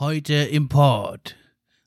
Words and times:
Heute 0.00 0.34
im 0.34 0.68
Port. 0.68 1.34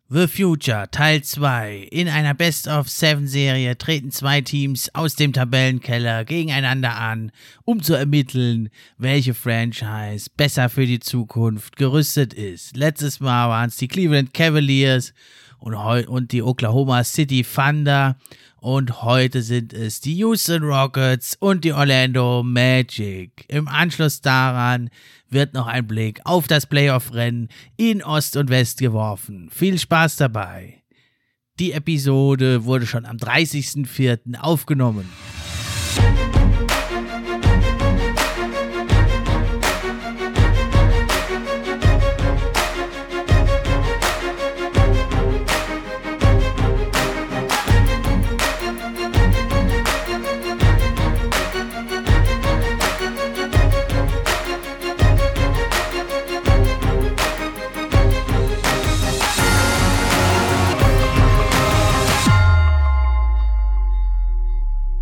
The 0.09 0.27
Future 0.27 0.89
Teil 0.91 1.23
2. 1.23 1.87
In 1.91 2.09
einer 2.09 2.33
Best 2.33 2.67
of 2.67 2.89
Seven 2.89 3.25
Serie 3.25 3.77
treten 3.77 4.11
zwei 4.11 4.41
Teams 4.41 4.93
aus 4.93 5.15
dem 5.15 5.31
Tabellenkeller 5.31 6.25
gegeneinander 6.25 6.97
an, 6.97 7.31
um 7.63 7.81
zu 7.81 7.93
ermitteln, 7.93 8.67
welche 8.97 9.33
Franchise 9.33 10.29
besser 10.35 10.67
für 10.67 10.85
die 10.85 10.99
Zukunft 10.99 11.77
gerüstet 11.77 12.33
ist. 12.33 12.75
Letztes 12.75 13.21
Mal 13.21 13.47
waren 13.47 13.69
es 13.69 13.77
die 13.77 13.87
Cleveland 13.87 14.33
Cavaliers 14.33 15.13
und, 15.61 15.75
und 15.75 16.31
die 16.31 16.43
Oklahoma 16.43 17.03
City 17.03 17.43
Thunder. 17.43 18.17
Und 18.57 19.01
heute 19.03 19.41
sind 19.41 19.73
es 19.73 20.01
die 20.01 20.17
Houston 20.17 20.63
Rockets 20.63 21.35
und 21.39 21.63
die 21.63 21.73
Orlando 21.73 22.43
Magic. 22.43 23.45
Im 23.47 23.67
Anschluss 23.67 24.21
daran 24.21 24.89
wird 25.29 25.53
noch 25.53 25.67
ein 25.67 25.87
Blick 25.87 26.19
auf 26.25 26.47
das 26.47 26.65
Playoff-Rennen 26.65 27.47
in 27.77 28.03
Ost 28.03 28.37
und 28.37 28.49
West 28.49 28.79
geworfen. 28.79 29.49
Viel 29.51 29.79
Spaß 29.79 30.17
dabei. 30.17 30.83
Die 31.59 31.71
Episode 31.71 32.65
wurde 32.65 32.85
schon 32.85 33.05
am 33.05 33.17
30.04. 33.17 34.39
aufgenommen. 34.39 35.09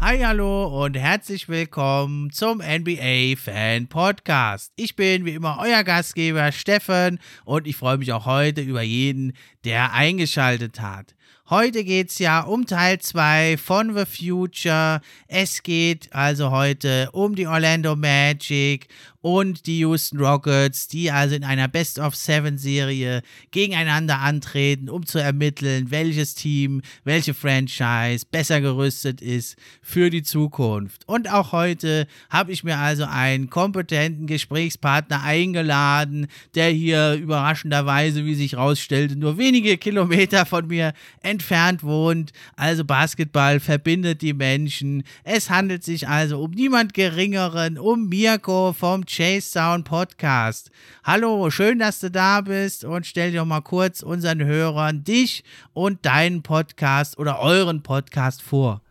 Hi, 0.10 0.18
hallo 0.18 0.84
und 0.84 0.98
herzlich 0.98 1.50
willkommen 1.50 2.32
zum 2.32 2.64
NBA 2.64 3.36
Fan 3.38 3.86
Podcast. 3.86 4.74
Ich 4.76 4.96
bin 4.96 5.24
wie 5.24 5.36
immer 5.36 5.60
euer 5.62 5.84
Gastgeber 5.84 6.52
Steffen 6.52 7.20
und 7.46 7.68
ich 7.68 7.76
freue 7.76 8.00
mich 8.00 8.12
auch 8.12 8.26
heute 8.26 8.62
über 8.62 8.82
jeden, 8.82 9.34
der 9.66 9.94
eingeschaltet 9.94 10.82
hat. 10.82 11.14
Heute 11.48 11.84
geht 11.84 12.10
es 12.10 12.18
ja 12.18 12.42
um 12.42 12.66
Teil 12.66 12.98
2 12.98 13.58
von 13.58 13.96
The 13.96 14.06
Future. 14.06 15.02
Es 15.28 15.62
geht 15.62 16.12
also 16.12 16.50
heute 16.50 17.10
um 17.12 17.36
die 17.36 17.46
Orlando 17.46 17.96
Magic 17.96 18.88
und 19.22 19.66
die 19.66 19.80
Houston 19.80 20.20
Rockets, 20.20 20.88
die 20.88 21.12
also 21.12 21.36
in 21.36 21.44
einer 21.44 21.68
Best 21.68 22.00
of 22.00 22.16
Seven 22.16 22.58
Serie 22.58 23.22
gegeneinander 23.52 24.20
antreten, 24.20 24.90
um 24.90 25.06
zu 25.06 25.20
ermitteln, 25.20 25.92
welches 25.92 26.36
Team, 26.36 26.82
welche 27.04 27.34
Franchise 27.34 28.26
besser 28.30 28.62
gerüstet 28.62 29.22
ist 29.22 29.58
für 29.82 30.10
die 30.10 30.24
Zukunft. 30.24 31.08
Und 31.08 31.32
auch 31.32 31.52
heute 31.52 32.08
habe 32.30 32.54
ich 32.54 32.64
mir 32.64 32.78
also 32.78 33.04
einen 33.06 33.50
kompetenten 33.50 34.26
Gesprächspartner 34.26 35.22
eingeladen, 35.22 36.28
der 36.56 36.70
hier 36.70 37.14
überraschenderweise, 37.14 38.26
wie 38.26 38.36
sich 38.36 38.56
rausstellte, 38.56 39.18
nur 39.18 39.38
wenige 39.38 39.78
Kilometer 39.78 40.46
von 40.46 40.68
mir 40.68 40.94
entfernt 41.22 41.84
wohnt. 41.84 42.32
Also 42.56 42.86
Basketball 42.86 43.60
verbindet 43.60 44.22
die 44.22 44.34
Menschen. 44.34 45.04
Es 45.24 45.50
handelt 45.50 45.84
sich 45.84 46.08
also 46.08 46.40
um 46.42 46.52
niemand 46.52 46.94
Geringeren, 46.94 47.78
um 47.78 48.08
Mirko 48.08 48.74
vom 48.74 49.06
Chase 49.10 49.42
Sound 49.42 49.86
Podcast. 49.86 50.70
Hallo, 51.04 51.50
schön, 51.50 51.80
dass 51.80 52.00
du 52.00 52.12
da 52.12 52.42
bist 52.42 52.86
und 52.86 53.08
stell 53.08 53.32
dir 53.32 53.44
mal 53.44 53.62
kurz 53.62 54.04
unseren 54.04 54.46
Hörern 54.46 55.04
dich 55.04 55.44
und 55.74 56.06
deinen 56.06 56.44
Podcast 56.44 57.18
oder 57.18 57.40
euren 57.40 57.82
Podcast 57.82 58.44
vor. 58.44 58.84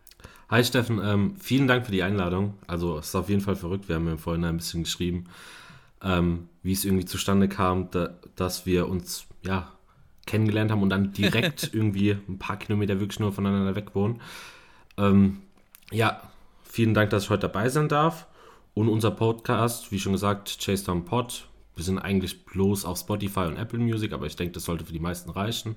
Hi 0.49 0.61
Steffen, 0.61 0.99
ähm, 1.01 1.35
vielen 1.39 1.67
Dank 1.67 1.85
für 1.85 1.93
die 1.93 2.03
Einladung. 2.03 2.55
Also 2.67 2.97
es 2.97 3.07
ist 3.07 3.15
auf 3.15 3.29
jeden 3.29 3.39
Fall 3.39 3.55
verrückt, 3.55 3.87
wir 3.87 3.95
haben 3.95 4.09
ja 4.09 4.17
vorhin 4.17 4.43
ein 4.43 4.57
bisschen 4.57 4.83
geschrieben, 4.83 5.23
ähm, 6.03 6.49
wie 6.63 6.73
es 6.73 6.83
irgendwie 6.83 7.05
zustande 7.05 7.47
kam, 7.47 7.89
da, 7.91 8.09
dass 8.35 8.65
wir 8.65 8.89
uns 8.89 9.25
ja 9.45 9.71
kennengelernt 10.25 10.69
haben 10.69 10.83
und 10.83 10.89
dann 10.89 11.13
direkt 11.13 11.69
irgendwie 11.73 12.17
ein 12.27 12.37
paar 12.39 12.57
Kilometer 12.57 12.99
wirklich 12.99 13.21
nur 13.21 13.31
voneinander 13.31 13.73
weg 13.73 13.95
wohnen. 13.95 14.19
Ähm, 14.97 15.39
ja, 15.91 16.21
vielen 16.63 16.93
Dank, 16.93 17.09
dass 17.11 17.23
ich 17.23 17.29
heute 17.29 17.47
dabei 17.47 17.69
sein 17.69 17.87
darf. 17.87 18.27
Und 18.79 18.87
unser 18.87 19.11
Podcast, 19.11 19.91
wie 19.91 19.99
schon 19.99 20.13
gesagt, 20.13 20.57
Chase 20.63 20.85
Down 20.85 21.03
Pod. 21.03 21.49
Wir 21.75 21.83
sind 21.83 21.99
eigentlich 21.99 22.45
bloß 22.45 22.85
auf 22.85 22.97
Spotify 22.97 23.41
und 23.41 23.57
Apple 23.57 23.77
Music, 23.77 24.13
aber 24.13 24.25
ich 24.25 24.37
denke, 24.37 24.53
das 24.53 24.63
sollte 24.63 24.85
für 24.85 24.93
die 24.93 25.01
meisten 25.01 25.29
reichen. 25.31 25.75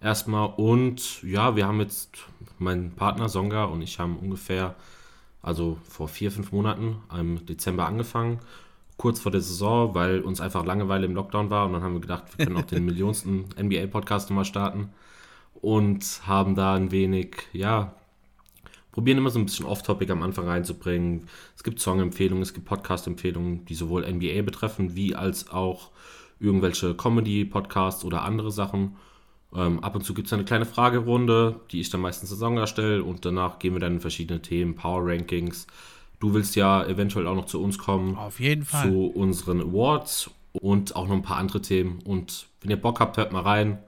Erstmal. 0.00 0.52
Und 0.56 1.22
ja, 1.22 1.54
wir 1.54 1.68
haben 1.68 1.78
jetzt, 1.78 2.18
mein 2.58 2.90
Partner 2.96 3.28
Songa 3.28 3.66
und 3.66 3.80
ich 3.80 4.00
haben 4.00 4.16
ungefähr, 4.16 4.74
also 5.40 5.78
vor 5.88 6.08
vier, 6.08 6.32
fünf 6.32 6.50
Monaten 6.50 6.96
im 7.16 7.46
Dezember 7.46 7.86
angefangen 7.86 8.40
kurz 8.96 9.20
vor 9.20 9.30
der 9.30 9.40
Saison, 9.40 9.94
weil 9.94 10.20
uns 10.20 10.40
einfach 10.40 10.64
Langeweile 10.64 11.06
im 11.06 11.14
Lockdown 11.14 11.48
war 11.48 11.66
und 11.66 11.74
dann 11.74 11.82
haben 11.82 11.94
wir 11.94 12.00
gedacht, 12.00 12.24
wir 12.36 12.44
können 12.44 12.56
auch 12.56 12.66
den 12.66 12.84
millionsten 12.84 13.44
NBA-Podcast 13.56 14.30
nochmal 14.30 14.44
starten 14.44 14.90
und 15.54 16.22
haben 16.26 16.56
da 16.56 16.74
ein 16.74 16.90
wenig, 16.90 17.36
ja, 17.52 17.94
probieren 18.92 19.18
immer 19.18 19.30
so 19.30 19.38
ein 19.38 19.46
bisschen 19.46 19.66
Off-Topic 19.66 20.10
am 20.12 20.22
Anfang 20.22 20.46
reinzubringen. 20.46 21.26
Es 21.56 21.64
gibt 21.64 21.80
Song-Empfehlungen, 21.80 22.42
es 22.42 22.54
gibt 22.54 22.66
Podcast-Empfehlungen, 22.66 23.64
die 23.64 23.74
sowohl 23.74 24.10
NBA 24.10 24.42
betreffen, 24.42 24.94
wie 24.94 25.14
als 25.16 25.50
auch 25.50 25.90
irgendwelche 26.38 26.94
Comedy-Podcasts 26.94 28.04
oder 28.04 28.22
andere 28.22 28.52
Sachen. 28.52 28.96
Ähm, 29.54 29.80
ab 29.80 29.94
und 29.94 30.04
zu 30.04 30.14
gibt 30.14 30.28
es 30.28 30.32
eine 30.32 30.44
kleine 30.44 30.64
Fragerunde, 30.64 31.60
die 31.70 31.80
ich 31.80 31.90
dann 31.90 32.00
meistens 32.00 32.30
Saison 32.30 32.56
erstelle 32.56 33.02
und 33.02 33.24
danach 33.24 33.58
gehen 33.58 33.74
wir 33.74 33.80
dann 33.80 33.94
in 33.94 34.00
verschiedene 34.00 34.40
Themen, 34.40 34.74
Power 34.74 35.02
Rankings, 35.04 35.66
Du 36.22 36.34
willst 36.34 36.54
ja 36.54 36.86
eventuell 36.86 37.26
auch 37.26 37.34
noch 37.34 37.46
zu 37.46 37.60
uns 37.60 37.78
kommen. 37.78 38.16
Auf 38.16 38.38
jeden 38.38 38.64
Fall. 38.64 38.88
Zu 38.88 39.06
unseren 39.06 39.60
Awards 39.60 40.30
und 40.52 40.94
auch 40.94 41.08
noch 41.08 41.16
ein 41.16 41.22
paar 41.22 41.38
andere 41.38 41.60
Themen. 41.60 41.98
Und 42.04 42.46
wenn 42.60 42.70
ihr 42.70 42.80
Bock 42.80 43.00
habt, 43.00 43.16
hört 43.16 43.32
mal 43.32 43.42
rein. 43.42 43.78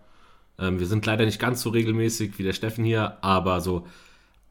Ähm, 0.58 0.80
wir 0.80 0.88
sind 0.88 1.06
leider 1.06 1.26
nicht 1.26 1.38
ganz 1.38 1.62
so 1.62 1.70
regelmäßig 1.70 2.36
wie 2.36 2.42
der 2.42 2.52
Steffen 2.52 2.84
hier, 2.84 3.18
aber 3.22 3.60
so 3.60 3.86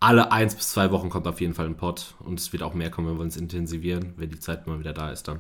alle 0.04 0.34
eins 0.34 0.54
bis 0.54 0.72
zwei 0.72 0.92
Wochen 0.92 1.10
kommt 1.10 1.28
auf 1.28 1.40
jeden 1.40 1.54
Fall 1.54 1.66
ein 1.66 1.78
Pod. 1.78 2.16
Und 2.20 2.38
es 2.38 2.52
wird 2.52 2.62
auch 2.62 2.74
mehr 2.74 2.92
kommen, 2.92 3.08
wenn 3.08 3.18
wir 3.18 3.24
uns 3.24 3.38
intensivieren, 3.38 4.14
wenn 4.18 4.30
die 4.30 4.40
Zeit 4.40 4.68
mal 4.68 4.80
wieder 4.80 4.94
da 4.94 5.10
ist 5.10 5.30
dann. 5.30 5.40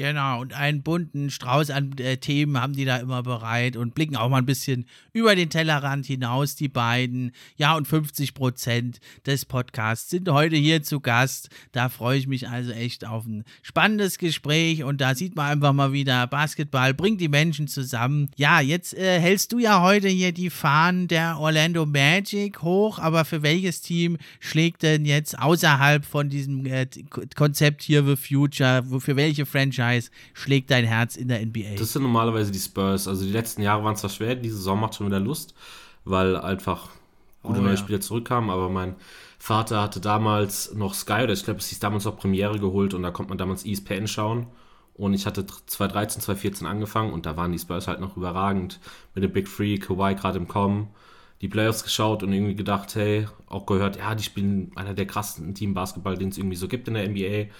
Genau, 0.00 0.40
und 0.40 0.54
einen 0.54 0.82
bunten 0.82 1.28
Strauß 1.28 1.68
an 1.68 1.92
äh, 1.98 2.16
Themen 2.16 2.58
haben 2.58 2.72
die 2.72 2.86
da 2.86 2.96
immer 2.96 3.22
bereit 3.22 3.76
und 3.76 3.94
blicken 3.94 4.16
auch 4.16 4.30
mal 4.30 4.38
ein 4.38 4.46
bisschen 4.46 4.86
über 5.12 5.36
den 5.36 5.50
Tellerrand 5.50 6.06
hinaus, 6.06 6.56
die 6.56 6.68
beiden. 6.68 7.32
Ja, 7.56 7.76
und 7.76 7.86
50 7.86 8.32
Prozent 8.32 8.98
des 9.26 9.44
Podcasts 9.44 10.08
sind 10.08 10.30
heute 10.30 10.56
hier 10.56 10.82
zu 10.82 11.00
Gast. 11.00 11.50
Da 11.72 11.90
freue 11.90 12.16
ich 12.16 12.26
mich 12.26 12.48
also 12.48 12.70
echt 12.70 13.04
auf 13.04 13.26
ein 13.26 13.44
spannendes 13.60 14.16
Gespräch 14.16 14.84
und 14.84 15.02
da 15.02 15.14
sieht 15.14 15.36
man 15.36 15.52
einfach 15.52 15.74
mal 15.74 15.92
wieder, 15.92 16.26
Basketball 16.26 16.94
bringt 16.94 17.20
die 17.20 17.28
Menschen 17.28 17.68
zusammen. 17.68 18.30
Ja, 18.36 18.62
jetzt 18.62 18.96
äh, 18.96 19.20
hältst 19.20 19.52
du 19.52 19.58
ja 19.58 19.82
heute 19.82 20.08
hier 20.08 20.32
die 20.32 20.48
Fahnen 20.48 21.08
der 21.08 21.38
Orlando 21.38 21.84
Magic 21.84 22.62
hoch, 22.62 22.98
aber 22.98 23.26
für 23.26 23.42
welches 23.42 23.82
Team 23.82 24.16
schlägt 24.38 24.82
denn 24.82 25.04
jetzt 25.04 25.38
außerhalb 25.38 26.06
von 26.06 26.30
diesem 26.30 26.64
äh, 26.64 26.86
Konzept 27.36 27.82
hier 27.82 28.02
The 28.02 28.16
Future, 28.16 28.82
für 28.98 29.16
welche 29.16 29.44
Franchise? 29.44 29.89
Franchise 29.90 30.10
schlägt 30.34 30.70
dein 30.70 30.84
Herz 30.84 31.16
in 31.16 31.28
der 31.28 31.44
NBA? 31.44 31.76
Das 31.78 31.92
sind 31.92 32.02
normalerweise 32.02 32.50
die 32.50 32.58
Spurs. 32.58 33.08
Also 33.08 33.24
die 33.24 33.32
letzten 33.32 33.62
Jahre 33.62 33.84
waren 33.84 33.96
zwar 33.96 34.10
schwer, 34.10 34.34
diese 34.34 34.56
Saison 34.56 34.80
macht 34.80 34.94
schon 34.94 35.06
wieder 35.06 35.20
Lust, 35.20 35.54
weil 36.04 36.36
einfach 36.36 36.88
gute 37.42 37.60
oh, 37.60 37.62
neue 37.62 37.72
ja. 37.72 37.76
Spieler 37.78 38.00
zurückkamen, 38.00 38.50
aber 38.50 38.68
mein 38.68 38.96
Vater 39.38 39.80
hatte 39.80 40.00
damals 40.00 40.74
noch 40.74 40.94
Sky, 40.94 41.22
oder 41.24 41.32
ich 41.32 41.44
glaube, 41.44 41.60
es 41.60 41.68
hieß 41.68 41.78
damals 41.78 42.04
noch 42.04 42.18
Premiere 42.18 42.58
geholt 42.58 42.92
und 42.94 43.02
da 43.02 43.10
konnte 43.10 43.30
man 43.30 43.38
damals 43.38 43.64
ESPN 43.64 44.06
schauen. 44.06 44.46
Und 44.94 45.14
ich 45.14 45.24
hatte 45.24 45.46
2013, 45.46 46.20
2014 46.20 46.66
angefangen 46.66 47.14
und 47.14 47.24
da 47.24 47.34
waren 47.36 47.52
die 47.52 47.58
Spurs 47.58 47.88
halt 47.88 48.00
noch 48.00 48.18
überragend 48.18 48.80
mit 49.14 49.24
dem 49.24 49.32
Big 49.32 49.48
Free, 49.48 49.78
Kawhi 49.78 50.14
gerade 50.14 50.36
im 50.36 50.46
Kommen, 50.46 50.88
die 51.40 51.48
Playoffs 51.48 51.82
geschaut 51.84 52.22
und 52.22 52.34
irgendwie 52.34 52.54
gedacht, 52.54 52.94
hey, 52.96 53.26
auch 53.46 53.64
gehört, 53.64 53.96
ja, 53.96 54.14
die 54.14 54.22
spielen 54.22 54.72
einer 54.74 54.92
der 54.92 55.06
krassesten 55.06 55.54
Team 55.54 55.72
Basketball, 55.72 56.18
den 56.18 56.28
es 56.28 56.36
irgendwie 56.36 56.56
so 56.56 56.68
gibt 56.68 56.86
in 56.86 56.94
der 56.94 57.08
NBA. 57.08 57.50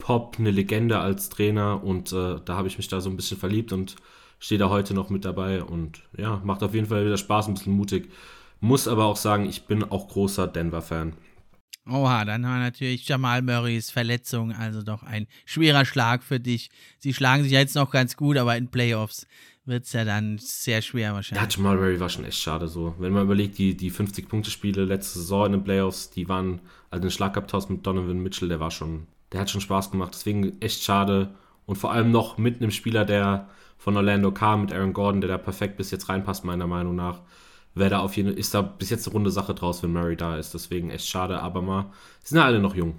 Pop 0.00 0.36
eine 0.38 0.50
Legende 0.50 0.98
als 0.98 1.28
Trainer 1.28 1.84
und 1.84 2.12
äh, 2.12 2.38
da 2.44 2.56
habe 2.56 2.66
ich 2.66 2.76
mich 2.76 2.88
da 2.88 3.00
so 3.00 3.08
ein 3.08 3.16
bisschen 3.16 3.38
verliebt 3.38 3.72
und 3.72 3.94
stehe 4.40 4.58
da 4.58 4.68
heute 4.68 4.94
noch 4.94 5.10
mit 5.10 5.24
dabei 5.24 5.62
und 5.62 6.02
ja, 6.16 6.40
macht 6.42 6.64
auf 6.64 6.74
jeden 6.74 6.86
Fall 6.86 7.04
wieder 7.04 7.16
Spaß, 7.16 7.46
ein 7.46 7.54
bisschen 7.54 7.74
mutig. 7.74 8.10
Muss 8.58 8.88
aber 8.88 9.04
auch 9.04 9.16
sagen, 9.16 9.46
ich 9.46 9.66
bin 9.66 9.84
auch 9.84 10.08
großer 10.08 10.48
Denver-Fan. 10.48 11.12
Oha, 11.88 12.24
dann 12.24 12.42
war 12.42 12.58
natürlich 12.58 13.08
Jamal 13.08 13.42
Murrays 13.42 13.90
Verletzung 13.90 14.52
also 14.52 14.82
doch 14.82 15.02
ein 15.02 15.26
schwerer 15.46 15.84
Schlag 15.84 16.22
für 16.22 16.38
dich. 16.38 16.70
Sie 16.98 17.14
schlagen 17.14 17.42
sich 17.42 17.52
jetzt 17.52 17.74
noch 17.74 17.90
ganz 17.90 18.16
gut, 18.16 18.36
aber 18.36 18.56
in 18.56 18.68
Playoffs 18.68 19.26
wird 19.64 19.84
es 19.84 19.92
ja 19.92 20.04
dann 20.04 20.38
sehr 20.38 20.82
schwer 20.82 21.14
wahrscheinlich. 21.14 21.42
Ja, 21.42 21.56
Jamal 21.56 21.76
Murray 21.76 21.98
war 21.98 22.08
schon 22.08 22.24
echt 22.24 22.38
schade 22.38 22.68
so. 22.68 22.94
Wenn 22.98 23.12
man 23.12 23.24
überlegt, 23.24 23.58
die, 23.58 23.76
die 23.76 23.90
50-Punkte-Spiele 23.90 24.84
letzte 24.84 25.20
Saison 25.20 25.46
in 25.46 25.52
den 25.52 25.64
Playoffs, 25.64 26.10
die 26.10 26.28
waren, 26.28 26.60
also 26.90 27.02
den 27.02 27.10
Schlagabtausch 27.10 27.68
mit 27.68 27.86
Donovan 27.86 28.22
Mitchell, 28.22 28.48
der 28.48 28.60
war 28.60 28.70
schon 28.70 29.06
der 29.32 29.40
hat 29.40 29.50
schon 29.50 29.60
Spaß 29.60 29.90
gemacht. 29.90 30.12
Deswegen 30.14 30.60
echt 30.60 30.82
schade. 30.82 31.34
Und 31.66 31.76
vor 31.76 31.92
allem 31.92 32.10
noch 32.10 32.38
mit 32.38 32.60
einem 32.60 32.70
Spieler, 32.70 33.04
der 33.04 33.48
von 33.78 33.96
Orlando 33.96 34.32
kam 34.32 34.62
mit 34.62 34.72
Aaron 34.72 34.92
Gordon, 34.92 35.20
der 35.20 35.28
da 35.28 35.38
perfekt 35.38 35.76
bis 35.76 35.90
jetzt 35.90 36.08
reinpasst, 36.08 36.44
meiner 36.44 36.66
Meinung 36.66 36.96
nach, 36.96 37.20
wäre 37.74 37.90
da 37.90 38.00
auf 38.00 38.16
jeden 38.16 38.36
ist 38.36 38.54
da 38.54 38.62
bis 38.62 38.90
jetzt 38.90 39.06
eine 39.06 39.14
runde 39.14 39.30
Sache 39.30 39.54
draus, 39.54 39.82
wenn 39.82 39.92
Murray 39.92 40.16
da 40.16 40.36
ist. 40.36 40.52
Deswegen 40.54 40.90
echt 40.90 41.06
schade, 41.06 41.40
aber 41.40 41.62
mal, 41.62 41.86
sind 42.22 42.38
ja 42.38 42.44
alle 42.44 42.60
noch 42.60 42.74
jung. 42.74 42.96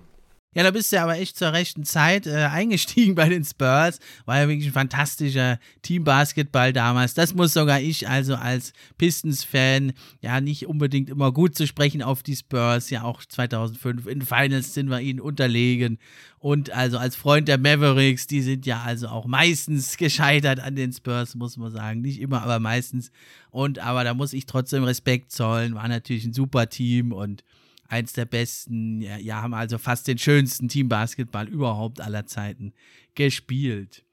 Ja, 0.54 0.64
da 0.64 0.72
bist 0.72 0.92
du 0.92 1.00
aber 1.00 1.18
echt 1.18 1.38
zur 1.38 1.54
rechten 1.54 1.86
Zeit 1.86 2.28
äh, 2.28 2.32
eingestiegen 2.52 3.16
bei 3.16 3.30
den 3.30 3.46
Spurs. 3.46 4.00
War 4.26 4.42
ja 4.42 4.50
wirklich 4.50 4.68
ein 4.68 4.74
fantastischer 4.74 5.60
Teambasketball 5.82 6.74
damals. 6.74 7.14
Das 7.14 7.34
muss 7.34 7.54
sogar 7.54 7.80
ich 7.80 8.10
also 8.10 8.36
als 8.36 8.74
Pistons-Fan 8.98 9.94
ja 10.20 10.42
nicht 10.42 10.68
unbedingt 10.68 11.10
immer 11.10 11.32
gut 11.32 11.56
zu 11.56 11.66
sprechen 11.66 12.04
auf 12.04 12.22
die 12.22 12.36
Spurs. 12.36 12.90
Ja, 12.90 13.04
auch 13.04 13.24
2005 13.24 14.08
in 14.08 14.22
Finals 14.24 14.74
sind 14.74 14.90
wir 14.90 15.00
ihnen 15.00 15.22
unterlegen. 15.22 16.00
Und 16.38 16.72
also 16.72 16.98
als 16.98 17.16
Freund 17.16 17.48
der 17.48 17.58
Mavericks, 17.58 18.28
die 18.28 18.42
sind 18.42 18.66
ja 18.66 18.82
also 18.82 19.08
auch 19.08 19.28
meistens 19.28 19.96
gescheitert 19.98 20.60
an 20.60 20.76
den 20.76 20.92
Spurs, 20.92 21.34
muss 21.36 21.56
man 21.56 21.72
sagen. 21.72 22.02
Nicht 22.02 22.20
immer, 22.20 22.44
aber 22.44 22.60
meistens. 22.60 23.14
Und 23.52 23.80
aber 23.80 24.04
da 24.04 24.14
muss 24.14 24.34
ich 24.34 24.48
trotzdem 24.48 24.84
Respekt 24.84 25.32
zollen. 25.32 25.76
War 25.76 25.88
natürlich 25.88 26.26
ein 26.26 26.34
super 26.34 26.68
Team 26.68 27.14
und 27.14 27.46
eins 27.92 28.14
der 28.14 28.26
besten, 28.26 29.02
ja, 29.02 29.18
ja, 29.18 29.42
haben 29.42 29.54
also 29.54 29.78
fast 29.78 30.08
den 30.08 30.18
schönsten 30.18 30.70
Teambasketball 30.70 31.48
überhaupt 31.48 32.00
aller 32.00 32.26
Zeiten 32.26 32.74
gespielt. 33.16 34.04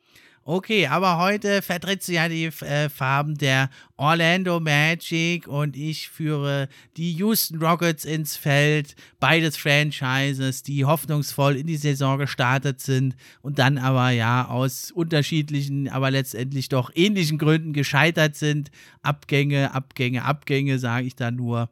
Okay, 0.43 0.87
aber 0.87 1.19
heute 1.19 1.63
vertritt 1.63 2.03
sie 2.03 2.15
ja 2.15 2.29
die 2.29 2.47
äh, 2.47 2.89
Farben 2.89 3.37
der 3.37 3.71
Orlando 3.99 4.61
Magic 4.61 5.49
und 5.49 5.77
ich 5.77 6.09
führe 6.09 6.69
die 6.97 7.13
Houston 7.15 7.59
Rockets 7.59 8.05
ins 8.05 8.37
Feld. 8.37 8.95
Beides 9.19 9.57
Franchises, 9.57 10.63
die 10.63 10.85
hoffnungsvoll 10.85 11.57
in 11.57 11.67
die 11.67 11.77
Saison 11.77 12.17
gestartet 12.17 12.81
sind 12.81 13.17
und 13.43 13.59
dann 13.59 13.77
aber 13.77 14.11
ja 14.11 14.47
aus 14.47 14.93
unterschiedlichen, 14.93 15.89
aber 15.89 16.13
letztendlich 16.13 16.69
doch 16.69 16.93
ähnlichen 16.95 17.39
Gründen 17.39 17.73
gescheitert 17.73 18.37
sind. 18.37 18.71
Abgänge, 19.03 19.75
Abgänge, 19.75 20.25
Abgänge, 20.25 20.79
sage 20.79 21.09
ich 21.09 21.17
da 21.17 21.33
nur. 21.33 21.69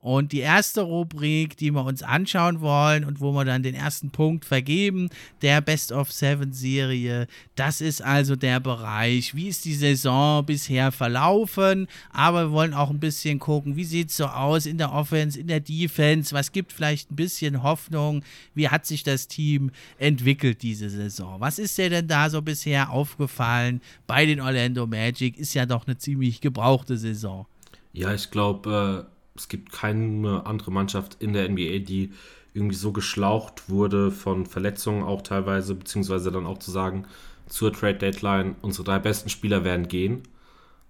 Und 0.00 0.30
die 0.30 0.40
erste 0.40 0.82
Rubrik, 0.82 1.56
die 1.56 1.72
wir 1.72 1.84
uns 1.84 2.02
anschauen 2.02 2.60
wollen 2.60 3.04
und 3.04 3.20
wo 3.20 3.32
wir 3.32 3.44
dann 3.44 3.64
den 3.64 3.74
ersten 3.74 4.10
Punkt 4.10 4.44
vergeben, 4.44 5.10
der 5.42 5.60
Best 5.60 5.90
of 5.90 6.12
Seven 6.12 6.52
Serie, 6.52 7.26
das 7.56 7.80
ist 7.80 8.02
also 8.02 8.36
der 8.36 8.60
Bereich, 8.60 9.34
wie 9.34 9.48
ist 9.48 9.64
die 9.64 9.74
Saison 9.74 10.46
bisher 10.46 10.92
verlaufen, 10.92 11.67
aber 12.12 12.46
wir 12.46 12.52
wollen 12.52 12.74
auch 12.74 12.90
ein 12.90 13.00
bisschen 13.00 13.38
gucken, 13.38 13.76
wie 13.76 13.84
sieht 13.84 14.10
es 14.10 14.16
so 14.16 14.26
aus 14.26 14.66
in 14.66 14.78
der 14.78 14.92
Offense, 14.92 15.38
in 15.38 15.46
der 15.46 15.60
Defense, 15.60 16.34
was 16.34 16.52
gibt 16.52 16.72
vielleicht 16.72 17.10
ein 17.10 17.16
bisschen 17.16 17.62
Hoffnung, 17.62 18.22
wie 18.54 18.68
hat 18.68 18.86
sich 18.86 19.02
das 19.02 19.28
Team 19.28 19.70
entwickelt 19.98 20.62
diese 20.62 20.88
Saison. 20.88 21.40
Was 21.40 21.58
ist 21.58 21.76
dir 21.78 21.90
denn 21.90 22.08
da 22.08 22.30
so 22.30 22.42
bisher 22.42 22.90
aufgefallen 22.90 23.80
bei 24.06 24.26
den 24.26 24.40
Orlando 24.40 24.86
Magic? 24.86 25.36
Ist 25.36 25.54
ja 25.54 25.66
doch 25.66 25.86
eine 25.86 25.98
ziemlich 25.98 26.40
gebrauchte 26.40 26.96
Saison. 26.96 27.46
Ja, 27.92 28.14
ich 28.14 28.30
glaube, 28.30 29.06
äh 29.06 29.18
es 29.38 29.48
gibt 29.48 29.72
keine 29.72 30.44
andere 30.46 30.70
Mannschaft 30.70 31.16
in 31.20 31.32
der 31.32 31.48
NBA, 31.48 31.78
die 31.78 32.12
irgendwie 32.54 32.76
so 32.76 32.92
geschlaucht 32.92 33.68
wurde 33.68 34.10
von 34.10 34.46
Verletzungen 34.46 35.04
auch 35.04 35.22
teilweise, 35.22 35.74
beziehungsweise 35.74 36.32
dann 36.32 36.46
auch 36.46 36.58
zu 36.58 36.70
sagen, 36.70 37.06
zur 37.46 37.72
Trade 37.72 37.98
Deadline, 37.98 38.56
unsere 38.62 38.84
drei 38.84 38.98
besten 38.98 39.28
Spieler 39.28 39.64
werden 39.64 39.88
gehen. 39.88 40.22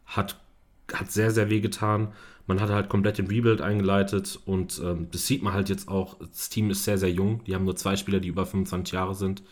Hat, 0.07 0.37
hat 0.93 1.11
sehr, 1.11 1.31
sehr 1.31 1.51
weh 1.51 1.61
getan. 1.61 2.09
Man 2.47 2.61
hat 2.61 2.71
halt 2.71 2.89
komplett 2.89 3.19
den 3.19 3.27
Rebuild 3.27 3.61
eingeleitet 3.61 4.39
und 4.47 4.81
ähm, 4.83 5.09
das 5.13 5.27
sieht 5.27 5.43
man 5.43 5.53
halt 5.53 5.69
jetzt 5.69 5.89
auch. 5.89 6.17
Das 6.19 6.49
Team 6.49 6.71
ist 6.71 6.85
sehr, 6.85 6.97
sehr 6.97 7.11
jung. 7.11 7.45
Die 7.45 7.55
haben 7.55 7.65
nur 7.65 7.77
zwei 7.77 7.97
Spieler, 7.97 8.21
die 8.21 8.29
über 8.29 8.47
25 8.47 8.95
Jahre 8.95 9.15
sind. 9.15 9.43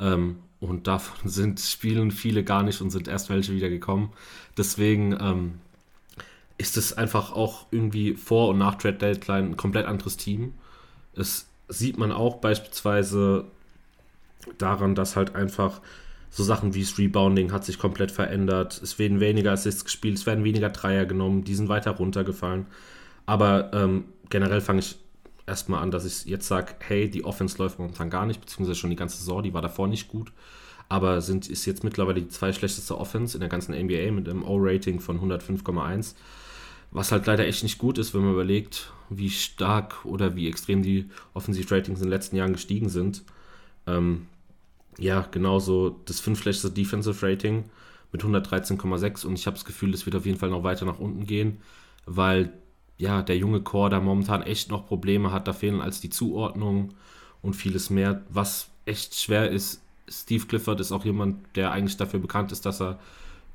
Ähm, 0.00 0.36
und 0.60 0.86
davon 0.86 1.28
sind, 1.28 1.60
spielen 1.60 2.10
viele 2.10 2.42
gar 2.44 2.62
nicht 2.62 2.80
und 2.80 2.90
sind 2.90 3.08
erst 3.08 3.28
welche 3.28 3.52
wieder 3.52 3.68
gekommen. 3.68 4.12
Deswegen 4.56 5.12
ähm, 5.20 5.54
ist 6.58 6.76
es 6.76 6.94
einfach 6.94 7.32
auch 7.32 7.66
irgendwie 7.70 8.14
vor 8.14 8.48
und 8.48 8.58
nach 8.58 8.76
Trade 8.76 8.96
Deadline 8.96 9.50
ein 9.50 9.56
komplett 9.56 9.86
anderes 9.86 10.16
Team. 10.16 10.54
Es 11.14 11.46
sieht 11.68 11.98
man 11.98 12.12
auch 12.12 12.36
beispielsweise 12.36 13.44
daran, 14.58 14.94
dass 14.94 15.16
halt 15.16 15.34
einfach 15.34 15.80
so 16.36 16.44
Sachen 16.44 16.74
wie 16.74 16.82
das 16.82 16.98
Rebounding 16.98 17.50
hat 17.50 17.64
sich 17.64 17.78
komplett 17.78 18.12
verändert. 18.12 18.78
Es 18.82 18.98
werden 18.98 19.20
weniger 19.20 19.52
Assists 19.52 19.86
gespielt, 19.86 20.18
es 20.18 20.26
werden 20.26 20.44
weniger 20.44 20.68
Dreier 20.68 21.06
genommen, 21.06 21.44
die 21.44 21.54
sind 21.54 21.70
weiter 21.70 21.92
runtergefallen. 21.92 22.66
Aber 23.24 23.70
ähm, 23.72 24.04
generell 24.28 24.60
fange 24.60 24.80
ich 24.80 24.96
erstmal 25.46 25.82
an, 25.82 25.90
dass 25.90 26.04
ich 26.04 26.26
jetzt 26.26 26.46
sage, 26.46 26.74
hey, 26.80 27.08
die 27.08 27.24
Offense 27.24 27.56
läuft 27.56 27.78
momentan 27.78 28.10
gar 28.10 28.26
nicht, 28.26 28.42
beziehungsweise 28.42 28.78
schon 28.78 28.90
die 28.90 28.96
ganze 28.96 29.16
Saison, 29.16 29.42
die 29.42 29.54
war 29.54 29.62
davor 29.62 29.88
nicht 29.88 30.08
gut. 30.08 30.30
Aber 30.90 31.22
sind, 31.22 31.48
ist 31.48 31.64
jetzt 31.64 31.84
mittlerweile 31.84 32.20
die 32.20 32.28
zweitschlechteste 32.28 32.98
Offense 32.98 33.34
in 33.34 33.40
der 33.40 33.48
ganzen 33.48 33.72
NBA 33.72 34.12
mit 34.12 34.28
einem 34.28 34.44
O-Rating 34.44 35.00
von 35.00 35.18
105,1. 35.18 36.16
Was 36.90 37.12
halt 37.12 37.24
leider 37.26 37.46
echt 37.46 37.62
nicht 37.62 37.78
gut 37.78 37.96
ist, 37.96 38.12
wenn 38.12 38.20
man 38.20 38.34
überlegt, 38.34 38.92
wie 39.08 39.30
stark 39.30 40.04
oder 40.04 40.36
wie 40.36 40.48
extrem 40.48 40.82
die 40.82 41.08
Offensiv-Ratings 41.32 42.00
in 42.00 42.06
den 42.06 42.12
letzten 42.12 42.36
Jahren 42.36 42.52
gestiegen 42.52 42.90
sind. 42.90 43.22
Ähm, 43.86 44.26
ja, 44.98 45.26
genauso 45.30 46.00
das 46.06 46.20
fünftschlechteste 46.20 46.70
Defensive 46.70 47.26
Rating 47.26 47.64
mit 48.12 48.22
113,6 48.22 49.26
und 49.26 49.38
ich 49.38 49.46
habe 49.46 49.56
das 49.56 49.64
Gefühl, 49.64 49.92
das 49.92 50.06
wird 50.06 50.16
auf 50.16 50.26
jeden 50.26 50.38
Fall 50.38 50.50
noch 50.50 50.62
weiter 50.62 50.86
nach 50.86 50.98
unten 50.98 51.26
gehen, 51.26 51.58
weil 52.06 52.52
ja, 52.98 53.22
der 53.22 53.36
junge 53.36 53.60
Core 53.60 53.90
da 53.90 54.00
momentan 54.00 54.42
echt 54.42 54.70
noch 54.70 54.86
Probleme 54.86 55.32
hat, 55.32 55.48
da 55.48 55.52
fehlen 55.52 55.80
als 55.80 56.00
die 56.00 56.10
Zuordnung 56.10 56.94
und 57.42 57.54
vieles 57.54 57.90
mehr, 57.90 58.22
was 58.30 58.70
echt 58.86 59.14
schwer 59.14 59.50
ist. 59.50 59.82
Steve 60.08 60.46
Clifford 60.46 60.80
ist 60.80 60.92
auch 60.92 61.04
jemand, 61.04 61.56
der 61.56 61.72
eigentlich 61.72 61.96
dafür 61.96 62.20
bekannt 62.20 62.52
ist, 62.52 62.64
dass 62.64 62.80
er 62.80 62.98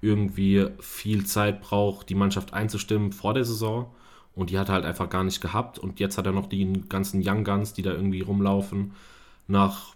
irgendwie 0.01 0.67
viel 0.79 1.25
Zeit 1.25 1.61
braucht, 1.61 2.09
die 2.09 2.15
Mannschaft 2.15 2.53
einzustimmen 2.53 3.11
vor 3.11 3.33
der 3.33 3.45
Saison. 3.45 3.87
Und 4.33 4.49
die 4.49 4.57
hat 4.57 4.69
er 4.69 4.75
halt 4.75 4.85
einfach 4.85 5.09
gar 5.09 5.23
nicht 5.23 5.41
gehabt. 5.41 5.77
Und 5.77 5.99
jetzt 5.99 6.17
hat 6.17 6.25
er 6.25 6.31
noch 6.31 6.47
die 6.47 6.83
ganzen 6.89 7.21
Young 7.23 7.43
Guns, 7.43 7.73
die 7.73 7.81
da 7.81 7.91
irgendwie 7.91 8.21
rumlaufen, 8.21 8.93
nach, 9.47 9.95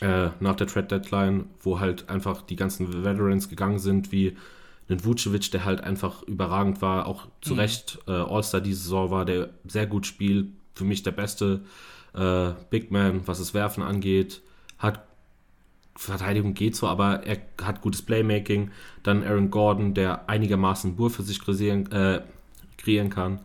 äh, 0.00 0.30
nach 0.40 0.56
der 0.56 0.66
Trade 0.66 0.86
Deadline, 0.86 1.46
wo 1.60 1.80
halt 1.80 2.08
einfach 2.08 2.42
die 2.42 2.56
ganzen 2.56 3.04
Veterans 3.04 3.48
gegangen 3.48 3.78
sind, 3.78 4.12
wie 4.12 4.36
ein 4.88 5.04
Vucevic, 5.04 5.50
der 5.50 5.64
halt 5.64 5.82
einfach 5.82 6.22
überragend 6.22 6.80
war, 6.80 7.06
auch 7.06 7.26
zu 7.40 7.54
mhm. 7.54 7.60
Recht 7.60 7.98
äh, 8.06 8.12
All-Star 8.12 8.60
diese 8.60 8.82
Saison 8.82 9.10
war, 9.10 9.24
der 9.24 9.50
sehr 9.66 9.86
gut 9.86 10.06
spielt. 10.06 10.48
Für 10.74 10.84
mich 10.84 11.02
der 11.02 11.10
beste 11.10 11.62
äh, 12.14 12.52
Big 12.70 12.90
Man, 12.90 13.26
was 13.26 13.38
das 13.38 13.52
Werfen 13.54 13.82
angeht. 13.82 14.40
Hat 14.78 15.02
Verteidigung 15.96 16.54
geht 16.54 16.76
so, 16.76 16.86
aber 16.86 17.26
er 17.26 17.38
hat 17.60 17.80
gutes 17.80 18.02
Playmaking. 18.02 18.70
Dann 19.02 19.24
Aaron 19.24 19.50
Gordon, 19.50 19.94
der 19.94 20.28
einigermaßen 20.28 20.94
Bur 20.94 21.10
für 21.10 21.24
sich 21.24 21.40
kreieren, 21.40 21.90
äh, 21.90 22.22
kreieren 22.76 23.10
kann. 23.10 23.40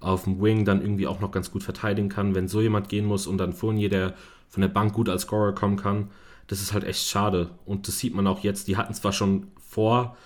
Auf 0.00 0.24
dem 0.24 0.42
Wing 0.42 0.66
dann 0.66 0.82
irgendwie 0.82 1.06
auch 1.06 1.20
noch 1.20 1.30
ganz 1.30 1.50
gut 1.50 1.62
verteidigen 1.62 2.10
kann, 2.10 2.34
wenn 2.34 2.48
so 2.48 2.60
jemand 2.60 2.90
gehen 2.90 3.06
muss 3.06 3.26
und 3.26 3.38
dann 3.38 3.54
Fournier, 3.54 3.88
der 3.88 4.14
von 4.48 4.60
der 4.60 4.68
Bank 4.68 4.92
gut 4.92 5.08
als 5.08 5.22
Scorer 5.22 5.54
kommen 5.54 5.76
kann. 5.76 6.10
Das 6.46 6.60
ist 6.60 6.72
halt 6.72 6.84
echt 6.84 7.06
schade. 7.06 7.50
Und 7.64 7.88
das 7.88 7.98
sieht 7.98 8.14
man 8.14 8.26
auch 8.26 8.40
jetzt. 8.40 8.68
Die 8.68 8.76
hatten 8.76 8.94
zwar 8.94 9.12
schon 9.12 9.48
vor 9.60 10.16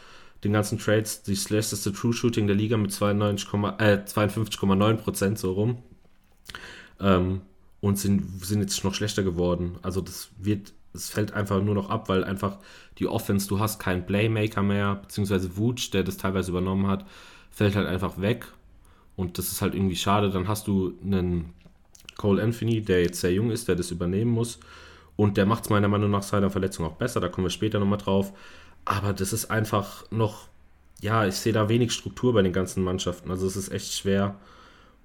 den 0.45 0.53
ganzen 0.53 0.79
Trades 0.79 1.23
die 1.23 1.37
schlechteste 1.37 1.93
True 1.93 2.13
Shooting 2.13 2.47
der 2.47 2.57
Liga 2.57 2.77
mit 2.77 2.93
92, 2.93 3.49
äh, 3.79 4.03
52,9% 4.05 5.37
so 5.37 5.53
rum. 5.53 5.79
Ähm, 7.01 7.43
und 7.81 7.99
sind, 7.99 8.45
sind 8.45 8.61
jetzt 8.61 8.85
noch 8.85 8.95
schlechter 8.95 9.23
geworden. 9.23 9.79
Also 9.83 10.01
das 10.01 10.31
wird 10.39 10.75
es 10.93 11.11
fällt 11.11 11.33
einfach 11.33 11.63
nur 11.63 11.75
noch 11.75 11.91
ab, 11.91 12.09
weil 12.09 12.25
einfach 12.25 12.59
die 12.99 13.07
Offense, 13.07 13.49
du 13.49 13.61
hast 13.61 13.79
keinen 13.79 14.07
Playmaker 14.07 14.63
mehr, 14.63 14.97
beziehungsweise 14.97 15.57
Wutsch, 15.57 15.93
der 15.93 16.03
das 16.03 16.17
teilweise 16.17 16.51
übernommen 16.51 16.87
hat, 16.89 17.07
fällt 17.51 17.77
halt 17.77 17.87
einfach 17.87 18.21
weg. 18.21 18.47
Und 19.17 19.39
das 19.39 19.53
ist 19.53 19.63
halt 19.63 19.75
irgendwie 19.75 19.97
schade. 19.97 20.31
Dann 20.31 20.49
hast 20.49 20.67
du 20.67 20.95
einen 21.03 21.53
Cole 22.21 22.43
Anthony, 22.43 22.83
der 22.83 23.01
jetzt 23.01 23.21
sehr 23.23 23.33
jung 23.33 23.51
ist, 23.51 23.67
der 23.67 23.77
das 23.77 23.91
übernehmen 23.91 24.31
muss. 24.31 24.59
Und 25.17 25.39
der 25.39 25.47
macht 25.47 25.65
es 25.65 25.71
meiner 25.71 25.89
Meinung 25.89 26.11
nach 26.11 26.23
seiner 26.23 26.51
Verletzung 26.51 26.85
auch 26.85 26.97
besser, 26.97 27.19
da 27.19 27.29
kommen 27.29 27.47
wir 27.47 27.51
später 27.51 27.79
nochmal 27.79 27.99
drauf. 27.99 28.35
Aber 28.85 29.15
das 29.15 29.33
ist 29.33 29.51
einfach 29.51 30.05
noch, 30.11 30.49
ja, 31.01 31.27
ich 31.27 31.37
sehe 31.37 31.55
da 31.55 31.71
wenig 31.71 31.93
Struktur 31.93 32.35
bei 32.35 32.43
den 32.43 32.53
ganzen 32.53 32.85
Mannschaften. 32.85 33.31
Also 33.31 33.47
es 33.47 33.57
ist 33.57 33.73
echt 33.73 33.95
schwer. 33.95 34.37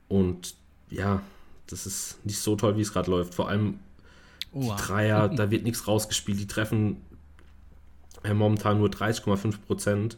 Und 0.09 0.55
ja, 0.89 1.21
das 1.67 1.85
ist 1.85 2.25
nicht 2.25 2.39
so 2.39 2.57
toll, 2.57 2.75
wie 2.75 2.81
es 2.81 2.91
gerade 2.91 3.09
läuft. 3.09 3.33
Vor 3.33 3.47
allem 3.47 3.79
die 4.53 4.67
Dreier, 4.77 5.29
da 5.29 5.51
wird 5.51 5.63
nichts 5.63 5.87
rausgespielt. 5.87 6.39
Die 6.39 6.47
treffen 6.47 6.97
äh, 8.23 8.33
momentan 8.33 8.77
nur 8.77 8.89
30,5 8.89 9.59
Prozent. 9.65 10.17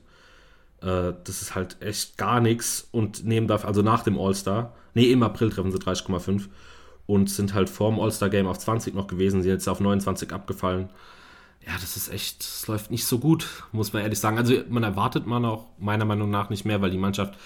Äh, 0.82 1.14
das 1.24 1.44
ist 1.44 1.54
halt 1.54 1.80
echt 1.80 2.18
gar 2.18 2.40
nichts. 2.40 2.88
Und 2.92 3.24
nehmen 3.24 3.48
dafür, 3.48 3.68
also 3.68 3.84
nach 3.84 4.02
dem 4.02 4.18
All-Star, 4.18 4.74
nee, 4.96 5.12
im 5.12 5.22
April 5.22 5.52
treffen 5.52 5.72
sie 5.72 5.78
30,5 5.78 6.48
und 7.08 7.30
sind 7.30 7.54
halt 7.54 7.70
vorm 7.70 8.00
All-Star-Game 8.00 8.46
auf 8.48 8.60
20 8.60 8.94
noch 8.94 9.08
gewesen, 9.08 9.42
sind 9.42 9.50
jetzt 9.50 9.68
auf 9.68 9.80
29 9.80 10.32
abgefallen. 10.32 10.90
Ja, 11.66 11.74
das 11.82 11.98
ist 11.98 12.10
echt, 12.10 12.42
das 12.42 12.68
läuft 12.68 12.92
nicht 12.92 13.06
so 13.06 13.20
gut, 13.20 13.64
muss 13.72 13.92
man 13.92 14.04
ehrlich 14.04 14.20
sagen. 14.20 14.38
Also 14.38 14.54
man 14.70 14.84
erwartet 14.84 15.26
man 15.26 15.44
auch 15.46 15.66
meiner 15.80 16.06
Meinung 16.06 16.30
nach 16.30 16.50
nicht 16.50 16.66
mehr, 16.66 16.82
weil 16.82 16.92
die 16.92 16.98
Mannschaft 16.98 17.38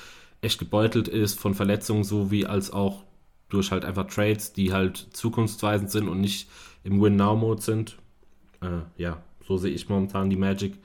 echt 0.41 0.59
gebeutelt 0.59 1.07
ist 1.07 1.39
von 1.39 1.53
Verletzungen, 1.53 2.03
sowie 2.03 2.45
als 2.45 2.71
auch 2.71 3.03
durch 3.49 3.71
halt 3.71 3.85
einfach 3.85 4.07
Trades, 4.07 4.53
die 4.53 4.73
halt 4.73 4.97
zukunftsweisend 5.13 5.91
sind 5.91 6.07
und 6.07 6.21
nicht 6.21 6.49
im 6.83 7.01
Win-Now-Mode 7.01 7.61
sind. 7.61 7.97
Äh, 8.61 8.81
ja, 8.97 9.21
so 9.47 9.57
sehe 9.57 9.71
ich 9.71 9.89
momentan 9.89 10.29
die 10.29 10.35
Magic. 10.35 10.77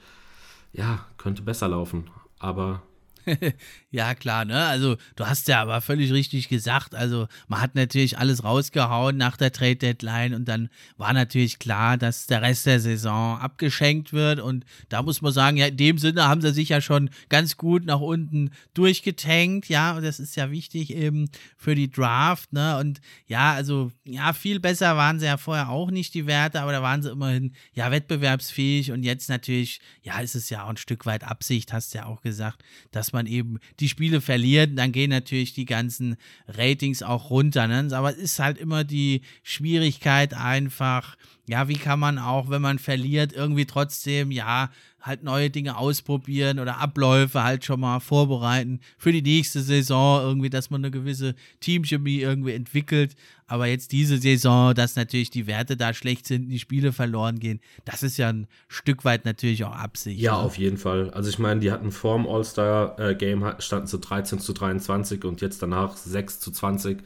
ja, 0.73 1.05
könnte 1.17 1.41
besser 1.41 1.67
laufen. 1.67 2.09
Aber 2.39 2.83
ja, 3.91 4.15
klar, 4.15 4.45
ne? 4.45 4.65
Also, 4.65 4.97
du 5.15 5.27
hast 5.27 5.47
ja 5.47 5.61
aber 5.61 5.81
völlig 5.81 6.11
richtig 6.11 6.49
gesagt. 6.49 6.95
Also, 6.95 7.27
man 7.47 7.61
hat 7.61 7.75
natürlich 7.75 8.17
alles 8.17 8.43
rausgehauen 8.43 9.17
nach 9.17 9.37
der 9.37 9.51
Trade 9.51 9.75
Deadline 9.75 10.33
und 10.33 10.45
dann 10.45 10.69
war 10.97 11.13
natürlich 11.13 11.59
klar, 11.59 11.97
dass 11.97 12.27
der 12.27 12.41
Rest 12.41 12.65
der 12.65 12.79
Saison 12.79 13.39
abgeschenkt 13.39 14.13
wird. 14.13 14.39
Und 14.39 14.65
da 14.89 15.03
muss 15.03 15.21
man 15.21 15.31
sagen, 15.33 15.57
ja, 15.57 15.67
in 15.67 15.77
dem 15.77 15.97
Sinne 15.97 16.27
haben 16.27 16.41
sie 16.41 16.53
sich 16.53 16.69
ja 16.69 16.81
schon 16.81 17.09
ganz 17.29 17.57
gut 17.57 17.85
nach 17.85 17.99
unten 17.99 18.51
durchgetankt. 18.73 19.67
Ja, 19.69 19.95
und 19.97 20.03
das 20.03 20.19
ist 20.19 20.35
ja 20.35 20.49
wichtig 20.49 20.93
eben 20.93 21.29
für 21.57 21.75
die 21.75 21.91
Draft, 21.91 22.53
ne? 22.53 22.77
Und 22.79 23.01
ja, 23.27 23.53
also, 23.53 23.91
ja, 24.05 24.33
viel 24.33 24.59
besser 24.59 24.97
waren 24.97 25.19
sie 25.19 25.25
ja 25.25 25.37
vorher 25.37 25.69
auch 25.69 25.91
nicht, 25.91 26.13
die 26.13 26.27
Werte, 26.27 26.61
aber 26.61 26.71
da 26.71 26.81
waren 26.81 27.03
sie 27.03 27.11
immerhin, 27.11 27.53
ja, 27.73 27.91
wettbewerbsfähig. 27.91 28.91
Und 28.91 29.03
jetzt 29.03 29.29
natürlich, 29.29 29.81
ja, 30.01 30.19
ist 30.19 30.35
es 30.35 30.49
ja 30.49 30.63
auch 30.63 30.69
ein 30.69 30.77
Stück 30.77 31.05
weit 31.05 31.23
Absicht, 31.23 31.73
hast 31.73 31.93
du 31.93 31.99
ja 31.99 32.05
auch 32.05 32.21
gesagt, 32.21 32.63
dass 32.91 33.11
man 33.13 33.17
man 33.17 33.25
eben 33.25 33.59
die 33.79 33.89
Spiele 33.89 34.21
verliert, 34.21 34.77
dann 34.77 34.91
gehen 34.91 35.09
natürlich 35.09 35.53
die 35.53 35.65
ganzen 35.65 36.17
Ratings 36.47 37.03
auch 37.03 37.29
runter. 37.29 37.67
Ne? 37.67 37.95
Aber 37.95 38.11
es 38.11 38.17
ist 38.17 38.39
halt 38.39 38.57
immer 38.57 38.83
die 38.83 39.21
Schwierigkeit 39.43 40.33
einfach, 40.33 41.15
ja, 41.47 41.67
wie 41.67 41.75
kann 41.75 41.99
man 41.99 42.17
auch, 42.17 42.49
wenn 42.49 42.61
man 42.61 42.79
verliert, 42.79 43.33
irgendwie 43.33 43.65
trotzdem, 43.65 44.31
ja, 44.31 44.69
halt 45.07 45.23
neue 45.23 45.49
Dinge 45.49 45.77
ausprobieren 45.77 46.59
oder 46.59 46.79
Abläufe 46.79 47.41
halt 47.41 47.63
schon 47.63 47.79
mal 47.79 47.99
vorbereiten 47.99 48.79
für 48.97 49.11
die 49.11 49.21
nächste 49.21 49.61
Saison, 49.61 50.21
irgendwie, 50.21 50.49
dass 50.49 50.69
man 50.69 50.81
eine 50.81 50.91
gewisse 50.91 51.33
Teamchemie 51.61 52.19
irgendwie 52.19 52.53
entwickelt. 52.53 53.15
Aber 53.47 53.67
jetzt 53.67 53.93
diese 53.93 54.17
Saison, 54.17 54.75
dass 54.75 54.97
natürlich 54.97 55.29
die 55.29 55.47
Werte 55.47 55.77
da 55.77 55.93
schlecht 55.93 56.27
sind, 56.27 56.49
die 56.49 56.59
Spiele 56.59 56.91
verloren 56.91 57.39
gehen, 57.39 57.61
das 57.85 58.03
ist 58.03 58.17
ja 58.17 58.27
ein 58.27 58.47
Stück 58.67 59.05
weit 59.05 59.23
natürlich 59.23 59.63
auch 59.63 59.71
Absicht. 59.71 60.19
Ja, 60.19 60.33
oder? 60.35 60.45
auf 60.45 60.57
jeden 60.57 60.77
Fall. 60.77 61.09
Also 61.11 61.29
ich 61.29 61.39
meine, 61.39 61.61
die 61.61 61.71
hatten 61.71 61.91
vorm 61.91 62.27
All-Star-Game 62.27 63.43
äh, 63.43 63.61
standen 63.61 63.87
zu 63.87 63.99
13 63.99 64.39
zu 64.39 64.51
23 64.51 65.23
und 65.23 65.39
jetzt 65.39 65.61
danach 65.61 65.95
6 65.95 66.41
zu 66.41 66.51
20. 66.51 66.99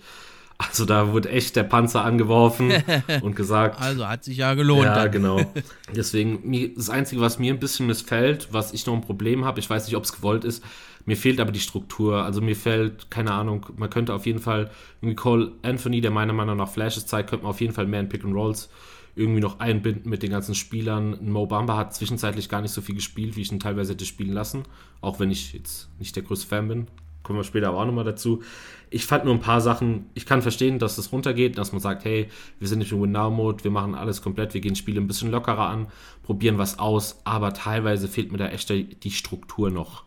Also 0.57 0.85
da 0.85 1.11
wurde 1.11 1.29
echt 1.29 1.55
der 1.55 1.63
Panzer 1.63 2.03
angeworfen 2.03 2.71
und 3.21 3.35
gesagt. 3.35 3.79
Also 3.79 4.07
hat 4.07 4.23
sich 4.23 4.37
ja 4.37 4.55
gelohnt. 4.55 4.85
Ja, 4.85 4.95
dann. 4.95 5.11
genau. 5.11 5.53
Deswegen, 5.95 6.73
das 6.75 6.89
Einzige, 6.89 7.21
was 7.21 7.37
mir 7.37 7.53
ein 7.53 7.59
bisschen 7.59 7.85
missfällt, 7.85 8.49
was 8.51 8.73
ich 8.73 8.85
noch 8.85 8.95
ein 8.95 9.01
Problem 9.01 9.45
habe, 9.45 9.59
ich 9.59 9.69
weiß 9.69 9.85
nicht, 9.85 9.95
ob 9.95 10.03
es 10.03 10.13
gewollt 10.13 10.43
ist, 10.43 10.63
mir 11.05 11.17
fehlt 11.17 11.39
aber 11.39 11.51
die 11.51 11.59
Struktur. 11.59 12.23
Also 12.23 12.41
mir 12.41 12.55
fällt, 12.55 13.09
keine 13.09 13.33
Ahnung, 13.33 13.65
man 13.77 13.89
könnte 13.89 14.13
auf 14.13 14.25
jeden 14.25 14.39
Fall 14.39 14.71
irgendwie 15.01 15.15
Cole 15.15 15.51
Anthony, 15.63 16.01
der 16.01 16.11
meiner 16.11 16.33
Meinung 16.33 16.57
nach 16.57 16.69
Flashes 16.69 17.05
zeigt, 17.05 17.29
könnte 17.29 17.43
man 17.43 17.51
auf 17.51 17.61
jeden 17.61 17.73
Fall 17.73 17.87
mehr 17.87 17.99
in 17.99 18.09
Pick 18.09 18.23
and 18.23 18.35
Rolls 18.35 18.69
irgendwie 19.15 19.41
noch 19.41 19.59
einbinden 19.59 20.09
mit 20.09 20.23
den 20.23 20.31
ganzen 20.31 20.55
Spielern. 20.55 21.17
Mo 21.29 21.45
Bamba 21.45 21.75
hat 21.77 21.93
zwischenzeitlich 21.93 22.49
gar 22.49 22.61
nicht 22.61 22.71
so 22.71 22.81
viel 22.81 22.95
gespielt, 22.95 23.35
wie 23.35 23.41
ich 23.41 23.51
ihn 23.51 23.59
teilweise 23.59 23.93
hätte 23.93 24.05
spielen 24.05 24.33
lassen. 24.33 24.63
Auch 25.01 25.19
wenn 25.19 25.31
ich 25.31 25.53
jetzt 25.53 25.89
nicht 25.99 26.15
der 26.15 26.23
größte 26.23 26.47
Fan 26.47 26.67
bin. 26.67 26.87
Kommen 27.23 27.37
wir 27.37 27.43
später 27.43 27.67
aber 27.67 27.79
auch 27.79 27.85
nochmal 27.85 28.03
dazu. 28.03 28.41
Ich 28.89 29.05
fand 29.05 29.25
nur 29.25 29.33
ein 29.33 29.41
paar 29.41 29.61
Sachen, 29.61 30.05
ich 30.15 30.25
kann 30.25 30.41
verstehen, 30.41 30.79
dass 30.79 30.97
es 30.97 31.11
runtergeht, 31.11 31.57
dass 31.57 31.71
man 31.71 31.79
sagt, 31.79 32.03
hey, 32.03 32.29
wir 32.59 32.67
sind 32.67 32.79
nicht 32.79 32.91
im 32.91 33.01
Win-Now-Mode, 33.01 33.63
wir 33.63 33.71
machen 33.71 33.93
alles 33.93 34.21
komplett, 34.21 34.53
wir 34.53 34.61
gehen 34.61 34.75
Spiele 34.75 34.99
ein 34.99 35.07
bisschen 35.07 35.29
lockerer 35.29 35.67
an, 35.67 35.87
probieren 36.23 36.57
was 36.57 36.79
aus, 36.79 37.21
aber 37.23 37.53
teilweise 37.53 38.07
fehlt 38.07 38.31
mir 38.31 38.39
da 38.39 38.47
echt 38.47 38.69
die 38.69 39.11
Struktur 39.11 39.69
noch. 39.69 40.03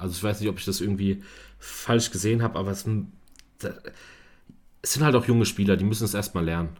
Also 0.00 0.14
ich 0.14 0.22
weiß 0.22 0.40
nicht, 0.40 0.48
ob 0.48 0.58
ich 0.58 0.64
das 0.64 0.80
irgendwie 0.80 1.22
falsch 1.58 2.10
gesehen 2.10 2.42
habe, 2.42 2.58
aber 2.58 2.70
es, 2.70 2.86
es 4.82 4.92
sind 4.92 5.04
halt 5.04 5.14
auch 5.14 5.26
junge 5.26 5.46
Spieler, 5.46 5.76
die 5.76 5.84
müssen 5.84 6.04
es 6.04 6.14
erstmal 6.14 6.44
lernen. 6.44 6.76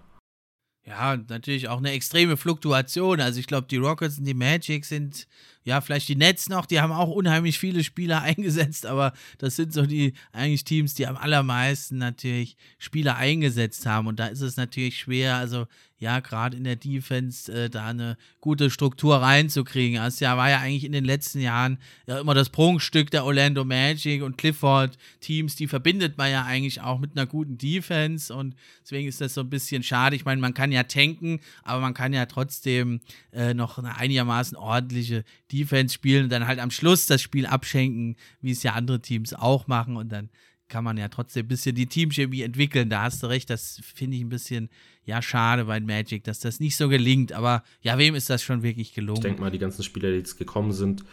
Ja, 0.87 1.17
natürlich 1.17 1.69
auch 1.69 1.79
eine 1.79 1.93
extreme 1.93 2.37
Fluktuation. 2.37 3.21
Also 3.21 3.39
ich 3.39 3.47
glaube, 3.47 3.69
die 3.69 3.77
Rockets 3.77 4.19
und 4.19 4.25
die 4.25 4.35
Magic 4.35 4.85
sind 4.85 5.29
ja, 5.65 5.81
vielleicht 5.81 6.09
die 6.09 6.17
Nets 6.17 6.49
noch, 6.49 6.67
die 6.67 6.81
haben 6.81 6.93
auch 6.93 7.11
unheimlich 7.11 7.59
viele 7.59 7.85
Spieler 7.85 8.23
eingesetzt, 8.23 8.87
aber 8.87 9.13
das 9.39 9.57
sind 9.57 9.73
so 9.73 9.87
die 9.87 10.15
eigentlich 10.33 10.65
Teams, 10.65 10.95
die 10.95 11.07
am 11.07 11.17
allermeisten 11.17 11.99
natürlich 11.99 12.57
Spieler 12.79 13.17
eingesetzt 13.17 13.87
haben. 13.87 14.07
Und 14.07 14.19
da 14.19 14.27
ist 14.27 14.41
es 14.41 14.57
natürlich 14.57 14.99
schwer, 14.99 15.37
also 15.37 15.67
ja, 16.01 16.21
gerade 16.21 16.57
in 16.57 16.65
der 16.65 16.77
Defense 16.77 17.53
äh, 17.53 17.69
da 17.69 17.89
eine 17.89 18.17
gute 18.41 18.71
Struktur 18.71 19.19
reinzukriegen. 19.19 19.97
Das 19.97 20.15
also, 20.15 20.25
ja, 20.25 20.37
war 20.39 20.49
ja 20.49 20.59
eigentlich 20.59 20.85
in 20.85 20.93
den 20.93 21.05
letzten 21.05 21.41
Jahren 21.41 21.79
ja 22.07 22.19
immer 22.19 22.33
das 22.33 22.49
Prunkstück 22.49 23.11
der 23.11 23.27
Orlando 23.27 23.67
Magic 23.67 24.23
und 24.23 24.39
Clifford 24.39 24.97
Teams, 25.21 25.57
die 25.57 25.69
verbindet 25.69 26.17
man 26.17 26.31
ja 26.31 26.45
eigentlich 26.45 26.81
auch 26.81 26.99
mit 27.01 27.15
einer 27.15 27.27
guten 27.27 27.59
Defense 27.59 28.35
und 28.35 28.57
deswegen 28.83 29.09
ist 29.09 29.21
das 29.21 29.35
so 29.35 29.43
ein 29.43 29.51
bisschen 29.51 29.83
schade. 29.83 30.17
Ich 30.17 30.25
meine, 30.25 30.41
man 30.41 30.55
kann 30.55 30.73
ja 30.73 30.85
tanken, 30.85 31.41
aber 31.65 31.83
man 31.83 31.93
kann 31.93 32.15
ja 32.15 32.25
trotzdem 32.25 33.01
äh, 33.33 33.53
noch 33.53 33.77
eine 33.77 33.99
einigermaßen 33.99 34.57
ordentliche 34.57 35.23
Defense 35.53 35.95
spielen 35.95 36.25
und 36.25 36.31
dann 36.31 36.47
halt 36.47 36.59
am 36.59 36.71
Schluss 36.71 37.07
das 37.07 37.21
Spiel 37.21 37.47
abschenken, 37.47 38.17
wie 38.41 38.53
es 38.53 38.63
ja 38.63 38.75
andere 38.75 39.01
Teams 39.01 39.35
auch 39.35 39.67
machen 39.67 39.97
und 39.97 40.11
dann 40.11 40.31
kann 40.71 40.85
man 40.85 40.97
ja 40.97 41.09
trotzdem 41.09 41.45
ein 41.45 41.49
bisschen 41.49 41.75
die 41.75 41.87
Teamchemie 41.87 42.43
entwickeln. 42.43 42.89
Da 42.89 43.03
hast 43.03 43.23
du 43.23 43.27
recht, 43.27 43.51
das 43.51 43.81
finde 43.83 44.17
ich 44.17 44.23
ein 44.23 44.29
bisschen, 44.31 44.71
ja, 45.05 45.21
schade 45.21 45.67
bei 45.67 45.81
Magic, 45.81 46.25
dass 46.25 46.39
das 46.39 46.61
nicht 46.61 46.77
so 46.77 46.89
gelingt. 46.89 47.33
Aber 47.33 47.63
ja, 47.83 47.99
wem 47.99 48.15
ist 48.15 48.31
das 48.31 48.43
schon 48.43 48.63
wirklich 48.63 48.95
gelungen? 48.95 49.19
Ich 49.19 49.23
denke 49.23 49.41
mal, 49.43 49.51
die 49.51 49.59
ganzen 49.59 49.83
Spieler, 49.83 50.11
die 50.11 50.19
jetzt 50.19 50.39
gekommen 50.39 50.73
sind, 50.73 51.05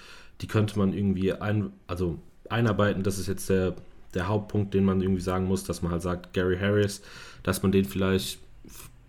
die 0.41 0.48
könnte 0.48 0.77
man 0.77 0.94
irgendwie 0.94 1.34
ein, 1.34 1.72
also 1.88 2.20
einarbeiten. 2.50 3.03
Das 3.03 3.17
ist 3.17 3.27
jetzt 3.27 3.50
der, 3.50 3.75
der 4.13 4.27
Hauptpunkt, 4.27 4.74
den 4.74 4.86
man 4.86 5.01
irgendwie 5.01 5.22
sagen 5.22 5.46
muss, 5.46 5.63
dass 5.63 5.82
man 5.82 5.91
halt 5.91 6.03
sagt, 6.03 6.34
Gary 6.34 6.58
Harris, 6.58 7.01
dass 7.44 7.63
man 7.63 7.72
den 7.72 7.86
vielleicht 7.86 8.39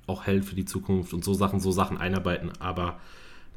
auch 0.07 0.27
hält 0.27 0.45
für 0.45 0.55
die 0.55 0.65
Zukunft 0.65 1.13
und 1.13 1.23
so 1.23 1.35
Sachen, 1.35 1.61
so 1.61 1.71
Sachen 1.71 1.99
einarbeiten. 1.99 2.51
Aber 2.59 2.99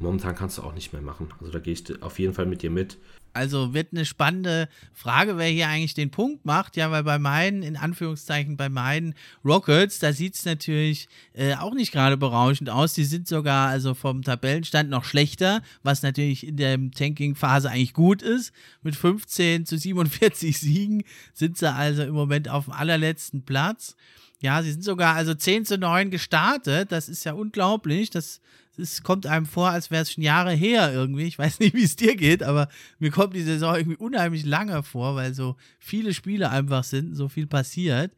momentan 0.01 0.35
kannst 0.35 0.57
du 0.57 0.63
auch 0.63 0.73
nicht 0.73 0.93
mehr 0.93 1.01
machen. 1.01 1.29
Also 1.39 1.51
da 1.51 1.59
gehe 1.59 1.73
ich 1.73 2.01
auf 2.01 2.19
jeden 2.19 2.33
Fall 2.33 2.45
mit 2.45 2.61
dir 2.61 2.71
mit. 2.71 2.97
Also 3.33 3.73
wird 3.73 3.93
eine 3.93 4.05
spannende 4.05 4.67
Frage, 4.93 5.37
wer 5.37 5.47
hier 5.47 5.69
eigentlich 5.69 5.93
den 5.93 6.11
Punkt 6.11 6.45
macht. 6.45 6.75
Ja, 6.75 6.91
weil 6.91 7.03
bei 7.03 7.17
meinen, 7.17 7.63
in 7.63 7.77
Anführungszeichen, 7.77 8.57
bei 8.57 8.67
meinen 8.67 9.15
Rockets, 9.45 9.99
da 9.99 10.11
sieht 10.11 10.35
es 10.35 10.43
natürlich 10.43 11.07
äh, 11.33 11.55
auch 11.55 11.73
nicht 11.73 11.93
gerade 11.93 12.17
berauschend 12.17 12.69
aus. 12.69 12.93
Die 12.93 13.05
sind 13.05 13.27
sogar 13.27 13.69
also 13.69 13.93
vom 13.93 14.21
Tabellenstand 14.21 14.89
noch 14.89 15.05
schlechter, 15.05 15.61
was 15.81 16.03
natürlich 16.03 16.45
in 16.45 16.57
der 16.57 16.77
Tanking-Phase 16.91 17.69
eigentlich 17.69 17.93
gut 17.93 18.21
ist. 18.21 18.51
Mit 18.81 18.95
15 18.95 19.65
zu 19.65 19.77
47 19.77 20.57
Siegen 20.59 21.03
sind 21.33 21.57
sie 21.57 21.71
also 21.71 22.03
im 22.03 22.13
Moment 22.13 22.49
auf 22.49 22.65
dem 22.65 22.73
allerletzten 22.73 23.43
Platz. 23.45 23.95
Ja, 24.41 24.63
sie 24.63 24.71
sind 24.71 24.83
sogar 24.83 25.15
also 25.15 25.35
10 25.35 25.65
zu 25.65 25.77
9 25.77 26.09
gestartet. 26.09 26.91
Das 26.91 27.07
ist 27.07 27.23
ja 27.23 27.33
unglaublich. 27.33 28.09
Das 28.09 28.41
es 28.77 29.03
kommt 29.03 29.25
einem 29.25 29.45
vor, 29.45 29.69
als 29.69 29.91
wäre 29.91 30.03
es 30.03 30.11
schon 30.11 30.23
Jahre 30.23 30.51
her 30.51 30.93
irgendwie. 30.93 31.23
Ich 31.23 31.37
weiß 31.37 31.59
nicht, 31.59 31.75
wie 31.75 31.83
es 31.83 31.95
dir 31.95 32.15
geht, 32.15 32.43
aber 32.43 32.67
mir 32.99 33.11
kommt 33.11 33.35
die 33.35 33.41
Saison 33.41 33.75
irgendwie 33.75 33.97
unheimlich 33.97 34.45
lange 34.45 34.83
vor, 34.83 35.15
weil 35.15 35.33
so 35.33 35.55
viele 35.79 36.13
Spiele 36.13 36.49
einfach 36.49 36.83
sind, 36.83 37.15
so 37.15 37.27
viel 37.27 37.47
passiert. 37.47 38.11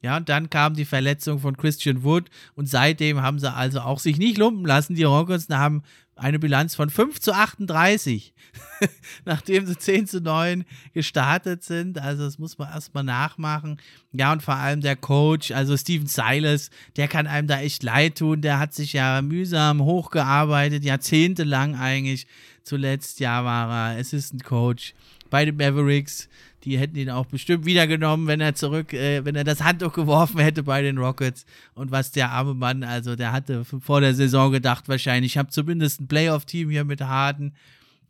Ja, 0.00 0.16
und 0.16 0.28
dann 0.28 0.48
kam 0.48 0.74
die 0.74 0.84
Verletzung 0.84 1.40
von 1.40 1.56
Christian 1.56 2.04
Wood 2.04 2.30
und 2.54 2.68
seitdem 2.68 3.20
haben 3.20 3.40
sie 3.40 3.52
also 3.52 3.80
auch 3.80 3.98
sich 3.98 4.18
nicht 4.18 4.38
lumpen 4.38 4.64
lassen. 4.64 4.94
Die 4.94 5.02
Rockets 5.02 5.48
haben 5.48 5.82
eine 6.14 6.38
Bilanz 6.38 6.74
von 6.74 6.90
5 6.90 7.20
zu 7.20 7.32
38, 7.32 8.32
nachdem 9.24 9.66
sie 9.66 9.76
10 9.76 10.06
zu 10.06 10.20
9 10.20 10.64
gestartet 10.92 11.64
sind. 11.64 11.98
Also 11.98 12.24
das 12.24 12.38
muss 12.38 12.58
man 12.58 12.68
erstmal 12.68 13.04
nachmachen. 13.04 13.80
Ja, 14.12 14.32
und 14.32 14.42
vor 14.42 14.54
allem 14.54 14.80
der 14.80 14.96
Coach, 14.96 15.50
also 15.50 15.76
Steven 15.76 16.06
Silas, 16.06 16.70
der 16.96 17.08
kann 17.08 17.26
einem 17.26 17.48
da 17.48 17.60
echt 17.60 17.82
leid 17.82 18.18
tun. 18.18 18.40
Der 18.40 18.58
hat 18.58 18.74
sich 18.74 18.92
ja 18.92 19.22
mühsam 19.22 19.82
hochgearbeitet, 19.82 20.84
jahrzehntelang 20.84 21.76
eigentlich. 21.76 22.26
Zuletzt 22.62 23.20
ja 23.20 23.44
war 23.44 23.92
er 23.92 23.98
Assistant 23.98 24.44
Coach 24.44 24.94
bei 25.30 25.44
den 25.44 25.56
Mavericks 25.56 26.28
die 26.68 26.78
hätten 26.78 26.96
ihn 26.96 27.10
auch 27.10 27.26
bestimmt 27.26 27.64
wiedergenommen, 27.64 28.26
wenn 28.26 28.40
er 28.40 28.54
zurück, 28.54 28.92
äh, 28.92 29.24
wenn 29.24 29.34
er 29.34 29.44
das 29.44 29.62
Handtuch 29.62 29.94
geworfen 29.94 30.38
hätte 30.38 30.62
bei 30.62 30.82
den 30.82 30.98
Rockets. 30.98 31.46
Und 31.74 31.90
was 31.90 32.12
der 32.12 32.30
arme 32.30 32.54
Mann, 32.54 32.84
also 32.84 33.16
der 33.16 33.32
hatte 33.32 33.64
vor 33.64 34.00
der 34.00 34.14
Saison 34.14 34.52
gedacht, 34.52 34.88
wahrscheinlich, 34.88 35.32
ich 35.32 35.38
habe 35.38 35.48
zumindest 35.48 36.00
ein 36.00 36.08
Playoff-Team 36.08 36.68
hier 36.68 36.84
mit 36.84 37.00
Harden. 37.00 37.54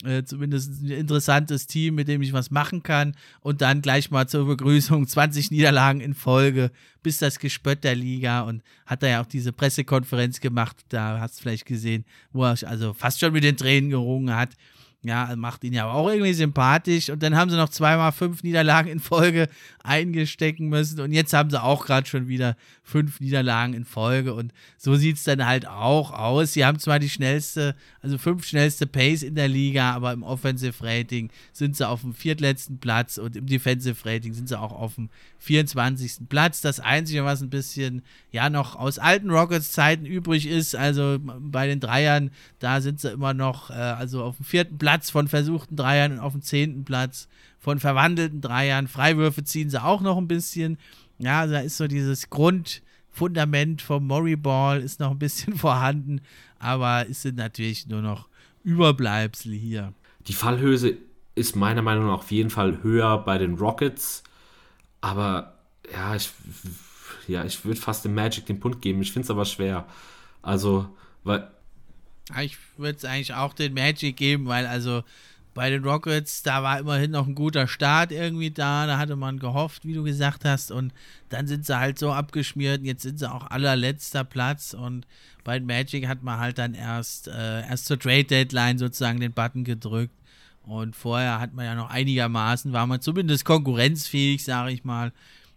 Äh, 0.05 0.23
zumindest 0.23 0.81
ein 0.81 0.91
interessantes 0.91 1.67
Team, 1.67 1.97
mit 1.97 2.07
dem 2.07 2.23
ich 2.23 2.33
was 2.33 2.50
machen 2.50 2.83
kann. 2.83 3.15
Und 3.41 3.61
dann 3.62 3.83
gleich 3.83 4.11
mal 4.11 4.29
zur 4.29 4.47
Begrüßung 4.47 5.07
20 5.09 5.50
Niederlagen 5.50 6.00
in 6.00 6.15
Folge, 6.15 6.71
bis 7.03 7.19
das 7.19 7.38
Gespött 7.38 7.85
der 7.85 7.95
Liga. 7.95 8.43
Und 8.43 8.62
hat 8.87 9.03
er 9.03 9.09
ja 9.09 9.23
auch 9.23 9.27
diese 9.27 9.53
Pressekonferenz 9.53 10.41
gemacht, 10.41 10.77
da 10.88 11.21
hast 11.21 11.38
du 11.38 11.43
vielleicht 11.43 11.67
gesehen, 11.67 12.05
wo 12.33 12.45
er 12.45 12.57
also 12.67 12.93
fast 12.93 13.21
schon 13.21 13.33
mit 13.33 13.45
den 13.45 13.57
Tränen 13.57 13.91
gerungen 13.91 14.35
hat. 14.35 14.50
Ja, 15.09 15.35
macht 15.37 15.65
ihn 15.65 15.73
ja 15.73 15.91
auch 15.91 16.09
irgendwie 16.09 16.35
sympathisch. 16.35 17.09
Und 17.09 17.23
dann 17.23 17.35
haben 17.35 17.50
sie 17.50 17.57
noch 17.57 17.71
zweimal 17.71 18.12
fünf 18.12 18.43
Niederlagen 18.43 18.91
in 18.91 19.00
Folge 19.00 19.49
eingestecken 19.83 20.69
müssen. 20.69 21.00
Und 21.00 21.12
jetzt 21.12 21.33
haben 21.33 21.49
sie 21.49 21.62
auch 21.62 21.87
gerade 21.87 22.07
schon 22.07 22.29
wieder 22.29 22.57
fünf 22.83 23.19
Niederlagen 23.21 23.73
in 23.73 23.87
Folge. 23.87 24.35
Und 24.35 24.53
so 24.77 24.97
sieht 24.97 25.17
es 25.17 25.25
dann 25.25 25.47
halt 25.47 25.67
auch 25.67 26.12
aus. 26.12 26.53
Sie 26.53 26.65
haben 26.65 26.79
zwar 26.79 26.99
die 26.99 27.09
schnellste, 27.09 27.75
also 28.03 28.19
fünf 28.19 28.45
schnellste 28.45 28.87
Pace 28.87 29.23
in 29.23 29.35
der 29.35 29.49
Liga, 29.49 29.93
aber 29.93 30.12
im 30.12 30.23
Offensive 30.23 30.85
Rating 30.85 31.31
sind 31.53 31.77
sie 31.77 31.88
auf 31.88 32.03
dem 32.03 32.12
viertletzten 32.12 32.79
Platz 32.79 33.17
und 33.17 33.35
im 33.35 33.47
Defensive 33.47 34.05
Rating 34.05 34.35
sind 34.35 34.49
sie 34.49 34.59
auch 34.59 34.73
auf 34.73 34.97
dem 34.97 35.09
24. 35.38 36.29
Platz. 36.29 36.61
Das 36.61 36.81
Einzige, 36.81 37.25
was 37.25 37.41
ein 37.41 37.50
bisschen, 37.50 38.03
ja, 38.31 38.50
noch 38.50 38.77
aus 38.77 38.99
alten 38.99 39.31
Rockets-Zeiten 39.31 40.05
übrig 40.05 40.47
ist, 40.47 40.75
also 40.75 41.19
bei 41.21 41.67
den 41.67 41.81
Dreiern, 41.81 42.31
da 42.59 42.81
sind 42.81 43.00
sie 43.00 43.11
immer 43.11 43.35
noch, 43.35 43.71
äh, 43.71 43.75
also 43.75 44.23
auf 44.23 44.37
dem 44.37 44.45
vierten 44.45 44.79
Platz 44.79 44.98
Platz 44.99 45.11
von 45.11 45.28
versuchten 45.28 45.76
Dreiern 45.76 46.19
auf 46.19 46.33
dem 46.33 46.43
zehnten 46.43 46.85
Platz, 46.85 47.28
von 47.61 47.78
verwandelten 47.78 48.40
Dreiern. 48.40 48.88
Freiwürfe 48.88 49.45
ziehen 49.45 49.71
sie 49.71 49.81
auch 49.81 50.00
noch 50.00 50.17
ein 50.17 50.26
bisschen. 50.26 50.76
Ja, 51.19 51.47
da 51.47 51.61
ist 51.61 51.76
so 51.76 51.87
dieses 51.87 52.31
Grundfundament 52.31 53.81
vom 53.81 54.09
Murray 54.09 54.35
Ball 54.35 54.83
ist 54.83 54.99
noch 54.99 55.12
ein 55.12 55.19
bisschen 55.21 55.55
vorhanden, 55.57 56.21
aber 56.59 57.09
es 57.09 57.23
sind 57.23 57.37
natürlich 57.37 57.87
nur 57.87 58.02
noch 58.02 58.28
Überbleibsel 58.64 59.52
hier. 59.52 59.93
Die 60.26 60.33
Fallhöhe 60.33 60.97
ist 61.37 61.55
meiner 61.55 61.83
Meinung 61.83 62.07
nach 62.07 62.19
auf 62.19 62.33
jeden 62.33 62.50
Fall 62.50 62.83
höher 62.83 63.19
bei 63.19 63.38
den 63.38 63.55
Rockets, 63.55 64.25
aber 65.00 65.55
ja, 65.93 66.17
ich, 66.17 66.33
ja, 67.28 67.45
ich 67.45 67.64
würde 67.64 67.81
fast 67.81 68.05
dem 68.05 68.14
Magic 68.14 68.47
den 68.47 68.59
Punkt 68.59 68.83
geben. 68.83 69.00
Ich 69.00 69.12
finde 69.12 69.26
es 69.26 69.31
aber 69.31 69.45
schwer. 69.45 69.87
Also, 70.43 70.88
weil. 71.23 71.49
Ich 72.43 72.57
würde 72.77 72.99
es 72.99 73.05
eigentlich 73.05 73.35
auch 73.35 73.55
den 73.55 73.75
Magic 73.75 74.17
geben, 74.17 74.47
weil 74.47 74.67
also 74.67 75.03
bei 75.59 75.71
den 75.71 75.83
Rockets, 75.83 76.45
da 76.45 76.63
war 76.63 76.79
immerhin 76.79 77.11
noch 77.11 77.27
ein 77.27 77.35
guter 77.35 77.67
Start 77.67 78.13
irgendwie 78.13 78.53
da. 78.53 78.87
Da 78.87 78.97
hatte 78.97 79.17
man 79.17 79.41
gehofft, 79.41 79.85
wie 79.85 79.93
du 79.93 80.05
gesagt 80.05 80.45
hast. 80.45 80.71
Und 80.71 80.93
dann 81.31 81.49
sind 81.49 81.67
sie 81.67 81.77
halt 81.77 81.99
so 81.99 82.13
abgeschmiert. 82.13 82.85
Jetzt 82.85 83.03
sind 83.03 83.19
sie 83.19 83.29
auch 83.29 83.51
allerletzter 83.51 84.23
Platz. 84.23 84.73
Und 84.73 85.05
bei 85.43 85.59
den 85.59 85.67
Magic 85.67 86.07
hat 86.07 86.23
man 86.23 86.39
halt 86.39 86.59
dann 86.59 86.75
erst, 86.75 87.27
äh, 87.27 87.67
erst 87.67 87.87
zur 87.87 87.99
Trade 87.99 88.23
Deadline 88.23 88.79
sozusagen 88.79 89.19
den 89.19 89.33
Button 89.33 89.65
gedrückt. 89.65 90.15
Und 90.63 90.95
vorher 90.95 91.41
hat 91.41 91.55
man 91.55 91.65
ja 91.65 91.75
noch 91.75 91.91
einigermaßen, 91.91 92.73
war 92.73 92.87
man 92.87 93.01
zumindest 93.01 93.45
konkurrenzfähig, 93.45 94.45
sage 94.45 94.71
ich 94.71 94.85
mal. 94.85 95.13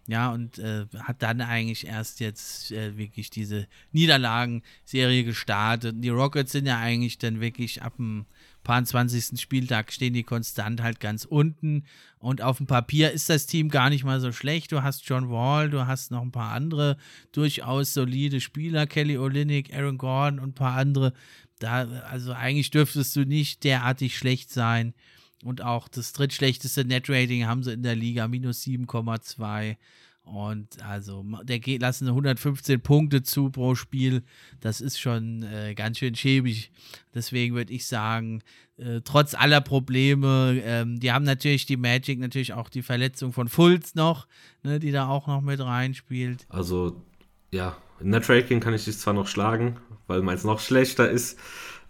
Ja, 0.08 0.32
und 0.32 0.58
äh, 0.58 0.86
hat 0.98 1.22
dann 1.22 1.40
eigentlich 1.40 1.86
erst 1.86 2.18
jetzt 2.18 2.72
äh, 2.72 2.96
wirklich 2.96 3.30
diese 3.30 3.68
Niederlagenserie 3.92 5.22
gestartet. 5.22 5.96
Die 5.98 6.08
Rockets 6.08 6.52
sind 6.52 6.66
ja 6.66 6.78
eigentlich 6.78 7.18
dann 7.18 7.40
wirklich 7.40 7.82
ab 7.82 7.94
dem 7.98 8.26
paar 8.64 8.84
20. 8.84 9.40
Spieltag 9.40 9.92
stehen 9.92 10.14
die 10.14 10.22
konstant 10.22 10.82
halt 10.82 11.00
ganz 11.00 11.24
unten. 11.24 11.84
Und 12.18 12.42
auf 12.42 12.58
dem 12.58 12.66
Papier 12.66 13.12
ist 13.12 13.28
das 13.28 13.46
Team 13.46 13.68
gar 13.68 13.90
nicht 13.90 14.04
mal 14.04 14.20
so 14.20 14.32
schlecht. 14.32 14.72
Du 14.72 14.82
hast 14.82 15.08
John 15.08 15.30
Wall, 15.30 15.70
du 15.70 15.86
hast 15.86 16.10
noch 16.10 16.22
ein 16.22 16.32
paar 16.32 16.52
andere 16.52 16.96
durchaus 17.32 17.94
solide 17.94 18.40
Spieler, 18.40 18.86
Kelly 18.86 19.18
Olynyk, 19.18 19.72
Aaron 19.74 19.98
Gordon 19.98 20.40
und 20.40 20.50
ein 20.50 20.54
paar 20.54 20.76
andere. 20.76 21.12
Da, 21.58 21.82
also 22.10 22.32
eigentlich 22.32 22.70
dürftest 22.70 23.14
du 23.16 23.24
nicht 23.24 23.64
derartig 23.64 24.16
schlecht 24.16 24.50
sein. 24.50 24.94
Und 25.42 25.62
auch 25.62 25.88
das 25.88 26.12
drittschlechteste 26.12 26.84
Net-Rating 26.84 27.46
haben 27.46 27.62
sie 27.62 27.72
in 27.72 27.82
der 27.82 27.96
Liga, 27.96 28.28
minus 28.28 28.62
7,2. 28.62 29.76
Und 30.24 30.80
also, 30.84 31.24
der 31.42 31.58
geht, 31.58 31.82
lassen 31.82 32.06
115 32.06 32.80
Punkte 32.80 33.24
zu 33.24 33.50
pro 33.50 33.74
Spiel. 33.74 34.22
Das 34.60 34.80
ist 34.80 35.00
schon 35.00 35.42
äh, 35.42 35.74
ganz 35.74 35.98
schön 35.98 36.14
schäbig. 36.14 36.70
Deswegen 37.12 37.56
würde 37.56 37.72
ich 37.72 37.86
sagen, 37.86 38.42
äh, 38.76 39.00
trotz 39.02 39.34
aller 39.34 39.60
Probleme, 39.60 40.62
ähm, 40.64 41.00
die 41.00 41.10
haben 41.10 41.24
natürlich 41.24 41.66
die 41.66 41.76
Magic, 41.76 42.20
natürlich 42.20 42.52
auch 42.52 42.68
die 42.68 42.82
Verletzung 42.82 43.32
von 43.32 43.48
Fultz 43.48 43.96
noch, 43.96 44.28
ne, 44.62 44.78
die 44.78 44.92
da 44.92 45.08
auch 45.08 45.26
noch 45.26 45.40
mit 45.40 45.58
reinspielt. 45.58 46.46
Also, 46.48 47.02
ja, 47.50 47.76
in 48.00 48.10
Net-Rating 48.10 48.60
kann 48.60 48.74
ich 48.74 48.84
dich 48.84 48.98
zwar 48.98 49.14
noch 49.14 49.26
schlagen, 49.26 49.78
weil 50.06 50.22
meins 50.22 50.44
noch 50.44 50.60
schlechter 50.60 51.10
ist. 51.10 51.36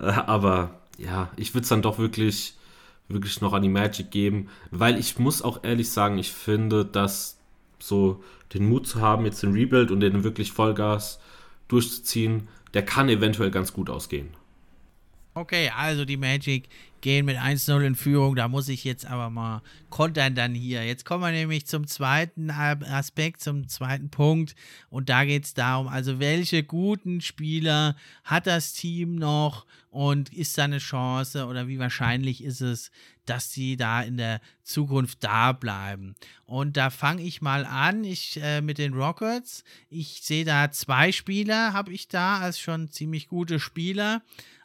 Äh, 0.01 0.05
aber 0.05 0.81
ja, 0.97 1.31
ich 1.37 1.53
würde 1.53 1.65
es 1.65 1.69
dann 1.69 1.83
doch 1.83 1.99
wirklich 1.99 2.57
wirklich 3.13 3.41
noch 3.41 3.53
an 3.53 3.63
die 3.63 3.69
Magic 3.69 4.11
geben, 4.11 4.49
weil 4.71 4.99
ich 4.99 5.19
muss 5.19 5.43
auch 5.43 5.65
ehrlich 5.65 5.91
sagen, 5.91 6.19
ich 6.19 6.33
finde, 6.33 6.85
dass 6.85 7.39
so 7.79 8.23
den 8.55 8.69
Mut 8.69 8.87
zu 8.87 9.01
haben, 9.01 9.25
jetzt 9.25 9.43
den 9.43 9.53
Rebuild 9.53 9.91
und 9.91 10.01
den 10.01 10.25
wirklich 10.25 10.53
Vollgas 10.53 11.21
durchzuziehen, 11.69 12.49
der 12.75 12.85
kann 12.85 13.09
eventuell 13.09 13.51
ganz 13.51 13.73
gut 13.73 13.91
ausgehen. 13.91 14.29
Okay, 15.35 15.71
also 15.75 16.05
die 16.05 16.17
Magic 16.17 16.69
gehen 17.03 17.27
mit 17.27 17.37
1-0 17.37 17.85
in 17.85 17.95
Führung. 17.95 18.35
Da 18.35 18.49
muss 18.49 18.69
ich 18.69 18.85
jetzt 18.85 19.07
aber 19.07 19.29
mal 19.29 19.63
kontern 19.91 20.35
dann 20.35 20.55
hier. 20.55 20.87
Jetzt 20.87 21.05
kommen 21.05 21.23
wir 21.23 21.33
nämlich 21.33 21.67
zum 21.67 21.87
zweiten 21.87 22.51
Aspekt, 22.51 23.43
zum 23.43 23.69
zweiten 23.69 24.09
Punkt. 24.09 24.55
Und 24.89 25.09
da 25.09 25.25
geht 25.25 25.45
es 25.45 25.55
darum, 25.55 25.89
also 25.89 26.19
welche 26.19 26.63
guten 26.63 27.21
Spieler 27.21 27.97
hat 28.25 28.47
das 28.47 28.73
Team 28.73 29.17
noch 29.17 29.67
und 29.91 30.33
ist 30.33 30.57
da 30.57 30.65
eine 30.65 30.79
Chance 30.79 31.47
oder 31.47 31.69
wie 31.69 31.79
wahrscheinlich 31.79 32.43
ist 32.43 32.63
es, 32.63 32.91
dass 33.27 33.53
sie 33.53 33.77
da 33.77 34.03
in 34.03 34.17
der 34.17 34.41
Zukunft 34.63 35.23
da 35.23 35.53
bleiben. 35.53 36.15
Und 36.47 36.77
da 36.77 36.91
fange 36.91 37.23
ich 37.23 37.43
mal 37.43 37.67
an, 37.67 38.03
ich 38.03 38.41
äh, 38.43 38.63
mit 38.63 38.79
den 38.79 38.95
Rockets. 38.95 39.65
Ich 39.91 40.23
sehe 40.23 40.45
da 40.45 40.71
zwei 40.71 41.13
Spieler, 41.13 41.73
habe 41.73 41.93
ich 41.93 42.09
da 42.09 42.39
als 42.39 42.59
schon 42.59 42.91
ziemlich 42.91 43.29
gute 43.29 43.61
Spieler. 43.61 44.23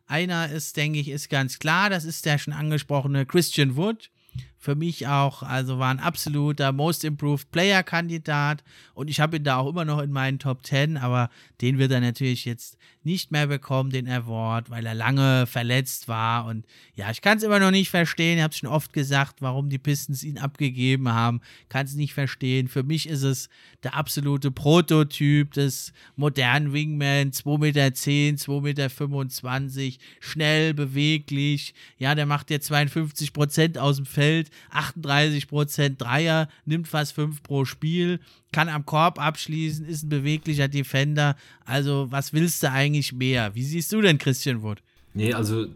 Einer 0.08 0.50
ist, 0.50 0.78
denke 0.78 1.00
ich, 1.00 1.10
ist 1.10 1.30
ganz 1.30 1.60
klar, 1.60 1.90
das 1.90 2.06
ist 2.06 2.26
der 2.26 2.38
schon 2.38 2.54
angesprochene 2.54 3.26
Christian 3.26 3.76
Wood. 3.76 4.10
Für 4.58 4.76
mich 4.76 5.08
auch, 5.08 5.44
also 5.44 5.80
war 5.80 5.92
ein 5.92 6.00
absoluter 6.00 6.72
Most 6.72 7.04
Improved 7.04 7.52
Player 7.52 7.84
Kandidat. 7.84 8.64
Und 8.94 9.10
ich 9.10 9.20
habe 9.20 9.38
ihn 9.38 9.44
da 9.44 9.58
auch 9.58 9.70
immer 9.70 9.86
noch 9.86 10.00
in 10.00 10.12
meinen 10.12 10.40
Top 10.40 10.66
10, 10.66 10.98
aber 10.98 11.30
den 11.62 11.78
wird 11.78 11.92
er 11.92 12.02
natürlich 12.02 12.46
jetzt 12.46 12.78
nicht 13.08 13.32
mehr 13.32 13.48
bekommen, 13.48 13.90
den 13.90 14.08
Award, 14.10 14.70
weil 14.70 14.86
er 14.86 14.94
lange 14.94 15.48
verletzt 15.48 16.08
war. 16.08 16.46
Und 16.46 16.66
ja, 16.94 17.10
ich 17.10 17.22
kann 17.22 17.38
es 17.38 17.44
immer 17.44 17.60
noch 17.60 17.72
nicht 17.72 17.90
verstehen, 17.90 18.38
ich 18.38 18.44
habe 18.44 18.52
es 18.52 18.58
schon 18.58 18.70
oft 18.70 18.92
gesagt, 18.92 19.42
warum 19.42 19.70
die 19.70 19.78
Pistons 19.78 20.24
ihn 20.24 20.38
abgegeben 20.38 21.10
haben, 21.10 21.40
kann 21.70 21.86
es 21.86 21.96
nicht 21.96 22.14
verstehen. 22.14 22.68
Für 22.68 22.84
mich 22.84 23.08
ist 23.08 23.24
es 23.24 23.50
der 23.84 23.96
absolute 23.96 24.52
Prototyp 24.52 25.54
des 25.54 25.94
modernen 26.18 26.74
Wingman, 26.74 27.32
2,10 27.32 27.60
Meter, 27.60 28.88
2,25 28.88 29.84
Meter, 29.84 29.98
schnell, 30.20 30.74
beweglich, 30.74 31.74
ja, 31.98 32.14
der 32.14 32.26
macht 32.26 32.50
jetzt 32.50 32.68
52 32.68 33.32
Prozent 33.32 33.78
aus 33.78 33.96
dem 33.96 34.06
Feld, 34.06 34.50
38% 34.74 35.96
Dreier, 35.98 36.50
nimmt 36.66 36.90
fast 36.90 37.14
5 37.14 37.42
pro 37.42 37.64
Spiel, 37.64 38.20
kann 38.52 38.70
am 38.70 38.86
Korb 38.86 39.20
abschließen, 39.20 39.86
ist 39.86 40.04
ein 40.04 40.10
beweglicher 40.10 40.68
Defender. 40.68 41.36
Also, 41.66 42.08
was 42.10 42.34
willst 42.34 42.64
du 42.64 42.72
eigentlich 42.72 43.14
mehr? 43.14 43.54
Wie 43.56 43.64
siehst 43.64 43.92
du 43.92 44.02
denn 44.02 44.18
Christian 44.18 44.62
Wood? 44.62 44.82
Nee, 45.14 45.34
also 45.34 45.68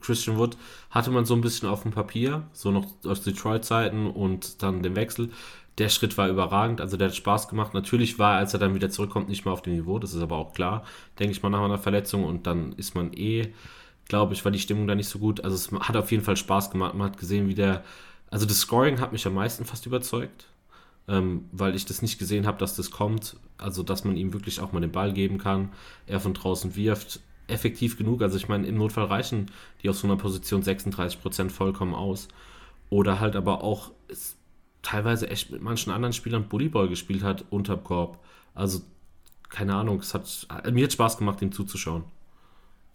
Christian 0.00 0.36
Wood 0.36 0.56
hatte 0.90 1.10
man 1.10 1.24
so 1.24 1.34
ein 1.34 1.40
bisschen 1.40 1.68
auf 1.68 1.82
dem 1.82 1.92
Papier, 1.92 2.48
so 2.52 2.70
noch 2.70 2.86
aus 3.04 3.22
Detroit-Zeiten 3.22 4.06
und 4.06 4.62
dann 4.62 4.82
den 4.82 4.96
Wechsel. 4.96 5.30
Der 5.78 5.88
Schritt 5.88 6.16
war 6.16 6.28
überragend, 6.28 6.80
also 6.80 6.96
der 6.96 7.08
hat 7.08 7.16
Spaß 7.16 7.48
gemacht. 7.48 7.74
Natürlich 7.74 8.18
war 8.18 8.34
er, 8.34 8.38
als 8.38 8.54
er 8.54 8.60
dann 8.60 8.74
wieder 8.74 8.90
zurückkommt, 8.90 9.28
nicht 9.28 9.44
mehr 9.44 9.52
auf 9.52 9.62
dem 9.62 9.74
Niveau, 9.74 9.98
das 9.98 10.14
ist 10.14 10.22
aber 10.22 10.36
auch 10.36 10.54
klar, 10.54 10.84
denke 11.18 11.32
ich 11.32 11.42
mal, 11.42 11.50
nach 11.50 11.62
einer 11.62 11.78
Verletzung 11.78 12.24
und 12.24 12.46
dann 12.46 12.72
ist 12.72 12.94
man 12.94 13.12
eh 13.12 13.52
glaube 14.08 14.34
ich, 14.34 14.44
war 14.44 14.52
die 14.52 14.58
Stimmung 14.58 14.86
da 14.86 14.94
nicht 14.94 15.08
so 15.08 15.18
gut. 15.18 15.42
Also 15.44 15.56
es 15.56 15.86
hat 15.86 15.96
auf 15.96 16.10
jeden 16.10 16.24
Fall 16.24 16.36
Spaß 16.36 16.70
gemacht. 16.70 16.94
Man 16.94 17.10
hat 17.10 17.18
gesehen, 17.18 17.48
wie 17.48 17.54
der, 17.54 17.84
also 18.30 18.46
das 18.46 18.58
Scoring 18.58 19.00
hat 19.00 19.12
mich 19.12 19.26
am 19.26 19.34
meisten 19.34 19.64
fast 19.64 19.86
überzeugt, 19.86 20.46
ähm, 21.08 21.44
weil 21.52 21.74
ich 21.74 21.86
das 21.86 22.02
nicht 22.02 22.18
gesehen 22.18 22.46
habe, 22.46 22.58
dass 22.58 22.76
das 22.76 22.90
kommt. 22.90 23.36
Also 23.58 23.82
dass 23.82 24.04
man 24.04 24.16
ihm 24.16 24.32
wirklich 24.32 24.60
auch 24.60 24.72
mal 24.72 24.80
den 24.80 24.92
Ball 24.92 25.12
geben 25.12 25.38
kann, 25.38 25.70
er 26.06 26.20
von 26.20 26.34
draußen 26.34 26.76
wirft. 26.76 27.20
Effektiv 27.48 27.96
genug. 27.96 28.22
Also 28.22 28.36
ich 28.36 28.48
meine, 28.48 28.66
im 28.66 28.76
Notfall 28.76 29.04
reichen 29.04 29.50
die 29.82 29.88
auf 29.88 29.96
so 29.96 30.06
einer 30.06 30.16
Position 30.16 30.62
36% 30.62 31.50
vollkommen 31.50 31.94
aus. 31.94 32.28
Oder 32.90 33.20
halt 33.20 33.36
aber 33.36 33.62
auch 33.62 33.92
teilweise 34.82 35.28
echt 35.30 35.50
mit 35.50 35.62
manchen 35.62 35.92
anderen 35.92 36.12
Spielern 36.12 36.48
Bullyball 36.48 36.88
gespielt 36.88 37.22
hat 37.22 37.44
unterm 37.50 37.82
Korb. 37.82 38.18
Also 38.54 38.80
keine 39.48 39.74
Ahnung, 39.74 40.00
es 40.00 40.14
hat 40.14 40.48
mir 40.72 40.84
hat 40.84 40.92
Spaß 40.92 41.18
gemacht, 41.18 41.40
ihm 41.42 41.52
zuzuschauen. 41.52 42.04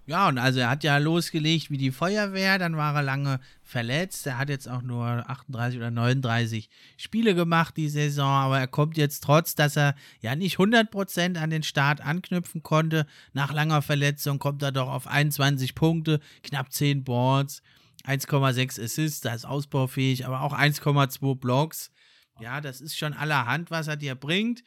Ja, 0.07 0.27
und 0.27 0.39
also 0.39 0.59
er 0.59 0.69
hat 0.69 0.83
ja 0.83 0.97
losgelegt 0.97 1.69
wie 1.69 1.77
die 1.77 1.91
Feuerwehr, 1.91 2.57
dann 2.57 2.75
war 2.75 2.95
er 2.95 3.03
lange 3.03 3.39
verletzt. 3.63 4.25
Er 4.25 4.37
hat 4.39 4.49
jetzt 4.49 4.67
auch 4.67 4.81
nur 4.81 5.05
38 5.29 5.77
oder 5.77 5.91
39 5.91 6.69
Spiele 6.97 7.35
gemacht 7.35 7.77
die 7.77 7.87
Saison, 7.87 8.27
aber 8.27 8.59
er 8.59 8.67
kommt 8.67 8.97
jetzt 8.97 9.23
trotz, 9.23 9.53
dass 9.53 9.77
er 9.77 9.95
ja 10.19 10.35
nicht 10.35 10.57
100% 10.57 11.37
an 11.37 11.49
den 11.51 11.63
Start 11.63 12.01
anknüpfen 12.01 12.63
konnte, 12.63 13.05
nach 13.33 13.53
langer 13.53 13.81
Verletzung 13.83 14.39
kommt 14.39 14.63
er 14.63 14.71
doch 14.71 14.89
auf 14.89 15.07
21 15.07 15.75
Punkte, 15.75 16.19
knapp 16.41 16.73
10 16.73 17.03
Boards, 17.03 17.61
1,6 18.05 18.83
Assists, 18.83 19.21
das 19.21 19.35
ist 19.35 19.45
ausbaufähig, 19.45 20.25
aber 20.25 20.41
auch 20.41 20.53
1,2 20.53 21.35
Blocks. 21.35 21.91
Ja, 22.39 22.59
das 22.59 22.81
ist 22.81 22.97
schon 22.97 23.13
allerhand, 23.13 23.69
was 23.69 23.87
er 23.87 23.97
dir 23.97 24.15
bringt. 24.15 24.63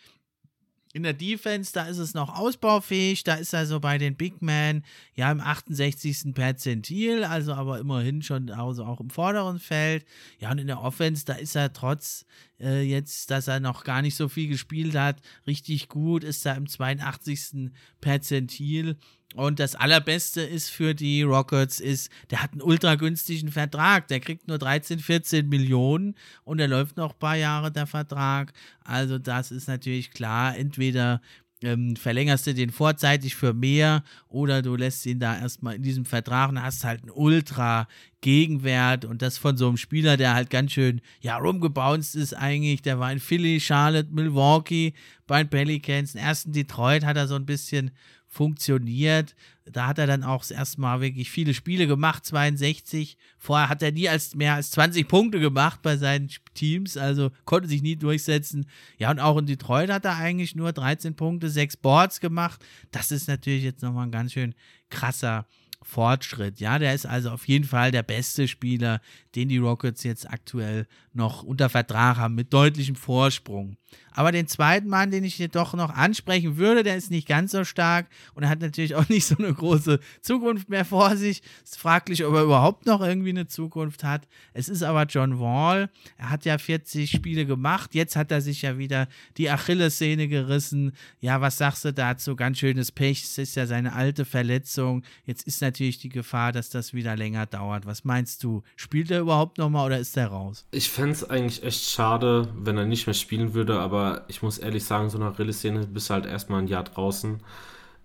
In 0.94 1.02
der 1.02 1.12
Defense, 1.12 1.72
da 1.72 1.86
ist 1.86 1.98
es 1.98 2.14
noch 2.14 2.38
ausbaufähig, 2.38 3.24
da 3.24 3.34
ist 3.34 3.52
er 3.52 3.66
so 3.66 3.80
bei 3.80 3.98
den 3.98 4.14
Big 4.14 4.40
Men, 4.42 4.84
ja, 5.16 5.32
im 5.32 5.40
68. 5.40 6.32
Perzentil, 6.32 7.24
also 7.24 7.52
aber 7.52 7.80
immerhin 7.80 8.22
schon 8.22 8.48
also 8.48 8.84
auch 8.84 9.00
im 9.00 9.10
vorderen 9.10 9.58
Feld. 9.58 10.06
Ja, 10.38 10.52
und 10.52 10.58
in 10.58 10.68
der 10.68 10.80
Offense, 10.80 11.24
da 11.24 11.32
ist 11.32 11.56
er 11.56 11.72
trotz 11.72 12.26
äh, 12.60 12.82
jetzt, 12.82 13.32
dass 13.32 13.48
er 13.48 13.58
noch 13.58 13.82
gar 13.82 14.02
nicht 14.02 14.14
so 14.14 14.28
viel 14.28 14.46
gespielt 14.46 14.94
hat, 14.94 15.20
richtig 15.48 15.88
gut, 15.88 16.22
ist 16.22 16.46
er 16.46 16.56
im 16.56 16.68
82. 16.68 17.72
Perzentil. 18.00 18.96
Und 19.34 19.58
das 19.58 19.74
Allerbeste 19.74 20.42
ist 20.42 20.70
für 20.70 20.94
die 20.94 21.22
Rockets 21.22 21.80
ist, 21.80 22.10
der 22.30 22.40
hat 22.40 22.52
einen 22.52 22.62
ultra 22.62 22.94
günstigen 22.94 23.50
Vertrag. 23.50 24.06
Der 24.06 24.20
kriegt 24.20 24.46
nur 24.46 24.58
13, 24.58 25.00
14 25.00 25.48
Millionen 25.48 26.14
und 26.44 26.58
der 26.58 26.68
läuft 26.68 26.96
noch 26.96 27.14
ein 27.14 27.18
paar 27.18 27.36
Jahre 27.36 27.72
der 27.72 27.88
Vertrag. 27.88 28.52
Also 28.84 29.18
das 29.18 29.50
ist 29.50 29.66
natürlich 29.66 30.12
klar. 30.12 30.56
Entweder 30.56 31.20
ähm, 31.64 31.96
verlängerst 31.96 32.46
du 32.46 32.54
den 32.54 32.70
vorzeitig 32.70 33.34
für 33.34 33.54
mehr 33.54 34.04
oder 34.28 34.62
du 34.62 34.76
lässt 34.76 35.04
ihn 35.06 35.18
da 35.18 35.36
erstmal 35.36 35.74
in 35.74 35.82
diesem 35.82 36.04
Vertrag 36.04 36.50
und 36.50 36.62
hast 36.62 36.84
halt 36.84 37.02
einen 37.02 37.10
Ultra 37.10 37.88
Gegenwert 38.20 39.04
und 39.04 39.20
das 39.20 39.36
von 39.36 39.56
so 39.56 39.66
einem 39.66 39.76
Spieler, 39.76 40.16
der 40.16 40.34
halt 40.34 40.48
ganz 40.48 40.72
schön, 40.72 41.00
ja, 41.20 41.36
rumgebounced 41.36 42.14
ist 42.14 42.34
eigentlich. 42.34 42.82
Der 42.82 42.98
war 42.98 43.12
in 43.12 43.20
Philly, 43.20 43.60
Charlotte, 43.60 44.08
Milwaukee, 44.12 44.94
bei 45.26 45.42
den 45.42 45.50
Pelicans. 45.50 46.14
Ersten 46.14 46.52
Detroit 46.52 47.04
hat 47.04 47.16
er 47.16 47.26
so 47.26 47.34
ein 47.34 47.46
bisschen 47.46 47.90
funktioniert. 48.34 49.34
Da 49.64 49.86
hat 49.86 49.98
er 49.98 50.06
dann 50.06 50.24
auch 50.24 50.40
das 50.40 50.50
erste 50.50 50.80
Mal 50.80 51.00
wirklich 51.00 51.30
viele 51.30 51.54
Spiele 51.54 51.86
gemacht, 51.86 52.26
62. 52.26 53.16
Vorher 53.38 53.68
hat 53.68 53.82
er 53.82 53.92
nie 53.92 54.08
als 54.08 54.34
mehr 54.34 54.54
als 54.54 54.72
20 54.72 55.08
Punkte 55.08 55.40
gemacht 55.40 55.80
bei 55.82 55.96
seinen 55.96 56.28
Teams, 56.52 56.96
also 56.96 57.30
konnte 57.44 57.68
sich 57.68 57.80
nie 57.80 57.96
durchsetzen. 57.96 58.66
Ja, 58.98 59.10
und 59.10 59.20
auch 59.20 59.38
in 59.38 59.46
Detroit 59.46 59.90
hat 59.90 60.04
er 60.04 60.16
eigentlich 60.16 60.54
nur 60.54 60.72
13 60.72 61.14
Punkte, 61.14 61.48
6 61.48 61.78
Boards 61.78 62.20
gemacht. 62.20 62.62
Das 62.90 63.10
ist 63.10 63.28
natürlich 63.28 63.62
jetzt 63.62 63.82
nochmal 63.82 64.06
ein 64.06 64.12
ganz 64.12 64.32
schön 64.32 64.54
krasser 64.90 65.46
Fortschritt. 65.84 66.60
Ja, 66.60 66.78
der 66.78 66.94
ist 66.94 67.06
also 67.06 67.30
auf 67.30 67.46
jeden 67.46 67.64
Fall 67.64 67.92
der 67.92 68.02
beste 68.02 68.48
Spieler, 68.48 69.00
den 69.34 69.48
die 69.48 69.58
Rockets 69.58 70.02
jetzt 70.02 70.30
aktuell 70.30 70.86
noch 71.12 71.42
unter 71.42 71.68
Vertrag 71.68 72.16
haben, 72.16 72.34
mit 72.34 72.52
deutlichem 72.52 72.96
Vorsprung. 72.96 73.76
Aber 74.16 74.30
den 74.30 74.46
zweiten 74.46 74.88
Mann, 74.88 75.10
den 75.10 75.24
ich 75.24 75.34
hier 75.34 75.48
doch 75.48 75.74
noch 75.74 75.90
ansprechen 75.90 76.56
würde, 76.56 76.84
der 76.84 76.96
ist 76.96 77.10
nicht 77.10 77.26
ganz 77.26 77.50
so 77.50 77.64
stark 77.64 78.06
und 78.34 78.44
er 78.44 78.48
hat 78.48 78.60
natürlich 78.60 78.94
auch 78.94 79.08
nicht 79.08 79.26
so 79.26 79.36
eine 79.36 79.52
große 79.52 79.98
Zukunft 80.20 80.68
mehr 80.68 80.84
vor 80.84 81.16
sich. 81.16 81.42
Es 81.64 81.72
ist 81.72 81.80
fraglich, 81.80 82.24
ob 82.24 82.34
er 82.34 82.44
überhaupt 82.44 82.86
noch 82.86 83.00
irgendwie 83.00 83.30
eine 83.30 83.46
Zukunft 83.48 84.04
hat. 84.04 84.28
Es 84.52 84.68
ist 84.68 84.82
aber 84.82 85.04
John 85.04 85.40
Wall. 85.40 85.90
Er 86.16 86.30
hat 86.30 86.44
ja 86.44 86.58
40 86.58 87.10
Spiele 87.10 87.44
gemacht. 87.44 87.94
Jetzt 87.94 88.14
hat 88.14 88.30
er 88.30 88.40
sich 88.40 88.62
ja 88.62 88.78
wieder 88.78 89.08
die 89.36 89.50
Achillessehne 89.50 90.28
gerissen. 90.28 90.92
Ja, 91.20 91.40
was 91.40 91.58
sagst 91.58 91.84
du 91.84 91.92
dazu? 91.92 92.36
Ganz 92.36 92.58
schönes 92.58 92.92
Pech. 92.92 93.24
Es 93.24 93.38
ist 93.38 93.56
ja 93.56 93.66
seine 93.66 93.94
alte 93.94 94.24
Verletzung. 94.24 95.02
Jetzt 95.24 95.46
ist 95.46 95.60
natürlich 95.60 95.98
die 95.98 96.08
Gefahr, 96.08 96.52
dass 96.52 96.70
das 96.70 96.94
wieder 96.94 97.16
länger 97.16 97.46
dauert. 97.46 97.84
Was 97.84 98.04
meinst 98.04 98.44
du? 98.44 98.62
Spielt 98.76 99.10
er 99.10 99.23
überhaupt 99.24 99.58
nochmal 99.58 99.86
oder 99.86 99.98
ist 99.98 100.16
er 100.16 100.28
raus? 100.28 100.66
Ich 100.70 100.90
fände 100.90 101.12
es 101.12 101.28
eigentlich 101.28 101.62
echt 101.62 101.90
schade, 101.90 102.48
wenn 102.56 102.78
er 102.78 102.86
nicht 102.86 103.06
mehr 103.06 103.14
spielen 103.14 103.54
würde, 103.54 103.80
aber 103.80 103.94
aber 103.94 104.24
ich 104.26 104.42
muss 104.42 104.58
ehrlich 104.58 104.84
sagen, 104.84 105.08
so 105.08 105.18
nach 105.18 105.38
Rille-Szene 105.38 105.86
bist 105.86 106.10
du 106.10 106.14
halt 106.14 106.26
erstmal 106.26 106.62
ein 106.62 106.66
Jahr 106.66 106.82
draußen. 106.82 107.40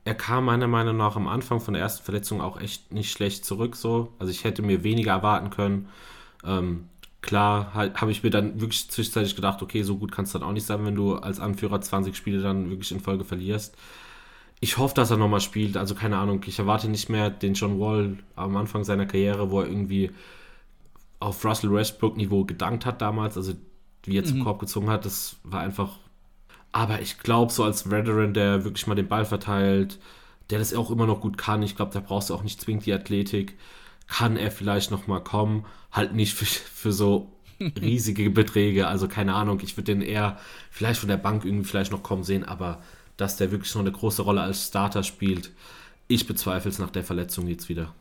Er 0.06 0.16
kam 0.16 0.46
meiner 0.46 0.68
Meinung 0.68 0.98
nach 0.98 1.16
am 1.16 1.28
Anfang 1.28 1.60
von 1.60 1.74
der 1.74 1.82
ersten 1.82 2.04
Verletzung 2.04 2.42
auch 2.42 2.62
echt 2.62 2.92
nicht 2.94 3.12
schlecht 3.12 3.44
zurück, 3.44 3.76
so. 3.76 4.14
Also 4.20 4.32
ich 4.32 4.44
hätte 4.44 4.62
mir 4.62 4.84
weniger 4.84 5.12
erwarten 5.12 5.50
können. 5.50 5.90
Ähm, 6.46 6.86
klar 7.22 7.74
habe 7.74 8.12
ich 8.12 8.24
mir 8.24 8.30
dann 8.30 8.62
wirklich 8.62 8.90
zwischenzeitlich 8.90 9.36
gedacht, 9.36 9.62
okay, 9.62 9.82
so 9.84 9.98
gut 9.98 10.12
kann 10.12 10.26
es 10.26 10.32
dann 10.32 10.44
auch 10.44 10.52
nicht 10.54 10.66
sein, 10.66 10.86
wenn 10.86 10.96
du 10.96 11.16
als 11.16 11.40
Anführer 11.40 11.82
20 11.82 12.16
Spiele 12.16 12.42
dann 12.42 12.70
wirklich 12.70 12.92
in 12.92 13.00
Folge 13.00 13.26
verlierst. 13.26 13.76
Ich 14.62 14.78
hoffe, 14.78 14.94
dass 14.94 15.10
er 15.10 15.18
nochmal 15.18 15.42
spielt. 15.42 15.76
Also 15.76 15.96
keine 15.96 16.18
Ahnung, 16.18 16.42
ich 16.46 16.60
erwarte 16.60 16.88
nicht 16.88 17.10
mehr 17.10 17.30
den 17.32 17.56
John 17.56 17.80
Wall 17.80 18.18
am 18.36 18.56
Anfang 18.58 18.84
seiner 18.84 19.06
Karriere, 19.08 19.50
wo 19.52 19.62
er 19.62 19.68
irgendwie 19.68 20.12
auf 21.20 21.44
Russell 21.44 21.72
Westbrook 21.74 22.18
Niveau 22.18 22.46
gedankt 22.46 22.86
hat 22.86 23.02
damals. 23.02 23.38
Also 23.38 23.54
wie 24.04 24.18
er 24.18 24.24
zum 24.24 24.40
mhm. 24.40 24.44
Korb 24.44 24.60
gezogen 24.60 24.90
hat, 24.90 25.06
das 25.06 25.38
war 25.44 25.62
einfach. 25.62 25.98
Aber 26.72 27.02
ich 27.02 27.20
glaube, 27.20 27.52
so 27.52 27.64
als 27.64 27.90
Veteran, 27.90 28.34
der 28.34 28.64
wirklich 28.64 28.88
mal 28.88 28.96
den 28.96 29.08
Ball 29.08 29.26
verteilt, 29.26 30.00
der 30.50 30.60
das 30.60 30.74
auch 30.74 30.92
immer 30.92 31.06
noch 31.06 31.22
gut 31.22 31.38
kann, 31.38 31.64
ich 31.64 31.76
glaube, 31.76 31.94
da 31.94 32.00
brauchst 32.00 32.30
du 32.30 32.36
auch 32.36 32.44
nicht 32.44 32.62
zwingend 32.62 32.86
die 32.86 32.94
Athletik, 32.94 33.58
kann 34.08 34.38
er 34.38 34.52
vielleicht 34.52 34.92
noch 34.92 35.08
mal 35.08 35.24
kommen. 35.24 35.66
Halt 35.92 36.14
nicht 36.14 36.34
für, 36.34 36.46
für 36.46 36.92
so 36.92 37.32
riesige 37.82 38.30
Beträge, 38.30 38.88
also 38.88 39.08
keine 39.08 39.34
Ahnung, 39.34 39.60
ich 39.62 39.76
würde 39.76 39.94
den 39.94 40.02
eher 40.02 40.38
vielleicht 40.72 41.00
von 41.00 41.10
der 41.10 41.18
Bank 41.18 41.44
irgendwie 41.44 41.68
vielleicht 41.68 41.92
noch 41.92 42.04
kommen 42.04 42.24
sehen, 42.24 42.46
aber 42.46 42.82
dass 43.18 43.36
der 43.36 43.52
wirklich 43.52 43.72
so 43.72 43.80
eine 43.80 43.92
große 43.92 44.22
Rolle 44.22 44.42
als 44.42 44.68
Starter 44.68 45.04
spielt, 45.04 45.52
ich 46.08 46.26
bezweifle 46.26 46.72
es 46.72 46.80
nach 46.80 46.90
der 46.90 47.04
Verletzung 47.04 47.48
jetzt 47.48 47.68
wieder. 47.68 47.94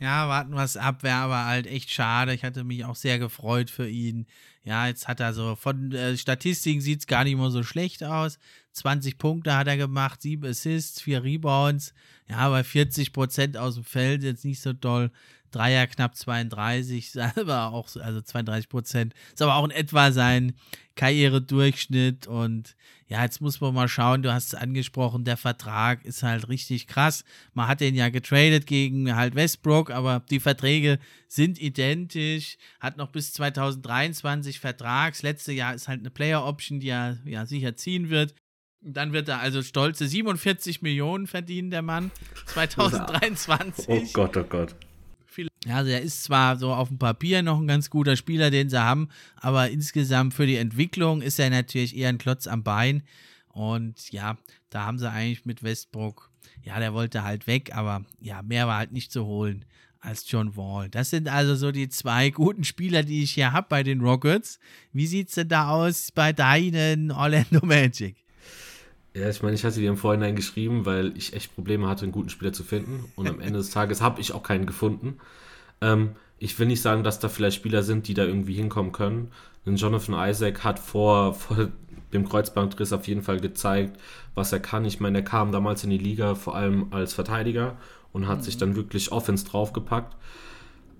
Ja, 0.00 0.28
warten 0.28 0.54
wir 0.54 0.62
es 0.64 0.78
ab, 0.78 1.02
wäre 1.02 1.16
aber 1.16 1.44
halt 1.44 1.66
echt 1.66 1.90
schade. 1.90 2.32
Ich 2.32 2.42
hatte 2.42 2.64
mich 2.64 2.86
auch 2.86 2.96
sehr 2.96 3.18
gefreut 3.18 3.68
für 3.68 3.86
ihn. 3.86 4.26
Ja, 4.64 4.86
jetzt 4.86 5.08
hat 5.08 5.20
er 5.20 5.34
so, 5.34 5.56
von 5.56 5.92
äh, 5.92 6.16
Statistiken 6.16 6.80
sieht 6.80 7.00
es 7.00 7.06
gar 7.06 7.24
nicht 7.24 7.36
mehr 7.36 7.50
so 7.50 7.62
schlecht 7.62 8.02
aus. 8.02 8.38
20 8.72 9.18
Punkte 9.18 9.54
hat 9.54 9.66
er 9.66 9.76
gemacht, 9.76 10.22
7 10.22 10.46
Assists, 10.46 11.02
4 11.02 11.22
Rebounds. 11.22 11.92
Ja, 12.28 12.48
bei 12.48 12.64
40 12.64 13.12
Prozent 13.12 13.56
aus 13.58 13.74
dem 13.74 13.84
Feld 13.84 14.22
jetzt 14.22 14.44
nicht 14.44 14.60
so 14.62 14.72
toll. 14.72 15.10
Dreier 15.50 15.86
knapp 15.86 16.16
32, 16.16 17.10
selber 17.10 17.72
auch, 17.72 17.88
also 17.96 18.20
32 18.20 18.68
Prozent. 18.68 19.14
Ist 19.32 19.42
aber 19.42 19.56
auch 19.56 19.64
in 19.64 19.70
etwa 19.70 20.12
sein 20.12 20.54
Karrieredurchschnitt. 20.96 22.26
Und 22.26 22.76
ja, 23.06 23.22
jetzt 23.22 23.40
muss 23.40 23.60
man 23.60 23.74
mal 23.74 23.88
schauen, 23.88 24.22
du 24.22 24.32
hast 24.32 24.48
es 24.48 24.54
angesprochen, 24.54 25.24
der 25.24 25.36
Vertrag 25.36 26.04
ist 26.04 26.22
halt 26.22 26.48
richtig 26.48 26.86
krass. 26.86 27.24
Man 27.54 27.68
hat 27.68 27.80
den 27.80 27.94
ja 27.94 28.08
getradet 28.10 28.66
gegen 28.66 29.16
halt 29.16 29.34
Westbrook, 29.34 29.90
aber 29.90 30.22
die 30.30 30.40
Verträge 30.40 30.98
sind 31.26 31.60
identisch, 31.60 32.58
hat 32.80 32.96
noch 32.96 33.10
bis 33.10 33.32
2023 33.32 34.60
Vertrag. 34.60 35.14
Das 35.14 35.22
letzte 35.22 35.52
Jahr 35.52 35.74
ist 35.74 35.88
halt 35.88 36.00
eine 36.00 36.10
Player 36.10 36.44
Option, 36.44 36.80
die 36.80 36.88
er 36.88 37.18
ja 37.24 37.46
sicher 37.46 37.76
ziehen 37.76 38.10
wird. 38.10 38.34
Dann 38.82 39.12
wird 39.12 39.28
er 39.28 39.40
also 39.40 39.62
stolze 39.62 40.06
47 40.06 40.80
Millionen 40.80 41.26
verdienen, 41.26 41.70
der 41.70 41.82
Mann, 41.82 42.10
2023. 42.46 43.88
Oh 43.88 44.02
Gott, 44.12 44.36
oh 44.36 44.44
Gott. 44.44 44.74
Ja, 45.66 45.76
also 45.76 45.90
er 45.90 46.00
ist 46.00 46.24
zwar 46.24 46.56
so 46.56 46.72
auf 46.72 46.88
dem 46.88 46.98
Papier 46.98 47.42
noch 47.42 47.60
ein 47.60 47.66
ganz 47.66 47.90
guter 47.90 48.16
Spieler, 48.16 48.50
den 48.50 48.70
sie 48.70 48.82
haben, 48.82 49.08
aber 49.36 49.68
insgesamt 49.68 50.32
für 50.32 50.46
die 50.46 50.56
Entwicklung 50.56 51.20
ist 51.20 51.38
er 51.38 51.50
natürlich 51.50 51.96
eher 51.96 52.08
ein 52.08 52.18
Klotz 52.18 52.46
am 52.46 52.62
Bein. 52.62 53.02
Und 53.48 54.10
ja, 54.10 54.38
da 54.70 54.86
haben 54.86 54.98
sie 54.98 55.10
eigentlich 55.10 55.44
mit 55.44 55.62
Westbrook, 55.62 56.30
ja, 56.62 56.78
der 56.78 56.94
wollte 56.94 57.24
halt 57.24 57.46
weg, 57.46 57.74
aber 57.74 58.04
ja, 58.20 58.40
mehr 58.42 58.66
war 58.66 58.78
halt 58.78 58.92
nicht 58.92 59.12
zu 59.12 59.26
holen 59.26 59.64
als 60.00 60.30
John 60.30 60.56
Wall. 60.56 60.88
Das 60.88 61.10
sind 61.10 61.28
also 61.28 61.54
so 61.54 61.72
die 61.72 61.88
zwei 61.88 62.30
guten 62.30 62.64
Spieler, 62.64 63.02
die 63.02 63.22
ich 63.22 63.32
hier 63.32 63.52
habe 63.52 63.66
bei 63.68 63.82
den 63.82 64.00
Rockets. 64.00 64.58
Wie 64.92 65.06
sieht 65.06 65.28
es 65.28 65.34
denn 65.34 65.48
da 65.48 65.68
aus 65.68 66.10
bei 66.12 66.32
deinen 66.32 67.10
Orlando 67.10 67.60
Magic? 67.66 68.16
Ja, 69.14 69.28
ich 69.28 69.42
meine, 69.42 69.56
ich 69.56 69.64
hatte 69.64 69.80
dir 69.80 69.90
im 69.90 69.96
Vorhinein 69.96 70.36
geschrieben, 70.36 70.86
weil 70.86 71.16
ich 71.16 71.34
echt 71.34 71.54
Probleme 71.54 71.88
hatte, 71.88 72.04
einen 72.04 72.12
guten 72.12 72.30
Spieler 72.30 72.52
zu 72.52 72.62
finden. 72.62 73.04
Und 73.16 73.28
am 73.28 73.40
Ende 73.40 73.58
des 73.58 73.70
Tages 73.70 74.00
habe 74.00 74.20
ich 74.20 74.32
auch 74.32 74.42
keinen 74.42 74.66
gefunden. 74.66 75.18
Ähm, 75.80 76.16
ich 76.38 76.58
will 76.58 76.66
nicht 76.66 76.82
sagen, 76.82 77.04
dass 77.04 77.18
da 77.18 77.28
vielleicht 77.28 77.56
Spieler 77.56 77.82
sind, 77.82 78.08
die 78.08 78.14
da 78.14 78.24
irgendwie 78.24 78.54
hinkommen 78.54 78.92
können. 78.92 79.30
Denn 79.66 79.76
Jonathan 79.76 80.28
Isaac 80.28 80.64
hat 80.64 80.78
vor, 80.78 81.34
vor 81.34 81.68
dem 82.12 82.28
Kreuzbandriss 82.28 82.92
auf 82.92 83.06
jeden 83.06 83.22
Fall 83.22 83.40
gezeigt, 83.40 84.00
was 84.34 84.52
er 84.52 84.60
kann. 84.60 84.84
Ich 84.84 85.00
meine, 85.00 85.18
er 85.18 85.24
kam 85.24 85.52
damals 85.52 85.84
in 85.84 85.90
die 85.90 85.98
Liga 85.98 86.34
vor 86.34 86.56
allem 86.56 86.88
als 86.92 87.14
Verteidiger 87.14 87.76
und 88.12 88.26
hat 88.26 88.38
mhm. 88.38 88.42
sich 88.42 88.56
dann 88.56 88.76
wirklich 88.76 89.12
Offense 89.12 89.44
draufgepackt. 89.44 90.16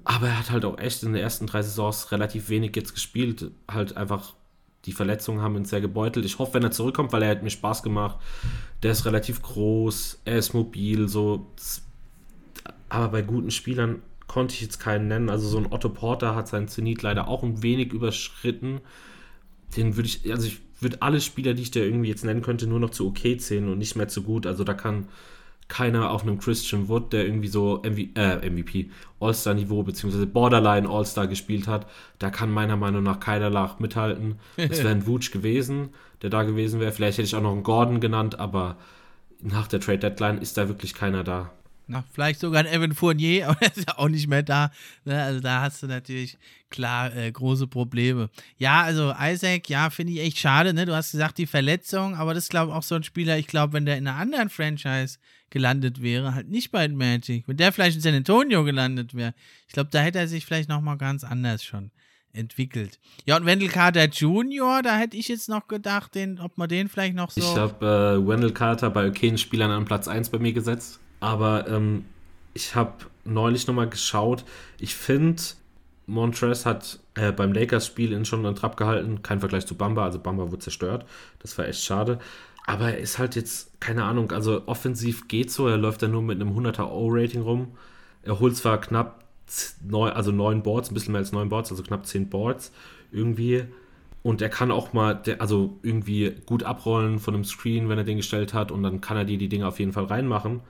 Aber 0.05 0.29
er 0.29 0.39
hat 0.39 0.51
halt 0.51 0.65
auch 0.65 0.79
echt 0.79 1.03
in 1.03 1.13
den 1.13 1.23
ersten 1.23 1.47
drei 1.47 1.63
Saisons 1.63 2.13
relativ 2.13 2.49
wenig 2.49 2.75
jetzt 2.75 2.95
gespielt. 2.95 3.51
Halt 3.71 3.97
einfach 3.97 4.35
die 4.87 4.93
Verletzungen 4.93 5.43
haben 5.43 5.57
ihn 5.57 5.65
sehr 5.65 5.81
gebeutelt. 5.81 6.25
Ich 6.25 6.39
hoffe, 6.39 6.55
wenn 6.55 6.63
er 6.63 6.71
zurückkommt, 6.71 7.13
weil 7.13 7.23
er 7.23 7.31
hat 7.31 7.43
mir 7.43 7.51
Spaß 7.51 7.83
gemacht. 7.83 8.19
Der 8.83 8.93
ist 8.93 9.05
relativ 9.05 9.43
groß, 9.43 10.23
er 10.25 10.39
ist 10.39 10.55
mobil, 10.55 11.09
so. 11.09 11.47
Aber 12.89 13.09
bei 13.09 13.23
guten 13.23 13.51
Spielern 13.51 14.03
konnte 14.31 14.55
ich 14.55 14.61
jetzt 14.61 14.79
keinen 14.79 15.09
nennen. 15.09 15.29
Also 15.29 15.49
so 15.49 15.59
ein 15.59 15.73
Otto 15.73 15.89
Porter 15.89 16.37
hat 16.37 16.47
seinen 16.47 16.69
Zenit 16.69 17.03
leider 17.03 17.27
auch 17.27 17.43
ein 17.43 17.65
wenig 17.65 17.93
überschritten. 17.93 18.81
Den 19.77 19.97
würde 19.97 20.07
ich, 20.09 20.31
also 20.31 20.47
ich 20.47 20.61
würde 20.79 21.03
alle 21.03 21.21
Spieler, 21.21 21.53
die 21.53 21.63
ich 21.63 21.73
da 21.73 21.81
irgendwie 21.81 22.11
jetzt 22.11 22.25
nennen 22.25 22.41
könnte, 22.41 22.69
nur 22.69 22.79
noch 22.79 22.91
zu 22.91 23.09
okay 23.09 23.37
zählen 23.39 23.69
und 23.69 23.79
nicht 23.79 23.97
mehr 23.97 24.07
zu 24.07 24.23
gut. 24.23 24.47
Also 24.47 24.63
da 24.63 24.73
kann 24.73 25.09
keiner 25.67 26.13
auf 26.13 26.23
einem 26.23 26.39
Christian 26.39 26.89
Wood, 26.89 27.13
der 27.13 27.25
irgendwie 27.25 27.49
so 27.49 27.83
MV, 27.83 27.99
äh, 28.15 28.49
MVP, 28.49 28.91
All-Star-Niveau 29.19 29.83
beziehungsweise 29.83 30.29
Borderline 30.29 30.89
All-Star 30.89 31.27
gespielt 31.27 31.67
hat, 31.67 31.89
da 32.21 32.31
kann 32.31 32.53
meiner 32.53 32.77
Meinung 32.77 33.03
nach 33.03 33.19
keiner 33.19 33.51
Lach 33.51 33.81
mithalten. 33.81 34.37
Es 34.57 34.79
wäre 34.85 34.91
ein 34.91 35.09
Wutsch 35.09 35.33
gewesen, 35.33 35.89
der 36.23 36.31
da 36.31 36.45
gewesen 36.45 36.79
wäre. 36.79 36.93
Vielleicht 36.93 37.19
hätte 37.19 37.27
ich 37.27 37.35
auch 37.35 37.43
noch 37.43 37.53
einen 37.53 37.65
Gordon 37.65 37.99
genannt, 37.99 38.39
aber 38.39 38.77
nach 39.43 39.67
der 39.67 39.81
Trade 39.81 39.99
Deadline 39.99 40.39
ist 40.39 40.57
da 40.57 40.69
wirklich 40.69 40.95
keiner 40.95 41.25
da. 41.25 41.51
Na, 41.91 42.05
vielleicht 42.13 42.39
sogar 42.39 42.61
ein 42.61 42.73
Evan 42.73 42.95
Fournier, 42.95 43.49
aber 43.49 43.61
er 43.63 43.77
ist 43.77 43.89
ja 43.89 43.99
auch 43.99 44.09
nicht 44.09 44.29
mehr 44.29 44.45
da. 44.45 44.71
Ne? 45.05 45.21
Also 45.21 45.41
da 45.41 45.63
hast 45.63 45.83
du 45.83 45.89
natürlich 45.89 46.39
klar 46.71 47.15
äh, 47.17 47.33
große 47.33 47.67
Probleme. 47.67 48.31
Ja, 48.59 48.83
also 48.83 49.13
Isaac, 49.21 49.69
ja, 49.69 49.91
finde 49.91 50.13
ich 50.13 50.21
echt 50.21 50.39
schade. 50.39 50.73
Ne? 50.73 50.87
Du 50.87 50.95
hast 50.95 51.11
gesagt, 51.11 51.39
die 51.39 51.47
Verletzung, 51.47 52.15
aber 52.15 52.33
das 52.33 52.45
ist, 52.45 52.51
glaube 52.51 52.71
ich, 52.71 52.77
auch 52.77 52.85
so 52.85 52.95
ein 52.95 53.03
Spieler, 53.03 53.39
ich 53.39 53.49
glaube, 53.49 53.73
wenn 53.73 53.87
der 53.87 53.99
in 53.99 54.07
einer 54.07 54.19
anderen 54.19 54.51
Franchise 54.51 55.19
gelandet 55.51 56.01
wäre, 56.01 56.33
halt 56.33 56.49
nicht 56.49 56.71
bei 56.71 56.87
Magic, 56.87 57.49
wenn 57.49 57.57
der 57.57 57.73
vielleicht 57.73 57.97
in 57.97 58.03
San 58.03 58.15
Antonio 58.15 58.63
gelandet 58.63 59.17
wäre, 59.17 59.35
ich 59.67 59.73
glaube, 59.73 59.91
da 59.91 60.01
hätte 60.01 60.21
er 60.21 60.29
sich 60.29 60.47
vielleicht 60.47 60.69
nochmal 60.69 60.97
ganz 60.97 61.25
anders 61.25 61.65
schon 61.65 61.91
entwickelt. 62.33 63.01
Ja, 63.27 63.37
und 63.37 63.47
Wendell 63.47 63.69
Carter 63.69 64.05
Jr., 64.05 64.83
da 64.83 64.97
hätte 64.97 65.17
ich 65.17 65.27
jetzt 65.27 65.49
noch 65.49 65.67
gedacht, 65.67 66.15
den, 66.15 66.39
ob 66.39 66.57
man 66.57 66.69
den 66.69 66.89
vielleicht 66.89 67.17
noch 67.17 67.33
so. 67.33 67.41
Ich 67.41 67.57
habe 67.57 67.85
äh, 68.23 68.29
Wendell 68.29 68.53
Carter 68.53 68.91
bei 68.91 69.09
okayen 69.09 69.39
Spielern 69.39 69.73
an 69.73 69.87
Platz 69.87 70.07
1 70.07 70.31
bei 70.31 70.39
mir 70.39 70.53
gesetzt. 70.53 71.01
Aber 71.21 71.69
ähm, 71.69 72.05
ich 72.55 72.75
habe 72.75 72.93
neulich 73.25 73.67
nochmal 73.67 73.89
geschaut. 73.89 74.45
Ich 74.79 74.95
finde, 74.95 75.43
Montrez 76.07 76.67
hat 76.67 76.99
äh, 77.15 77.31
beim 77.33 77.53
Lakers-Spiel 77.53 78.13
in 78.13 78.25
schon 78.25 78.45
einen 78.45 78.57
Trab 78.57 78.77
gehalten. 78.77 79.23
Kein 79.23 79.41
Vergleich 79.41 79.67
zu 79.67 79.75
Bamba. 79.77 80.05
Also 80.05 80.19
Bamba 80.19 80.51
wurde 80.51 80.59
zerstört. 80.61 81.07
Das 81.41 81.57
war 81.59 81.69
echt 81.69 81.83
schade. 81.85 82.19
aber 82.67 82.93
er 82.93 82.99
ist 82.99 83.19
halt 83.19 83.37
jetzt, 83.37 83.81
keine 83.81 84.05
Ahnung, 84.05 84.31
also 84.33 84.63
offensiv 84.67 85.29
geht 85.29 85.51
so, 85.51 85.67
er 85.67 85.77
läuft 85.77 86.03
dann 86.03 86.13
nur 86.13 86.23
mit 86.23 86.41
einem 86.41 86.57
100er 86.57 86.91
O-Rating 86.91 87.43
rum. 87.43 87.69
Er 88.23 88.39
holt 88.39 88.57
zwar 88.57 88.81
knapp 88.81 89.25
neun, 89.83 90.13
also 90.13 90.31
neun 90.31 90.63
Boards, 90.63 90.91
ein 90.91 90.95
bisschen 90.95 91.13
mehr 91.13 91.21
als 91.21 91.33
neun 91.33 91.49
Boards, 91.49 91.71
also 91.71 91.83
knapp 91.83 92.07
zehn 92.07 92.29
Boards 92.29 92.73
irgendwie. 93.13 93.65
Und 94.23 94.43
er 94.43 94.51
kann 94.51 94.71
auch 94.71 94.93
mal, 94.93 95.21
also 95.39 95.79
irgendwie 95.83 96.37
gut 96.47 96.63
abrollen 96.63 97.19
von 97.19 97.35
einem 97.35 97.45
Screen, 97.45 97.89
wenn 97.89 97.99
er 97.99 98.05
den 98.05 98.19
gestellt 98.19 98.55
hat, 98.55 98.71
und 98.71 98.83
dann 98.83 99.01
kann 99.01 99.17
er 99.17 99.25
dir 99.25 99.39
die 99.39 99.49
Dinge 99.49 99.67
auf 99.67 99.79
jeden 99.81 99.93
Fall 99.93 100.05
reinmachen. 100.05 100.61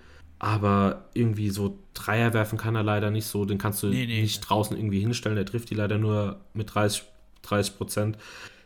Aber 0.40 1.04
irgendwie 1.12 1.50
so 1.50 1.78
Dreier 1.92 2.32
werfen 2.32 2.58
kann 2.58 2.74
er 2.74 2.82
leider 2.82 3.10
nicht 3.10 3.26
so, 3.26 3.44
den 3.44 3.58
kannst 3.58 3.82
du 3.82 3.88
nee, 3.88 4.06
nee. 4.06 4.22
nicht 4.22 4.40
draußen 4.40 4.76
irgendwie 4.76 5.00
hinstellen. 5.00 5.36
Der 5.36 5.44
trifft 5.44 5.68
die 5.70 5.74
leider 5.74 5.98
nur 5.98 6.40
mit 6.54 6.74
30, 6.74 7.04
30 7.42 7.76
Prozent. 7.76 8.18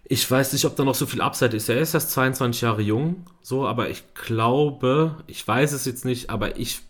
Ich 0.04 0.30
weiß 0.30 0.52
nicht, 0.52 0.64
ob 0.66 0.76
da 0.76 0.84
noch 0.84 0.94
so 0.94 1.04
viel 1.04 1.20
Upside 1.20 1.56
ist. 1.56 1.68
Er 1.68 1.80
ist 1.80 1.92
erst 1.94 2.12
22 2.12 2.62
Jahre 2.62 2.80
jung, 2.80 3.26
so, 3.42 3.66
aber 3.66 3.90
ich 3.90 4.04
glaube, 4.14 5.16
ich 5.26 5.46
weiß 5.46 5.72
es 5.72 5.84
jetzt 5.84 6.04
nicht, 6.04 6.30
aber 6.30 6.58
ich, 6.58 6.80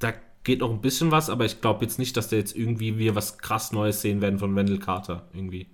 da 0.00 0.12
geht 0.42 0.60
noch 0.60 0.70
ein 0.70 0.80
bisschen 0.80 1.12
was, 1.12 1.30
aber 1.30 1.44
ich 1.44 1.60
glaube 1.60 1.84
jetzt 1.84 2.00
nicht, 2.00 2.16
dass 2.16 2.28
da 2.28 2.36
jetzt 2.36 2.56
irgendwie 2.56 2.98
wir 2.98 3.14
was 3.14 3.38
krass 3.38 3.70
Neues 3.70 4.00
sehen 4.00 4.20
werden 4.20 4.40
von 4.40 4.56
Wendell 4.56 4.78
Carter 4.78 5.28
irgendwie. 5.32 5.68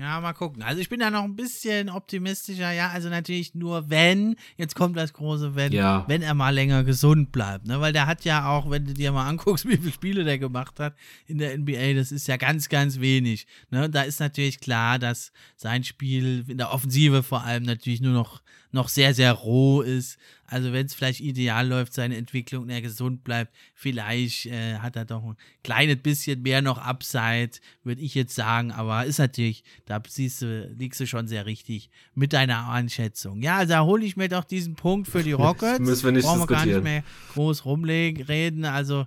Ja, 0.00 0.20
mal 0.20 0.32
gucken. 0.32 0.62
Also 0.62 0.80
ich 0.80 0.88
bin 0.88 1.00
da 1.00 1.10
noch 1.10 1.24
ein 1.24 1.34
bisschen 1.34 1.88
optimistischer. 1.88 2.70
Ja, 2.70 2.90
also 2.90 3.08
natürlich 3.08 3.56
nur 3.56 3.90
wenn, 3.90 4.36
jetzt 4.56 4.76
kommt 4.76 4.96
das 4.96 5.12
große 5.12 5.56
Wenn, 5.56 5.72
ja. 5.72 6.04
wenn 6.06 6.22
er 6.22 6.34
mal 6.34 6.54
länger 6.54 6.84
gesund 6.84 7.32
bleibt. 7.32 7.66
Ne? 7.66 7.80
Weil 7.80 7.92
der 7.92 8.06
hat 8.06 8.24
ja 8.24 8.48
auch, 8.48 8.70
wenn 8.70 8.84
du 8.84 8.94
dir 8.94 9.10
mal 9.10 9.26
anguckst, 9.26 9.64
wie 9.68 9.76
viele 9.76 9.90
Spiele 9.90 10.24
der 10.24 10.38
gemacht 10.38 10.78
hat 10.78 10.94
in 11.26 11.38
der 11.38 11.58
NBA, 11.58 11.94
das 11.94 12.12
ist 12.12 12.28
ja 12.28 12.36
ganz, 12.36 12.68
ganz 12.68 13.00
wenig. 13.00 13.48
Ne? 13.70 13.90
Da 13.90 14.02
ist 14.02 14.20
natürlich 14.20 14.60
klar, 14.60 15.00
dass 15.00 15.32
sein 15.56 15.82
Spiel 15.82 16.44
in 16.46 16.58
der 16.58 16.72
Offensive 16.72 17.24
vor 17.24 17.42
allem 17.42 17.64
natürlich 17.64 18.00
nur 18.00 18.12
noch 18.12 18.40
noch 18.70 18.88
sehr, 18.88 19.14
sehr 19.14 19.32
roh 19.32 19.82
ist. 19.82 20.18
Also 20.46 20.72
wenn 20.72 20.86
es 20.86 20.94
vielleicht 20.94 21.20
ideal 21.20 21.66
läuft, 21.66 21.92
seine 21.92 22.16
Entwicklung, 22.16 22.64
und 22.64 22.70
er 22.70 22.80
gesund 22.80 23.24
bleibt, 23.24 23.54
vielleicht 23.74 24.46
äh, 24.46 24.76
hat 24.76 24.96
er 24.96 25.04
doch 25.04 25.22
ein 25.22 25.36
kleines 25.62 25.98
bisschen 25.98 26.42
mehr 26.42 26.62
noch 26.62 26.78
Upside, 26.78 27.50
würde 27.82 28.00
ich 28.00 28.14
jetzt 28.14 28.34
sagen. 28.34 28.70
Aber 28.72 29.04
ist 29.04 29.18
natürlich, 29.18 29.64
da 29.86 30.02
siehst 30.06 30.42
du, 30.42 30.74
liegst 30.76 31.00
du 31.00 31.06
schon 31.06 31.28
sehr 31.28 31.46
richtig 31.46 31.90
mit 32.14 32.32
deiner 32.32 32.70
Einschätzung. 32.70 33.42
Ja, 33.42 33.58
also 33.58 33.72
da 33.74 33.84
hole 33.84 34.04
ich 34.04 34.16
mir 34.16 34.28
doch 34.28 34.44
diesen 34.44 34.74
Punkt 34.74 35.08
für 35.08 35.22
die 35.22 35.32
Rockets. 35.32 35.80
Müssen 35.80 36.04
wir 36.04 36.12
nicht 36.12 36.24
Brauchen 36.24 36.40
wir 36.40 36.46
gar 36.46 36.66
nicht 36.66 36.82
mehr 36.82 37.04
groß 37.34 37.64
rumlegen, 37.64 38.24
reden. 38.24 38.64
Also 38.64 39.06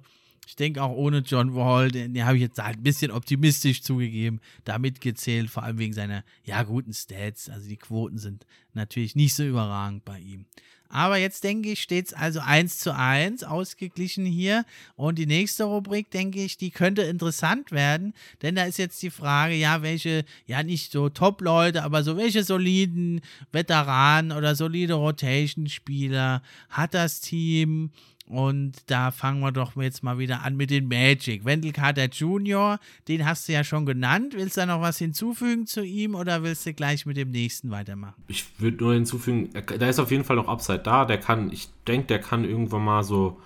ich 0.51 0.57
denke 0.57 0.83
auch 0.83 0.91
ohne 0.91 1.19
John 1.19 1.55
Wall, 1.55 1.89
den, 1.91 2.13
den 2.13 2.25
habe 2.25 2.35
ich 2.35 2.41
jetzt 2.41 2.61
halt 2.61 2.79
ein 2.79 2.83
bisschen 2.83 3.09
optimistisch 3.09 3.81
zugegeben, 3.83 4.41
da 4.65 4.79
mitgezählt, 4.79 5.49
vor 5.49 5.63
allem 5.63 5.77
wegen 5.77 5.93
seiner, 5.93 6.25
ja, 6.43 6.61
guten 6.63 6.93
Stats. 6.93 7.47
Also 7.47 7.69
die 7.69 7.77
Quoten 7.77 8.17
sind 8.17 8.45
natürlich 8.73 9.15
nicht 9.15 9.33
so 9.33 9.45
überragend 9.45 10.03
bei 10.03 10.19
ihm. 10.19 10.45
Aber 10.89 11.15
jetzt 11.15 11.45
denke 11.45 11.71
ich, 11.71 11.81
steht 11.81 12.07
es 12.07 12.13
also 12.13 12.41
1 12.41 12.79
zu 12.79 12.93
1 12.93 13.45
ausgeglichen 13.45 14.25
hier. 14.25 14.65
Und 14.97 15.17
die 15.17 15.25
nächste 15.25 15.63
Rubrik, 15.63 16.11
denke 16.11 16.43
ich, 16.43 16.57
die 16.57 16.69
könnte 16.69 17.03
interessant 17.03 17.71
werden. 17.71 18.13
Denn 18.41 18.55
da 18.55 18.65
ist 18.65 18.77
jetzt 18.77 19.01
die 19.01 19.09
Frage, 19.09 19.55
ja, 19.55 19.81
welche, 19.83 20.25
ja, 20.47 20.63
nicht 20.63 20.91
so 20.91 21.07
Top-Leute, 21.07 21.83
aber 21.83 22.03
so 22.03 22.17
welche 22.17 22.43
soliden 22.43 23.21
Veteranen 23.53 24.33
oder 24.33 24.53
solide 24.53 24.95
Rotation-Spieler 24.95 26.43
hat 26.69 26.93
das 26.93 27.21
Team? 27.21 27.91
Und 28.31 28.89
da 28.89 29.11
fangen 29.11 29.41
wir 29.41 29.51
doch 29.51 29.75
jetzt 29.75 30.03
mal 30.03 30.17
wieder 30.17 30.43
an 30.43 30.55
mit 30.55 30.69
den 30.69 30.87
Magic. 30.87 31.43
Wendell 31.43 31.73
Carter 31.73 32.05
Jr., 32.05 32.79
den 33.09 33.25
hast 33.25 33.49
du 33.49 33.51
ja 33.51 33.65
schon 33.65 33.85
genannt. 33.85 34.33
Willst 34.37 34.55
du 34.55 34.61
da 34.61 34.67
noch 34.67 34.79
was 34.79 34.97
hinzufügen 34.99 35.67
zu 35.67 35.83
ihm 35.83 36.15
oder 36.15 36.41
willst 36.41 36.65
du 36.65 36.73
gleich 36.73 37.05
mit 37.05 37.17
dem 37.17 37.31
nächsten 37.31 37.71
weitermachen? 37.71 38.23
Ich 38.29 38.45
würde 38.57 38.77
nur 38.77 38.93
hinzufügen, 38.93 39.49
da 39.53 39.85
ist 39.85 39.99
auf 39.99 40.11
jeden 40.11 40.23
Fall 40.23 40.37
noch 40.37 40.47
Upside 40.47 40.79
da. 40.79 41.03
Der 41.03 41.17
kann, 41.17 41.51
ich 41.51 41.67
denke, 41.85 42.07
der 42.07 42.19
kann 42.19 42.45
irgendwann 42.45 42.85
mal 42.85 43.03
so, 43.03 43.41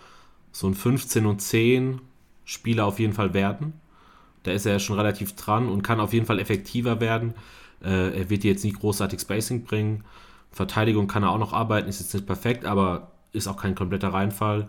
so 0.52 0.68
ein 0.68 0.76
15 0.76 1.26
und 1.26 1.42
10 1.42 2.00
Spieler 2.44 2.86
auf 2.86 3.00
jeden 3.00 3.14
Fall 3.14 3.34
werden. 3.34 3.74
Da 4.44 4.52
ist 4.52 4.68
er 4.68 4.74
ja 4.74 4.80
schon 4.80 4.98
relativ 4.98 5.36
dran 5.36 5.68
und 5.68 5.82
kann 5.82 6.00
auf 6.00 6.14
jeden 6.14 6.28
Fall 6.28 6.38
effektiver 6.38 7.02
werden. 7.02 7.34
Äh, 7.84 8.20
er 8.20 8.30
wird 8.30 8.44
dir 8.44 8.52
jetzt 8.52 8.64
nicht 8.64 8.80
großartig 8.80 9.20
Spacing 9.20 9.64
bringen. 9.64 10.04
Verteidigung 10.52 11.08
kann 11.08 11.24
er 11.24 11.32
auch 11.32 11.40
noch 11.40 11.54
arbeiten, 11.54 11.90
ist 11.90 12.02
jetzt 12.02 12.14
nicht 12.14 12.28
perfekt, 12.28 12.66
aber 12.66 13.15
ist 13.36 13.48
auch 13.48 13.58
kein 13.58 13.76
kompletter 13.76 14.10
Reinfall. 14.10 14.68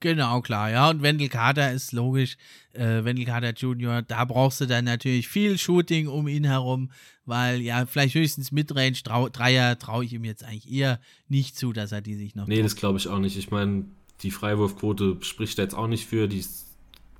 Genau, 0.00 0.42
klar, 0.42 0.70
ja. 0.70 0.90
Und 0.90 1.00
Wendell 1.00 1.30
Carter 1.30 1.72
ist 1.72 1.92
logisch. 1.92 2.36
Äh, 2.74 3.04
Wendell 3.04 3.24
Carter 3.24 3.52
Jr., 3.52 4.02
da 4.02 4.24
brauchst 4.26 4.60
du 4.60 4.66
dann 4.66 4.84
natürlich 4.84 5.28
viel 5.28 5.56
Shooting 5.56 6.08
um 6.08 6.28
ihn 6.28 6.44
herum, 6.44 6.90
weil 7.24 7.62
ja, 7.62 7.86
vielleicht 7.86 8.14
höchstens 8.14 8.52
Midrange, 8.52 9.02
trau 9.02 9.30
Dreier 9.30 9.78
traue 9.78 10.04
ich 10.04 10.12
ihm 10.12 10.24
jetzt 10.24 10.44
eigentlich 10.44 10.70
eher 10.70 11.00
nicht 11.28 11.56
zu, 11.56 11.72
dass 11.72 11.90
er 11.90 12.02
die 12.02 12.16
sich 12.16 12.34
noch. 12.34 12.46
Nee, 12.46 12.62
das 12.62 12.76
glaube 12.76 12.98
ich 12.98 13.08
auch 13.08 13.18
nicht. 13.18 13.38
Ich 13.38 13.50
meine, 13.50 13.86
die 14.20 14.30
Freiwurfquote 14.30 15.16
spricht 15.22 15.58
er 15.58 15.64
jetzt 15.64 15.74
auch 15.74 15.88
nicht 15.88 16.06
für, 16.06 16.28
die 16.28 16.40
ist 16.40 16.66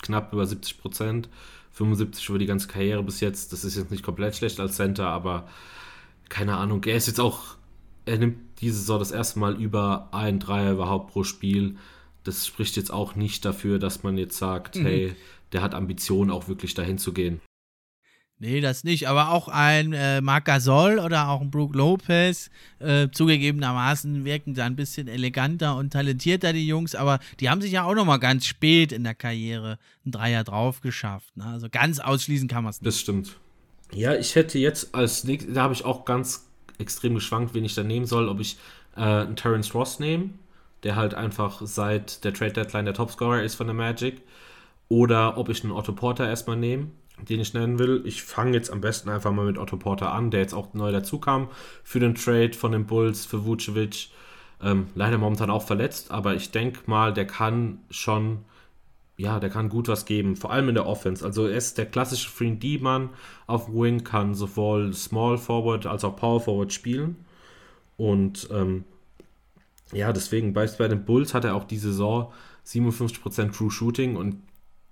knapp 0.03 0.35
über 0.35 0.47
70 0.47 0.79
Prozent. 0.79 1.31
75 1.73 2.29
über 2.29 2.39
die 2.39 2.47
ganze 2.47 2.69
Karriere 2.69 3.03
bis 3.03 3.21
jetzt. 3.21 3.53
Das 3.53 3.65
ist 3.65 3.77
jetzt 3.77 3.91
nicht 3.91 4.05
komplett 4.05 4.37
schlecht 4.37 4.61
als 4.61 4.77
Center, 4.77 5.09
aber 5.09 5.49
keine 6.29 6.57
Ahnung. 6.57 6.85
Er 6.85 6.97
ist 6.97 7.07
jetzt 7.07 7.19
auch 7.19 7.57
er 8.07 8.19
nimmt 8.19 8.54
diese 8.61 8.79
Saison 8.79 8.99
das 8.99 9.11
erste 9.11 9.39
Mal 9.39 9.61
über 9.61 10.09
ein 10.13 10.39
Dreier 10.39 10.73
überhaupt 10.73 11.13
pro 11.13 11.25
Spiel. 11.25 11.77
Das 12.23 12.47
spricht 12.47 12.77
jetzt 12.77 12.93
auch 12.93 13.15
nicht 13.15 13.45
dafür, 13.45 13.79
dass 13.79 14.03
man 14.03 14.17
jetzt 14.17 14.39
sagt, 14.39 14.77
mhm. 14.77 14.83
hey, 14.83 15.17
der 15.53 15.63
hat 15.63 15.75
Ambitionen, 15.75 16.31
auch 16.31 16.49
wirklich 16.49 16.75
dahin 16.75 16.99
zu 16.99 17.13
gehen. 17.13 17.41
Nee, 18.39 18.61
das 18.61 18.83
nicht. 18.83 19.09
Aber 19.09 19.31
auch 19.31 19.49
ein 19.49 19.93
äh, 19.93 20.21
Marc 20.21 20.47
Gasol 20.47 20.99
oder 20.99 21.29
auch 21.29 21.41
ein 21.41 21.51
Brook 21.51 21.75
Lopez, 21.75 22.51
äh, 22.81 23.09
zugegebenermaßen 23.11 24.25
wirken 24.25 24.55
da 24.55 24.65
ein 24.67 24.75
bisschen 24.75 25.07
eleganter 25.07 25.77
und 25.77 25.93
talentierter, 25.93 26.53
die 26.53 26.67
Jungs. 26.67 26.97
Aber 26.97 27.21
die 27.39 27.49
haben 27.49 27.61
sich 27.61 27.73
ja 27.73 27.85
auch 27.85 27.95
noch 27.95 28.05
mal 28.05 28.19
ganz 28.19 28.47
spät 28.47 28.91
in 28.91 29.05
der 29.05 29.15
Karriere 29.15 29.79
ein 30.05 30.11
Dreier 30.11 30.43
drauf 30.43 30.81
geschafft. 30.81 31.37
Ne? 31.37 31.45
Also 31.45 31.69
ganz 31.71 32.01
ausschließen 32.01 32.49
kann 32.49 32.65
man 32.65 32.71
es 32.71 32.81
nicht. 32.81 32.89
Das 32.89 33.01
stimmt. 33.01 33.37
Ja, 33.93 34.15
ich 34.15 34.35
hätte 34.35 34.59
jetzt 34.59 34.95
als 34.95 35.25
nächstes, 35.25 35.55
da 35.55 35.63
habe 35.63 35.75
ich 35.75 35.85
auch 35.85 36.05
ganz 36.05 36.47
extrem 36.79 37.15
geschwankt, 37.15 37.55
wen 37.55 37.65
ich 37.65 37.75
da 37.75 37.83
nehmen 37.83 38.07
soll, 38.07 38.29
ob 38.29 38.41
ich 38.41 38.59
äh, 38.97 39.01
einen 39.01 39.37
Terence 39.37 39.75
Ross 39.75 39.99
nehme, 39.99 40.31
der 40.83 40.97
halt 40.97 41.15
einfach 41.15 41.61
seit 41.65 42.25
der 42.25 42.35
Trade 42.35 42.53
Deadline 42.53 42.85
der 42.85 42.95
Topscorer 42.95 43.43
ist 43.43 43.55
von 43.55 43.67
der 43.67 43.75
Magic, 43.75 44.23
oder 44.89 45.39
ob 45.39 45.49
ich 45.49 45.63
einen 45.65 45.73
Otto 45.73 45.93
Porter 45.93 46.29
erstmal 46.29 46.57
nehme, 46.57 46.89
den 47.29 47.41
ich 47.41 47.55
nennen 47.55 47.79
will. 47.79 48.03
Ich 48.05 48.23
fange 48.23 48.53
jetzt 48.53 48.71
am 48.71 48.81
besten 48.81 49.09
einfach 49.09 49.33
mal 49.33 49.47
mit 49.47 49.59
Otto 49.59 49.77
Porter 49.77 50.13
an, 50.13 50.31
der 50.31 50.41
jetzt 50.41 50.55
auch 50.55 50.75
neu 50.75 50.93
dazu 50.93 51.19
kam 51.19 51.49
für 51.83 52.01
den 52.01 52.15
Trade 52.15 52.53
von 52.53 52.73
den 52.73 52.87
Bulls 52.87 53.25
für 53.25 53.45
Vucevic. 53.45 54.11
Ähm, 54.63 54.89
leider 54.95 55.19
momentan 55.19 55.51
auch 55.51 55.63
verletzt, 55.63 56.11
aber 56.11 56.35
ich 56.35 56.51
denke 56.51 56.81
mal, 56.87 57.13
der 57.13 57.27
kann 57.27 57.79
schon 57.91 58.45
ja, 59.17 59.39
der 59.39 59.51
kann 59.51 59.69
gut 59.69 59.89
was 59.89 60.07
geben, 60.07 60.37
vor 60.37 60.53
allem 60.53 60.69
in 60.69 60.75
der 60.75 60.87
Offense. 60.87 61.25
Also 61.25 61.47
er 61.47 61.57
ist 61.57 61.79
der 61.79 61.87
klassische 61.87 62.29
3D-Mann 62.31 63.11
auf 63.47 63.69
Wing, 63.69 64.03
kann 64.03 64.35
sowohl 64.35 64.93
Small 64.93 65.39
Forward 65.39 65.87
als 65.87 66.05
auch 66.05 66.17
Power 66.17 66.41
Forward 66.41 66.73
spielen. 66.73 67.17
Und 67.97 68.49
ähm, 68.51 68.85
ja, 69.93 70.13
deswegen 70.13 70.53
bei, 70.53 70.67
bei 70.67 70.89
den 70.89 71.05
Bulls 71.05 71.33
hat 71.33 71.45
er 71.45 71.55
auch 71.55 71.65
die 71.65 71.79
Saison 71.79 72.33
57% 72.67 73.53
True 73.53 73.71
Shooting 73.71 74.17
und 74.17 74.37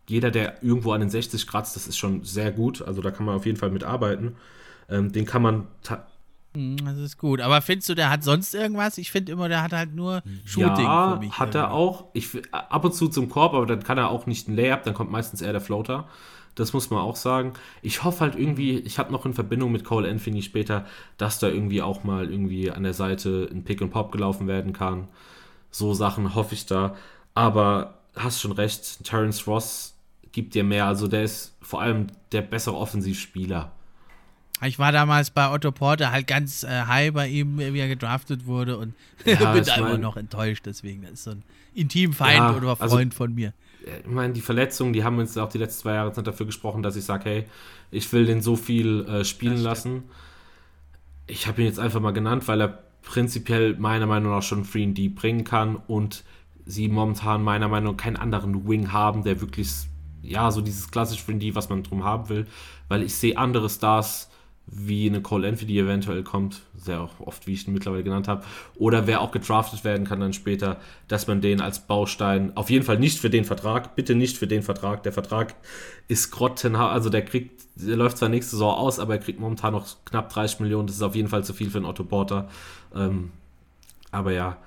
jeder, 0.09 0.31
der 0.31 0.63
irgendwo 0.63 0.93
an 0.93 1.01
den 1.01 1.11
60 1.11 1.47
kratzt, 1.47 1.77
das 1.77 1.87
ist 1.87 1.97
schon 1.97 2.25
sehr 2.25 2.53
gut. 2.53 2.83
Also 2.83 3.03
da 3.03 3.11
kann 3.11 3.27
man 3.27 3.37
auf 3.37 3.47
jeden 3.47 3.59
Fall 3.59 3.71
mitarbeiten. 3.71 4.37
Ähm, 4.89 5.13
den 5.13 5.25
kann 5.25 5.43
man 5.43 5.67
das 6.55 6.99
ist 6.99 7.19
gut. 7.19 7.41
Aber 7.41 7.63
findest 7.63 7.89
du, 7.89 7.95
der 7.95 8.11
hat 8.11 8.25
sonst 8.25 8.55
irgendwas? 8.55 8.99
Ich 8.99 9.11
finde 9.11 9.33
immer, 9.33 9.49
der 9.49 9.63
hat 9.63 9.73
halt 9.73 9.95
nur 9.95 10.23
Shooting 10.45 10.85
ja, 10.85 11.13
für 11.15 11.21
mich. 11.21 11.39
hat 11.39 11.55
er 11.55 11.73
auch. 11.73 12.07
Ich, 12.13 12.29
ab 12.53 12.85
und 12.85 12.95
zu 12.95 13.09
zum 13.09 13.29
Korb, 13.29 13.55
aber 13.55 13.67
dann 13.67 13.83
kann 13.83 13.99
er 13.99 14.11
auch 14.11 14.27
nicht 14.27 14.49
ein 14.49 14.57
Layup, 14.57 14.83
dann 14.83 14.95
kommt 14.95 15.11
meistens 15.11 15.41
eher 15.41 15.53
der 15.53 15.61
Floater. 15.61 16.09
Das 16.55 16.75
muss 16.75 16.91
man 16.91 17.01
auch 17.01 17.17
sagen. 17.17 17.55
Ich 17.81 18.05
hoffe 18.05 18.21
halt 18.21 18.37
irgendwie, 18.37 18.79
ich 18.81 18.99
habe 18.99 19.11
noch 19.11 19.25
in 19.25 19.33
Verbindung 19.33 19.73
mit 19.73 19.85
Cole 19.85 20.09
Anthony 20.09 20.43
später, 20.43 20.85
dass 21.17 21.39
da 21.39 21.49
irgendwie 21.49 21.81
auch 21.81 22.05
mal 22.05 22.31
irgendwie 22.31 22.71
an 22.71 22.83
der 22.83 22.93
Seite 22.93 23.49
ein 23.51 23.65
Pick 23.65 23.81
and 23.81 23.91
Pop 23.91 24.13
gelaufen 24.13 24.47
werden 24.47 24.75
kann. 24.75 25.09
So 25.71 25.95
Sachen 25.95 26.35
hoffe 26.35 26.55
ich 26.55 26.67
da. 26.67 26.95
Aber 27.35 27.95
hast 28.15 28.41
schon 28.41 28.53
recht, 28.53 29.03
Terence 29.05 29.47
Ross 29.47 29.95
gibt 30.33 30.55
dir 30.55 30.65
mehr. 30.65 30.87
Also 30.87 31.09
der 31.09 31.23
ist 31.23 31.57
vor 31.63 31.81
allem 31.81 32.09
der 32.33 32.43
bessere 32.43 32.77
Offensivspieler. 32.77 33.73
Ich 34.65 34.79
war 34.79 34.93
damals 34.93 35.31
bei 35.31 35.51
Otto 35.51 35.73
Porter 35.73 36.13
halt 36.13 36.27
ganz 36.27 36.63
äh, 36.63 36.69
high 36.69 37.13
bei 37.13 37.29
ihm, 37.29 37.59
wie 37.59 37.79
er 37.79 37.89
gedraftet 37.89 38.47
wurde 38.47 38.79
und 38.79 38.95
ja, 39.25 39.53
bin 39.53 39.65
da 39.65 39.77
immer 39.77 39.99
noch 39.99 40.17
enttäuscht. 40.17 40.65
Deswegen, 40.67 41.03
das 41.03 41.13
ist 41.13 41.25
so 41.25 41.31
ein 41.33 41.43
Intimfeind 41.75 42.39
ja, 42.39 42.57
oder 42.57 42.69
also 42.69 42.97
Freund 42.97 43.13
also, 43.13 43.17
von 43.17 43.35
mir. 43.35 43.53
Ich 43.85 44.11
meine, 44.11 44.33
die 44.33 44.41
Verletzungen, 44.41 44.93
die 44.93 45.03
haben 45.03 45.19
uns 45.19 45.37
auch 45.37 45.49
die 45.49 45.59
letzten 45.59 45.83
zwei 45.83 45.95
Jahre 45.95 46.23
dafür 46.23 46.47
gesprochen, 46.47 46.83
dass 46.83 46.95
ich 46.95 47.05
sage, 47.05 47.25
hey, 47.29 47.45
ich 47.91 48.13
will 48.13 48.27
den 48.27 48.41
so 48.41 48.55
viel 48.55 49.05
äh, 49.07 49.25
spielen 49.25 49.59
lassen. 49.59 50.05
Ich 51.27 51.49
habe 51.49 51.63
ihn 51.63 51.67
jetzt 51.67 51.81
einfach 51.81 52.01
mal 52.01 52.13
genannt, 52.13 52.47
weil 52.47 52.61
er 52.61 52.79
prinzipiell 53.03 53.77
meiner 53.77 54.07
Meinung 54.07 54.33
nach 54.33 54.43
schon 54.43 54.65
Free 54.65 54.87
D 54.87 55.09
bringen 55.09 55.45
kann 55.45 55.77
und 55.77 56.23
sie 56.65 56.89
momentan 56.89 57.43
meiner 57.43 57.69
Meinung 57.69 57.97
nach 57.97 58.03
keinen 58.03 58.17
anderen 58.17 58.69
Wing 58.69 58.93
haben, 58.93 59.25
der 59.25 59.41
wirklich, 59.41 59.73
ja, 60.23 60.51
so 60.53 60.61
dieses 60.61 60.91
klassische 60.91 61.25
Free 61.25 61.35
D, 61.35 61.55
was 61.57 61.69
man 61.69 61.83
drum 61.83 62.05
haben 62.05 62.29
will, 62.29 62.47
weil 62.89 63.03
ich 63.03 63.15
sehe 63.15 63.37
andere 63.37 63.69
Stars 63.69 64.31
wie 64.67 65.09
eine 65.09 65.21
Cole 65.21 65.47
Anthony 65.49 65.79
eventuell 65.79 66.23
kommt, 66.23 66.63
sehr 66.77 67.09
oft, 67.19 67.47
wie 67.47 67.53
ich 67.53 67.67
ihn 67.67 67.75
mittlerweile 67.75 68.05
genannt 68.05 68.29
habe, 68.29 68.45
oder 68.77 69.07
wer 69.07 69.21
auch 69.21 69.31
gedraftet 69.31 69.85
werden 69.85 70.07
kann 70.07 70.21
dann 70.21 70.33
später, 70.33 70.79
dass 71.09 71.27
man 71.27 71.41
den 71.41 71.61
als 71.61 71.81
Baustein, 71.81 72.57
auf 72.57 72.71
jeden 72.71 72.85
Fall 72.85 72.99
nicht 72.99 73.19
für 73.19 73.29
den 73.29 73.45
Vertrag, 73.45 73.97
bitte 73.97 74.15
nicht 74.15 74.39
für 74.39 74.47
den 74.47 74.63
Vertrag, 74.63 75.03
der 75.03 75.13
Vertrag 75.13 75.55
ist 76.09 76.31
grottenhart, 76.31 76.93
also 76.93 77.11
der 77.11 77.25
kriegt, 77.25 77.63
der 77.75 77.97
läuft 77.97 78.19
zwar 78.19 78.29
nächste 78.29 78.53
Saison 78.53 78.75
aus, 78.75 78.99
aber 78.99 79.15
er 79.15 79.21
kriegt 79.21 79.41
momentan 79.41 79.73
noch 79.73 79.87
knapp 80.05 80.31
30 80.31 80.61
Millionen, 80.61 80.87
das 80.87 80.97
ist 80.97 81.03
auf 81.03 81.17
jeden 81.17 81.29
Fall 81.29 81.45
zu 81.45 81.53
viel 81.53 81.71
für 81.71 81.79
einen 81.79 81.87
Otto 81.87 82.05
Porter, 82.05 82.49
ähm, 82.95 83.31
aber 84.11 84.33
ja, 84.33 84.59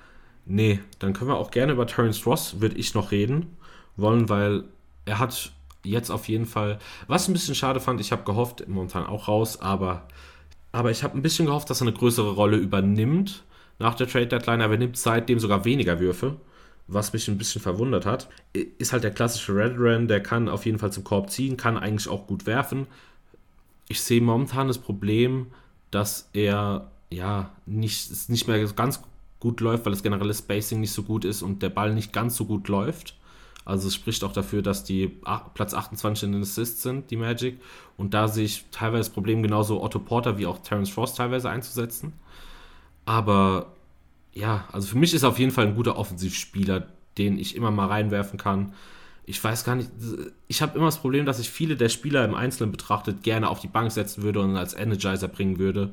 nee, 0.44 0.80
dann 0.98 1.14
können 1.14 1.30
wir 1.30 1.36
auch 1.36 1.50
gerne 1.50 1.72
über 1.72 1.86
Terence 1.86 2.26
Ross, 2.26 2.60
würde 2.60 2.76
ich 2.76 2.94
noch 2.94 3.10
reden 3.10 3.56
wollen, 3.96 4.28
weil 4.28 4.64
er 5.06 5.18
hat 5.18 5.52
jetzt 5.86 6.10
auf 6.10 6.28
jeden 6.28 6.46
Fall, 6.46 6.78
was 7.06 7.28
ein 7.28 7.32
bisschen 7.32 7.54
schade 7.54 7.80
fand, 7.80 8.00
ich 8.00 8.12
habe 8.12 8.24
gehofft, 8.24 8.66
momentan 8.68 9.06
auch 9.06 9.28
raus, 9.28 9.60
aber, 9.60 10.06
aber 10.72 10.90
ich 10.90 11.02
habe 11.02 11.16
ein 11.16 11.22
bisschen 11.22 11.46
gehofft, 11.46 11.70
dass 11.70 11.80
er 11.80 11.86
eine 11.86 11.96
größere 11.96 12.32
Rolle 12.32 12.56
übernimmt 12.56 13.44
nach 13.78 13.94
der 13.94 14.08
Trade 14.08 14.26
Deadline, 14.26 14.62
aber 14.62 14.74
er 14.74 14.78
nimmt 14.78 14.96
seitdem 14.96 15.38
sogar 15.38 15.64
weniger 15.64 16.00
Würfe, 16.00 16.36
was 16.88 17.12
mich 17.12 17.28
ein 17.28 17.38
bisschen 17.38 17.60
verwundert 17.60 18.06
hat. 18.06 18.28
Ist 18.52 18.92
halt 18.92 19.04
der 19.04 19.10
klassische 19.10 19.54
Red 19.54 19.74
Ran, 19.76 20.08
der 20.08 20.22
kann 20.22 20.48
auf 20.48 20.66
jeden 20.66 20.78
Fall 20.78 20.92
zum 20.92 21.04
Korb 21.04 21.30
ziehen, 21.30 21.56
kann 21.56 21.76
eigentlich 21.76 22.08
auch 22.08 22.26
gut 22.26 22.46
werfen. 22.46 22.86
Ich 23.88 24.00
sehe 24.00 24.20
momentan 24.20 24.68
das 24.68 24.78
Problem, 24.78 25.48
dass 25.90 26.28
er 26.32 26.90
ja 27.10 27.50
nicht, 27.66 28.28
nicht 28.28 28.48
mehr 28.48 28.64
ganz 28.66 29.02
gut 29.38 29.60
läuft, 29.60 29.84
weil 29.84 29.92
das 29.92 30.02
generelle 30.02 30.34
Spacing 30.34 30.80
nicht 30.80 30.92
so 30.92 31.02
gut 31.02 31.24
ist 31.24 31.42
und 31.42 31.62
der 31.62 31.68
Ball 31.68 31.94
nicht 31.94 32.12
ganz 32.12 32.36
so 32.36 32.46
gut 32.46 32.68
läuft. 32.68 33.16
Also 33.66 33.88
es 33.88 33.96
spricht 33.96 34.22
auch 34.22 34.32
dafür, 34.32 34.62
dass 34.62 34.84
die 34.84 35.08
Platz 35.54 35.74
28 35.74 36.22
in 36.24 36.32
den 36.32 36.42
Assists 36.42 36.82
sind, 36.82 37.10
die 37.10 37.16
Magic. 37.16 37.60
Und 37.96 38.14
da 38.14 38.28
sehe 38.28 38.44
ich 38.44 38.64
teilweise 38.70 39.08
das 39.08 39.10
Problem, 39.10 39.42
genauso 39.42 39.82
Otto 39.82 39.98
Porter 39.98 40.38
wie 40.38 40.46
auch 40.46 40.58
Terence 40.58 40.88
Frost 40.88 41.16
teilweise 41.16 41.50
einzusetzen. 41.50 42.12
Aber 43.06 43.72
ja, 44.32 44.68
also 44.70 44.86
für 44.86 44.98
mich 44.98 45.12
ist 45.14 45.24
er 45.24 45.30
auf 45.30 45.40
jeden 45.40 45.50
Fall 45.50 45.66
ein 45.66 45.74
guter 45.74 45.98
Offensivspieler, 45.98 46.86
den 47.18 47.38
ich 47.38 47.56
immer 47.56 47.72
mal 47.72 47.88
reinwerfen 47.88 48.38
kann. 48.38 48.72
Ich 49.24 49.42
weiß 49.42 49.64
gar 49.64 49.74
nicht, 49.74 49.90
ich 50.46 50.62
habe 50.62 50.76
immer 50.78 50.86
das 50.86 50.98
Problem, 50.98 51.26
dass 51.26 51.40
ich 51.40 51.50
viele 51.50 51.74
der 51.74 51.88
Spieler 51.88 52.24
im 52.24 52.36
Einzelnen 52.36 52.70
betrachtet 52.70 53.24
gerne 53.24 53.50
auf 53.50 53.58
die 53.58 53.66
Bank 53.66 53.90
setzen 53.90 54.22
würde 54.22 54.40
und 54.40 54.56
als 54.56 54.74
Energizer 54.74 55.26
bringen 55.26 55.58
würde, 55.58 55.92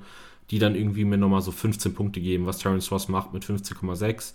die 0.52 0.60
dann 0.60 0.76
irgendwie 0.76 1.06
mir 1.06 1.18
nochmal 1.18 1.42
so 1.42 1.52
15 1.52 1.96
Punkte 1.96 2.22
geben, 2.22 2.46
was 2.46 2.60
Terence 2.60 2.92
Ross 2.92 3.08
macht 3.08 3.34
mit 3.34 3.44
15,6. 3.44 4.34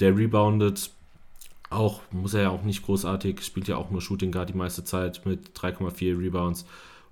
Der 0.00 0.16
reboundet 0.16 0.90
auch, 1.74 2.00
muss 2.10 2.34
er 2.34 2.42
ja 2.42 2.50
auch 2.50 2.62
nicht 2.62 2.84
großartig, 2.84 3.42
spielt 3.42 3.68
ja 3.68 3.76
auch 3.76 3.90
nur 3.90 4.00
Shooting 4.00 4.32
Guard 4.32 4.48
die 4.48 4.54
meiste 4.54 4.84
Zeit 4.84 5.24
mit 5.24 5.56
3,4 5.58 6.18
Rebounds. 6.18 6.66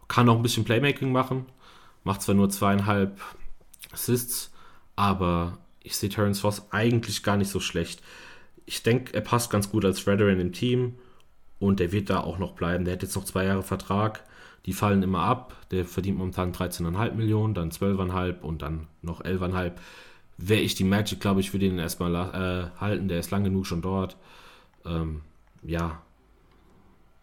Kann 0.08 0.28
auch 0.28 0.36
ein 0.36 0.42
bisschen 0.42 0.64
Playmaking 0.64 1.12
machen, 1.12 1.46
macht 2.04 2.22
zwar 2.22 2.34
nur 2.34 2.50
zweieinhalb 2.50 3.20
Assists, 3.92 4.52
aber 4.96 5.58
ich 5.82 5.96
sehe 5.96 6.08
Terence 6.08 6.40
Voss 6.40 6.72
eigentlich 6.72 7.22
gar 7.22 7.36
nicht 7.36 7.50
so 7.50 7.60
schlecht. 7.60 8.02
Ich 8.66 8.82
denke, 8.82 9.14
er 9.14 9.20
passt 9.20 9.50
ganz 9.50 9.70
gut 9.70 9.84
als 9.84 10.06
Veteran 10.06 10.40
im 10.40 10.52
Team 10.52 10.96
und 11.58 11.80
der 11.80 11.92
wird 11.92 12.10
da 12.10 12.20
auch 12.20 12.38
noch 12.38 12.52
bleiben. 12.52 12.84
Der 12.84 12.94
hat 12.94 13.02
jetzt 13.02 13.16
noch 13.16 13.24
zwei 13.24 13.44
Jahre 13.44 13.62
Vertrag, 13.62 14.24
die 14.66 14.72
fallen 14.72 15.02
immer 15.02 15.22
ab. 15.22 15.56
Der 15.70 15.84
verdient 15.84 16.18
momentan 16.18 16.52
13,5 16.52 17.12
Millionen, 17.14 17.54
dann 17.54 17.70
12,5 17.70 18.40
und 18.40 18.62
dann 18.62 18.88
noch 19.02 19.22
11,5. 19.22 19.72
Wäre 20.36 20.60
ich 20.60 20.74
die 20.74 20.84
Magic, 20.84 21.20
glaube 21.20 21.40
ich, 21.40 21.52
würde 21.52 21.66
ihn 21.66 21.78
erstmal 21.78 22.14
äh, 22.14 22.80
halten. 22.80 23.08
Der 23.08 23.20
ist 23.20 23.30
lang 23.30 23.44
genug 23.44 23.66
schon 23.66 23.82
dort. 23.82 24.16
Ähm, 24.84 25.22
ja. 25.62 26.02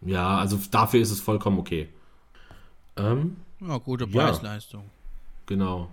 Ja, 0.01 0.37
also 0.37 0.59
dafür 0.71 1.01
ist 1.01 1.11
es 1.11 1.19
vollkommen 1.19 1.59
okay. 1.59 1.89
Ähm, 2.95 3.37
ja, 3.59 3.77
gute 3.77 4.07
Preisleistung. 4.07 4.83
Ja, 4.83 4.89
genau. 5.45 5.91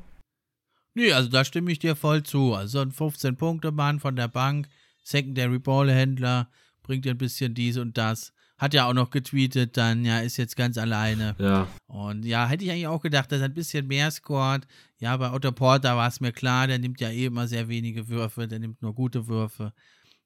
Nee, 0.94 1.12
also 1.12 1.28
da 1.28 1.44
stimme 1.44 1.72
ich 1.72 1.78
dir 1.78 1.96
voll 1.96 2.22
zu. 2.22 2.54
Also 2.54 2.80
ein 2.80 2.92
15-Punkte-Mann 2.92 3.98
von 4.00 4.14
der 4.14 4.28
Bank, 4.28 4.68
Secondary 5.02 5.58
Ballhändler, 5.58 6.48
bringt 6.82 7.04
dir 7.04 7.12
ein 7.12 7.18
bisschen 7.18 7.54
dies 7.54 7.78
und 7.78 7.98
das. 7.98 8.32
Hat 8.56 8.72
ja 8.72 8.88
auch 8.88 8.94
noch 8.94 9.10
getweetet, 9.10 9.76
dann, 9.76 10.04
ja, 10.04 10.20
ist 10.20 10.36
jetzt 10.36 10.54
ganz 10.54 10.78
alleine. 10.78 11.34
Ja. 11.38 11.66
Und 11.86 12.24
ja, 12.24 12.46
hätte 12.46 12.64
ich 12.64 12.70
eigentlich 12.70 12.86
auch 12.86 13.02
gedacht, 13.02 13.32
dass 13.32 13.40
er 13.40 13.46
ein 13.46 13.54
bisschen 13.54 13.88
mehr 13.88 14.12
scored. 14.12 14.66
Ja, 14.98 15.16
bei 15.16 15.32
Otto 15.32 15.50
Porter 15.50 15.96
war 15.96 16.06
es 16.06 16.20
mir 16.20 16.30
klar, 16.30 16.68
der 16.68 16.78
nimmt 16.78 17.00
ja 17.00 17.08
eh 17.10 17.26
immer 17.26 17.48
sehr 17.48 17.68
wenige 17.68 18.08
Würfe, 18.08 18.46
der 18.46 18.60
nimmt 18.60 18.80
nur 18.80 18.94
gute 18.94 19.26
Würfe. 19.26 19.72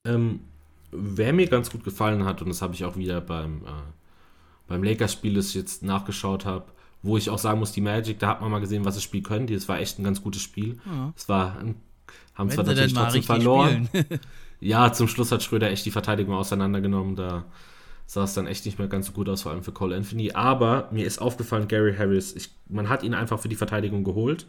Ähm, 0.05 0.40
wer 0.90 1.33
mir 1.33 1.46
ganz 1.46 1.70
gut 1.70 1.85
gefallen 1.85 2.24
hat, 2.24 2.42
und 2.42 2.48
das 2.48 2.62
habe 2.62 2.74
ich 2.74 2.85
auch 2.85 2.96
wieder 2.96 3.20
beim, 3.20 3.62
äh, 3.64 3.70
beim 4.66 4.83
Lakers-Spiel, 4.83 5.35
das 5.35 5.48
ich 5.48 5.55
jetzt 5.55 5.83
nachgeschaut 5.83 6.44
habe, 6.44 6.66
wo 7.03 7.16
ich 7.16 7.31
auch 7.31 7.38
sagen 7.38 7.59
muss, 7.59 7.72
die 7.72 7.81
Magic, 7.81 8.18
da 8.18 8.29
hat 8.29 8.40
man 8.40 8.51
mal 8.51 8.61
gesehen, 8.61 8.85
was 8.85 8.94
das 8.94 9.05
Spiel 9.05 9.22
können. 9.22 9.46
Das 9.46 9.68
war 9.68 9.79
echt 9.79 9.98
ein 9.98 10.05
ganz 10.05 10.22
gutes 10.22 10.42
Spiel. 10.42 10.79
Ja. 10.85 11.12
Es 11.16 11.29
war, 11.29 11.55
haben 11.55 11.77
Wenn 12.37 12.51
zwar 12.51 12.64
natürlich 12.64 12.94
trotzdem 12.94 13.22
verloren. 13.22 13.88
ja, 14.61 14.92
zum 14.92 15.09
Schluss 15.09 15.31
hat 15.31 15.42
Schröder 15.42 15.70
echt 15.70 15.87
die 15.87 15.90
Verteidigung 15.90 16.35
auseinandergenommen. 16.35 17.16
Da 17.16 17.44
sah 18.07 18.24
es 18.24 18.35
dann 18.35 18.46
echt 18.46 18.64
nicht 18.64 18.79
mehr 18.79 18.88
ganz 18.88 19.07
so 19.07 19.12
gut 19.12 19.29
aus, 19.29 19.42
vor 19.42 19.53
allem 19.53 19.62
für 19.62 19.72
Cole 19.72 19.94
Anthony. 19.94 20.33
Aber 20.33 20.88
mir 20.90 21.07
ist 21.07 21.20
aufgefallen, 21.20 21.68
Gary 21.68 21.94
Harris, 21.94 22.35
ich, 22.35 22.51
man 22.68 22.88
hat 22.88 23.03
ihn 23.03 23.14
einfach 23.14 23.38
für 23.38 23.48
die 23.48 23.57
Verteidigung 23.57 24.03
geholt. 24.03 24.46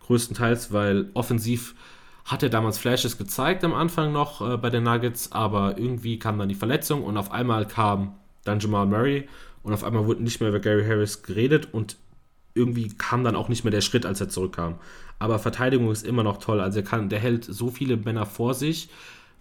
Größtenteils, 0.00 0.72
weil 0.72 1.10
offensiv 1.14 1.74
hat 2.24 2.42
er 2.42 2.48
damals 2.48 2.78
Flashes 2.78 3.18
gezeigt 3.18 3.64
am 3.64 3.74
Anfang 3.74 4.12
noch 4.12 4.40
äh, 4.40 4.56
bei 4.56 4.70
den 4.70 4.84
Nuggets, 4.84 5.32
aber 5.32 5.78
irgendwie 5.78 6.18
kam 6.18 6.38
dann 6.38 6.48
die 6.48 6.54
Verletzung 6.54 7.02
und 7.02 7.16
auf 7.16 7.32
einmal 7.32 7.66
kam 7.66 8.14
dann 8.44 8.60
Jamal 8.60 8.86
Murray 8.86 9.28
und 9.62 9.72
auf 9.72 9.84
einmal 9.84 10.06
wurde 10.06 10.22
nicht 10.22 10.40
mehr 10.40 10.48
über 10.48 10.60
Gary 10.60 10.84
Harris 10.84 11.22
geredet 11.22 11.68
und 11.72 11.96
irgendwie 12.54 12.88
kam 12.88 13.24
dann 13.24 13.36
auch 13.36 13.48
nicht 13.48 13.64
mehr 13.64 13.70
der 13.70 13.80
Schritt, 13.80 14.04
als 14.04 14.20
er 14.20 14.28
zurückkam. 14.28 14.76
Aber 15.18 15.38
Verteidigung 15.38 15.90
ist 15.90 16.04
immer 16.04 16.22
noch 16.22 16.38
toll. 16.38 16.60
Also 16.60 16.80
er 16.80 16.84
kann, 16.84 17.08
der 17.08 17.18
hält 17.18 17.44
so 17.44 17.70
viele 17.70 17.96
Männer 17.96 18.26
vor 18.26 18.54
sich, 18.54 18.90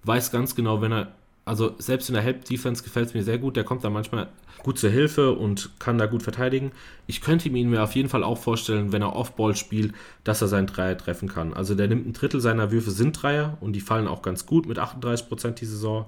weiß 0.04 0.32
ganz 0.32 0.56
genau, 0.56 0.82
wenn 0.82 0.94
er 0.94 1.12
also 1.44 1.76
selbst 1.80 2.10
in 2.10 2.14
der 2.14 2.24
Help-Defense 2.24 2.84
gefällt 2.84 3.10
es 3.10 3.14
mir 3.14 3.24
sehr 3.24 3.40
gut. 3.40 3.56
Der 3.56 3.64
kommt 3.64 3.84
da 3.84 3.90
manchmal 3.90 4.30
gut 4.64 4.78
zur 4.78 4.92
Hilfe 4.92 5.32
und 5.34 5.72
kann 5.80 5.98
da 5.98 6.06
gut 6.06 6.22
verteidigen. 6.22 6.72
Ich 7.08 7.22
könnte 7.22 7.50
ihn 7.50 7.70
mir 7.70 7.84
auf 7.84 7.96
jeden 7.96 8.10
Fall 8.10 8.24
auch 8.24 8.38
vorstellen, 8.38 8.92
wenn 8.92 9.02
er 9.02 9.16
Off-Ball 9.16 9.56
spielt, 9.56 9.94
dass 10.24 10.42
er 10.42 10.48
seinen 10.48 10.68
Dreier 10.68 10.98
treffen 10.98 11.28
kann. 11.28 11.54
Also 11.54 11.74
der 11.74 11.88
nimmt 11.88 12.06
ein 12.08 12.14
Drittel 12.14 12.42
seiner 12.42 12.72
Würfe 12.72 12.92
sind 12.92 13.22
Dreier 13.22 13.58
und 13.60 13.74
die 13.74 13.82
fallen 13.82 14.08
auch 14.08 14.22
ganz 14.22 14.46
gut 14.46 14.68
mit 14.68 14.78
38% 14.78 15.52
die 15.52 15.66
Saison. 15.66 16.06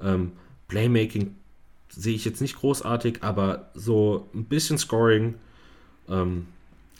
Ähm, 0.00 0.32
Playmaking 0.66 1.36
sehe 1.88 2.14
ich 2.14 2.24
jetzt 2.24 2.40
nicht 2.40 2.56
großartig, 2.56 3.22
aber 3.22 3.70
so 3.74 4.28
ein 4.34 4.44
bisschen 4.44 4.78
Scoring 4.78 5.34
ähm, 6.08 6.46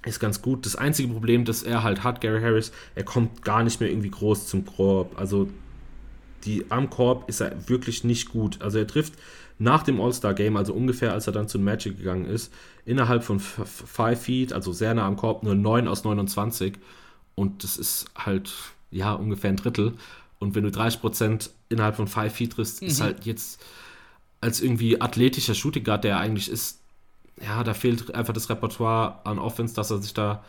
ist 0.05 0.21
ganz 0.21 0.43
gut. 0.43 0.65
Das 0.65 0.77
einzige 0.77 1.13
Problem, 1.13 1.45
das 1.45 1.63
er 1.65 1.83
halt 1.83 2.05
hat, 2.05 2.21
Gary 2.21 2.41
Harris, 2.41 2.73
er 2.95 3.05
kommt 3.05 3.43
gar 3.43 3.65
nicht 3.65 3.81
mehr 3.81 3.91
irgendwie 3.91 4.11
groß 4.11 4.47
zum 4.47 4.65
Korb. 4.65 5.19
Also 5.19 5.49
die, 6.45 6.67
am 6.71 6.91
Korb 6.91 7.29
ist 7.29 7.41
er 7.41 7.69
wirklich 7.69 8.05
nicht 8.05 8.31
gut. 8.31 8.61
Also 8.63 8.79
er 8.79 8.87
trifft 8.87 9.15
nach 9.59 9.83
dem 9.83 10.01
All-Star-Game, 10.01 10.57
also 10.57 10.73
ungefähr 10.73 11.13
als 11.13 11.27
er 11.27 11.33
dann 11.33 11.49
zu 11.49 11.59
Magic 11.59 11.99
gegangen 11.99 12.27
ist, 12.27 12.53
innerhalb 12.85 13.23
von 13.23 13.41
5 13.41 14.19
Feet, 14.19 14.53
also 14.53 14.73
sehr 14.73 14.95
nah 14.95 15.07
am 15.07 15.17
Korb, 15.17 15.43
nur 15.43 15.55
9 15.55 15.89
aus 15.89 16.05
29. 16.05 16.75
Und 17.35 17.65
das 17.65 17.77
ist 17.77 18.07
halt, 18.15 18.53
ja, 18.91 19.13
ungefähr 19.13 19.51
ein 19.51 19.57
Drittel. 19.57 19.95
Und 20.39 20.55
wenn 20.55 20.65
du 20.65 20.71
30% 20.71 21.51
innerhalb 21.69 21.97
von 21.97 22.09
5 22.09 22.33
Feet 22.33 22.53
triffst, 22.53 22.83
mhm. 22.83 22.89
ist 22.89 23.01
halt 23.01 23.25
jetzt 23.25 23.65
als 24.41 24.61
irgendwie 24.61 25.01
athletischer 25.01 25.55
Shooting 25.55 25.85
Guard, 25.85 26.05
der 26.05 26.13
er 26.13 26.21
eigentlich 26.21 26.51
ist, 26.51 26.81
ja, 27.41 27.65
da 27.65 27.75
fehlt 27.75 28.15
einfach 28.15 28.35
das 28.35 28.51
Repertoire 28.51 29.25
an 29.25 29.39
Offense, 29.39 29.75
dass 29.75 29.91
er 29.91 29.99
sich 29.99 30.15
da, 30.15 30.45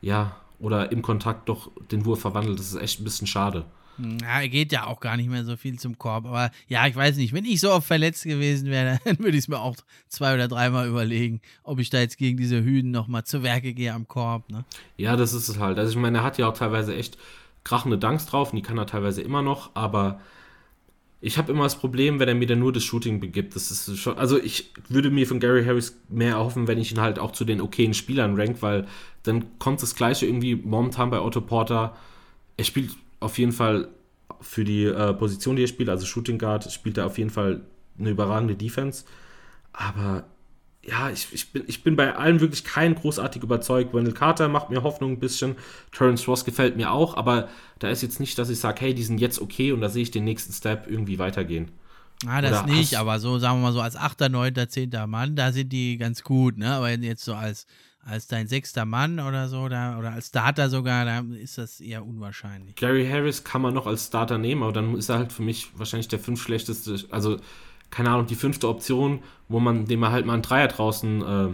ja, 0.00 0.36
oder 0.58 0.90
im 0.92 1.02
Kontakt 1.02 1.48
doch 1.48 1.70
den 1.90 2.04
Wurf 2.04 2.20
verwandelt. 2.20 2.58
Das 2.58 2.66
ist 2.66 2.80
echt 2.80 3.00
ein 3.00 3.04
bisschen 3.04 3.26
schade. 3.26 3.64
Ja, 3.98 4.40
er 4.40 4.48
geht 4.48 4.72
ja 4.72 4.86
auch 4.86 5.00
gar 5.00 5.16
nicht 5.16 5.28
mehr 5.28 5.44
so 5.44 5.56
viel 5.56 5.78
zum 5.78 5.98
Korb. 5.98 6.26
Aber 6.26 6.50
ja, 6.68 6.86
ich 6.86 6.94
weiß 6.94 7.16
nicht, 7.16 7.32
wenn 7.32 7.44
ich 7.44 7.60
so 7.60 7.72
oft 7.72 7.86
verletzt 7.86 8.24
gewesen 8.24 8.68
wäre, 8.70 8.98
dann 9.04 9.18
würde 9.18 9.36
ich 9.36 9.44
es 9.44 9.48
mir 9.48 9.60
auch 9.60 9.76
zwei 10.08 10.34
oder 10.34 10.48
dreimal 10.48 10.88
überlegen, 10.88 11.40
ob 11.62 11.78
ich 11.78 11.90
da 11.90 11.98
jetzt 11.98 12.18
gegen 12.18 12.36
diese 12.36 12.62
Hüden 12.62 12.90
nochmal 12.90 13.24
zu 13.24 13.42
Werke 13.42 13.74
gehe 13.74 13.92
am 13.92 14.06
Korb. 14.06 14.50
Ne? 14.50 14.64
Ja, 14.96 15.16
das 15.16 15.32
ist 15.32 15.48
es 15.48 15.58
halt. 15.58 15.78
Also 15.78 15.90
ich 15.90 15.98
meine, 15.98 16.18
er 16.18 16.24
hat 16.24 16.38
ja 16.38 16.48
auch 16.48 16.56
teilweise 16.56 16.94
echt 16.94 17.18
krachende 17.64 17.98
Dunks 17.98 18.26
drauf 18.26 18.52
und 18.52 18.56
die 18.56 18.62
kann 18.62 18.78
er 18.78 18.86
teilweise 18.86 19.20
immer 19.20 19.42
noch, 19.42 19.70
aber 19.74 20.20
ich 21.20 21.36
habe 21.36 21.50
immer 21.50 21.64
das 21.64 21.76
Problem, 21.76 22.20
wenn 22.20 22.28
er 22.28 22.34
mir 22.34 22.46
dann 22.46 22.60
nur 22.60 22.72
das 22.72 22.84
Shooting 22.84 23.18
begibt. 23.18 23.56
Das 23.56 23.70
ist 23.70 23.98
schon, 23.98 24.16
also 24.18 24.38
ich 24.38 24.72
würde 24.88 25.10
mir 25.10 25.26
von 25.26 25.40
Gary 25.40 25.64
Harris 25.64 25.98
mehr 26.08 26.34
erhoffen, 26.34 26.68
wenn 26.68 26.78
ich 26.78 26.92
ihn 26.92 27.00
halt 27.00 27.18
auch 27.18 27.32
zu 27.32 27.44
den 27.44 27.60
okayen 27.60 27.94
Spielern 27.94 28.40
rank, 28.40 28.62
weil 28.62 28.86
dann 29.24 29.58
kommt 29.58 29.82
das 29.82 29.96
Gleiche 29.96 30.26
irgendwie 30.26 30.54
momentan 30.54 31.10
bei 31.10 31.20
Otto 31.20 31.40
Porter. 31.40 31.96
Er 32.56 32.64
spielt 32.64 32.92
auf 33.20 33.38
jeden 33.38 33.52
Fall 33.52 33.88
für 34.40 34.64
die 34.64 34.84
äh, 34.84 35.14
Position, 35.14 35.56
die 35.56 35.64
er 35.64 35.68
spielt, 35.68 35.88
also 35.88 36.06
Shooting 36.06 36.38
Guard, 36.38 36.70
spielt 36.72 36.98
er 36.98 37.06
auf 37.06 37.18
jeden 37.18 37.30
Fall 37.30 37.62
eine 37.98 38.10
überragende 38.10 38.54
Defense. 38.54 39.04
Aber 39.72 40.24
ja, 40.84 41.10
ich, 41.10 41.28
ich, 41.32 41.52
bin, 41.52 41.64
ich 41.66 41.82
bin 41.82 41.96
bei 41.96 42.14
allen 42.14 42.40
wirklich 42.40 42.64
kein 42.64 42.94
großartig 42.94 43.42
überzeugt. 43.42 43.92
Wendell 43.92 44.14
Carter 44.14 44.48
macht 44.48 44.70
mir 44.70 44.82
Hoffnung 44.82 45.12
ein 45.12 45.18
bisschen. 45.20 45.56
Terence 45.92 46.26
Ross 46.28 46.44
gefällt 46.44 46.76
mir 46.76 46.92
auch, 46.92 47.16
aber 47.16 47.48
da 47.78 47.90
ist 47.90 48.02
jetzt 48.02 48.20
nicht, 48.20 48.38
dass 48.38 48.48
ich 48.48 48.58
sage, 48.58 48.80
hey, 48.80 48.94
die 48.94 49.02
sind 49.02 49.20
jetzt 49.20 49.40
okay 49.40 49.72
und 49.72 49.80
da 49.80 49.88
sehe 49.88 50.02
ich 50.02 50.10
den 50.10 50.24
nächsten 50.24 50.52
Step 50.52 50.86
irgendwie 50.88 51.18
weitergehen. 51.18 51.70
Ah, 52.26 52.40
das 52.40 52.64
Oder 52.64 52.72
nicht, 52.72 52.96
aber 52.96 53.20
so, 53.20 53.38
sagen 53.38 53.58
wir 53.58 53.64
mal 53.64 53.72
so, 53.72 53.80
als 53.80 53.96
8., 53.96 54.28
9., 54.30 54.54
10. 54.68 54.90
Mann, 55.06 55.36
da 55.36 55.52
sind 55.52 55.72
die 55.72 55.98
ganz 55.98 56.22
gut, 56.22 56.58
ne? 56.58 56.72
Aber 56.72 56.90
jetzt 56.90 57.24
so 57.24 57.34
als 57.34 57.66
als 58.08 58.26
dein 58.26 58.48
sechster 58.48 58.84
Mann 58.84 59.20
oder 59.20 59.48
so, 59.48 59.68
da, 59.68 59.98
oder 59.98 60.12
als 60.12 60.28
Starter 60.28 60.70
sogar, 60.70 61.04
da 61.04 61.22
ist 61.40 61.58
das 61.58 61.80
eher 61.80 62.04
unwahrscheinlich. 62.06 62.74
Gary 62.74 63.06
Harris 63.06 63.44
kann 63.44 63.60
man 63.60 63.74
noch 63.74 63.86
als 63.86 64.06
Starter 64.06 64.38
nehmen, 64.38 64.62
aber 64.62 64.72
dann 64.72 64.96
ist 64.96 65.08
er 65.08 65.18
halt 65.18 65.32
für 65.32 65.42
mich 65.42 65.68
wahrscheinlich 65.76 66.08
der 66.08 66.18
fünf 66.18 66.42
schlechteste, 66.42 66.96
also 67.10 67.36
keine 67.90 68.10
Ahnung, 68.10 68.26
die 68.26 68.34
fünfte 68.34 68.68
Option, 68.68 69.20
wo 69.48 69.60
man, 69.60 69.84
dem 69.86 70.04
halt 70.08 70.26
mal 70.26 70.34
einen 70.34 70.42
Dreier 70.42 70.68
draußen 70.68 71.22
äh, 71.22 71.48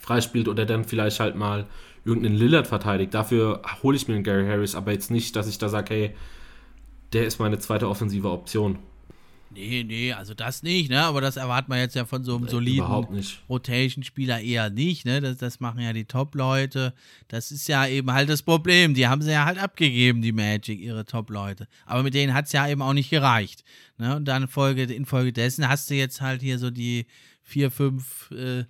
freispielt 0.00 0.48
oder 0.48 0.66
dann 0.66 0.84
vielleicht 0.84 1.20
halt 1.20 1.36
mal 1.36 1.66
irgendeinen 2.04 2.36
Lillard 2.36 2.66
verteidigt. 2.66 3.14
Dafür 3.14 3.62
hole 3.82 3.96
ich 3.96 4.08
mir 4.08 4.14
einen 4.14 4.24
Gary 4.24 4.46
Harris, 4.46 4.74
aber 4.74 4.92
jetzt 4.92 5.10
nicht, 5.10 5.36
dass 5.36 5.48
ich 5.48 5.58
da 5.58 5.68
sage, 5.68 5.94
hey, 5.94 6.14
der 7.12 7.26
ist 7.26 7.38
meine 7.38 7.58
zweite 7.58 7.88
offensive 7.88 8.30
Option. 8.30 8.78
Nee, 9.54 9.84
nee, 9.84 10.12
also 10.12 10.34
das 10.34 10.62
nicht, 10.62 10.90
ne? 10.90 11.02
Aber 11.02 11.20
das 11.20 11.36
erwartet 11.36 11.68
man 11.68 11.78
jetzt 11.78 11.94
ja 11.94 12.04
von 12.04 12.24
so 12.24 12.36
einem 12.36 12.48
soliden 12.48 12.84
Rotation-Spieler 13.48 14.40
eher 14.40 14.70
nicht, 14.70 15.06
ne? 15.06 15.20
Das, 15.20 15.36
das 15.38 15.60
machen 15.60 15.80
ja 15.80 15.92
die 15.92 16.04
Top-Leute. 16.04 16.92
Das 17.28 17.52
ist 17.52 17.68
ja 17.68 17.86
eben 17.86 18.12
halt 18.12 18.28
das 18.28 18.42
Problem. 18.42 18.94
Die 18.94 19.06
haben 19.06 19.22
sie 19.22 19.30
ja 19.30 19.44
halt 19.44 19.58
abgegeben, 19.58 20.22
die 20.22 20.32
Magic, 20.32 20.80
ihre 20.80 21.04
Top-Leute. 21.04 21.68
Aber 21.86 22.02
mit 22.02 22.14
denen 22.14 22.34
hat 22.34 22.46
es 22.46 22.52
ja 22.52 22.68
eben 22.68 22.82
auch 22.82 22.92
nicht 22.92 23.10
gereicht. 23.10 23.64
Ne? 23.96 24.16
Und 24.16 24.26
dann 24.26 24.48
Folge, 24.48 24.82
infolgedessen 24.82 25.68
hast 25.68 25.88
du 25.88 25.94
jetzt 25.94 26.20
halt 26.20 26.42
hier 26.42 26.58
so 26.58 26.70
die 26.70 27.06
vier, 27.42 27.70
fünf 27.70 28.30
äh, 28.32 28.64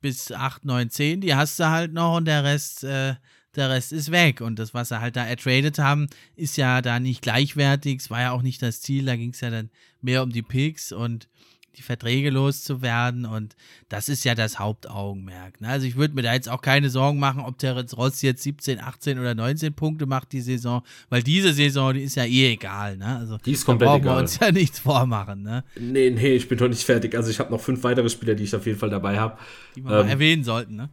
bis 0.00 0.32
acht, 0.32 0.64
neun, 0.64 0.88
zehn, 0.90 1.20
die 1.20 1.34
hast 1.34 1.60
du 1.60 1.68
halt 1.68 1.92
noch 1.92 2.16
und 2.16 2.24
der 2.24 2.44
Rest 2.44 2.84
äh, 2.84 3.14
der 3.56 3.70
Rest 3.70 3.92
ist 3.92 4.10
weg. 4.10 4.40
Und 4.40 4.58
das, 4.58 4.74
was 4.74 4.88
sie 4.88 5.00
halt 5.00 5.16
da 5.16 5.24
ertradet 5.24 5.78
haben, 5.78 6.08
ist 6.36 6.56
ja 6.56 6.82
da 6.82 7.00
nicht 7.00 7.22
gleichwertig. 7.22 8.00
Es 8.00 8.10
war 8.10 8.20
ja 8.20 8.32
auch 8.32 8.42
nicht 8.42 8.62
das 8.62 8.80
Ziel. 8.80 9.04
Da 9.06 9.16
ging 9.16 9.30
es 9.30 9.40
ja 9.40 9.50
dann 9.50 9.70
mehr 10.00 10.22
um 10.22 10.30
die 10.30 10.42
Picks 10.42 10.92
und 10.92 11.28
die 11.76 11.82
Verträge 11.82 12.30
loszuwerden. 12.30 13.24
Und 13.26 13.56
das 13.88 14.08
ist 14.08 14.24
ja 14.24 14.34
das 14.34 14.58
Hauptaugenmerk. 14.58 15.60
Ne? 15.60 15.68
Also 15.68 15.86
ich 15.86 15.96
würde 15.96 16.14
mir 16.14 16.22
da 16.22 16.34
jetzt 16.34 16.48
auch 16.48 16.62
keine 16.62 16.90
Sorgen 16.90 17.18
machen, 17.18 17.42
ob 17.42 17.58
der 17.58 17.80
Ross 17.92 18.22
jetzt 18.22 18.42
17, 18.42 18.80
18 18.80 19.18
oder 19.18 19.34
19 19.34 19.74
Punkte 19.74 20.06
macht 20.06 20.32
die 20.32 20.40
Saison, 20.40 20.82
weil 21.08 21.22
diese 21.22 21.52
Saison, 21.52 21.94
die 21.94 22.02
ist 22.02 22.16
ja 22.16 22.24
eh 22.24 22.52
egal. 22.52 22.96
Ne? 22.96 23.16
Also 23.16 23.38
die 23.38 23.52
ist 23.52 23.64
komplett 23.64 23.88
da 23.88 23.92
brauchen 23.92 24.02
egal. 24.02 24.16
wir 24.16 24.20
uns 24.20 24.38
ja 24.38 24.52
nichts 24.52 24.78
vormachen. 24.80 25.42
Ne? 25.42 25.64
Nee, 25.78 26.10
nee, 26.10 26.34
ich 26.34 26.48
bin 26.48 26.58
noch 26.58 26.68
nicht 26.68 26.84
fertig. 26.84 27.14
Also 27.14 27.30
ich 27.30 27.38
habe 27.38 27.50
noch 27.50 27.60
fünf 27.60 27.82
weitere 27.84 28.08
Spieler, 28.08 28.34
die 28.34 28.44
ich 28.44 28.54
auf 28.54 28.66
jeden 28.66 28.78
Fall 28.78 28.90
dabei 28.90 29.18
habe. 29.18 29.38
Die 29.76 29.84
wir 29.84 29.90
ähm, 29.90 30.06
mal 30.06 30.08
erwähnen 30.08 30.44
sollten, 30.44 30.76
ne? 30.76 30.90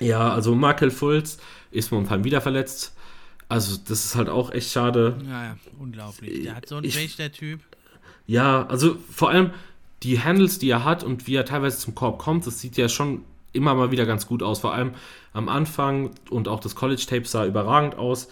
Ja, 0.00 0.32
also 0.32 0.54
Markel 0.54 0.90
Fultz 0.90 1.36
ist 1.70 1.92
momentan 1.92 2.24
wieder 2.24 2.40
verletzt. 2.40 2.94
Also, 3.48 3.76
das 3.88 4.04
ist 4.04 4.14
halt 4.14 4.28
auch 4.28 4.52
echt 4.52 4.70
schade. 4.70 5.16
Ja, 5.26 5.44
ja, 5.44 5.56
unglaublich. 5.78 6.44
Der 6.44 6.54
hat 6.54 6.68
so 6.68 6.76
einen 6.76 6.88
Pech, 6.88 7.16
der 7.16 7.32
Typ. 7.32 7.60
Ja, 8.26 8.66
also 8.66 8.96
vor 9.10 9.30
allem 9.30 9.50
die 10.02 10.20
Handles, 10.20 10.58
die 10.58 10.70
er 10.70 10.84
hat 10.84 11.02
und 11.02 11.26
wie 11.26 11.34
er 11.34 11.44
teilweise 11.44 11.78
zum 11.78 11.94
Korb 11.94 12.18
kommt, 12.18 12.46
das 12.46 12.60
sieht 12.60 12.76
ja 12.76 12.88
schon 12.88 13.24
immer 13.52 13.74
mal 13.74 13.90
wieder 13.90 14.06
ganz 14.06 14.26
gut 14.26 14.42
aus. 14.42 14.60
Vor 14.60 14.72
allem 14.72 14.92
am 15.32 15.48
Anfang 15.48 16.10
und 16.30 16.48
auch 16.48 16.60
das 16.60 16.74
College-Tape 16.74 17.26
sah 17.26 17.44
überragend 17.44 17.96
aus. 17.96 18.28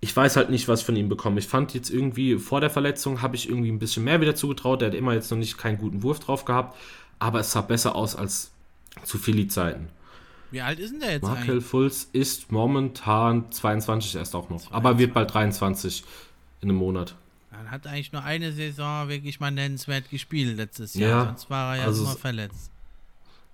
Ich 0.00 0.16
weiß 0.16 0.36
halt 0.36 0.50
nicht, 0.50 0.68
was 0.68 0.80
ich 0.80 0.86
von 0.86 0.96
ihm 0.96 1.08
bekomme. 1.08 1.40
Ich 1.40 1.48
fand 1.48 1.74
jetzt 1.74 1.90
irgendwie 1.90 2.38
vor 2.38 2.60
der 2.60 2.70
Verletzung 2.70 3.20
habe 3.20 3.36
ich 3.36 3.48
irgendwie 3.48 3.70
ein 3.70 3.78
bisschen 3.78 4.04
mehr 4.04 4.20
wieder 4.20 4.34
zugetraut. 4.34 4.80
Der 4.80 4.88
hat 4.88 4.94
immer 4.94 5.12
jetzt 5.12 5.30
noch 5.30 5.38
nicht 5.38 5.58
keinen 5.58 5.78
guten 5.78 6.02
Wurf 6.02 6.20
drauf 6.20 6.44
gehabt, 6.44 6.76
aber 7.18 7.40
es 7.40 7.52
sah 7.52 7.60
besser 7.60 7.96
aus 7.96 8.16
als 8.16 8.52
zu 9.04 9.18
Philly-Zeiten. 9.18 9.88
Wie 10.50 10.60
alt 10.60 10.78
ist 10.78 10.92
denn 10.92 11.00
der 11.00 11.12
jetzt 11.12 11.22
Markel 11.22 11.50
eigentlich? 11.50 11.64
Fulz 11.64 12.08
ist 12.12 12.50
momentan 12.50 13.50
22 13.52 14.16
erst 14.16 14.34
auch 14.34 14.50
noch, 14.50 14.60
22. 14.62 14.72
aber 14.74 14.98
wird 14.98 15.14
bald 15.14 15.32
23 15.32 16.04
in 16.60 16.68
einem 16.68 16.78
Monat. 16.78 17.14
Er 17.52 17.70
hat 17.70 17.86
eigentlich 17.86 18.12
nur 18.12 18.24
eine 18.24 18.52
Saison 18.52 19.08
wirklich 19.08 19.40
mal 19.40 19.50
nennenswert 19.50 20.10
gespielt 20.10 20.56
letztes 20.56 20.94
Jahr, 20.94 21.10
ja, 21.10 21.24
sonst 21.26 21.50
war 21.50 21.74
er 21.74 21.82
ja 21.82 21.86
also 21.86 22.04
immer 22.04 22.16
verletzt. 22.16 22.70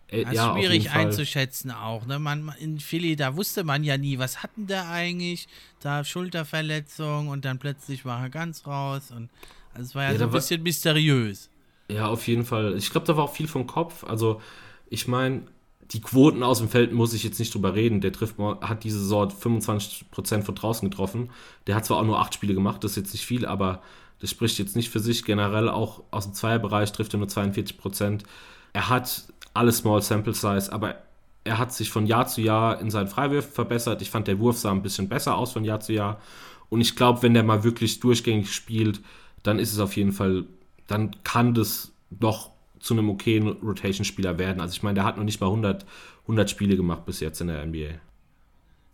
Äh, 0.08 0.22
das 0.22 0.32
ist 0.32 0.36
ja, 0.36 0.54
schwierig 0.54 0.90
einzuschätzen 0.90 1.70
auch. 1.70 2.06
Ne? 2.06 2.18
Man, 2.18 2.52
in 2.60 2.78
Philly, 2.78 3.16
da 3.16 3.36
wusste 3.36 3.64
man 3.64 3.84
ja 3.84 3.98
nie, 3.98 4.18
was 4.18 4.42
hatten 4.42 4.66
der 4.66 4.88
eigentlich? 4.88 5.48
Da 5.80 6.04
Schulterverletzung 6.04 7.28
und 7.28 7.44
dann 7.44 7.58
plötzlich 7.58 8.04
war 8.04 8.22
er 8.22 8.30
ganz 8.30 8.66
raus. 8.66 9.10
Und 9.10 9.30
also 9.74 9.86
es 9.86 9.94
war 9.94 10.04
ja, 10.04 10.12
ja 10.12 10.18
so 10.18 10.24
ein 10.24 10.30
bisschen 10.30 10.62
mysteriös. 10.62 11.50
Ja, 11.90 12.06
auf 12.06 12.26
jeden 12.26 12.44
Fall. 12.44 12.76
Ich 12.76 12.90
glaube, 12.90 13.06
da 13.06 13.16
war 13.16 13.24
auch 13.24 13.34
viel 13.34 13.48
vom 13.48 13.66
Kopf. 13.66 14.04
Also, 14.04 14.40
ich 14.88 15.08
meine, 15.08 15.42
die 15.92 16.00
Quoten 16.00 16.42
aus 16.42 16.58
dem 16.58 16.68
Feld 16.68 16.92
muss 16.92 17.12
ich 17.12 17.22
jetzt 17.22 17.38
nicht 17.38 17.54
drüber 17.54 17.74
reden. 17.74 18.00
Der 18.00 18.12
trifft, 18.12 18.38
hat 18.38 18.84
diese 18.84 18.98
Saison 18.98 19.28
25% 19.28 20.42
von 20.42 20.54
draußen 20.54 20.90
getroffen. 20.90 21.30
Der 21.66 21.74
hat 21.74 21.84
zwar 21.84 21.98
auch 21.98 22.04
nur 22.04 22.18
8 22.20 22.34
Spiele 22.34 22.54
gemacht, 22.54 22.82
das 22.82 22.92
ist 22.92 22.96
jetzt 22.96 23.12
nicht 23.12 23.26
viel, 23.26 23.46
aber 23.46 23.82
das 24.20 24.30
spricht 24.30 24.58
jetzt 24.58 24.76
nicht 24.76 24.90
für 24.90 25.00
sich. 25.00 25.24
Generell 25.24 25.68
auch 25.68 26.02
aus 26.10 26.24
dem 26.24 26.34
Zweierbereich 26.34 26.92
trifft 26.92 27.14
er 27.14 27.18
nur 27.18 27.28
42%. 27.28 28.22
Er 28.72 28.88
hat 28.88 29.26
alle 29.54 29.72
Small 29.72 30.02
Sample 30.02 30.34
Size, 30.34 30.72
aber 30.72 30.96
er 31.44 31.58
hat 31.58 31.72
sich 31.72 31.90
von 31.90 32.06
Jahr 32.06 32.26
zu 32.26 32.40
Jahr 32.40 32.80
in 32.80 32.90
seinen 32.90 33.08
Freiwürfen 33.08 33.52
verbessert. 33.52 34.02
Ich 34.02 34.10
fand, 34.10 34.26
der 34.26 34.40
Wurf 34.40 34.58
sah 34.58 34.72
ein 34.72 34.82
bisschen 34.82 35.08
besser 35.08 35.36
aus 35.36 35.52
von 35.52 35.64
Jahr 35.64 35.80
zu 35.80 35.92
Jahr. 35.92 36.20
Und 36.68 36.80
ich 36.80 36.96
glaube, 36.96 37.22
wenn 37.22 37.34
der 37.34 37.44
mal 37.44 37.62
wirklich 37.62 38.00
durchgängig 38.00 38.52
spielt, 38.52 39.00
dann 39.44 39.60
ist 39.60 39.72
es 39.72 39.78
auf 39.78 39.96
jeden 39.96 40.12
Fall, 40.12 40.46
dann 40.88 41.12
kann 41.22 41.54
das 41.54 41.92
doch 42.10 42.50
zu 42.78 42.94
einem 42.94 43.08
okayen 43.10 43.48
Rotation-Spieler 43.48 44.38
werden. 44.38 44.60
Also 44.60 44.74
ich 44.74 44.82
meine, 44.82 44.94
der 44.94 45.04
hat 45.04 45.16
noch 45.16 45.24
nicht 45.24 45.40
mal 45.40 45.48
100, 45.48 45.86
100 46.22 46.50
Spiele 46.50 46.76
gemacht 46.76 47.04
bis 47.06 47.20
jetzt 47.20 47.40
in 47.40 47.48
der 47.48 47.64
NBA. 47.64 48.00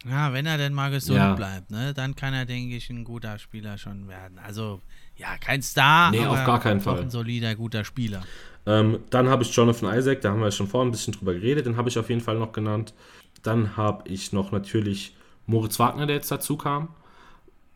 Ja, 0.09 0.33
wenn 0.33 0.47
er 0.47 0.59
denn 0.59 0.75
mal 0.75 0.91
gesund 0.91 1.19
ja. 1.19 1.35
bleibt, 1.35 1.71
ne, 1.71 1.95
dann 1.95 2.17
kann 2.17 2.35
er, 2.35 2.45
denke 2.45 2.75
ich, 2.75 2.91
ein 2.91 3.05
guter 3.05 3.39
Spieler 3.39 3.79
schon 3.79 4.09
werden. 4.09 4.39
Also, 4.39 4.81
ja, 5.17 5.37
kein 5.39 5.63
Star, 5.63 6.11
nee, 6.11 6.21
aber 6.21 6.41
auf 6.41 6.45
gar 6.45 6.61
keinen 6.61 6.81
Fall. 6.81 7.03
ein 7.03 7.11
solider, 7.11 7.55
guter 7.55 7.85
Spieler. 7.85 8.23
Ähm, 8.67 8.99
dann 9.11 9.29
habe 9.29 9.45
ich 9.45 9.55
Jonathan 9.55 9.97
Isaac, 9.97 10.21
da 10.21 10.33
haben 10.33 10.41
wir 10.41 10.51
schon 10.51 10.67
vorhin 10.67 10.89
ein 10.89 10.93
bisschen 10.93 11.13
drüber 11.13 11.35
geredet, 11.35 11.67
den 11.67 11.77
habe 11.77 11.89
ich 11.89 11.99
auf 11.99 12.09
jeden 12.09 12.21
Fall 12.21 12.37
noch 12.37 12.53
genannt. 12.53 12.95
Dann 13.43 13.77
habe 13.77 14.09
ich 14.09 14.33
noch 14.33 14.51
natürlich 14.51 15.15
Moritz 15.47 15.79
Wagner, 15.79 16.07
der 16.07 16.17
jetzt 16.17 16.31
dazu 16.31 16.57
kam 16.57 16.89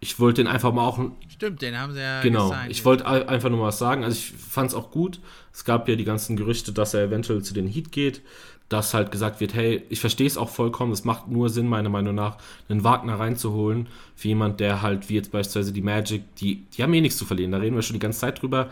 ich 0.01 0.21
wollte 0.21 0.43
den 0.43 0.51
einfach 0.51 0.73
mal 0.73 0.85
auch. 0.87 1.01
Stimmt, 1.29 1.63
den 1.63 1.79
haben 1.79 1.93
sie 1.93 2.01
ja 2.01 2.21
Genau, 2.23 2.51
gesigned. 2.51 2.71
ich 2.71 2.85
wollte 2.85 3.07
einfach 3.07 3.49
nur 3.51 3.59
mal 3.61 3.67
was 3.67 3.79
sagen. 3.79 4.05
Also 4.05 4.17
ich 4.17 4.33
fand 4.33 4.71
es 4.71 4.75
auch 4.75 4.91
gut. 4.91 5.21
Es 5.53 5.65
gab 5.65 5.89
ja 5.89 5.97
die 5.97 6.05
ganzen 6.05 6.37
Gerüchte, 6.37 6.73
dass 6.73 6.95
er 6.95 7.05
eventuell 7.05 7.43
zu 7.43 7.55
den 7.55 7.67
Heat 7.67 7.93
geht. 7.93 8.23
Dass 8.69 8.95
halt 8.95 9.13
gesagt 9.13 9.39
wird, 9.41 9.55
hey, 9.55 9.85
ich 9.91 10.01
verstehe 10.01 10.27
es 10.27 10.37
auch 10.37 10.49
vollkommen. 10.49 10.91
Es 10.93 11.05
macht 11.05 11.29
nur 11.29 11.49
Sinn, 11.51 11.69
meiner 11.69 11.89
Meinung 11.89 12.17
nach, 12.17 12.37
einen 12.69 12.83
Wagner 12.83 13.19
reinzuholen. 13.19 13.89
Für 14.17 14.29
jemand, 14.29 14.59
der 14.59 14.83
halt, 14.83 15.09
wie 15.09 15.15
jetzt 15.15 15.31
beispielsweise 15.31 15.73
die 15.73 15.83
Magic, 15.83 16.35
die, 16.37 16.67
die 16.77 16.83
haben 16.83 16.93
eh 16.93 17.01
nichts 17.01 17.17
zu 17.17 17.25
verlieren. 17.25 17.53
Da 17.53 17.59
reden 17.59 17.77
wir 17.77 17.83
schon 17.83 17.95
die 17.95 18.01
ganze 18.01 18.21
Zeit 18.21 18.43
drüber. 18.43 18.69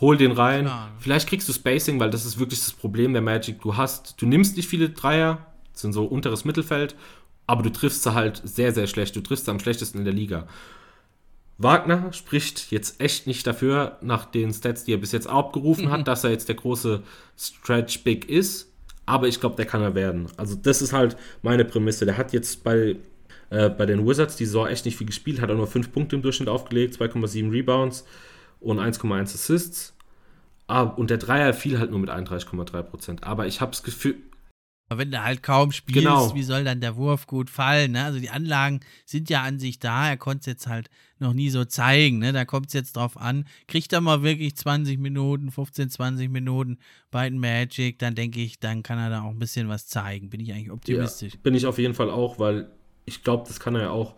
Hol 0.00 0.16
den 0.16 0.32
rein. 0.32 0.64
Klar. 0.64 0.90
Vielleicht 0.98 1.28
kriegst 1.28 1.48
du 1.48 1.52
Spacing, 1.52 2.00
weil 2.00 2.10
das 2.10 2.24
ist 2.24 2.38
wirklich 2.38 2.58
das 2.60 2.72
Problem 2.72 3.12
der 3.12 3.22
Magic. 3.22 3.60
Du 3.60 3.76
hast, 3.76 4.14
du 4.20 4.26
nimmst 4.26 4.56
nicht 4.56 4.68
viele 4.68 4.88
Dreier, 4.88 5.46
sind 5.74 5.92
so 5.92 6.04
unteres 6.06 6.44
Mittelfeld 6.46 6.96
aber 7.46 7.62
du 7.62 7.70
triffst 7.70 8.02
sie 8.02 8.14
halt 8.14 8.40
sehr, 8.44 8.72
sehr 8.72 8.86
schlecht. 8.86 9.16
Du 9.16 9.20
triffst 9.20 9.44
sie 9.44 9.50
am 9.50 9.60
schlechtesten 9.60 9.98
in 9.98 10.04
der 10.04 10.14
Liga. 10.14 10.46
Wagner 11.58 12.12
spricht 12.12 12.72
jetzt 12.72 13.00
echt 13.00 13.26
nicht 13.26 13.46
dafür, 13.46 13.98
nach 14.00 14.24
den 14.24 14.52
Stats, 14.52 14.84
die 14.84 14.92
er 14.92 14.98
bis 14.98 15.12
jetzt 15.12 15.28
abgerufen 15.28 15.86
mhm. 15.86 15.90
hat, 15.90 16.08
dass 16.08 16.24
er 16.24 16.30
jetzt 16.30 16.48
der 16.48 16.56
große 16.56 17.02
Stretch 17.38 18.02
Big 18.02 18.28
ist. 18.28 18.72
Aber 19.06 19.28
ich 19.28 19.38
glaube, 19.38 19.56
der 19.56 19.66
kann 19.66 19.82
er 19.82 19.94
werden. 19.94 20.26
Also, 20.36 20.56
das 20.56 20.82
ist 20.82 20.92
halt 20.92 21.16
meine 21.42 21.64
Prämisse. 21.64 22.06
Der 22.06 22.16
hat 22.16 22.32
jetzt 22.32 22.64
bei, 22.64 22.96
äh, 23.50 23.68
bei 23.68 23.86
den 23.86 24.06
Wizards 24.06 24.36
die 24.36 24.46
Saison 24.46 24.66
echt 24.66 24.86
nicht 24.86 24.96
viel 24.96 25.06
gespielt, 25.06 25.40
hat 25.40 25.50
er 25.50 25.56
nur 25.56 25.66
5 25.66 25.92
Punkte 25.92 26.16
im 26.16 26.22
Durchschnitt 26.22 26.48
aufgelegt, 26.48 26.96
2,7 26.96 27.52
Rebounds 27.52 28.04
und 28.60 28.80
1,1 28.80 29.34
Assists. 29.34 29.94
Ah, 30.66 30.82
und 30.82 31.10
der 31.10 31.18
Dreier 31.18 31.52
fiel 31.52 31.78
halt 31.78 31.90
nur 31.90 32.00
mit 32.00 32.08
31,3%. 32.08 33.22
Aber 33.22 33.46
ich 33.46 33.60
habe 33.60 33.72
das 33.72 33.82
Gefühl, 33.82 34.16
aber 34.88 35.00
wenn 35.00 35.10
du 35.10 35.22
halt 35.22 35.42
kaum 35.42 35.72
spielst, 35.72 36.02
genau. 36.02 36.34
wie 36.34 36.42
soll 36.42 36.62
dann 36.62 36.80
der 36.80 36.96
Wurf 36.96 37.26
gut 37.26 37.48
fallen? 37.48 37.92
Ne? 37.92 38.04
Also 38.04 38.20
die 38.20 38.28
Anlagen 38.28 38.80
sind 39.06 39.30
ja 39.30 39.42
an 39.42 39.58
sich 39.58 39.78
da, 39.78 40.08
er 40.08 40.18
konnte 40.18 40.40
es 40.40 40.46
jetzt 40.46 40.66
halt 40.66 40.90
noch 41.18 41.32
nie 41.32 41.48
so 41.48 41.64
zeigen. 41.64 42.18
Ne? 42.18 42.32
Da 42.32 42.44
kommt 42.44 42.66
es 42.66 42.74
jetzt 42.74 42.96
drauf 42.96 43.16
an. 43.16 43.46
Kriegt 43.66 43.92
er 43.94 44.02
mal 44.02 44.22
wirklich 44.22 44.56
20 44.56 44.98
Minuten, 44.98 45.50
15, 45.50 45.88
20 45.88 46.30
Minuten 46.30 46.78
bei 47.10 47.30
Magic, 47.30 47.98
dann 47.98 48.14
denke 48.14 48.40
ich, 48.40 48.60
dann 48.60 48.82
kann 48.82 48.98
er 48.98 49.08
da 49.08 49.22
auch 49.22 49.30
ein 49.30 49.38
bisschen 49.38 49.68
was 49.68 49.86
zeigen. 49.86 50.28
Bin 50.28 50.40
ich 50.40 50.52
eigentlich 50.52 50.70
optimistisch. 50.70 51.32
Ja, 51.32 51.40
bin 51.42 51.54
ich 51.54 51.66
auf 51.66 51.78
jeden 51.78 51.94
Fall 51.94 52.10
auch, 52.10 52.38
weil 52.38 52.68
ich 53.06 53.22
glaube, 53.22 53.44
das 53.48 53.60
kann 53.60 53.74
er 53.74 53.82
ja 53.82 53.90
auch. 53.90 54.14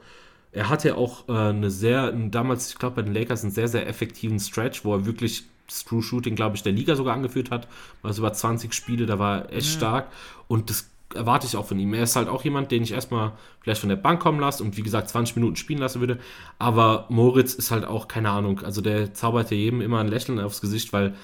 Er 0.50 0.68
hatte 0.68 0.96
auch 0.96 1.28
äh, 1.28 1.32
eine 1.32 1.70
sehr, 1.70 2.10
damals, 2.12 2.70
ich 2.70 2.78
glaube, 2.78 2.96
bei 2.96 3.02
den 3.02 3.14
Lakers 3.14 3.42
einen 3.42 3.52
sehr, 3.52 3.68
sehr 3.68 3.86
effektiven 3.86 4.40
Stretch, 4.40 4.84
wo 4.84 4.94
er 4.94 5.06
wirklich 5.06 5.44
True 5.66 6.02
Shooting, 6.02 6.36
glaube 6.36 6.56
ich, 6.56 6.62
der 6.62 6.72
Liga 6.72 6.96
sogar 6.96 7.14
angeführt 7.14 7.50
hat. 7.50 7.68
Also 8.02 8.22
über 8.22 8.32
20 8.32 8.72
Spiele, 8.72 9.06
da 9.06 9.18
war 9.18 9.42
er 9.42 9.52
echt 9.52 9.68
ja. 9.68 9.76
stark. 9.76 10.08
Und 10.48 10.70
das 10.70 10.88
erwarte 11.14 11.46
ich 11.46 11.56
auch 11.56 11.66
von 11.66 11.78
ihm. 11.78 11.94
Er 11.94 12.02
ist 12.02 12.16
halt 12.16 12.28
auch 12.28 12.44
jemand, 12.44 12.70
den 12.70 12.82
ich 12.82 12.92
erstmal 12.92 13.32
vielleicht 13.60 13.80
von 13.80 13.88
der 13.88 13.96
Bank 13.96 14.20
kommen 14.20 14.40
lasse 14.40 14.62
und 14.62 14.76
wie 14.76 14.82
gesagt 14.82 15.08
20 15.08 15.36
Minuten 15.36 15.56
spielen 15.56 15.78
lassen 15.78 16.00
würde. 16.00 16.18
Aber 16.58 17.06
Moritz 17.08 17.54
ist 17.54 17.70
halt 17.70 17.84
auch, 17.84 18.08
keine 18.08 18.30
Ahnung, 18.30 18.60
also 18.60 18.80
der 18.80 19.14
zaubert 19.14 19.50
ja 19.50 19.56
jedem 19.56 19.80
immer 19.80 20.00
ein 20.00 20.08
Lächeln 20.08 20.40
aufs 20.40 20.60
Gesicht, 20.60 20.92
weil 20.92 21.14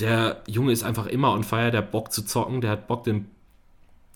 der 0.00 0.42
Junge 0.46 0.72
ist 0.72 0.82
einfach 0.82 1.06
immer 1.06 1.32
on 1.32 1.44
fire, 1.44 1.70
der 1.70 1.82
hat 1.82 1.90
Bock 1.90 2.12
zu 2.12 2.24
zocken, 2.24 2.60
der 2.60 2.70
hat 2.70 2.86
Bock, 2.86 3.04
den 3.04 3.28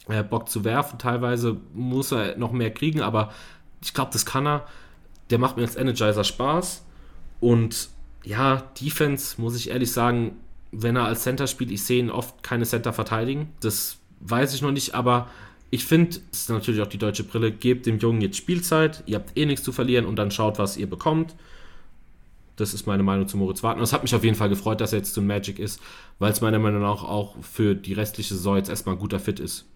äh, 0.09 0.23
Bock 0.23 0.49
zu 0.49 0.65
werfen. 0.65 0.99
Teilweise 0.99 1.57
muss 1.75 2.13
er 2.13 2.37
noch 2.39 2.53
mehr 2.53 2.73
kriegen, 2.73 3.03
aber 3.03 3.33
ich 3.83 3.93
glaube, 3.93 4.11
das 4.13 4.25
kann 4.25 4.47
er. 4.47 4.67
Der 5.31 5.39
macht 5.39 5.57
mir 5.57 5.65
als 5.65 5.77
Energizer 5.77 6.25
Spaß 6.25 6.85
und 7.41 7.89
ja, 8.27 8.64
Defense, 8.81 9.41
muss 9.41 9.57
ich 9.57 9.70
ehrlich 9.70 9.93
sagen, 9.93 10.37
wenn 10.72 10.97
er 10.97 11.05
als 11.05 11.22
Center 11.22 11.47
spielt, 11.47 11.70
ich 11.70 11.85
sehe 11.85 12.01
ihn 12.01 12.11
oft 12.11 12.43
keine 12.43 12.64
Center 12.64 12.93
verteidigen. 12.93 13.53
Das 13.61 13.99
weiß 14.20 14.53
ich 14.53 14.62
noch 14.62 14.72
nicht, 14.72 14.95
aber 14.95 15.31
ich 15.70 15.85
finde, 15.85 16.18
es 16.33 16.41
ist 16.41 16.51
natürlich 16.51 16.83
auch 16.83 16.89
die 16.89 16.99
deutsche 16.99 17.22
Brille, 17.22 17.53
gebt 17.53 17.87
dem 17.87 17.99
Jungen 17.99 18.20
jetzt 18.20 18.37
Spielzeit, 18.37 19.05
ihr 19.07 19.16
habt 19.16 19.39
eh 19.39 19.47
nichts 19.47 19.64
zu 19.64 19.72
verlieren 19.72 20.07
und 20.07 20.16
dann 20.16 20.33
schaut, 20.33 20.59
was 20.59 20.77
ihr 20.77 20.91
bekommt. 20.91 21.37
Das 22.57 22.74
ist 22.74 22.87
meine 22.87 23.03
Meinung 23.03 23.29
zu 23.29 23.37
Moritz 23.37 23.62
Wagner. 23.62 23.83
Es 23.83 23.93
hat 23.93 24.03
mich 24.03 24.14
auf 24.14 24.24
jeden 24.24 24.37
Fall 24.37 24.49
gefreut, 24.49 24.81
dass 24.81 24.93
er 24.93 24.99
jetzt 24.99 25.14
zu 25.14 25.22
Magic 25.22 25.59
ist, 25.59 25.81
weil 26.18 26.33
es 26.33 26.41
meiner 26.41 26.59
Meinung 26.59 26.83
nach 26.83 27.05
auch 27.05 27.37
für 27.43 27.74
die 27.74 27.93
restliche 27.93 28.35
Saison 28.35 28.57
jetzt 28.57 28.70
erstmal 28.70 28.97
ein 28.97 29.01
guter 29.01 29.20
Fit 29.20 29.39
ist. 29.39 29.66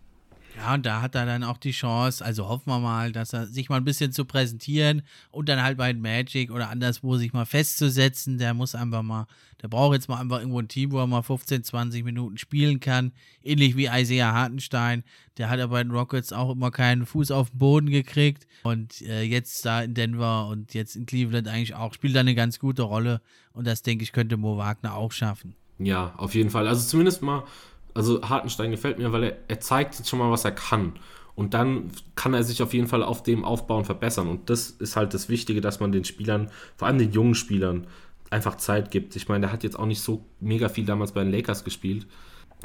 Ja, 0.56 0.74
und 0.74 0.84
da 0.84 1.00
hat 1.00 1.14
er 1.14 1.26
dann 1.26 1.44
auch 1.44 1.56
die 1.56 1.70
Chance, 1.70 2.24
also 2.24 2.48
hoffen 2.48 2.66
wir 2.66 2.78
mal, 2.80 3.12
dass 3.12 3.32
er 3.32 3.46
sich 3.46 3.68
mal 3.68 3.76
ein 3.76 3.84
bisschen 3.84 4.12
zu 4.12 4.24
präsentieren 4.24 5.02
und 5.30 5.48
dann 5.48 5.62
halt 5.62 5.78
bei 5.78 5.92
Magic 5.94 6.50
oder 6.50 6.70
anderswo 6.70 7.16
sich 7.16 7.32
mal 7.32 7.46
festzusetzen. 7.46 8.38
Der 8.38 8.52
muss 8.54 8.74
einfach 8.74 9.02
mal, 9.02 9.26
der 9.62 9.68
braucht 9.68 9.94
jetzt 9.94 10.08
mal 10.08 10.20
einfach 10.20 10.38
irgendwo 10.38 10.60
ein 10.60 10.68
Team, 10.68 10.92
wo 10.92 10.98
er 10.98 11.06
mal 11.06 11.22
15, 11.22 11.64
20 11.64 12.04
Minuten 12.04 12.36
spielen 12.36 12.80
kann. 12.80 13.12
Ähnlich 13.42 13.76
wie 13.76 13.86
Isaiah 13.86 14.32
Hartenstein. 14.32 15.04
Der 15.38 15.48
hat 15.48 15.60
aber 15.60 15.72
bei 15.72 15.82
den 15.82 15.92
Rockets 15.92 16.32
auch 16.32 16.50
immer 16.50 16.70
keinen 16.70 17.06
Fuß 17.06 17.30
auf 17.30 17.50
den 17.50 17.58
Boden 17.58 17.90
gekriegt. 17.90 18.46
Und 18.64 19.00
äh, 19.02 19.22
jetzt 19.22 19.64
da 19.64 19.82
in 19.82 19.94
Denver 19.94 20.48
und 20.48 20.74
jetzt 20.74 20.96
in 20.96 21.06
Cleveland 21.06 21.48
eigentlich 21.48 21.74
auch, 21.74 21.94
spielt 21.94 22.16
da 22.16 22.20
eine 22.20 22.34
ganz 22.34 22.58
gute 22.58 22.82
Rolle. 22.82 23.20
Und 23.52 23.66
das 23.66 23.82
denke 23.82 24.02
ich, 24.02 24.12
könnte 24.12 24.36
Mo 24.36 24.58
Wagner 24.58 24.94
auch 24.94 25.12
schaffen. 25.12 25.54
Ja, 25.78 26.12
auf 26.16 26.34
jeden 26.34 26.50
Fall. 26.50 26.68
Also 26.68 26.86
zumindest 26.86 27.22
mal 27.22 27.44
also 27.94 28.22
Hartenstein 28.22 28.70
gefällt 28.70 28.98
mir, 28.98 29.12
weil 29.12 29.24
er, 29.24 29.36
er 29.48 29.60
zeigt 29.60 29.96
jetzt 29.96 30.08
schon 30.08 30.18
mal, 30.18 30.30
was 30.30 30.44
er 30.44 30.52
kann. 30.52 30.94
Und 31.34 31.54
dann 31.54 31.90
kann 32.16 32.34
er 32.34 32.44
sich 32.44 32.62
auf 32.62 32.74
jeden 32.74 32.86
Fall 32.86 33.02
auf 33.02 33.22
dem 33.22 33.44
aufbauen 33.44 33.84
verbessern. 33.84 34.28
Und 34.28 34.50
das 34.50 34.70
ist 34.70 34.96
halt 34.96 35.14
das 35.14 35.28
Wichtige, 35.28 35.60
dass 35.60 35.80
man 35.80 35.92
den 35.92 36.04
Spielern, 36.04 36.50
vor 36.76 36.86
allem 36.88 36.98
den 36.98 37.12
jungen 37.12 37.34
Spielern, 37.34 37.86
einfach 38.30 38.56
Zeit 38.56 38.90
gibt. 38.90 39.16
Ich 39.16 39.28
meine, 39.28 39.42
der 39.42 39.52
hat 39.52 39.64
jetzt 39.64 39.78
auch 39.78 39.86
nicht 39.86 40.00
so 40.00 40.24
mega 40.40 40.68
viel 40.68 40.84
damals 40.84 41.12
bei 41.12 41.22
den 41.22 41.32
Lakers 41.32 41.64
gespielt. 41.64 42.06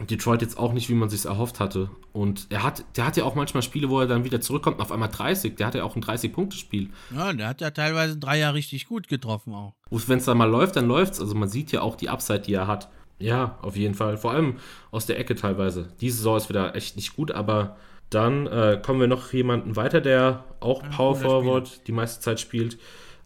Detroit 0.01 0.41
jetzt 0.41 0.57
auch 0.57 0.73
nicht, 0.73 0.89
wie 0.89 0.93
man 0.93 1.09
sich 1.09 1.25
erhofft 1.25 1.59
hatte. 1.61 1.89
Und 2.11 2.47
er 2.49 2.63
hat, 2.63 2.83
der 2.97 3.05
hat 3.05 3.15
ja 3.15 3.23
auch 3.23 3.35
manchmal 3.35 3.63
Spiele, 3.63 3.89
wo 3.89 4.01
er 4.01 4.07
dann 4.07 4.25
wieder 4.25 4.41
zurückkommt, 4.41 4.81
auf 4.81 4.91
einmal 4.91 5.09
30. 5.09 5.55
Der 5.55 5.67
hat 5.67 5.75
ja 5.75 5.83
auch 5.85 5.95
ein 5.95 6.03
30-Punkte-Spiel. 6.03 6.89
Ja, 7.15 7.31
der 7.31 7.47
hat 7.47 7.61
ja 7.61 7.71
teilweise 7.71 8.17
drei 8.17 8.39
Jahre 8.39 8.55
richtig 8.55 8.87
gut 8.87 9.07
getroffen 9.07 9.53
auch. 9.53 9.73
Wenn 9.89 10.17
es 10.17 10.25
dann 10.25 10.37
mal 10.37 10.49
läuft, 10.49 10.75
dann 10.75 10.87
läuft 10.87 11.13
es. 11.13 11.21
Also 11.21 11.33
man 11.33 11.47
sieht 11.47 11.71
ja 11.71 11.81
auch 11.81 11.95
die 11.95 12.09
Upside, 12.09 12.41
die 12.41 12.53
er 12.53 12.67
hat. 12.67 12.89
Ja, 13.19 13.57
auf 13.61 13.75
jeden 13.75 13.95
Fall. 13.95 14.17
Vor 14.17 14.31
allem 14.31 14.57
aus 14.91 15.05
der 15.05 15.19
Ecke 15.19 15.35
teilweise. 15.35 15.89
Diese 16.01 16.17
Saison 16.17 16.37
ist 16.37 16.49
wieder 16.49 16.75
echt 16.75 16.95
nicht 16.95 17.15
gut, 17.15 17.31
aber 17.31 17.77
dann 18.09 18.47
äh, 18.47 18.79
kommen 18.83 18.99
wir 18.99 19.07
noch 19.07 19.33
jemanden 19.33 19.75
weiter, 19.75 20.01
der 20.01 20.43
auch 20.59 20.83
ja, 20.83 20.89
Power 20.89 21.15
Forward 21.15 21.87
die 21.87 21.91
meiste 21.91 22.21
Zeit 22.21 22.39
spielt. 22.39 22.77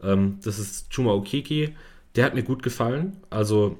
Ähm, 0.01 0.39
das 0.43 0.59
ist 0.59 0.93
Chuma 0.93 1.11
Okiki. 1.11 1.75
Der 2.15 2.25
hat 2.25 2.35
mir 2.35 2.43
gut 2.43 2.63
gefallen. 2.63 3.17
Also, 3.29 3.77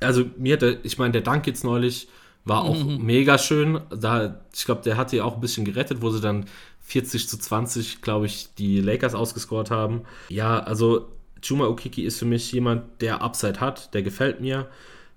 also 0.00 0.24
mir 0.36 0.54
hat 0.54 0.62
der, 0.62 0.84
ich 0.84 0.98
meine, 0.98 1.12
der 1.12 1.22
Dank 1.22 1.46
jetzt 1.46 1.64
neulich 1.64 2.08
war 2.44 2.62
auch 2.62 2.84
mhm. 2.84 2.98
mega 3.04 3.38
schön. 3.38 3.80
Da, 3.90 4.40
ich 4.54 4.64
glaube, 4.64 4.82
der 4.82 4.96
hat 4.96 5.12
die 5.12 5.20
auch 5.20 5.34
ein 5.34 5.40
bisschen 5.40 5.64
gerettet, 5.64 6.02
wo 6.02 6.10
sie 6.10 6.20
dann 6.20 6.46
40 6.82 7.28
zu 7.28 7.38
20, 7.38 8.02
glaube 8.02 8.26
ich, 8.26 8.54
die 8.58 8.80
Lakers 8.80 9.14
ausgescored 9.14 9.70
haben. 9.70 10.02
Ja, 10.28 10.58
also 10.58 11.08
Chuma 11.42 11.66
Okiki 11.66 12.02
ist 12.02 12.18
für 12.18 12.26
mich 12.26 12.52
jemand, 12.52 13.00
der 13.00 13.22
Upside 13.22 13.60
hat, 13.60 13.94
der 13.94 14.02
gefällt 14.02 14.40
mir. 14.40 14.68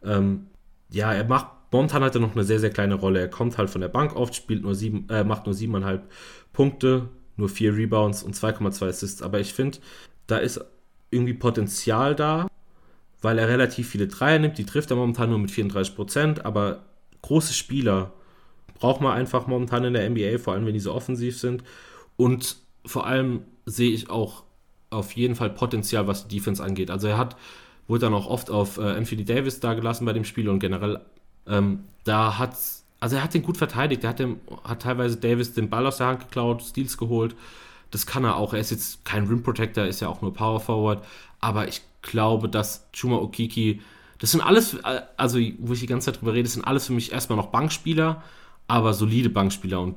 Ähm, 0.04 0.48
ja, 0.90 1.14
er 1.14 1.26
macht, 1.26 1.48
momentan 1.72 2.04
hat 2.04 2.16
er 2.16 2.22
noch 2.22 2.34
eine 2.34 2.44
sehr, 2.44 2.60
sehr 2.60 2.70
kleine 2.70 2.96
Rolle. 2.96 3.20
Er 3.20 3.30
kommt 3.30 3.58
halt 3.58 3.70
von 3.70 3.82
der 3.82 3.90
Bank 3.90 4.16
oft, 4.16 4.36
spielt 4.36 4.64
nur 4.64 4.76
sieben, 4.76 5.08
äh, 5.10 5.24
macht 5.24 5.46
nur 5.46 5.54
siebeneinhalb 5.54 6.10
Punkte, 6.54 7.10
nur 7.36 7.50
vier 7.50 7.76
Rebounds 7.76 8.24
und 8.24 8.36
2,2 8.36 8.88
Assists. 8.88 9.22
Aber 9.22 9.40
ich 9.40 9.54
finde, 9.54 9.80
da 10.28 10.38
ist 10.38 10.64
irgendwie 11.12 11.34
Potenzial 11.34 12.16
da, 12.16 12.48
weil 13.22 13.38
er 13.38 13.48
relativ 13.48 13.90
viele 13.90 14.08
Dreier 14.08 14.40
nimmt. 14.40 14.58
Die 14.58 14.66
trifft 14.66 14.92
er 14.92 14.98
momentan 14.98 15.30
nur 15.30 15.40
mit 15.40 15.52
34 15.52 15.96
Prozent, 15.96 16.46
aber 16.46 16.86
große 17.22 17.54
Spieler 17.54 18.14
braucht 18.80 19.02
man 19.02 19.14
einfach 19.14 19.48
momentan 19.48 19.84
in 19.84 19.94
der 19.94 20.10
NBA, 20.10 20.38
vor 20.38 20.54
allem 20.54 20.66
wenn 20.66 20.74
die 20.74 20.80
so 20.80 20.94
offensiv 20.94 21.40
sind. 21.40 21.64
Und 22.16 22.58
vor 22.86 23.06
allem 23.06 23.42
sehe 23.66 23.92
ich 23.92 24.10
auch 24.10 24.44
auf 24.90 25.14
jeden 25.14 25.36
Fall 25.36 25.50
Potenzial, 25.50 26.08
was 26.08 26.28
die 26.28 26.38
Defense 26.38 26.64
angeht. 26.64 26.90
Also 26.92 27.08
er 27.08 27.18
hat 27.18 27.36
wurde 27.88 28.02
dann 28.02 28.14
auch 28.14 28.28
oft 28.28 28.50
auf 28.50 28.78
äh, 28.78 28.82
Anthony 28.82 29.26
Davis 29.26 29.60
da 29.60 29.74
gelassen 29.74 30.06
bei 30.06 30.14
dem 30.14 30.26
Spiel 30.26 30.50
und 30.50 30.60
generell, 30.60 31.00
ähm, 31.48 31.86
da 32.04 32.38
hat 32.38 32.56
also 33.00 33.16
er 33.16 33.24
hat 33.24 33.34
den 33.34 33.44
gut 33.44 33.58
verteidigt, 33.58 34.04
er 34.04 34.10
hat, 34.12 34.20
dem, 34.20 34.40
hat 34.64 34.82
teilweise 34.82 35.18
Davis 35.18 35.54
den 35.54 35.70
Ball 35.70 35.86
aus 35.86 35.98
der 35.98 36.08
Hand 36.08 36.20
geklaut, 36.22 36.64
Steals 36.64 36.98
geholt. 36.98 37.36
Das 37.92 38.06
kann 38.06 38.24
er 38.24 38.36
auch. 38.36 38.54
Er 38.54 38.60
ist 38.60 38.72
jetzt 38.72 39.06
kein 39.06 39.28
Rim 39.28 39.44
Protector, 39.44 39.86
ist 39.86 40.02
ja 40.02 40.10
auch 40.10 40.22
nur 40.22 40.34
Power 40.34 40.60
Forward. 40.60 41.06
Aber 41.40 41.68
ich 41.68 41.82
glaube, 42.02 42.50
dass 42.50 42.88
Chuma 42.94 43.18
Okiki, 43.18 43.82
das 44.20 44.32
sind 44.32 44.42
alles, 44.42 44.74
äh, 44.74 45.02
also 45.16 45.40
wo 45.60 45.74
ich 45.74 45.80
die 45.80 45.88
ganze 45.88 46.12
Zeit 46.12 46.22
drüber 46.22 46.34
rede, 46.34 46.44
das 46.44 46.54
sind 46.54 46.66
alles 46.66 46.88
für 46.88 46.94
mich 46.94 47.12
erstmal 47.12 47.38
noch 47.38 47.48
Bankspieler, 47.48 48.24
aber 48.68 48.94
solide 48.94 49.30
Bankspieler. 49.30 49.80
Und 49.80 49.96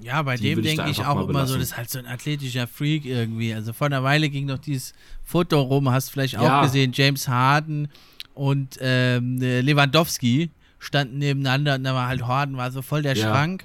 ja, 0.00 0.22
bei 0.22 0.36
dem 0.36 0.62
denke 0.62 0.90
ich 0.90 1.04
auch 1.04 1.28
immer 1.28 1.46
so, 1.46 1.54
das 1.54 1.68
ist 1.68 1.76
halt 1.76 1.90
so 1.90 1.98
ein 1.98 2.06
athletischer 2.06 2.66
Freak 2.66 3.04
irgendwie. 3.06 3.54
Also 3.54 3.72
vor 3.72 3.86
einer 3.86 4.02
Weile 4.02 4.28
ging 4.28 4.46
noch 4.46 4.58
dieses 4.58 4.92
Foto 5.24 5.60
rum, 5.60 5.90
hast 5.90 6.10
vielleicht 6.10 6.36
auch 6.36 6.42
ja. 6.42 6.62
gesehen, 6.62 6.92
James 6.94 7.28
Harden 7.28 7.88
und 8.34 8.78
ähm, 8.80 9.38
Lewandowski 9.38 10.50
standen 10.78 11.18
nebeneinander 11.18 11.76
und 11.76 11.84
da 11.84 11.94
war 11.94 12.08
halt 12.08 12.26
Harden 12.26 12.56
war 12.56 12.70
so 12.70 12.82
voll 12.82 13.02
der 13.02 13.16
ja. 13.16 13.30
Schrank 13.30 13.64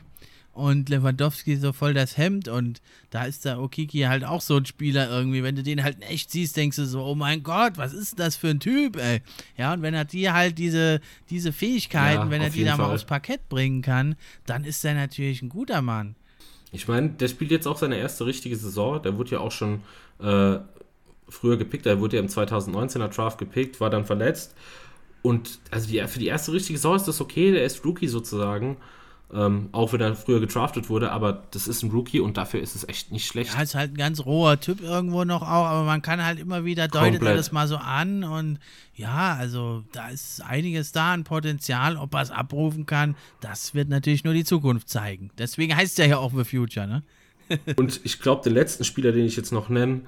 und 0.54 0.90
Lewandowski 0.90 1.58
so 1.58 1.74
voll 1.74 1.94
das 1.94 2.18
Hemd 2.18 2.48
und 2.48 2.82
da 3.10 3.24
ist 3.24 3.46
der 3.46 3.60
Okiki 3.60 4.02
halt 4.02 4.24
auch 4.24 4.42
so 4.42 4.58
ein 4.58 4.66
Spieler 4.66 5.10
irgendwie. 5.10 5.44
Wenn 5.44 5.56
du 5.56 5.64
den 5.64 5.84
halt 5.84 5.98
in 5.98 6.02
echt 6.04 6.32
siehst, 6.32 6.56
denkst 6.56 6.78
du 6.78 6.86
so, 6.86 7.04
oh 7.04 7.16
mein 7.16 7.44
Gott, 7.44 7.74
was 7.78 7.94
ist 7.94 8.20
das 8.20 8.36
für 8.36 8.50
ein 8.50 8.60
Typ, 8.60 8.98
ey? 8.98 9.22
Ja, 9.58 9.74
und 9.74 9.82
wenn 9.82 9.94
er 9.94 10.06
dir 10.06 10.34
halt 10.34 10.58
diese, 10.58 11.02
diese 11.30 11.52
Fähigkeiten, 11.54 12.24
ja, 12.24 12.30
wenn 12.30 12.42
er 12.42 12.50
die 12.50 12.64
da 12.64 12.78
mal 12.78 12.94
aufs 12.94 13.06
Parkett 13.06 13.50
bringen 13.50 13.82
kann, 13.82 14.16
dann 14.46 14.64
ist 14.64 14.84
er 14.84 14.94
natürlich 14.94 15.42
ein 15.42 15.50
guter 15.50 15.82
Mann. 15.82 16.16
Ich 16.72 16.88
meine, 16.88 17.10
der 17.10 17.28
spielt 17.28 17.52
jetzt 17.52 17.68
auch 17.68 17.78
seine 17.78 17.98
erste 17.98 18.26
richtige 18.26 18.56
Saison. 18.56 19.02
Der 19.02 19.18
wurde 19.18 19.32
ja 19.32 19.40
auch 19.40 19.52
schon 19.52 19.82
äh, 20.20 20.60
früher 21.28 21.58
gepickt. 21.58 21.86
Er 21.86 22.00
wurde 22.00 22.18
ja 22.18 22.22
im 22.22 22.30
2019er 22.30 23.10
Draft 23.10 23.38
gepickt, 23.38 23.80
war 23.82 23.90
dann 23.90 24.06
verletzt. 24.06 24.56
Und 25.22 25.60
also 25.70 25.88
die, 25.88 26.02
für 26.08 26.20
die 26.20 26.28
erste 26.28 26.54
richtige 26.54 26.78
Saison 26.80 26.96
ist 26.96 27.08
das 27.08 27.22
okay. 27.22 27.52
Der 27.52 27.66
ist 27.66 27.84
Rookie 27.86 28.08
sozusagen. 28.08 28.78
Ähm, 29.34 29.70
auch 29.72 29.94
wenn 29.94 30.02
er 30.02 30.14
früher 30.14 30.42
getraftet 30.42 30.90
wurde, 30.90 31.12
aber 31.12 31.44
das 31.52 31.70
ist 31.70 31.84
ein 31.84 31.92
Rookie 31.92 32.20
und 32.20 32.36
dafür 32.36 32.60
ist 32.60 32.76
es 32.76 32.86
echt 32.90 33.14
nicht 33.14 33.26
schlecht. 33.26 33.54
Ja, 33.54 33.62
ist 33.62 33.76
halt 33.76 33.94
ein 33.94 33.98
ganz 33.98 34.26
roher 34.26 34.60
Typ 34.60 34.82
irgendwo 34.82 35.24
noch 35.24 35.42
auch, 35.42 35.66
aber 35.66 35.84
man 35.84 36.02
kann 36.02 36.24
halt 36.24 36.38
immer 36.38 36.66
wieder, 36.66 36.90
deutet 36.90 37.14
Komplett. 37.14 37.30
er 37.30 37.38
das 37.38 37.54
mal 37.54 37.66
so 37.66 37.78
an 37.78 38.26
und 38.26 38.60
ja, 38.94 39.34
also 39.36 39.86
da 39.94 40.10
ist 40.10 40.42
einiges 40.44 40.92
da 40.92 41.14
an 41.14 41.24
Potenzial, 41.24 41.96
ob 41.96 42.14
er 42.14 42.24
es 42.24 42.32
abrufen 42.32 42.86
kann, 42.86 43.16
das 43.40 43.74
wird 43.74 43.88
natürlich 43.88 44.26
nur 44.26 44.34
die 44.34 44.44
Zukunft 44.44 44.90
zeigen. 44.90 45.32
Deswegen 45.38 45.78
heißt 45.78 45.98
es 45.98 46.08
ja 46.08 46.18
auch 46.18 46.34
The 46.36 46.44
Future, 46.44 46.86
ne? 46.86 47.04
und 47.78 48.02
ich 48.04 48.20
glaube, 48.20 48.44
den 48.44 48.54
letzten 48.54 48.84
Spieler, 48.84 49.14
den 49.14 49.26
ich 49.26 49.38
jetzt 49.38 49.54
noch 49.54 49.70
nenne, 49.70 50.02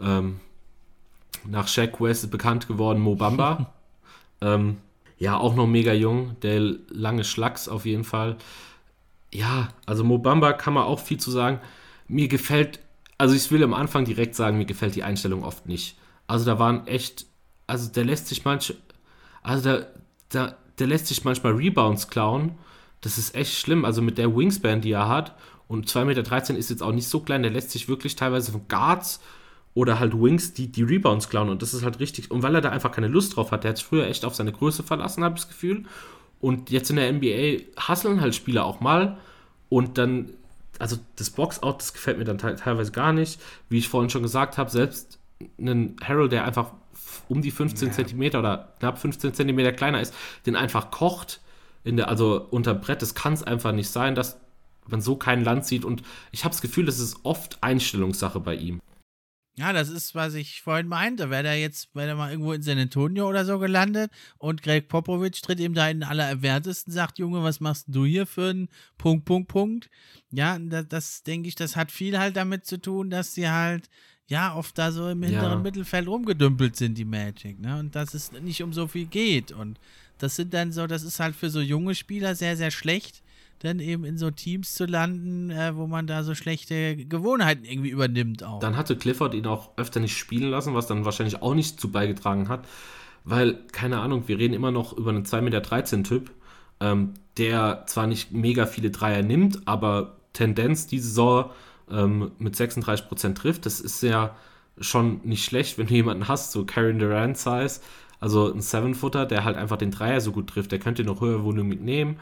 ähm, 0.00 0.40
nach 1.46 1.68
Shaq 1.68 2.00
West 2.00 2.28
bekannt 2.32 2.66
geworden, 2.66 3.00
Mobamba. 3.00 3.72
ähm, 4.40 4.78
ja, 5.18 5.36
auch 5.36 5.54
noch 5.54 5.66
mega 5.66 5.92
jung, 5.92 6.36
der 6.42 6.60
lange 6.88 7.24
Schlacks 7.24 7.68
auf 7.68 7.86
jeden 7.86 8.04
Fall. 8.04 8.36
Ja, 9.32 9.68
also 9.86 10.04
Mobamba 10.04 10.52
kann 10.52 10.74
man 10.74 10.84
auch 10.84 11.00
viel 11.00 11.18
zu 11.18 11.30
sagen. 11.30 11.60
Mir 12.08 12.28
gefällt, 12.28 12.80
also 13.18 13.34
ich 13.34 13.50
will 13.50 13.62
am 13.62 13.74
Anfang 13.74 14.04
direkt 14.04 14.34
sagen, 14.34 14.58
mir 14.58 14.66
gefällt 14.66 14.94
die 14.94 15.02
Einstellung 15.02 15.44
oft 15.44 15.66
nicht. 15.66 15.96
Also 16.26 16.44
da 16.44 16.58
waren 16.58 16.86
echt, 16.86 17.26
also 17.66 17.90
der 17.90 18.04
lässt 18.04 18.28
sich 18.28 18.44
manch, 18.44 18.74
also 19.42 19.62
der, 19.62 19.92
der, 20.32 20.56
der 20.78 20.86
lässt 20.86 21.06
sich 21.06 21.24
manchmal 21.24 21.52
Rebounds 21.52 22.08
klauen. 22.08 22.52
Das 23.00 23.18
ist 23.18 23.34
echt 23.34 23.54
schlimm. 23.54 23.84
Also 23.84 24.02
mit 24.02 24.18
der 24.18 24.34
Wingspan, 24.34 24.80
die 24.80 24.92
er 24.92 25.08
hat, 25.08 25.34
und 25.66 25.88
2,13 25.88 26.04
Meter 26.04 26.58
ist 26.58 26.70
jetzt 26.70 26.82
auch 26.82 26.92
nicht 26.92 27.08
so 27.08 27.20
klein, 27.20 27.42
der 27.42 27.50
lässt 27.50 27.70
sich 27.70 27.88
wirklich 27.88 28.16
teilweise 28.16 28.52
von 28.52 28.68
Guards 28.68 29.20
oder 29.74 29.98
halt 29.98 30.14
Wings, 30.14 30.54
die 30.54 30.68
die 30.68 30.82
Rebounds 30.82 31.28
klauen. 31.28 31.48
Und 31.48 31.62
das 31.62 31.74
ist 31.74 31.84
halt 31.84 31.98
richtig. 31.98 32.30
Und 32.30 32.42
weil 32.42 32.54
er 32.54 32.60
da 32.60 32.70
einfach 32.70 32.92
keine 32.92 33.08
Lust 33.08 33.36
drauf 33.36 33.50
hat, 33.50 33.64
der 33.64 33.70
hat 33.70 33.78
sich 33.78 33.86
früher 33.86 34.06
echt 34.06 34.24
auf 34.24 34.34
seine 34.34 34.52
Größe 34.52 34.82
verlassen, 34.82 35.24
habe 35.24 35.36
ich 35.36 35.42
das 35.42 35.50
Gefühl. 35.50 35.84
Und 36.40 36.70
jetzt 36.70 36.90
in 36.90 36.96
der 36.96 37.12
NBA 37.12 37.64
hasseln 37.76 38.20
halt 38.20 38.34
Spieler 38.34 38.64
auch 38.64 38.80
mal. 38.80 39.18
Und 39.68 39.98
dann, 39.98 40.30
also 40.78 40.96
das 41.16 41.30
Boxout, 41.30 41.76
das 41.78 41.92
gefällt 41.92 42.18
mir 42.18 42.24
dann 42.24 42.38
teilweise 42.38 42.92
gar 42.92 43.12
nicht. 43.12 43.40
Wie 43.68 43.78
ich 43.78 43.88
vorhin 43.88 44.10
schon 44.10 44.22
gesagt 44.22 44.58
habe, 44.58 44.70
selbst 44.70 45.18
einen 45.58 45.96
Harold, 46.04 46.32
der 46.32 46.44
einfach 46.44 46.72
um 47.28 47.42
die 47.42 47.50
15 47.50 47.88
ja. 47.88 47.94
Zentimeter 47.94 48.38
oder 48.38 48.74
knapp 48.78 48.98
15 48.98 49.34
Zentimeter 49.34 49.72
kleiner 49.72 50.00
ist, 50.00 50.14
den 50.46 50.56
einfach 50.56 50.90
kocht, 50.90 51.40
in 51.82 51.96
der, 51.96 52.08
also 52.08 52.46
unter 52.50 52.74
Brett, 52.74 53.02
das 53.02 53.14
kann 53.14 53.34
es 53.34 53.42
einfach 53.42 53.72
nicht 53.72 53.90
sein, 53.90 54.14
dass 54.14 54.38
man 54.86 55.00
so 55.00 55.16
kein 55.16 55.44
Land 55.44 55.66
sieht. 55.66 55.84
Und 55.84 56.02
ich 56.32 56.44
habe 56.44 56.52
das 56.52 56.62
Gefühl, 56.62 56.86
das 56.86 56.98
ist 56.98 57.18
oft 57.24 57.58
Einstellungssache 57.62 58.40
bei 58.40 58.54
ihm. 58.54 58.80
Ja, 59.56 59.72
das 59.72 59.88
ist, 59.88 60.16
was 60.16 60.34
ich 60.34 60.62
vorhin 60.62 60.88
meinte. 60.88 61.30
Wäre 61.30 61.44
der 61.44 61.60
jetzt, 61.60 61.94
wäre 61.94 62.08
der 62.08 62.16
mal 62.16 62.30
irgendwo 62.30 62.52
in 62.52 62.62
San 62.62 62.78
Antonio 62.78 63.28
oder 63.28 63.44
so 63.44 63.60
gelandet 63.60 64.10
und 64.38 64.62
Greg 64.62 64.88
Popovich 64.88 65.40
tritt 65.42 65.60
ihm 65.60 65.74
da 65.74 65.88
in 65.88 66.00
den 66.00 66.08
allererwehrtesten, 66.08 66.92
sagt, 66.92 67.20
Junge, 67.20 67.44
was 67.44 67.60
machst 67.60 67.86
du 67.88 68.04
hier 68.04 68.26
für 68.26 68.50
einen 68.50 68.68
Punkt, 68.98 69.24
Punkt, 69.24 69.48
Punkt. 69.48 69.90
Ja, 70.30 70.58
das, 70.58 70.88
das 70.88 71.22
denke 71.22 71.48
ich, 71.48 71.54
das 71.54 71.76
hat 71.76 71.92
viel 71.92 72.18
halt 72.18 72.36
damit 72.36 72.66
zu 72.66 72.80
tun, 72.80 73.10
dass 73.10 73.34
sie 73.34 73.48
halt, 73.48 73.88
ja, 74.26 74.56
oft 74.56 74.76
da 74.76 74.90
so 74.90 75.08
im 75.08 75.22
hinteren 75.22 75.50
ja. 75.50 75.58
Mittelfeld 75.58 76.08
rumgedümpelt 76.08 76.74
sind, 76.74 76.98
die 76.98 77.04
Magic, 77.04 77.60
ne? 77.60 77.78
Und 77.78 77.94
dass 77.94 78.14
es 78.14 78.32
nicht 78.32 78.62
um 78.62 78.72
so 78.72 78.88
viel 78.88 79.06
geht. 79.06 79.52
Und 79.52 79.78
das 80.18 80.34
sind 80.34 80.52
dann 80.52 80.72
so, 80.72 80.88
das 80.88 81.04
ist 81.04 81.20
halt 81.20 81.36
für 81.36 81.50
so 81.50 81.60
junge 81.60 81.94
Spieler 81.94 82.34
sehr, 82.34 82.56
sehr 82.56 82.70
schlecht, 82.70 83.22
dann 83.60 83.80
eben 83.80 84.04
in 84.04 84.18
so 84.18 84.30
Teams 84.30 84.74
zu 84.74 84.84
landen, 84.84 85.50
äh, 85.50 85.76
wo 85.76 85.86
man 85.86 86.06
da 86.06 86.22
so 86.22 86.34
schlechte 86.34 86.96
Gewohnheiten 86.96 87.64
irgendwie 87.64 87.90
übernimmt 87.90 88.42
auch. 88.44 88.60
Dann 88.60 88.76
hatte 88.76 88.96
Clifford 88.96 89.34
ihn 89.34 89.46
auch 89.46 89.70
öfter 89.76 90.00
nicht 90.00 90.16
spielen 90.16 90.50
lassen, 90.50 90.74
was 90.74 90.86
dann 90.86 91.04
wahrscheinlich 91.04 91.42
auch 91.42 91.54
nicht 91.54 91.80
zu 91.80 91.90
beigetragen 91.90 92.48
hat, 92.48 92.66
weil, 93.24 93.58
keine 93.72 94.00
Ahnung, 94.00 94.24
wir 94.26 94.38
reden 94.38 94.54
immer 94.54 94.70
noch 94.70 94.92
über 94.92 95.10
einen 95.10 95.24
2,13 95.24 95.40
Meter 95.42 96.02
Typ, 96.02 96.30
ähm, 96.80 97.14
der 97.38 97.84
zwar 97.86 98.06
nicht 98.06 98.32
mega 98.32 98.66
viele 98.66 98.90
Dreier 98.90 99.22
nimmt, 99.22 99.66
aber 99.66 100.16
Tendenz 100.32 100.86
diese 100.86 101.08
Saison 101.08 101.50
ähm, 101.90 102.32
mit 102.38 102.54
36% 102.54 103.34
trifft. 103.34 103.66
Das 103.66 103.80
ist 103.80 104.02
ja 104.02 104.36
schon 104.78 105.20
nicht 105.24 105.44
schlecht, 105.44 105.78
wenn 105.78 105.86
du 105.86 105.94
jemanden 105.94 106.28
hast, 106.28 106.52
so 106.52 106.64
Karen 106.64 106.98
Durant 106.98 107.38
Size, 107.38 107.80
also 108.20 108.52
ein 108.52 108.60
Seven-Footer, 108.60 109.26
der 109.26 109.44
halt 109.44 109.56
einfach 109.56 109.76
den 109.76 109.90
Dreier 109.90 110.20
so 110.20 110.32
gut 110.32 110.48
trifft. 110.48 110.72
Der 110.72 110.78
könnte 110.78 111.04
noch 111.04 111.20
höhere 111.20 111.44
Wohnung 111.44 111.68
mitnehmen, 111.68 112.16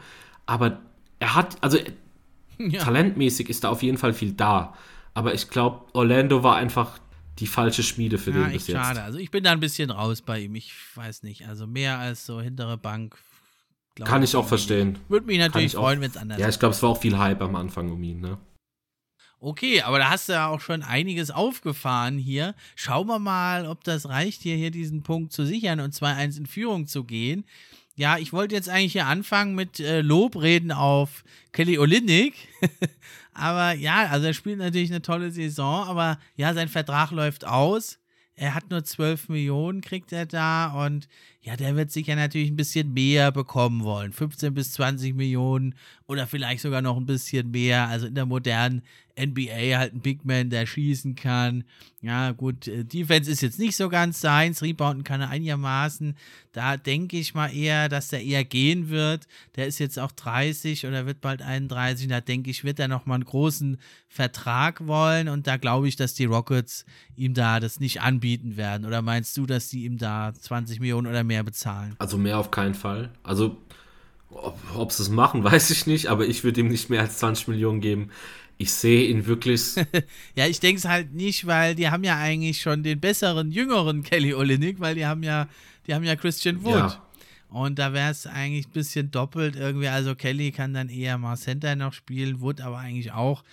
aber 0.45 0.79
er 1.23 1.35
hat, 1.35 1.57
also 1.61 1.77
ja. 2.57 2.83
talentmäßig 2.83 3.49
ist 3.49 3.63
da 3.63 3.69
auf 3.69 3.81
jeden 3.81 3.97
Fall 3.97 4.13
viel 4.13 4.33
da. 4.33 4.73
Aber 5.13 5.33
ich 5.33 5.49
glaube, 5.49 5.85
Orlando 5.93 6.43
war 6.43 6.57
einfach 6.57 6.99
die 7.39 7.47
falsche 7.47 7.81
Schmiede 7.81 8.17
für 8.17 8.31
ja, 8.31 8.43
den 8.43 8.51
bis 8.51 8.67
jetzt. 8.67 8.77
Schade. 8.77 9.01
Also 9.03 9.19
ich 9.19 9.31
bin 9.31 9.43
da 9.43 9.51
ein 9.51 9.59
bisschen 9.59 9.89
raus 9.89 10.21
bei 10.21 10.41
ihm. 10.41 10.55
Ich 10.55 10.73
weiß 10.95 11.23
nicht. 11.23 11.47
Also 11.47 11.65
mehr 11.65 11.97
als 11.97 12.25
so 12.25 12.41
hintere 12.41 12.77
Bank. 12.77 13.17
Kann 14.03 14.23
ich 14.23 14.35
auch 14.35 14.47
verstehen. 14.47 14.97
Würde 15.07 15.27
mich 15.27 15.37
natürlich 15.37 15.73
freuen, 15.73 16.01
wenn 16.01 16.09
es 16.09 16.17
anders 16.17 16.39
Ja, 16.39 16.49
ich 16.49 16.59
glaube, 16.59 16.73
es 16.73 16.81
war 16.81 16.89
auch 16.89 16.99
viel 16.99 17.17
Hype 17.17 17.41
am 17.41 17.55
Anfang 17.55 17.91
um 17.91 18.03
ihn, 18.03 18.19
ne? 18.19 18.37
Okay, 19.39 19.81
aber 19.81 19.99
da 19.99 20.09
hast 20.09 20.29
du 20.29 20.33
ja 20.33 20.47
auch 20.47 20.61
schon 20.61 20.83
einiges 20.83 21.29
aufgefahren 21.29 22.17
hier. 22.17 22.55
Schauen 22.75 23.07
wir 23.07 23.19
mal, 23.19 23.67
ob 23.67 23.83
das 23.83 24.09
reicht, 24.09 24.41
hier, 24.41 24.55
hier 24.55 24.71
diesen 24.71 25.03
Punkt 25.03 25.31
zu 25.31 25.45
sichern 25.45 25.79
und 25.79 25.93
2-1 25.93 26.37
in 26.37 26.45
Führung 26.45 26.87
zu 26.87 27.03
gehen. 27.03 27.45
Ja, 27.95 28.17
ich 28.17 28.33
wollte 28.33 28.55
jetzt 28.55 28.69
eigentlich 28.69 28.93
hier 28.93 29.05
anfangen 29.05 29.53
mit 29.53 29.79
äh, 29.79 30.01
Lobreden 30.01 30.71
auf 30.71 31.23
Kelly 31.51 31.77
Olynyk. 31.77 32.33
aber 33.33 33.73
ja, 33.73 34.07
also 34.07 34.25
er 34.25 34.33
spielt 34.33 34.57
natürlich 34.57 34.89
eine 34.89 35.03
tolle 35.03 35.31
Saison, 35.31 35.87
aber 35.87 36.17
ja, 36.35 36.53
sein 36.53 36.69
Vertrag 36.69 37.11
läuft 37.11 37.45
aus. 37.45 37.99
Er 38.35 38.55
hat 38.55 38.71
nur 38.71 38.83
12 38.83 39.29
Millionen, 39.29 39.81
kriegt 39.81 40.11
er 40.11 40.25
da 40.25 40.85
und 40.85 41.07
ja, 41.41 41.55
der 41.55 41.75
wird 41.75 41.91
sicher 41.91 42.15
natürlich 42.15 42.49
ein 42.49 42.55
bisschen 42.55 42.91
mehr 42.91 43.31
bekommen 43.31 43.83
wollen. 43.83 44.11
15 44.11 44.55
bis 44.55 44.73
20 44.73 45.13
Millionen 45.13 45.75
oder 46.13 46.27
vielleicht 46.27 46.61
sogar 46.61 46.81
noch 46.81 46.95
ein 46.97 47.05
bisschen 47.05 47.51
mehr. 47.51 47.87
Also 47.87 48.07
in 48.07 48.15
der 48.15 48.25
modernen 48.25 48.83
NBA 49.19 49.77
halt 49.77 49.93
ein 49.93 49.99
Big 49.99 50.25
Man, 50.25 50.49
der 50.49 50.65
schießen 50.65 51.15
kann. 51.15 51.63
Ja, 52.01 52.31
gut, 52.31 52.67
äh, 52.67 52.83
Defense 52.83 53.29
ist 53.29 53.41
jetzt 53.41 53.59
nicht 53.59 53.75
so 53.75 53.87
ganz 53.89 54.19
seins, 54.19 54.61
Rebounden 54.61 55.03
kann 55.03 55.21
er 55.21 55.29
einigermaßen. 55.29 56.15
Da 56.51 56.77
denke 56.77 57.17
ich 57.17 57.33
mal 57.33 57.53
eher, 57.53 57.89
dass 57.89 58.09
der 58.09 58.23
eher 58.23 58.43
gehen 58.43 58.89
wird. 58.89 59.27
Der 59.55 59.67
ist 59.67 59.79
jetzt 59.79 59.99
auch 59.99 60.11
30 60.11 60.87
oder 60.87 61.05
wird 61.05 61.21
bald 61.21 61.41
31. 61.41 62.07
Da 62.07 62.21
denke 62.21 62.49
ich, 62.49 62.63
wird 62.63 62.79
er 62.79 62.87
nochmal 62.87 63.15
einen 63.15 63.25
großen 63.25 63.77
Vertrag 64.07 64.87
wollen. 64.87 65.29
Und 65.29 65.47
da 65.47 65.57
glaube 65.57 65.87
ich, 65.87 65.95
dass 65.95 66.13
die 66.13 66.25
Rockets 66.25 66.85
ihm 67.15 67.33
da 67.33 67.59
das 67.59 67.79
nicht 67.79 68.01
anbieten 68.01 68.57
werden. 68.57 68.85
Oder 68.85 69.01
meinst 69.01 69.37
du, 69.37 69.45
dass 69.45 69.69
die 69.69 69.85
ihm 69.85 69.97
da 69.97 70.33
20 70.33 70.79
Millionen 70.79 71.07
oder 71.07 71.23
mehr 71.23 71.43
bezahlen? 71.43 71.95
Also 71.99 72.17
mehr 72.17 72.39
auf 72.39 72.51
keinen 72.51 72.75
Fall. 72.75 73.11
Also 73.21 73.57
ob 74.75 74.91
sie 74.91 75.03
es 75.03 75.09
machen, 75.09 75.43
weiß 75.43 75.69
ich 75.71 75.87
nicht, 75.87 76.07
aber 76.07 76.25
ich 76.25 76.43
würde 76.43 76.61
ihm 76.61 76.67
nicht 76.67 76.89
mehr 76.89 77.01
als 77.01 77.17
20 77.17 77.47
Millionen 77.49 77.81
geben 77.81 78.09
ich 78.57 78.71
sehe 78.71 79.07
ihn 79.07 79.25
wirklich. 79.25 79.75
ja, 80.35 80.47
ich 80.47 80.59
denke 80.59 80.79
es 80.79 80.85
halt 80.85 81.13
nicht, 81.13 81.47
weil 81.47 81.75
die 81.75 81.89
haben 81.89 82.03
ja 82.03 82.17
eigentlich 82.17 82.61
schon 82.61 82.83
den 82.83 82.99
besseren, 82.99 83.51
jüngeren 83.51 84.03
Kelly 84.03 84.33
Olynyk, 84.33 84.79
weil 84.79 84.95
die 84.95 85.05
haben 85.05 85.23
ja, 85.23 85.47
die 85.87 85.93
haben 85.93 86.03
ja 86.03 86.15
Christian 86.15 86.63
Wood. 86.63 86.75
Ja. 86.75 87.03
Und 87.49 87.77
da 87.77 87.93
wäre 87.93 88.09
es 88.09 88.25
eigentlich 88.25 88.67
ein 88.67 88.71
bisschen 88.71 89.11
doppelt 89.11 89.55
irgendwie. 89.55 89.87
Also 89.87 90.15
Kelly 90.15 90.51
kann 90.51 90.73
dann 90.73 90.89
eher 90.89 91.17
mal 91.17 91.37
Center 91.37 91.75
noch 91.75 91.93
spielen, 91.93 92.41
Wood 92.41 92.61
aber 92.61 92.79
eigentlich 92.79 93.11
auch 93.11 93.43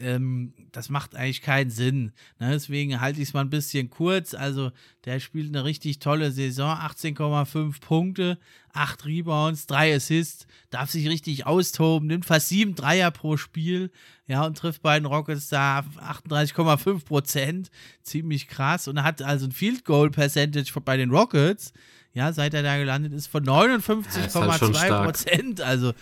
ähm, 0.00 0.52
das 0.72 0.88
macht 0.88 1.14
eigentlich 1.14 1.42
keinen 1.42 1.70
Sinn. 1.70 2.12
Ne? 2.38 2.50
Deswegen 2.52 3.00
halte 3.00 3.20
ich 3.20 3.28
es 3.28 3.34
mal 3.34 3.40
ein 3.40 3.50
bisschen 3.50 3.90
kurz. 3.90 4.34
Also, 4.34 4.70
der 5.04 5.20
spielt 5.20 5.48
eine 5.48 5.64
richtig 5.64 5.98
tolle 5.98 6.30
Saison. 6.30 6.70
18,5 6.70 7.80
Punkte, 7.80 8.38
8 8.72 9.04
Rebounds, 9.06 9.66
3 9.66 9.96
Assists, 9.96 10.46
darf 10.70 10.90
sich 10.90 11.08
richtig 11.08 11.46
austoben, 11.46 12.08
nimmt 12.08 12.26
fast 12.26 12.48
7 12.48 12.74
Dreier 12.74 13.10
pro 13.10 13.36
Spiel. 13.36 13.90
Ja, 14.26 14.44
und 14.44 14.58
trifft 14.58 14.82
bei 14.82 14.98
den 14.98 15.06
Rockets 15.06 15.48
da 15.48 15.80
38,5 15.80 17.04
Prozent. 17.04 17.70
Ziemlich 18.02 18.48
krass. 18.48 18.88
Und 18.88 19.02
hat 19.02 19.22
also 19.22 19.46
ein 19.46 19.52
Field 19.52 19.84
Goal 19.84 20.10
Percentage 20.10 20.72
bei 20.84 20.96
den 20.96 21.10
Rockets. 21.10 21.72
Ja, 22.12 22.32
seit 22.32 22.54
er 22.54 22.62
da 22.62 22.76
gelandet 22.76 23.12
ist, 23.12 23.26
von 23.26 23.44
59,2 23.44 24.74
halt 24.78 25.04
Prozent. 25.04 25.60
Also 25.60 25.92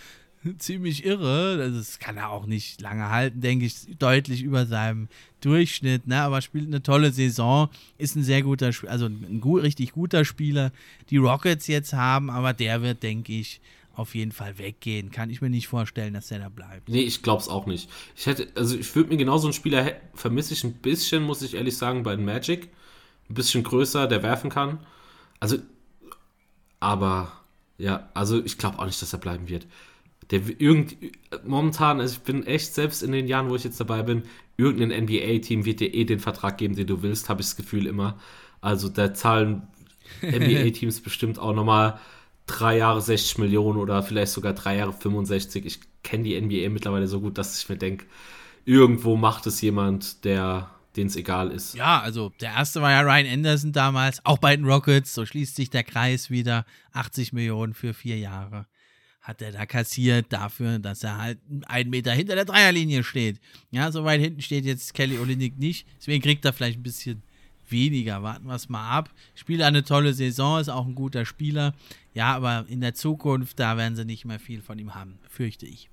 ziemlich 0.57 1.05
irre. 1.05 1.71
Das 1.71 1.99
kann 1.99 2.17
er 2.17 2.29
auch 2.29 2.45
nicht 2.45 2.81
lange 2.81 3.09
halten, 3.09 3.41
denke 3.41 3.65
ich, 3.65 3.75
deutlich 3.97 4.43
über 4.43 4.65
seinem 4.65 5.07
Durchschnitt, 5.41 6.07
ne? 6.07 6.21
aber 6.21 6.41
spielt 6.41 6.67
eine 6.67 6.81
tolle 6.81 7.11
Saison, 7.11 7.69
ist 7.97 8.15
ein 8.15 8.23
sehr 8.23 8.41
guter, 8.41 8.71
also 8.87 9.05
ein 9.05 9.39
gut, 9.39 9.63
richtig 9.63 9.91
guter 9.91 10.25
Spieler. 10.25 10.71
Die 11.09 11.17
Rockets 11.17 11.67
jetzt 11.67 11.93
haben, 11.93 12.29
aber 12.29 12.53
der 12.53 12.81
wird, 12.81 13.03
denke 13.03 13.33
ich, 13.33 13.61
auf 13.95 14.13
jeden 14.13 14.31
Fall 14.31 14.57
weggehen. 14.57 15.11
Kann 15.11 15.29
ich 15.29 15.41
mir 15.41 15.49
nicht 15.49 15.67
vorstellen, 15.67 16.13
dass 16.13 16.27
der 16.27 16.39
da 16.39 16.49
bleibt. 16.49 16.87
Nee, 16.87 17.01
ich 17.01 17.23
glaube 17.23 17.41
es 17.41 17.49
auch 17.49 17.65
nicht. 17.65 17.89
Ich 18.15 18.25
hätte, 18.27 18.47
also 18.55 18.77
ich 18.77 18.95
würde 18.95 19.09
mir 19.09 19.17
genau 19.17 19.37
so 19.37 19.47
einen 19.47 19.53
Spieler 19.53 19.93
vermisse 20.13 20.53
ich 20.53 20.63
ein 20.63 20.73
bisschen, 20.73 21.23
muss 21.23 21.41
ich 21.41 21.55
ehrlich 21.55 21.77
sagen, 21.77 22.03
bei 22.03 22.15
den 22.15 22.25
Magic. 22.25 22.69
Ein 23.29 23.33
bisschen 23.33 23.63
größer, 23.63 24.07
der 24.07 24.23
werfen 24.23 24.49
kann. 24.49 24.79
Also, 25.39 25.57
aber 26.79 27.31
ja, 27.77 28.09
also 28.13 28.43
ich 28.43 28.57
glaube 28.57 28.79
auch 28.79 28.85
nicht, 28.85 29.01
dass 29.01 29.13
er 29.13 29.19
bleiben 29.19 29.49
wird 29.49 29.65
der 30.31 30.41
irgend, 30.59 30.97
momentan, 31.45 31.99
also 31.99 32.15
ich 32.15 32.23
bin 32.23 32.45
echt, 32.45 32.73
selbst 32.73 33.01
in 33.01 33.11
den 33.11 33.27
Jahren, 33.27 33.49
wo 33.49 33.55
ich 33.55 33.63
jetzt 33.63 33.79
dabei 33.79 34.03
bin, 34.03 34.23
irgendein 34.57 35.03
NBA-Team 35.03 35.65
wird 35.65 35.79
dir 35.79 35.93
eh 35.93 36.03
den 36.03 36.19
Vertrag 36.19 36.57
geben, 36.57 36.75
den 36.75 36.87
du 36.87 37.01
willst, 37.01 37.29
habe 37.29 37.41
ich 37.41 37.47
das 37.47 37.55
Gefühl 37.55 37.85
immer. 37.87 38.17
Also 38.59 38.89
da 38.89 39.13
zahlen 39.13 39.67
NBA-Teams 40.21 41.01
bestimmt 41.01 41.39
auch 41.39 41.53
nochmal 41.53 41.99
drei 42.45 42.77
Jahre 42.77 43.01
60 43.01 43.37
Millionen 43.39 43.77
oder 43.77 44.03
vielleicht 44.03 44.31
sogar 44.31 44.53
drei 44.53 44.77
Jahre 44.77 44.93
65. 44.93 45.65
Ich 45.65 45.79
kenne 46.03 46.23
die 46.23 46.39
NBA 46.39 46.69
mittlerweile 46.69 47.07
so 47.07 47.21
gut, 47.21 47.37
dass 47.37 47.61
ich 47.61 47.69
mir 47.69 47.77
denke, 47.77 48.05
irgendwo 48.65 49.15
macht 49.15 49.47
es 49.47 49.61
jemand, 49.61 50.23
der 50.25 50.71
denen 50.95 51.07
es 51.07 51.15
egal 51.15 51.51
ist. 51.51 51.75
Ja, 51.75 51.99
also 52.01 52.31
der 52.41 52.53
erste 52.53 52.81
war 52.81 52.89
ja 52.89 53.01
Ryan 53.01 53.31
Anderson 53.31 53.71
damals, 53.71 54.19
auch 54.25 54.39
bei 54.39 54.55
den 54.55 54.65
Rockets, 54.65 55.13
so 55.13 55.25
schließt 55.25 55.55
sich 55.55 55.69
der 55.69 55.83
Kreis 55.83 56.31
wieder. 56.31 56.65
80 56.93 57.33
Millionen 57.33 57.75
für 57.75 57.93
vier 57.93 58.17
Jahre 58.17 58.65
hat 59.27 59.41
er 59.41 59.51
da 59.51 59.65
kassiert 59.65 60.27
dafür, 60.29 60.79
dass 60.79 61.03
er 61.03 61.17
halt 61.17 61.37
einen 61.65 61.89
Meter 61.89 62.13
hinter 62.13 62.35
der 62.35 62.45
Dreierlinie 62.45 63.03
steht. 63.03 63.41
Ja, 63.71 63.91
so 63.91 64.05
weit 64.05 64.21
hinten 64.21 64.41
steht 64.41 64.63
jetzt 64.63 64.93
Kelly 64.93 65.19
Olynyk 65.19 65.59
nicht. 65.59 65.85
Deswegen 65.99 66.23
kriegt 66.23 66.45
er 66.45 66.53
vielleicht 66.53 66.79
ein 66.79 66.83
bisschen 66.83 67.21
weniger. 67.67 68.23
Warten 68.23 68.47
wir 68.47 68.55
es 68.55 68.69
mal 68.69 68.89
ab. 68.89 69.09
Spielt 69.35 69.63
eine 69.63 69.83
tolle 69.83 70.13
Saison, 70.13 70.61
ist 70.61 70.69
auch 70.69 70.87
ein 70.87 70.95
guter 70.95 71.25
Spieler. 71.25 71.75
Ja, 72.13 72.33
aber 72.37 72.67
in 72.69 72.79
der 72.79 72.93
Zukunft, 72.93 73.59
da 73.59 73.75
werden 73.75 73.97
sie 73.97 74.05
nicht 74.05 74.23
mehr 74.23 74.39
viel 74.39 74.61
von 74.61 74.79
ihm 74.79 74.95
haben, 74.95 75.19
fürchte 75.27 75.65
ich. 75.65 75.89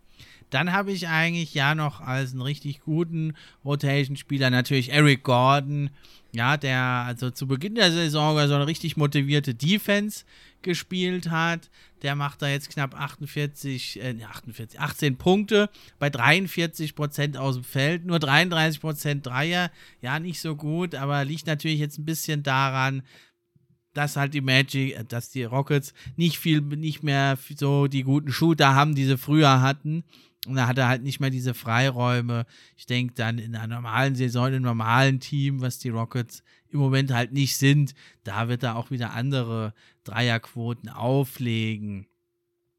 Dann 0.51 0.73
habe 0.73 0.93
ich 0.93 1.09
eigentlich 1.09 1.55
ja 1.55 1.75
noch 1.75 2.01
als 2.01 2.31
einen 2.31 2.43
richtig 2.43 2.83
guten 2.83 3.35
Rotation-Spieler 3.65 4.51
natürlich 4.51 4.93
Eric 4.93 5.25
Gordon. 5.25 5.91
Ja, 6.33 6.57
der 6.57 6.81
also 6.81 7.33
zu 7.33 7.49
Beginn 7.49 7.75
der 7.75 7.91
Saison 7.91 8.37
so 8.47 8.55
eine 8.55 8.69
richtig 8.69 8.97
motivierte 8.97 9.55
Defense 9.55 10.25
gespielt 10.65 11.31
hat. 11.31 11.71
Der 12.03 12.17
macht 12.17 12.43
da 12.43 12.49
jetzt 12.49 12.71
knapp 12.71 12.99
48, 12.99 14.03
äh, 14.03 14.17
48, 14.23 14.81
18 14.81 15.17
Punkte 15.17 15.71
bei 15.99 16.11
43 16.11 16.95
Prozent 16.95 17.37
aus 17.37 17.55
dem 17.55 17.65
Feld, 17.65 18.05
nur 18.05 18.19
33 18.19 18.81
Prozent 18.81 19.27
Dreier. 19.27 19.71
Ja, 20.01 20.19
nicht 20.19 20.41
so 20.41 20.57
gut, 20.57 20.95
aber 20.95 21.25
liegt 21.25 21.47
natürlich 21.47 21.79
jetzt 21.79 21.99
ein 21.99 22.05
bisschen 22.05 22.43
daran, 22.43 23.03
dass 23.93 24.17
halt 24.17 24.35
die 24.35 24.41
Magic, 24.41 24.99
äh, 24.99 25.05
dass 25.05 25.31
die 25.31 25.45
Rockets 25.45 25.95
nicht 26.17 26.39
viel, 26.39 26.61
nicht 26.61 27.03
mehr 27.03 27.39
so 27.57 27.87
die 27.87 28.03
guten 28.03 28.33
Shooter 28.33 28.75
haben, 28.75 28.95
die 28.95 29.05
sie 29.05 29.17
früher 29.17 29.63
hatten. 29.63 30.05
Und 30.47 30.57
da 30.57 30.67
hat 30.67 30.77
er 30.77 30.89
halt 30.89 31.03
nicht 31.03 31.21
mehr 31.21 31.31
diese 31.31 31.55
Freiräume. 31.55 32.45
Ich 32.77 32.87
denke 32.87 33.15
dann 33.15 33.39
in 33.39 33.57
einer 33.57 33.77
normalen 33.77 34.15
Saison, 34.15 34.49
in 34.49 34.55
einem 34.55 34.65
normalen 34.65 35.21
Team, 35.21 35.63
was 35.63 35.79
die 35.79 35.89
Rockets 35.89 36.43
im 36.71 36.81
Moment 36.81 37.13
halt 37.13 37.33
nicht 37.33 37.57
sind, 37.57 37.95
da 38.25 38.49
wird 38.49 38.65
er 38.65 38.77
auch 38.77 38.91
wieder 38.91 39.13
andere 39.13 39.73
Dreierquoten 40.05 40.89
auflegen. 40.89 42.07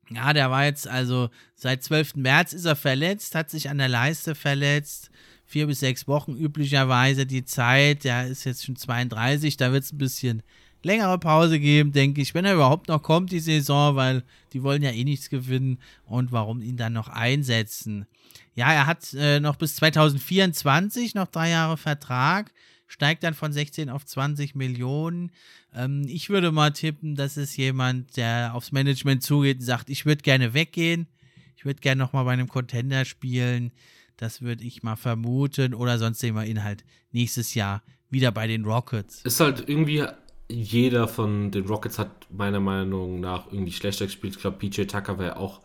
Ja, 0.09 0.33
der 0.33 0.51
war 0.51 0.65
jetzt 0.65 0.87
also 0.87 1.29
seit 1.55 1.83
12. 1.83 2.15
März 2.15 2.53
ist 2.53 2.65
er 2.65 2.75
verletzt, 2.75 3.33
hat 3.33 3.49
sich 3.49 3.69
an 3.69 3.79
der 3.79 3.87
Leiste 3.87 4.35
verletzt. 4.35 5.09
Vier 5.47 5.67
bis 5.67 5.79
sechs 5.79 6.07
Wochen 6.07 6.35
üblicherweise 6.35 7.25
die 7.25 7.45
Zeit. 7.45 8.03
Der 8.03 8.27
ist 8.27 8.43
jetzt 8.45 8.65
schon 8.65 8.75
32, 8.75 9.57
da 9.57 9.71
wird 9.71 9.83
es 9.83 9.93
ein 9.93 9.97
bisschen 9.97 10.43
längere 10.85 11.17
Pause 11.17 11.59
geben, 11.59 11.91
denke 11.91 12.21
ich, 12.21 12.33
wenn 12.35 12.45
er 12.45 12.53
überhaupt 12.53 12.87
noch 12.87 13.01
kommt, 13.01 13.31
die 13.31 13.39
Saison, 13.39 13.95
weil 13.95 14.23
die 14.53 14.61
wollen 14.61 14.83
ja 14.83 14.91
eh 14.91 15.03
nichts 15.03 15.29
gewinnen 15.29 15.79
und 16.05 16.31
warum 16.31 16.61
ihn 16.61 16.77
dann 16.77 16.93
noch 16.93 17.09
einsetzen. 17.09 18.05
Ja, 18.53 18.71
er 18.71 18.85
hat 18.85 19.13
äh, 19.15 19.39
noch 19.39 19.55
bis 19.55 19.75
2024 19.77 21.15
noch 21.15 21.27
drei 21.27 21.49
Jahre 21.49 21.77
Vertrag, 21.77 22.51
steigt 22.87 23.23
dann 23.23 23.33
von 23.33 23.51
16 23.51 23.89
auf 23.89 24.05
20 24.05 24.55
Millionen. 24.55 25.31
Ähm, 25.73 26.05
ich 26.07 26.29
würde 26.29 26.51
mal 26.51 26.71
tippen, 26.71 27.15
das 27.15 27.37
ist 27.37 27.57
jemand, 27.57 28.17
der 28.17 28.53
aufs 28.53 28.71
Management 28.71 29.23
zugeht 29.23 29.57
und 29.57 29.63
sagt, 29.63 29.89
ich 29.89 30.05
würde 30.05 30.21
gerne 30.21 30.53
weggehen. 30.53 31.07
Ich 31.55 31.65
würde 31.65 31.79
gerne 31.79 31.99
nochmal 31.99 32.25
bei 32.25 32.33
einem 32.33 32.47
Contender 32.47 33.05
spielen. 33.05 33.71
Das 34.17 34.41
würde 34.41 34.63
ich 34.63 34.83
mal 34.83 34.95
vermuten. 34.95 35.73
Oder 35.73 35.97
sonst 35.97 36.19
sehen 36.19 36.35
wir 36.35 36.45
ihn 36.45 36.63
halt 36.63 36.83
nächstes 37.11 37.53
Jahr 37.55 37.81
wieder 38.09 38.31
bei 38.31 38.47
den 38.47 38.65
Rockets. 38.65 39.21
Ist 39.23 39.39
halt 39.39 39.67
irgendwie, 39.67 40.05
jeder 40.49 41.07
von 41.07 41.51
den 41.51 41.65
Rockets 41.65 41.97
hat 41.99 42.27
meiner 42.31 42.59
Meinung 42.59 43.19
nach 43.19 43.51
irgendwie 43.51 43.71
schlechter 43.71 44.05
gespielt. 44.05 44.35
Ich 44.35 44.41
glaube, 44.41 44.57
PJ 44.57 44.83
Tucker 44.83 45.17
wäre 45.17 45.37
auch, 45.37 45.61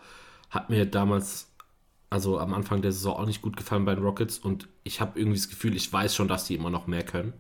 hat 0.49 0.71
mir 0.71 0.87
damals, 0.87 1.50
also 2.11 2.39
am 2.39 2.53
Anfang 2.53 2.83
der 2.83 2.93
Saison 2.93 3.17
auch 3.17 3.27
nicht 3.27 3.41
gut 3.41 3.57
gefallen 3.57 3.85
bei 3.85 3.95
den 3.95 4.05
Rockets. 4.05 4.39
Und 4.39 4.69
ich 4.83 5.01
habe 5.01 5.19
irgendwie 5.19 5.39
das 5.39 5.49
Gefühl, 5.49 5.77
ich 5.77 5.93
weiß 5.93 6.15
schon, 6.15 6.29
dass 6.29 6.47
die 6.47 6.57
immer 6.57 6.71
noch 6.71 6.87
mehr 6.87 7.05
können. 7.05 7.33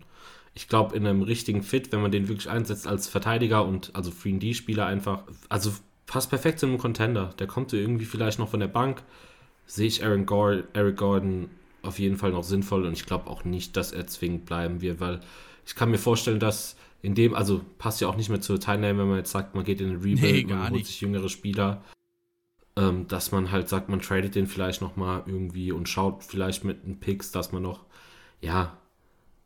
Ich 0.54 0.68
glaube, 0.68 0.96
in 0.96 1.06
einem 1.06 1.22
richtigen 1.22 1.62
Fit, 1.62 1.92
wenn 1.92 2.02
man 2.02 2.10
den 2.10 2.28
wirklich 2.28 2.48
einsetzt 2.48 2.86
als 2.86 3.08
Verteidiger 3.08 3.64
und 3.64 3.94
also 3.94 4.10
3D-Spieler 4.10 4.86
einfach, 4.86 5.24
also 5.48 5.72
passt 6.06 6.30
perfekt 6.30 6.60
zu 6.60 6.66
einem 6.66 6.78
Contender. 6.78 7.34
Der 7.38 7.46
kommt 7.46 7.72
irgendwie 7.72 8.04
vielleicht 8.04 8.38
noch 8.38 8.48
von 8.48 8.60
der 8.60 8.68
Bank. 8.68 9.02
Sehe 9.66 9.86
ich 9.86 10.04
Aaron 10.04 10.26
Gordon, 10.26 10.64
Eric 10.72 10.96
Gordon 10.96 11.50
auf 11.82 11.98
jeden 11.98 12.16
Fall 12.16 12.32
noch 12.32 12.44
sinnvoll 12.44 12.84
und 12.84 12.92
ich 12.92 13.06
glaube 13.06 13.28
auch 13.28 13.44
nicht, 13.44 13.76
dass 13.76 13.92
er 13.92 14.06
zwingend 14.06 14.46
bleiben 14.46 14.80
wird, 14.80 15.00
weil 15.00 15.20
ich 15.64 15.74
kann 15.74 15.90
mir 15.90 15.98
vorstellen, 15.98 16.40
dass 16.40 16.76
in 17.02 17.14
dem, 17.14 17.34
also 17.34 17.62
passt 17.78 18.00
ja 18.00 18.08
auch 18.08 18.16
nicht 18.16 18.28
mehr 18.28 18.40
zur 18.40 18.60
Teilnahme, 18.60 18.98
wenn 18.98 19.08
man 19.08 19.18
jetzt 19.18 19.30
sagt, 19.30 19.54
man 19.54 19.64
geht 19.64 19.80
in 19.80 19.88
den 19.88 19.96
Rebuild, 19.96 20.48
nee, 20.48 20.54
man 20.54 20.70
holt 20.70 20.86
sich 20.86 21.00
jüngere 21.00 21.28
Spieler, 21.28 21.82
ähm, 22.76 23.08
dass 23.08 23.32
man 23.32 23.50
halt 23.50 23.68
sagt, 23.68 23.88
man 23.88 24.00
tradet 24.00 24.34
den 24.34 24.46
vielleicht 24.46 24.80
nochmal 24.80 25.22
irgendwie 25.26 25.72
und 25.72 25.88
schaut 25.88 26.24
vielleicht 26.24 26.64
mit 26.64 26.84
den 26.84 27.00
Picks, 27.00 27.32
dass 27.32 27.52
man 27.52 27.62
noch, 27.62 27.84
ja, 28.40 28.78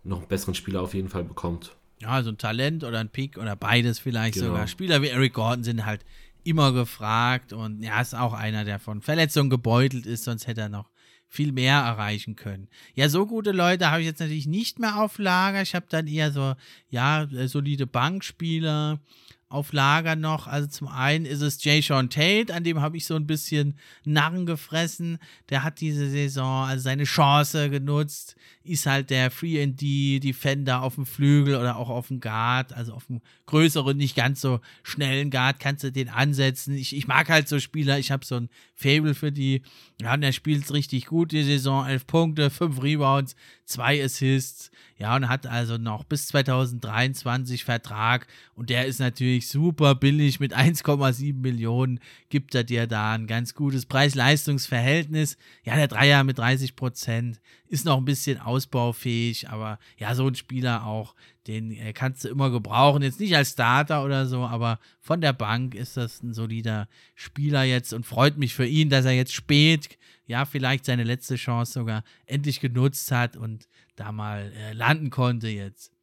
noch 0.03 0.19
einen 0.19 0.29
besseren 0.29 0.55
Spieler 0.55 0.83
auf 0.83 0.95
jeden 0.95 1.09
Fall 1.09 1.25
bekommt. 1.25 1.75
Ja, 2.01 2.23
so 2.23 2.31
ein 2.31 2.39
Talent 2.39 2.85
oder 2.85 2.99
ein 2.99 3.09
Pick 3.09 3.39
oder 3.39 3.57
beides 3.57 3.99
vielleicht 3.99 4.35
genau. 4.35 4.49
sogar. 4.49 4.67
Spieler 4.67 5.01
wie 5.03 5.09
Eric 5.09 5.35
Gordon 5.35 5.65
sind 5.65 5.87
halt 5.87 6.05
immer 6.43 6.73
gefragt 6.73 7.53
und 7.53 7.83
ja, 7.83 8.01
ist 8.01 8.15
auch 8.15 8.35
einer, 8.35 8.65
der 8.65 8.79
von 8.79 9.01
Verletzungen 9.01 9.49
gebeutelt 9.49 10.05
ist, 10.05 10.25
sonst 10.25 10.47
hätte 10.47 10.63
er 10.63 10.69
noch 10.69 10.91
viel 11.27 11.53
mehr 11.53 11.79
erreichen 11.79 12.37
können. 12.37 12.69
Ja, 12.95 13.09
so 13.09 13.27
gute 13.27 13.51
Leute 13.51 13.91
habe 13.91 14.01
ich 14.01 14.07
jetzt 14.07 14.21
natürlich 14.21 14.47
nicht 14.47 14.79
mehr 14.79 15.01
auf 15.01 15.19
Lager. 15.19 15.63
Ich 15.63 15.75
habe 15.75 15.87
dann 15.89 16.07
eher 16.07 16.31
so, 16.31 16.55
ja, 16.91 17.27
solide 17.47 17.87
Bankspieler 17.87 19.01
auf 19.49 19.73
Lager 19.73 20.17
noch. 20.17 20.47
Also 20.47 20.67
zum 20.67 20.89
einen 20.89 21.27
ist 21.27 21.41
es 21.41 21.63
Jay 21.63 21.81
Sean 21.81 22.11
Tate, 22.11 22.53
an 22.53 22.65
dem 22.65 22.81
habe 22.81 22.97
ich 22.97 23.07
so 23.07 23.15
ein 23.15 23.27
bisschen 23.27 23.79
Narren 24.05 24.47
gefressen. 24.47 25.19
Der 25.51 25.63
hat 25.63 25.81
diese 25.81 26.11
Saison 26.11 26.67
also 26.67 26.83
seine 26.83 27.05
Chance 27.05 27.71
genutzt, 27.71 28.37
ist 28.65 28.87
halt 28.87 29.11
der 29.11 29.31
Free 29.31 29.63
and 29.63 29.81
D 29.81 30.21
Defender 30.21 30.83
auf 30.83 30.97
dem 30.97 31.07
Flügel 31.07 31.57
oder 31.57 31.77
auch 31.77 31.91
auf 31.91 32.09
dem 32.09 32.21
Guard, 32.21 32.73
also 32.73 32.95
auf 32.95 33.07
dem 33.07 33.21
größeren, 33.47 33.97
nicht 33.97 34.17
ganz 34.17 34.41
so 34.41 34.61
schnellen 34.83 35.31
Guard 35.31 35.61
kannst 35.61 35.85
du 35.85 35.93
den 35.93 36.09
ansetzen. 36.09 36.75
Ich, 36.75 36.97
ich 36.97 37.07
mag 37.07 37.29
halt 37.29 37.49
so 37.49 37.61
Spieler, 37.61 37.99
ich 37.99 38.11
habe 38.11 38.25
so 38.25 38.37
ein 38.37 38.49
Fable 38.75 39.15
für 39.15 39.31
die. 39.31 39.63
Ja, 40.01 40.15
und 40.15 40.23
er 40.23 40.33
spielt 40.33 40.71
richtig 40.73 41.07
gut 41.07 41.33
die 41.33 41.45
Saison, 41.45 41.87
elf 41.87 42.07
Punkte, 42.07 42.51
fünf 42.51 42.83
Rebounds, 42.83 43.37
zwei 43.65 44.03
Assists. 44.03 44.71
Ja, 44.97 45.17
und 45.17 45.29
hat 45.29 45.47
also 45.47 45.77
noch 45.77 46.05
bis 46.05 46.29
2023 46.29 47.65
Vertrag 47.65 48.27
und 48.55 48.71
der 48.71 48.87
ist 48.87 49.01
natürlich 49.01 49.49
super 49.49 49.95
billig 49.97 50.39
mit 50.39 50.57
1,7 50.57 51.35
Millionen 51.35 51.99
gibt 52.29 52.55
er 52.55 52.63
dir 52.63 52.87
da 52.87 53.13
ein 53.13 53.27
ganz 53.27 53.55
gutes 53.55 53.87
Preis-Leistungs-Verhältnis. 53.87 55.37
Ja, 55.65 55.75
der 55.77 55.89
Dreier 55.89 56.23
mit 56.23 56.39
30 56.39 56.77
Prozent 56.77 57.41
ist 57.75 57.85
noch 57.85 57.99
ein 57.99 58.05
bisschen 58.05 58.39
ausbaufähig, 58.39 59.49
aber 59.51 59.81
ja, 59.99 60.15
so 60.15 60.29
ein 60.29 60.37
Spieler 60.37 60.87
auch, 60.87 61.15
den 61.49 61.73
äh, 61.73 61.93
kannst 61.93 62.25
du 62.25 62.29
immer 62.29 62.51
gebrauchen. 62.51 63.03
Jetzt 63.03 63.19
nicht 63.19 63.37
als 63.37 63.51
Starter 63.51 64.05
oder 64.05 64.27
so, 64.27 64.45
aber 64.45 64.79
von 65.01 65.21
der 65.21 65.33
Bank 65.33 65.75
ist 65.75 65.97
das 65.97 66.23
ein 66.23 66.33
solider 66.33 66.89
Spieler 67.17 67.65
jetzt 67.65 67.93
und 67.93 68.07
freut 68.07 68.39
mich 68.39 68.55
für 68.55 68.65
ihn, 68.67 68.91
dass 68.91 69.05
er 69.05 69.13
jetzt 69.13 69.35
spät, 69.35 69.99
ja, 70.27 70.45
vielleicht 70.45 70.85
seine 70.85 71.03
letzte 71.03 71.35
Chance 71.35 71.73
sogar 71.73 72.05
endlich 72.27 72.61
genutzt 72.61 73.11
hat 73.11 73.37
und 73.37 73.69
da 73.97 74.13
mal 74.13 74.53
äh, 74.57 74.73
landen 74.73 75.11
konnte 75.11 75.49
jetzt. 75.49 75.94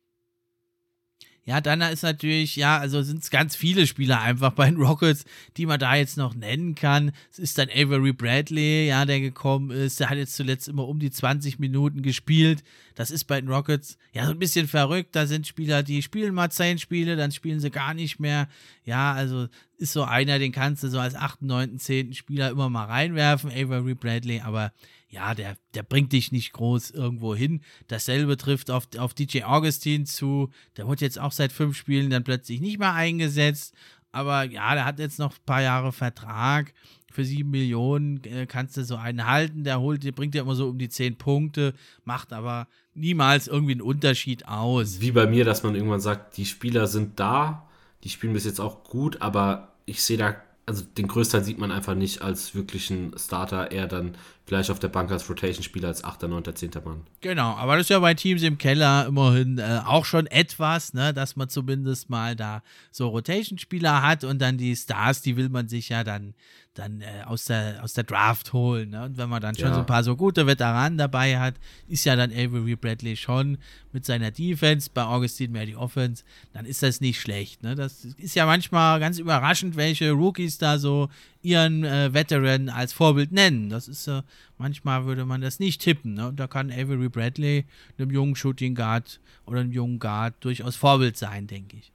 Ja, 1.44 1.60
dann 1.60 1.82
ist 1.82 2.04
natürlich, 2.04 2.56
ja, 2.56 2.78
also 2.78 3.02
sind 3.02 3.24
es 3.24 3.32
ganz 3.32 3.56
viele 3.56 3.88
Spieler 3.88 4.22
einfach 4.22 4.52
bei 4.52 4.70
den 4.70 4.80
Rockets, 4.80 5.26
die 5.58 5.66
man 5.66 5.80
da 5.80 5.96
jetzt 5.96 6.16
noch 6.16 6.36
nennen 6.36 6.76
kann. 6.76 7.14
Es 7.32 7.40
ist 7.40 7.58
dann 7.58 7.68
Avery 7.70 8.14
Bradley, 8.14 8.88
ja, 8.88 9.06
der 9.06 9.20
gekommen 9.20 9.72
ist. 9.72 10.00
Der 10.00 10.12
hat 10.12 10.20
jetzt 10.20 10.36
zuletzt 10.36 10.68
immer 10.68 10.88
um 10.88 11.00
die 11.00 11.10
20 11.10 11.58
Minuten 11.58 12.04
gespielt. 12.04 12.64
Das 12.94 13.10
ist 13.10 13.24
bei 13.24 13.42
den 13.42 13.50
Rockets 13.50 13.98
ja 14.14 14.26
so 14.26 14.32
ein 14.32 14.40
bisschen 14.40 14.68
verrückt. 14.68 15.16
Da 15.16 15.26
sind 15.26 15.48
Spieler, 15.48 15.82
die 15.82 16.04
spielen 16.04 16.36
mal 16.36 16.52
10 16.52 16.78
Spiele, 16.78 17.16
dann 17.16 17.32
spielen 17.32 17.60
sie 17.60 17.72
gar 17.72 17.96
nicht 17.96 18.20
mehr. 18.20 18.48
Ja, 18.86 19.14
also 19.14 19.48
ist 19.78 19.94
so 19.94 20.04
einer, 20.04 20.38
den 20.38 20.52
kannst 20.52 20.84
du 20.84 20.90
so 20.90 21.00
als 21.00 21.16
8., 21.16 21.42
9., 21.42 21.80
10. 21.80 22.14
Spieler 22.14 22.52
immer 22.52 22.70
mal 22.70 22.86
reinwerfen, 22.86 23.50
Avery 23.50 23.96
Bradley, 23.96 24.42
aber 24.42 24.74
ja, 25.12 25.36
der, 25.36 25.58
der 25.76 25.84
bringt 25.84 26.14
dich 26.14 26.32
nicht 26.32 26.54
groß 26.54 26.92
irgendwo 26.92 27.36
hin. 27.36 27.62
Dasselbe 27.88 28.38
trifft 28.38 28.72
auf, 28.72 28.88
auf 28.98 29.14
DJ 29.14 29.44
Augustin 29.44 30.06
zu. 30.06 30.50
Der 30.78 30.88
wurde 30.88 31.04
jetzt 31.04 31.20
auch 31.20 31.34
seit 31.34 31.52
fünf 31.52 31.78
Spielen 31.78 32.10
dann 32.10 32.24
plötzlich 32.24 32.62
nicht 32.62 32.80
mehr 32.80 32.94
eingesetzt. 32.94 33.76
Aber 34.14 34.44
ja, 34.44 34.74
der 34.74 34.86
hat 34.86 35.00
jetzt 35.00 35.20
noch 35.20 35.34
ein 35.34 35.46
paar 35.46 35.62
Jahre 35.62 35.92
Vertrag. 35.92 36.74
Für 37.12 37.26
sieben 37.26 37.50
Millionen 37.52 38.24
äh, 38.24 38.46
kannst 38.46 38.78
du 38.78 38.86
so 38.86 38.96
einen 38.96 39.28
halten. 39.28 39.66
Der 39.66 39.82
holt, 39.82 40.04
der 40.06 40.14
bringt 40.14 40.34
dir 40.34 40.42
immer 40.42 40.56
so 40.56 40.70
um 40.70 40.78
die 40.78 40.88
zehn 40.90 41.18
Punkte, 41.18 41.74
macht 42.06 42.32
aber 42.32 42.70
niemals 42.94 43.50
irgendwie 43.50 43.74
einen 43.74 43.82
Unterschied 43.82 44.48
aus. 44.48 45.02
Wie 45.02 45.12
bei 45.12 45.28
mir, 45.28 45.44
dass 45.44 45.64
man 45.64 45.76
irgendwann 45.76 46.00
sagt, 46.00 46.38
die 46.38 46.46
Spieler 46.46 46.88
sind 46.88 47.20
da, 47.20 47.68
die 48.06 48.10
spielen 48.10 48.32
bis 48.32 48.46
jetzt 48.46 48.62
auch 48.62 48.86
gut, 48.86 49.22
aber 49.22 49.74
ich 49.86 50.02
sehe 50.02 50.18
da 50.18 50.36
also 50.66 50.84
den 50.84 51.08
Größteil 51.08 51.44
sieht 51.44 51.58
man 51.58 51.72
einfach 51.72 51.96
nicht 51.96 52.22
als 52.22 52.54
wirklichen 52.54 53.14
Starter, 53.18 53.72
eher 53.72 53.88
dann 53.88 54.16
vielleicht 54.46 54.70
auf 54.70 54.80
der 54.80 54.90
Bank 54.90 55.12
als 55.12 55.28
Rotation-Spieler 55.30 55.88
als 55.88 56.04
8., 56.04 56.24
9., 56.24 56.56
10. 56.56 56.72
Mann. 56.86 57.02
Genau, 57.22 57.56
aber 57.56 57.78
das 57.78 57.86
ist 57.86 57.90
ja 57.90 58.00
bei 58.00 58.14
Teams 58.14 58.44
im 58.44 58.58
Keller 58.58 59.06
immerhin 59.08 59.58
äh, 59.58 59.82
auch 59.86 60.06
schon 60.06 60.28
etwas, 60.28 60.94
ne, 60.94 61.14
dass 61.14 61.36
man 61.36 61.50
zumindest 61.50 62.10
mal 62.10 62.36
da 62.36 62.62
so 62.92 63.08
Rotation-Spieler 63.10 64.02
hat 64.02 64.24
und 64.24 64.40
dann 64.40 64.58
die 64.58 64.76
Stars, 64.76 65.22
die 65.22 65.36
will 65.36 65.50
man 65.50 65.68
sich 65.68 65.90
ja 65.90 66.04
dann 66.04 66.34
dann 66.74 67.02
äh, 67.02 67.24
aus, 67.26 67.46
der, 67.46 67.84
aus 67.84 67.94
der 67.94 68.06
Draft 68.06 68.54
holen. 68.54 68.92
Ne? 68.92 69.04
Und 69.04 69.18
wenn 69.18 69.28
man 69.28 69.42
dann 69.42 69.56
schon 69.56 69.70
ja. 69.70 69.74
so 69.74 69.82
ein 69.82 69.86
paar 69.86 70.04
so 70.04 70.16
gute 70.16 70.48
Veteranen 70.48 70.98
dabei 70.98 71.38
hat, 71.38 71.56
ist 71.88 72.06
ja 72.06 72.16
dann 72.16 72.32
Avery 72.32 72.76
Bradley 72.76 73.18
schon 73.18 73.58
mit 73.92 74.06
seiner 74.06 74.32
Defense, 74.32 74.90
bei 74.94 75.04
Augustin 75.04 75.52
mehr 75.52 75.66
die 75.66 75.76
Offense, 75.76 76.24
dann 76.54 76.66
ist 76.66 76.82
das 76.82 77.02
nicht 77.02 77.20
schlecht. 77.20 77.62
Ne? 77.62 77.76
Das 77.76 78.06
ist 78.06 78.36
ja 78.36 78.46
manchmal 78.46 79.00
ganz 79.02 79.20
überraschend, 79.20 79.76
welche 79.76 80.12
Rookies 80.12 80.58
da 80.58 80.78
so 80.78 81.10
ihren 81.42 81.84
äh, 81.84 82.14
Veteran 82.14 82.70
als 82.70 82.94
Vorbild 82.94 83.34
nennen. 83.34 83.70
Das 83.70 83.90
ist 83.90 84.08
äh, 84.08 84.22
manchmal 84.58 85.06
würde 85.06 85.26
man 85.26 85.42
das 85.42 85.60
nicht 85.60 85.82
tippen. 85.82 86.14
Ne? 86.14 86.30
Und 86.30 86.40
da 86.40 86.48
kann 86.48 86.72
Avery 86.72 87.10
Bradley 87.10 87.66
einem 87.98 88.12
jungen 88.12 88.36
Shooting 88.36 88.76
Guard 88.76 89.20
oder 89.46 89.60
einem 89.60 89.74
jungen 89.74 90.00
Guard 90.00 90.36
durchaus 90.40 90.78
Vorbild 90.78 91.18
sein, 91.18 91.48
denke 91.48 91.76
ich. 91.78 91.92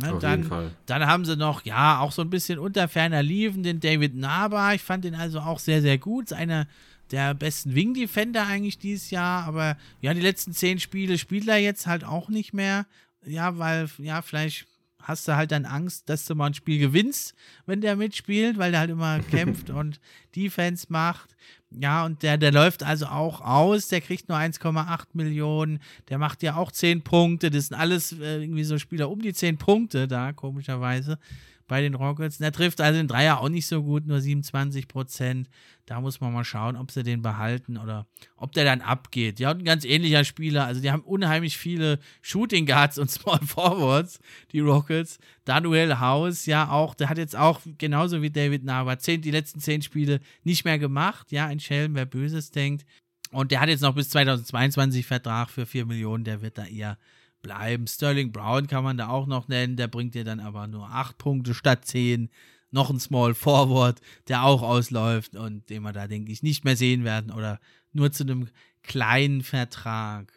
Ne, 0.00 0.18
dann, 0.20 0.72
dann 0.86 1.06
haben 1.06 1.24
sie 1.24 1.36
noch, 1.36 1.64
ja, 1.64 2.00
auch 2.00 2.10
so 2.10 2.22
ein 2.22 2.30
bisschen 2.30 2.58
unter 2.58 2.88
ferner 2.88 3.22
Liefen 3.22 3.62
den 3.62 3.78
David 3.78 4.16
Naba. 4.16 4.74
Ich 4.74 4.82
fand 4.82 5.04
den 5.04 5.14
also 5.14 5.38
auch 5.38 5.60
sehr, 5.60 5.82
sehr 5.82 5.98
gut. 5.98 6.32
Einer 6.32 6.66
der 7.12 7.32
besten 7.34 7.76
Wing 7.76 7.94
Defender 7.94 8.44
eigentlich 8.46 8.78
dieses 8.78 9.10
Jahr. 9.10 9.44
Aber 9.44 9.76
ja, 10.00 10.12
die 10.12 10.20
letzten 10.20 10.52
zehn 10.52 10.80
Spiele 10.80 11.16
spielt 11.16 11.46
er 11.46 11.58
jetzt 11.58 11.86
halt 11.86 12.02
auch 12.02 12.28
nicht 12.28 12.52
mehr. 12.52 12.86
Ja, 13.24 13.56
weil, 13.58 13.88
ja, 13.98 14.20
vielleicht 14.20 14.66
hast 15.04 15.28
du 15.28 15.36
halt 15.36 15.52
dann 15.52 15.66
Angst, 15.66 16.08
dass 16.08 16.24
du 16.24 16.34
mal 16.34 16.46
ein 16.46 16.54
Spiel 16.54 16.78
gewinnst, 16.78 17.34
wenn 17.66 17.80
der 17.80 17.96
mitspielt, 17.96 18.58
weil 18.58 18.72
der 18.72 18.80
halt 18.80 18.90
immer 18.90 19.20
kämpft 19.30 19.70
und 19.70 20.00
Defense 20.34 20.86
macht. 20.88 21.36
Ja, 21.70 22.04
und 22.04 22.22
der, 22.22 22.38
der 22.38 22.52
läuft 22.52 22.82
also 22.82 23.06
auch 23.06 23.40
aus, 23.40 23.88
der 23.88 24.00
kriegt 24.00 24.28
nur 24.28 24.38
1,8 24.38 25.06
Millionen, 25.12 25.80
der 26.08 26.18
macht 26.18 26.42
ja 26.42 26.56
auch 26.56 26.70
10 26.70 27.02
Punkte, 27.02 27.50
das 27.50 27.68
sind 27.68 27.76
alles 27.76 28.12
äh, 28.12 28.42
irgendwie 28.42 28.64
so 28.64 28.78
Spieler 28.78 29.10
um 29.10 29.20
die 29.20 29.32
10 29.32 29.58
Punkte 29.58 30.06
da, 30.06 30.32
komischerweise 30.32 31.18
bei 31.66 31.80
den 31.80 31.94
Rockets. 31.94 32.38
Der 32.38 32.52
trifft 32.52 32.80
also 32.80 32.98
den 32.98 33.08
Dreier 33.08 33.40
auch 33.40 33.48
nicht 33.48 33.66
so 33.66 33.82
gut, 33.82 34.06
nur 34.06 34.20
27 34.20 34.88
Prozent. 34.88 35.48
Da 35.86 36.00
muss 36.00 36.20
man 36.20 36.32
mal 36.32 36.44
schauen, 36.44 36.76
ob 36.76 36.90
sie 36.90 37.02
den 37.02 37.22
behalten 37.22 37.76
oder 37.76 38.06
ob 38.36 38.52
der 38.52 38.64
dann 38.64 38.80
abgeht. 38.80 39.40
Ja, 39.40 39.50
und 39.50 39.58
ein 39.58 39.64
ganz 39.64 39.84
ähnlicher 39.84 40.24
Spieler. 40.24 40.66
Also, 40.66 40.80
die 40.80 40.90
haben 40.90 41.02
unheimlich 41.02 41.56
viele 41.56 41.98
Shooting 42.22 42.66
Guards 42.66 42.98
und 42.98 43.10
Small 43.10 43.40
Forwards, 43.40 44.20
die 44.52 44.60
Rockets. 44.60 45.18
Daniel 45.44 45.98
House, 46.00 46.46
ja, 46.46 46.70
auch, 46.70 46.94
der 46.94 47.08
hat 47.08 47.18
jetzt 47.18 47.36
auch 47.36 47.60
genauso 47.78 48.22
wie 48.22 48.30
David 48.30 48.64
Nava 48.64 48.98
zehn, 48.98 49.20
die 49.20 49.30
letzten 49.30 49.60
zehn 49.60 49.82
Spiele 49.82 50.20
nicht 50.42 50.64
mehr 50.64 50.78
gemacht. 50.78 51.32
Ja, 51.32 51.46
ein 51.46 51.60
Schelm, 51.60 51.94
wer 51.94 52.06
Böses 52.06 52.50
denkt. 52.50 52.84
Und 53.30 53.50
der 53.50 53.60
hat 53.60 53.68
jetzt 53.68 53.80
noch 53.80 53.94
bis 53.94 54.10
2022 54.10 55.04
Vertrag 55.04 55.50
für 55.50 55.66
4 55.66 55.86
Millionen. 55.86 56.24
Der 56.24 56.40
wird 56.40 56.56
da 56.56 56.64
eher 56.66 56.98
bleiben. 57.44 57.86
Sterling 57.86 58.32
Brown 58.32 58.66
kann 58.66 58.82
man 58.82 58.96
da 58.96 59.08
auch 59.08 59.28
noch 59.28 59.46
nennen, 59.46 59.76
der 59.76 59.86
bringt 59.86 60.16
dir 60.16 60.24
dann 60.24 60.40
aber 60.40 60.66
nur 60.66 60.90
8 60.90 61.16
Punkte 61.16 61.54
statt 61.54 61.84
10. 61.84 62.30
Noch 62.72 62.90
ein 62.90 62.98
Small 62.98 63.34
Forward, 63.34 64.00
der 64.26 64.42
auch 64.42 64.62
ausläuft 64.62 65.36
und 65.36 65.70
den 65.70 65.82
wir 65.82 65.92
da, 65.92 66.08
denke 66.08 66.32
ich, 66.32 66.42
nicht 66.42 66.64
mehr 66.64 66.76
sehen 66.76 67.04
werden 67.04 67.30
oder 67.30 67.60
nur 67.92 68.10
zu 68.10 68.24
einem 68.24 68.48
kleinen 68.82 69.42
Vertrag. 69.42 70.32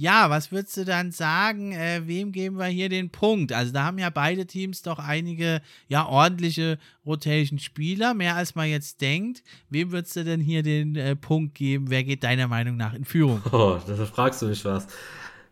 Ja, 0.00 0.30
was 0.30 0.50
würdest 0.50 0.78
du 0.78 0.86
dann 0.86 1.12
sagen? 1.12 1.72
Äh, 1.72 2.06
wem 2.06 2.32
geben 2.32 2.56
wir 2.56 2.68
hier 2.68 2.88
den 2.88 3.10
Punkt? 3.10 3.52
Also, 3.52 3.70
da 3.70 3.84
haben 3.84 3.98
ja 3.98 4.08
beide 4.08 4.46
Teams 4.46 4.80
doch 4.80 4.98
einige, 4.98 5.60
ja, 5.88 6.06
ordentliche 6.06 6.78
Rotation-Spieler, 7.04 8.14
mehr 8.14 8.34
als 8.34 8.54
man 8.54 8.70
jetzt 8.70 9.02
denkt. 9.02 9.42
Wem 9.68 9.92
würdest 9.92 10.16
du 10.16 10.24
denn 10.24 10.40
hier 10.40 10.62
den 10.62 10.96
äh, 10.96 11.16
Punkt 11.16 11.54
geben? 11.54 11.90
Wer 11.90 12.02
geht 12.02 12.24
deiner 12.24 12.48
Meinung 12.48 12.78
nach 12.78 12.94
in 12.94 13.04
Führung? 13.04 13.42
Oh, 13.52 13.78
da 13.86 14.06
fragst 14.06 14.40
du 14.40 14.46
mich 14.46 14.64
was. 14.64 14.86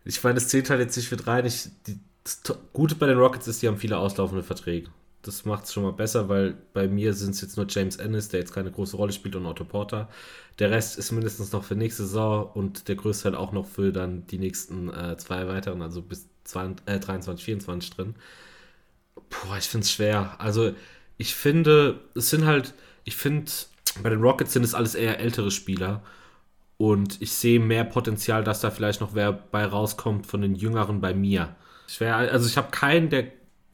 Ich 0.09 0.25
meine, 0.25 0.37
das 0.37 0.49
zählt 0.49 0.71
halt 0.71 0.81
jetzt 0.81 0.97
nicht 0.97 1.09
für 1.09 1.19
drei. 1.19 1.45
Ich, 1.45 1.69
die, 1.87 1.99
das 2.25 2.41
Gute 2.73 2.95
bei 2.95 3.07
den 3.07 3.19
Rockets 3.19 3.47
ist, 3.47 3.61
die 3.61 3.69
haben 3.69 3.77
viele 3.77 3.99
auslaufende 3.99 4.43
Verträge. 4.43 4.89
Das 5.21 5.45
macht 5.45 5.65
es 5.65 5.73
schon 5.75 5.83
mal 5.83 5.93
besser, 5.93 6.31
weil 6.31 6.57
bei 6.73 6.89
mir 6.89 7.13
sind 7.13 7.35
es 7.35 7.43
jetzt 7.43 7.59
nur 7.59 7.67
James 7.69 7.97
Ennis, 7.97 8.31
der 8.31 8.41
jetzt 8.41 8.55
keine 8.55 8.71
große 8.71 8.97
Rolle 8.97 9.13
spielt, 9.13 9.37
und 9.37 9.45
Otto 9.45 9.65
Porter. 9.65 10.09
Der 10.59 10.71
Rest 10.71 10.99
ist 10.99 11.13
mindestens 11.13 11.53
noch 11.53 11.63
für 11.63 11.75
nächste 11.75 12.05
Saison 12.05 12.51
und 12.55 12.89
der 12.89 12.97
größte 12.97 13.25
halt 13.25 13.35
auch 13.35 13.53
noch 13.53 13.67
für 13.67 13.93
dann 13.93 14.27
die 14.29 14.39
nächsten 14.39 14.89
äh, 14.89 15.17
zwei 15.19 15.47
weiteren, 15.47 15.83
also 15.83 16.01
bis 16.01 16.27
20, 16.45 16.89
äh, 16.89 16.99
23, 16.99 17.45
24 17.45 17.91
drin. 17.91 18.15
Boah, 19.29 19.59
ich 19.59 19.69
finde 19.69 19.85
es 19.85 19.93
schwer. 19.93 20.37
Also, 20.39 20.73
ich 21.19 21.35
finde, 21.35 22.01
es 22.15 22.31
sind 22.31 22.47
halt, 22.47 22.73
ich 23.05 23.17
finde, 23.17 23.51
bei 24.03 24.09
den 24.09 24.23
Rockets 24.23 24.55
sind 24.55 24.65
es 24.65 24.75
alles 24.75 24.95
eher 24.95 25.21
ältere 25.21 25.51
Spieler. 25.51 26.03
Und 26.79 27.21
ich 27.21 27.33
sehe 27.33 27.59
mehr 27.59 27.85
Potenzial, 27.85 28.45
dass 28.45 28.61
da 28.61 28.71
vielleicht 28.71 29.01
noch 29.01 29.15
wer 29.15 29.33
bei 29.33 29.65
rauskommt 29.65 30.27
von 30.27 30.41
den 30.41 30.55
Jüngeren 30.55 31.01
bei 31.01 31.13
mir. 31.13 31.57
Schwer, 31.89 32.17
also 32.17 32.49
ich 32.49 32.57
habe 32.57 32.71
keinen, 32.71 33.11
der. 33.11 33.27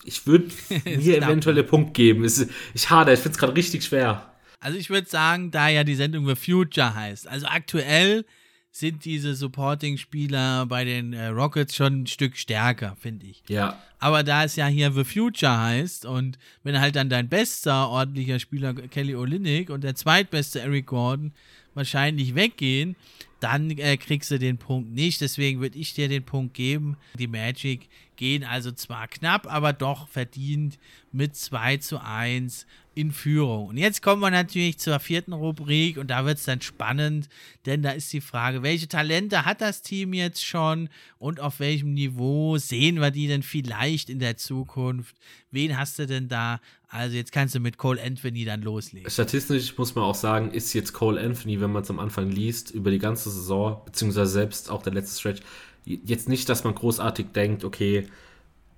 Ich 0.05 0.27
würde 0.27 0.47
mir 0.85 1.19
eventuell 1.19 1.57
den 1.57 1.67
Punkt 1.67 1.95
geben. 1.95 2.25
Ich 2.25 2.91
hader, 2.91 3.13
ich 3.13 3.21
finde 3.21 3.35
es 3.35 3.39
gerade 3.39 3.55
richtig 3.55 3.85
schwer. 3.85 4.31
Also 4.61 4.79
ich 4.79 4.89
würde 4.89 5.09
sagen, 5.09 5.51
da 5.51 5.69
ja 5.69 5.85
die 5.85 5.95
Sendung 5.95 6.27
The 6.27 6.35
Future 6.35 6.95
heißt, 6.95 7.29
also 7.29 7.47
aktuell 7.47 8.25
sind 8.71 9.05
diese 9.05 9.37
Supporting-Spieler 9.37 10.67
bei 10.67 10.85
den 10.85 11.13
äh, 11.13 11.27
Rockets 11.27 11.77
schon 11.77 12.03
ein 12.03 12.07
Stück 12.09 12.37
stärker, 12.37 12.97
finde 12.99 13.27
ich. 13.27 13.45
Ja. 13.47 13.79
Aber 14.01 14.25
da 14.25 14.43
es 14.43 14.57
ja 14.57 14.67
hier 14.67 14.91
The 14.91 15.05
Future 15.05 15.61
heißt 15.61 16.07
und 16.07 16.39
wenn 16.65 16.81
halt 16.81 16.97
dann 16.97 17.09
dein 17.09 17.29
bester 17.29 17.89
ordentlicher 17.89 18.41
Spieler 18.41 18.75
Kelly 18.75 19.15
Olynyk 19.15 19.71
und 19.71 19.85
der 19.85 19.95
zweitbeste 19.95 20.61
Eric 20.61 20.87
Gordon 20.87 21.33
wahrscheinlich 21.75 22.35
weggehen, 22.35 22.97
dann 23.41 23.71
äh, 23.71 23.97
kriegst 23.97 24.31
du 24.31 24.39
den 24.39 24.57
Punkt 24.57 24.91
nicht. 24.93 25.21
Deswegen 25.21 25.61
würde 25.61 25.79
ich 25.79 25.95
dir 25.95 26.09
den 26.09 26.25
Punkt 26.25 26.55
geben. 26.55 26.97
Die 27.19 27.27
Magic 27.27 27.89
gehen 28.17 28.45
also 28.45 28.73
zwar 28.73 29.09
knapp, 29.09 29.53
aber 29.53 29.73
doch 29.73 30.09
verdient 30.09 30.79
mit 31.13 31.37
2 31.37 31.79
zu 31.79 32.01
1 32.03 32.67
in 32.95 33.13
Führung. 33.13 33.69
Und 33.69 33.77
jetzt 33.77 34.03
kommen 34.03 34.23
wir 34.23 34.31
natürlich 34.31 34.79
zur 34.79 35.01
vierten 35.01 35.33
Rubrik 35.33 35.99
und 35.99 36.09
da 36.09 36.25
wird 36.25 36.39
es 36.39 36.45
dann 36.45 36.61
spannend, 36.61 37.29
denn 37.67 37.83
da 37.83 37.91
ist 37.91 38.13
die 38.13 38.21
Frage, 38.21 38.63
welche 38.63 38.89
Talente 38.89 39.45
hat 39.45 39.61
das 39.61 39.83
Team 39.83 40.15
jetzt 40.15 40.45
schon 40.45 40.89
und 41.19 41.41
auf 41.41 41.61
welchem 41.61 41.95
Niveau 41.95 42.57
sehen 42.59 43.01
wir 43.01 43.11
die 43.11 43.27
denn 43.27 43.43
vielleicht 43.43 44.11
in 44.11 44.19
der 44.19 44.37
Zukunft? 44.37 45.17
Wen 45.51 45.77
hast 45.77 45.99
du 45.99 46.07
denn 46.07 46.29
da? 46.29 46.61
Also 46.89 47.17
jetzt 47.17 47.33
kannst 47.33 47.57
du 47.57 47.61
mit 47.61 47.77
Cole 47.77 48.01
Anthony 48.01 48.45
dann 48.45 48.63
loslegen. 48.63 49.11
Statistisch 49.11 49.77
muss 49.77 49.97
man 49.97 50.05
auch 50.05 50.15
sagen, 50.15 50.53
ist 50.53 50.73
jetzt 50.75 50.93
Cole 50.93 51.21
Anthony, 51.21 51.61
wenn 51.61 51.73
man 51.73 51.83
es 51.83 51.91
am 51.91 51.99
Anfang 51.99 52.31
liest, 52.31 52.71
über 52.71 52.93
die 52.93 53.01
ganze 53.01 53.31
Saison, 53.31 53.83
beziehungsweise 53.85 54.31
selbst 54.31 54.71
auch 54.71 54.83
der 54.83 54.93
letzte 54.93 55.19
Stretch, 55.19 55.41
jetzt 55.85 56.29
nicht, 56.29 56.49
dass 56.49 56.65
man 56.65 56.75
großartig 56.75 57.27
denkt, 57.35 57.65
okay, 57.65 58.07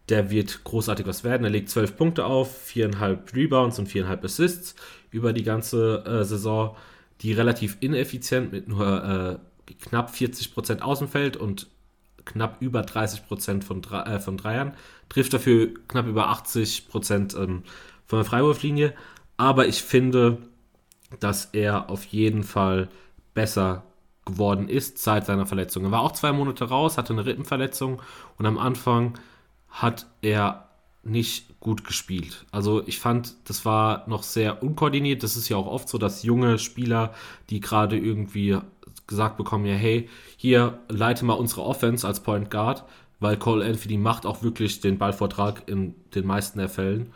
der 0.09 0.31
wird 0.31 0.63
großartig 0.65 1.07
was 1.07 1.25
werden. 1.25 1.45
Er 1.45 1.51
legt 1.51 1.71
12 1.71 1.97
Punkte 1.97 2.25
auf, 2.25 2.69
4,5 2.69 3.35
Rebounds 3.35 3.79
und 3.79 3.89
4,5 3.89 4.25
Assists 4.25 4.75
über 5.11 5.33
die 5.33 5.43
ganze 5.43 6.05
äh, 6.05 6.25
Saison, 6.25 6.77
die 7.23 7.33
relativ 7.33 7.79
ineffizient 7.81 8.53
mit 8.53 8.69
nur 8.69 9.41
äh, 9.69 9.75
knapp 9.81 10.11
40% 10.11 10.81
Außenfeld 10.81 11.37
und 11.37 11.67
knapp 12.25 12.61
über 12.61 12.83
30% 12.83 13.63
von, 13.63 13.83
äh, 13.85 14.21
von 14.21 14.37
Dreiern. 14.37 14.75
Trifft 15.09 15.33
dafür 15.33 15.75
knapp 15.89 16.07
über 16.07 16.31
80% 16.31 17.37
ähm, 17.37 17.63
von 18.05 18.19
der 18.19 18.25
Freiwurflinie. 18.25 18.95
Aber 19.37 19.67
ich 19.67 19.83
finde, 19.83 20.39
dass 21.21 21.47
er 21.47 21.91
auf 21.91 22.05
jeden 22.05 22.43
Fall 22.43 22.89
besser 23.35 23.85
geworden 24.27 24.68
ist 24.68 24.99
seit 24.99 25.24
seiner 25.24 25.47
Verletzung. 25.47 25.85
Er 25.85 25.93
war 25.93 26.03
auch 26.03 26.12
zwei 26.12 26.33
Monate 26.33 26.64
raus, 26.64 26.99
hatte 26.99 27.14
eine 27.14 27.24
Rippenverletzung 27.24 28.03
und 28.37 28.45
am 28.45 28.59
Anfang 28.59 29.18
hat 29.70 30.07
er 30.20 30.68
nicht 31.03 31.61
gut 31.61 31.85
gespielt. 31.85 32.45
Also 32.51 32.87
ich 32.87 32.99
fand, 32.99 33.35
das 33.45 33.64
war 33.64 34.09
noch 34.09 34.22
sehr 34.22 34.62
unkoordiniert. 34.62 35.22
Das 35.22 35.37
ist 35.37 35.49
ja 35.49 35.57
auch 35.57 35.66
oft 35.66 35.89
so, 35.89 35.99
dass 35.99 36.24
junge 36.24 36.59
Spieler, 36.59 37.14
die 37.49 37.61
gerade 37.61 37.97
irgendwie 37.97 38.59
gesagt 39.07 39.37
bekommen, 39.37 39.66
ja, 39.66 39.74
hey, 39.74 40.09
hier 40.37 40.81
leite 40.89 41.24
mal 41.24 41.35
unsere 41.35 41.62
Offense 41.62 42.07
als 42.07 42.20
Point 42.20 42.51
Guard, 42.51 42.85
weil 43.20 43.37
Cole 43.37 43.64
Anthony 43.64 43.99
macht 43.99 44.27
auch 44.27 44.43
wirklich 44.43 44.81
den 44.81 44.99
Ballvortrag 44.99 45.62
in 45.68 45.95
den 46.14 46.27
meisten 46.27 46.59
der 46.59 46.68
Fällen. 46.68 47.12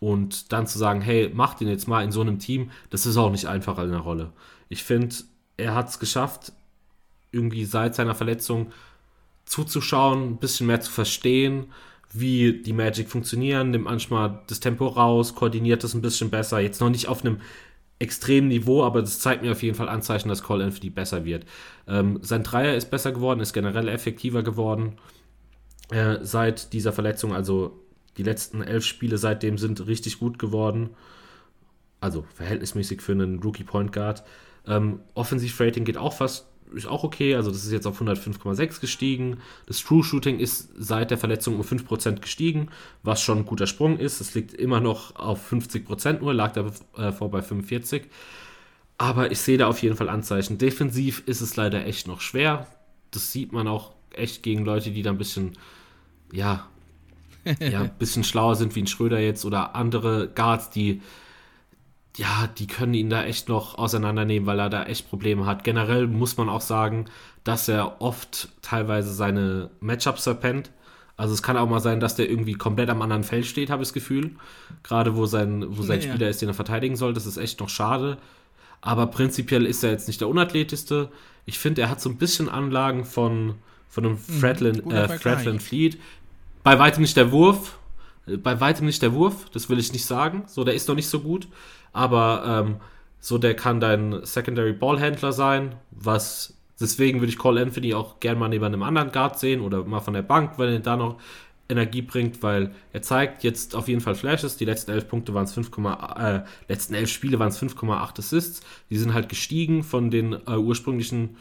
Und 0.00 0.52
dann 0.52 0.66
zu 0.66 0.78
sagen, 0.78 1.00
hey, 1.00 1.30
mach 1.32 1.54
den 1.54 1.68
jetzt 1.68 1.88
mal 1.88 2.02
in 2.02 2.12
so 2.12 2.20
einem 2.20 2.38
Team, 2.38 2.70
das 2.90 3.06
ist 3.06 3.16
auch 3.16 3.30
nicht 3.30 3.46
einfach 3.46 3.78
in 3.78 3.90
der 3.90 4.00
Rolle. 4.00 4.32
Ich 4.68 4.84
finde, 4.84 5.14
er 5.58 5.74
hat 5.74 5.90
es 5.90 5.98
geschafft, 5.98 6.52
irgendwie 7.30 7.66
seit 7.66 7.94
seiner 7.94 8.14
Verletzung 8.14 8.72
zuzuschauen, 9.44 10.30
ein 10.30 10.36
bisschen 10.38 10.66
mehr 10.66 10.80
zu 10.80 10.90
verstehen, 10.90 11.66
wie 12.12 12.62
die 12.62 12.72
Magic 12.72 13.10
funktionieren, 13.10 13.70
nimmt 13.70 13.84
manchmal 13.84 14.40
das 14.46 14.60
Tempo 14.60 14.86
raus, 14.86 15.34
koordiniert 15.34 15.84
das 15.84 15.92
ein 15.92 16.00
bisschen 16.00 16.30
besser. 16.30 16.58
Jetzt 16.60 16.80
noch 16.80 16.88
nicht 16.88 17.08
auf 17.08 17.22
einem 17.22 17.40
extremen 17.98 18.48
Niveau, 18.48 18.84
aber 18.84 19.00
das 19.00 19.20
zeigt 19.20 19.42
mir 19.42 19.52
auf 19.52 19.62
jeden 19.62 19.74
Fall 19.74 19.88
Anzeichen, 19.88 20.28
dass 20.28 20.42
Cole 20.42 20.64
Anthony 20.64 20.90
besser 20.90 21.24
wird. 21.24 21.44
Ähm, 21.86 22.20
sein 22.22 22.44
Dreier 22.44 22.76
ist 22.76 22.90
besser 22.90 23.12
geworden, 23.12 23.40
ist 23.40 23.52
generell 23.52 23.88
effektiver 23.88 24.42
geworden 24.42 24.94
äh, 25.90 26.18
seit 26.22 26.72
dieser 26.72 26.92
Verletzung. 26.92 27.34
Also 27.34 27.82
die 28.16 28.22
letzten 28.22 28.62
elf 28.62 28.84
Spiele 28.84 29.18
seitdem 29.18 29.58
sind 29.58 29.86
richtig 29.86 30.18
gut 30.18 30.38
geworden. 30.38 30.90
Also 32.00 32.24
verhältnismäßig 32.34 33.02
für 33.02 33.12
einen 33.12 33.40
Rookie 33.40 33.64
Point 33.64 33.92
Guard. 33.92 34.22
Ähm, 34.68 35.00
Offensiv-Rating 35.14 35.84
geht 35.84 35.96
auch 35.96 36.12
fast 36.12 36.46
ist 36.74 36.86
auch 36.86 37.04
okay. 37.04 37.34
Also 37.34 37.50
das 37.50 37.64
ist 37.64 37.72
jetzt 37.72 37.86
auf 37.86 38.00
105,6 38.00 38.80
gestiegen. 38.80 39.38
Das 39.66 39.80
True 39.80 40.04
Shooting 40.04 40.38
ist 40.38 40.70
seit 40.76 41.10
der 41.10 41.18
Verletzung 41.18 41.56
um 41.56 41.62
5% 41.62 42.20
gestiegen, 42.20 42.68
was 43.02 43.22
schon 43.22 43.38
ein 43.38 43.46
guter 43.46 43.66
Sprung 43.66 43.98
ist. 43.98 44.20
Es 44.20 44.34
liegt 44.34 44.54
immer 44.54 44.80
noch 44.80 45.16
auf 45.16 45.50
50% 45.52 46.20
nur, 46.20 46.34
lag 46.34 46.52
davor 46.52 47.28
äh, 47.28 47.30
bei 47.30 47.42
45. 47.42 48.04
Aber 48.98 49.30
ich 49.30 49.38
sehe 49.38 49.58
da 49.58 49.68
auf 49.68 49.82
jeden 49.82 49.96
Fall 49.96 50.08
Anzeichen. 50.08 50.58
Defensiv 50.58 51.22
ist 51.26 51.40
es 51.40 51.56
leider 51.56 51.86
echt 51.86 52.08
noch 52.08 52.20
schwer. 52.20 52.66
Das 53.10 53.32
sieht 53.32 53.52
man 53.52 53.68
auch 53.68 53.92
echt 54.12 54.42
gegen 54.42 54.64
Leute, 54.64 54.90
die 54.90 55.02
da 55.02 55.10
ein 55.10 55.18
bisschen, 55.18 55.52
ja, 56.32 56.66
ja, 57.60 57.82
ein 57.82 57.98
bisschen 57.98 58.24
schlauer 58.24 58.56
sind 58.56 58.74
wie 58.74 58.82
ein 58.82 58.86
Schröder 58.88 59.20
jetzt 59.20 59.44
oder 59.44 59.74
andere 59.76 60.28
Guards, 60.34 60.70
die 60.70 61.00
ja, 62.18 62.48
die 62.58 62.66
können 62.66 62.94
ihn 62.94 63.10
da 63.10 63.22
echt 63.22 63.48
noch 63.48 63.78
auseinandernehmen, 63.78 64.46
weil 64.46 64.58
er 64.58 64.68
da 64.68 64.84
echt 64.84 65.08
Probleme 65.08 65.46
hat. 65.46 65.62
Generell 65.62 66.08
muss 66.08 66.36
man 66.36 66.48
auch 66.48 66.60
sagen, 66.60 67.04
dass 67.44 67.68
er 67.68 68.02
oft 68.02 68.48
teilweise 68.60 69.12
seine 69.14 69.70
Matchups 69.78 70.24
verpennt. 70.24 70.72
Also 71.16 71.32
es 71.32 71.44
kann 71.44 71.56
auch 71.56 71.68
mal 71.68 71.78
sein, 71.78 72.00
dass 72.00 72.16
der 72.16 72.28
irgendwie 72.28 72.54
komplett 72.54 72.90
am 72.90 73.02
anderen 73.02 73.22
Feld 73.22 73.46
steht, 73.46 73.70
habe 73.70 73.82
ich 73.82 73.88
das 73.88 73.92
Gefühl. 73.92 74.32
Gerade 74.82 75.16
wo 75.16 75.26
sein, 75.26 75.64
wo 75.68 75.82
sein 75.82 76.00
ja, 76.00 76.08
Spieler 76.08 76.28
ist, 76.28 76.42
den 76.42 76.48
er 76.48 76.54
verteidigen 76.54 76.96
soll. 76.96 77.14
Das 77.14 77.24
ist 77.24 77.36
echt 77.36 77.60
noch 77.60 77.68
schade. 77.68 78.18
Aber 78.80 79.06
prinzipiell 79.06 79.64
ist 79.64 79.84
er 79.84 79.92
jetzt 79.92 80.08
nicht 80.08 80.20
der 80.20 80.28
unathletischste. 80.28 81.10
Ich 81.46 81.58
finde, 81.60 81.82
er 81.82 81.90
hat 81.90 82.00
so 82.00 82.10
ein 82.10 82.18
bisschen 82.18 82.48
Anlagen 82.48 83.04
von, 83.04 83.54
von 83.88 84.04
einem 84.04 84.18
Fredlin, 84.18 84.82
mhm, 84.84 84.90
äh, 84.90 85.08
Fredlin 85.08 85.60
Fleet. 85.60 85.98
Bei 86.64 86.80
weitem 86.80 87.02
nicht 87.02 87.16
der 87.16 87.30
Wurf. 87.30 87.78
Bei 88.26 88.60
weitem 88.60 88.86
nicht 88.86 89.02
der 89.02 89.14
Wurf, 89.14 89.48
das 89.52 89.70
will 89.70 89.78
ich 89.78 89.92
nicht 89.92 90.04
sagen. 90.04 90.42
So, 90.46 90.64
der 90.64 90.74
ist 90.74 90.88
noch 90.88 90.96
nicht 90.96 91.08
so 91.08 91.20
gut 91.20 91.46
aber 91.92 92.64
ähm, 92.66 92.76
so 93.20 93.38
der 93.38 93.54
kann 93.54 93.80
dein 93.80 94.24
Secondary 94.24 94.72
Ballhändler 94.72 95.32
sein, 95.32 95.74
was 95.90 96.56
deswegen 96.80 97.20
würde 97.20 97.30
ich 97.30 97.38
Cole 97.38 97.60
Anthony 97.60 97.94
auch 97.94 98.20
gerne 98.20 98.38
mal 98.38 98.48
neben 98.48 98.64
einem 98.64 98.82
anderen 98.82 99.10
Guard 99.10 99.38
sehen 99.38 99.60
oder 99.60 99.84
mal 99.84 100.00
von 100.00 100.14
der 100.14 100.22
Bank, 100.22 100.52
weil 100.58 100.72
er 100.74 100.80
da 100.80 100.96
noch 100.96 101.18
Energie 101.68 102.02
bringt, 102.02 102.42
weil 102.42 102.72
er 102.92 103.02
zeigt 103.02 103.44
jetzt 103.44 103.74
auf 103.74 103.88
jeden 103.88 104.00
Fall 104.00 104.14
Flashes. 104.14 104.56
Die 104.56 104.64
letzten 104.64 104.92
elf 104.92 105.08
Punkte 105.08 105.34
waren 105.34 105.44
es 105.44 105.52
5, 105.52 105.70
äh, 106.18 106.40
letzten 106.68 106.94
elf 106.94 107.10
Spiele 107.10 107.38
waren 107.38 107.48
es 107.48 107.60
5,8 107.60 108.18
Assists. 108.18 108.62
Die 108.88 108.96
sind 108.96 109.12
halt 109.12 109.28
gestiegen 109.28 109.82
von 109.82 110.10
den 110.10 110.32
äh, 110.32 110.56
ursprünglichen 110.56 111.36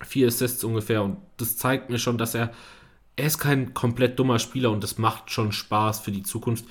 vier 0.00 0.28
Assists 0.28 0.64
ungefähr 0.64 1.02
und 1.02 1.18
das 1.36 1.56
zeigt 1.56 1.90
mir 1.90 1.98
schon, 1.98 2.18
dass 2.18 2.34
er 2.34 2.50
er 3.16 3.26
ist 3.26 3.38
kein 3.38 3.72
komplett 3.72 4.18
dummer 4.18 4.38
Spieler 4.38 4.70
und 4.70 4.82
das 4.82 4.98
macht 4.98 5.30
schon 5.30 5.50
Spaß 5.50 6.00
für 6.00 6.12
die 6.12 6.22
Zukunft. 6.22 6.66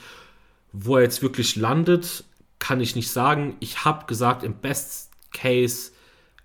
Wo 0.71 0.97
er 0.97 1.03
jetzt 1.03 1.21
wirklich 1.21 1.55
landet, 1.55 2.23
kann 2.65 2.81
ich 2.81 2.95
nicht 2.95 3.11
sagen. 3.11 3.57
Ich 3.59 3.85
habe 3.85 4.07
gesagt, 4.07 4.41
im 4.41 4.55
Best 4.55 5.11
Case 5.31 5.91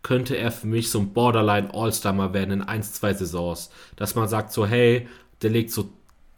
könnte 0.02 0.36
er 0.36 0.52
für 0.52 0.66
mich 0.66 0.90
so 0.90 0.98
ein 0.98 1.14
Borderline 1.14 1.72
All-Star 1.72 2.34
werden 2.34 2.50
in 2.50 2.62
1, 2.62 2.92
2 2.92 3.14
Saisons. 3.14 3.70
Dass 3.96 4.14
man 4.14 4.28
sagt 4.28 4.52
so, 4.52 4.66
hey, 4.66 5.08
der 5.40 5.48
legt 5.48 5.70
so 5.70 5.88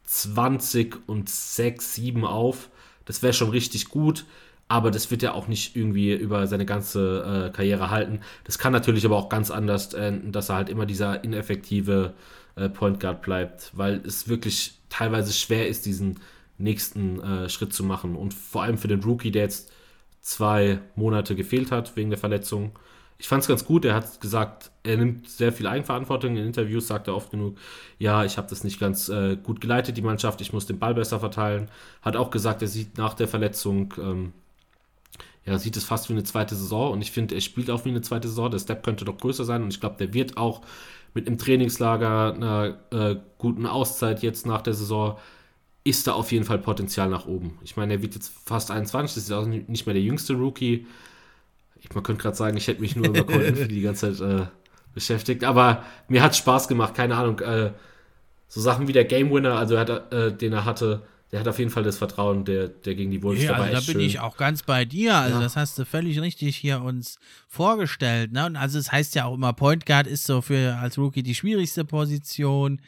20 0.05 1.09
und 1.09 1.29
6, 1.29 1.95
7 1.95 2.25
auf. 2.25 2.71
Das 3.07 3.25
wäre 3.25 3.33
schon 3.33 3.51
richtig 3.51 3.89
gut. 3.89 4.25
aber 4.69 4.91
das 4.91 5.11
wird 5.11 5.23
er 5.23 5.35
auch 5.35 5.49
nicht 5.49 5.77
irgendwie 5.77 6.15
über 6.15 6.47
seine 6.47 6.65
ganze 6.65 7.49
äh, 7.51 7.55
Karriere 7.55 7.91
halten. 7.91 8.21
Das 8.45 8.59
kann 8.59 8.73
natürlich 8.73 9.05
aber 9.05 9.17
auch 9.17 9.29
ganz 9.29 9.51
anders 9.51 9.93
enden, 9.93 10.33
dass 10.33 10.49
er 10.49 10.57
halt 10.57 10.71
immer 10.71 10.87
dieser 10.87 11.23
ineffektive 11.25 12.15
äh, 12.57 12.71
Point 12.71 12.99
Guard 12.99 13.21
bleibt, 13.21 13.71
weil 13.75 14.01
es 14.07 14.29
wirklich 14.29 14.79
teilweise 14.89 15.33
schwer 15.35 15.69
ist, 15.69 15.85
diesen 15.85 16.21
nächsten 16.59 17.21
äh, 17.21 17.49
Schritt 17.49 17.73
zu 17.73 17.85
machen. 17.85 18.17
Und 18.17 18.35
vor 18.35 18.63
allem 18.63 18.79
für 18.79 18.89
den 18.89 19.03
Rookie, 19.03 19.31
der 19.31 19.43
jetzt 19.43 19.73
zwei 20.21 20.81
Monate 20.95 21.35
gefehlt 21.35 21.71
hat 21.71 21.97
wegen 21.97 22.11
der 22.11 22.19
Verletzung. 22.19 22.79
Ich 23.19 23.29
fand 23.29 23.43
es 23.43 23.49
ganz 23.49 23.65
gut. 23.65 23.85
Er 23.85 23.95
hat 23.95 24.21
gesagt, 24.21 24.71
er 24.83 24.97
nimmt 24.97 25.29
sehr 25.29 25.53
viel 25.53 25.67
Eigenverantwortung. 25.67 26.37
In 26.37 26.47
Interviews 26.47 26.89
sagt 26.89 27.09
er 27.09 27.17
oft 27.17 27.31
genug, 27.31 27.57
ja, 27.99 28.25
ich 28.25 28.37
habe 28.37 28.49
das 28.49 28.65
nicht 28.65 28.81
ganz 28.81 29.09
äh, 29.09 29.37
gut 29.37 29.61
geleitet, 29.61 29.97
die 29.97 30.03
Mannschaft. 30.03 30.41
Ich 30.41 30.53
muss 30.53 30.67
den 30.67 30.79
Ball 30.79 30.95
besser 30.95 31.21
verteilen. 31.21 31.69
Hat 32.03 32.17
auch 32.17 32.31
gesagt, 32.31 32.63
er 32.63 32.69
sieht 32.69 32.99
nach 32.99 33.15
der 33.15 33.29
Verletzung 33.29 33.95
ähm, 33.99 34.33
ja, 35.45 35.59
sieht 35.59 35.77
es 35.77 35.85
fast 35.85 36.09
wie 36.09 36.13
eine 36.13 36.23
zweite 36.23 36.55
Saison 36.55 36.93
und 36.93 37.03
ich 37.03 37.11
finde, 37.11 37.35
er 37.35 37.41
spielt 37.41 37.71
auch 37.71 37.85
wie 37.85 37.89
eine 37.89 38.01
zweite 38.01 38.29
Saison. 38.29 38.51
Der 38.51 38.59
Step 38.59 38.85
könnte 38.85 39.05
doch 39.05 39.19
größer 39.19 39.45
sein 39.45 39.63
und 39.63 39.73
ich 39.73 39.81
glaube, 39.81 39.97
der 39.99 40.15
wird 40.15 40.37
auch 40.37 40.63
mit 41.15 41.27
einem 41.27 41.39
Trainingslager, 41.39 42.35
einer 42.35 42.79
äh, 42.91 43.17
guten 43.39 43.67
Auszeit 43.67 44.23
jetzt 44.23 44.47
nach 44.47 44.63
der 44.63 44.75
Saison, 44.75 45.19
ist 45.85 46.07
da 46.07 46.13
auf 46.13 46.31
jeden 46.33 46.45
Fall 46.45 46.59
Potenzial 46.59 47.09
nach 47.09 47.27
oben. 47.27 47.59
Ich 47.63 47.77
meine, 47.77 47.95
er 47.95 48.03
wird 48.03 48.15
jetzt 48.15 48.33
fast 48.45 48.71
21, 48.71 49.15
das 49.15 49.25
ist 49.25 49.33
auch 49.33 49.47
nicht 49.47 49.87
mehr 49.87 49.95
der 49.95 50.03
jüngste 50.03 50.35
Rookie. 50.35 50.87
Ich, 51.81 51.93
man 51.93 52.05
könnte 52.05 52.23
gerade 52.23 52.37
sagen, 52.37 52.57
ich 52.57 52.69
hätte 52.69 52.81
mich 52.81 52.95
nur 52.95 53.09
über 53.09 53.19
Anthony 53.35 53.69
die 53.69 53.81
ganze 53.81 54.17
Zeit 54.17 54.41
äh, 54.43 54.47
beschäftigt, 54.95 55.45
aber 55.45 55.85
mir 56.09 56.23
hat 56.23 56.37
Spaß 56.37 56.69
gemacht, 56.69 56.95
keine 56.95 57.17
Ahnung. 57.17 57.41
Äh, 57.41 57.73
so 58.49 58.61
Sachen 58.61 58.87
wie 58.87 58.93
der 58.93 59.07
Game 59.07 59.33
Winner, 59.33 59.57
also 59.57 59.79
hat, 59.79 60.13
äh, 60.13 60.31
den 60.31 60.53
er 60.53 60.65
hatte, 60.65 61.03
der 61.33 61.41
hat 61.41 61.49
auf 61.49 61.59
jeden 61.59 61.71
Fall 61.71 61.83
das 61.83 61.97
Vertrauen, 61.97 62.45
der, 62.45 62.69
der 62.69 62.95
gegen 62.95 63.11
die 63.11 63.23
Wolves 63.23 63.43
ja, 63.43 63.55
also 63.55 63.73
da 63.73 63.81
bin 63.81 63.85
schön. 63.85 64.01
ich 64.01 64.21
auch 64.21 64.37
ganz 64.37 64.63
bei 64.63 64.85
dir. 64.85 65.17
Also 65.17 65.37
ja. 65.37 65.43
das 65.43 65.57
hast 65.57 65.79
du 65.79 65.87
völlig 65.87 66.21
richtig 66.21 66.59
hier 66.59 66.83
uns 66.83 67.19
vorgestellt. 67.49 68.33
Ne? 68.33 68.45
Und 68.45 68.57
also 68.57 68.79
es 68.79 68.93
heißt 68.93 69.15
ja 69.15 69.25
auch 69.25 69.35
immer, 69.35 69.55
Point 69.55 69.87
Guard 69.87 70.07
ist 70.07 70.27
so 70.27 70.43
für 70.43 70.77
als 70.77 70.99
Rookie 70.99 71.23
die 71.23 71.35
schwierigste 71.35 71.87
Position. 71.87 72.83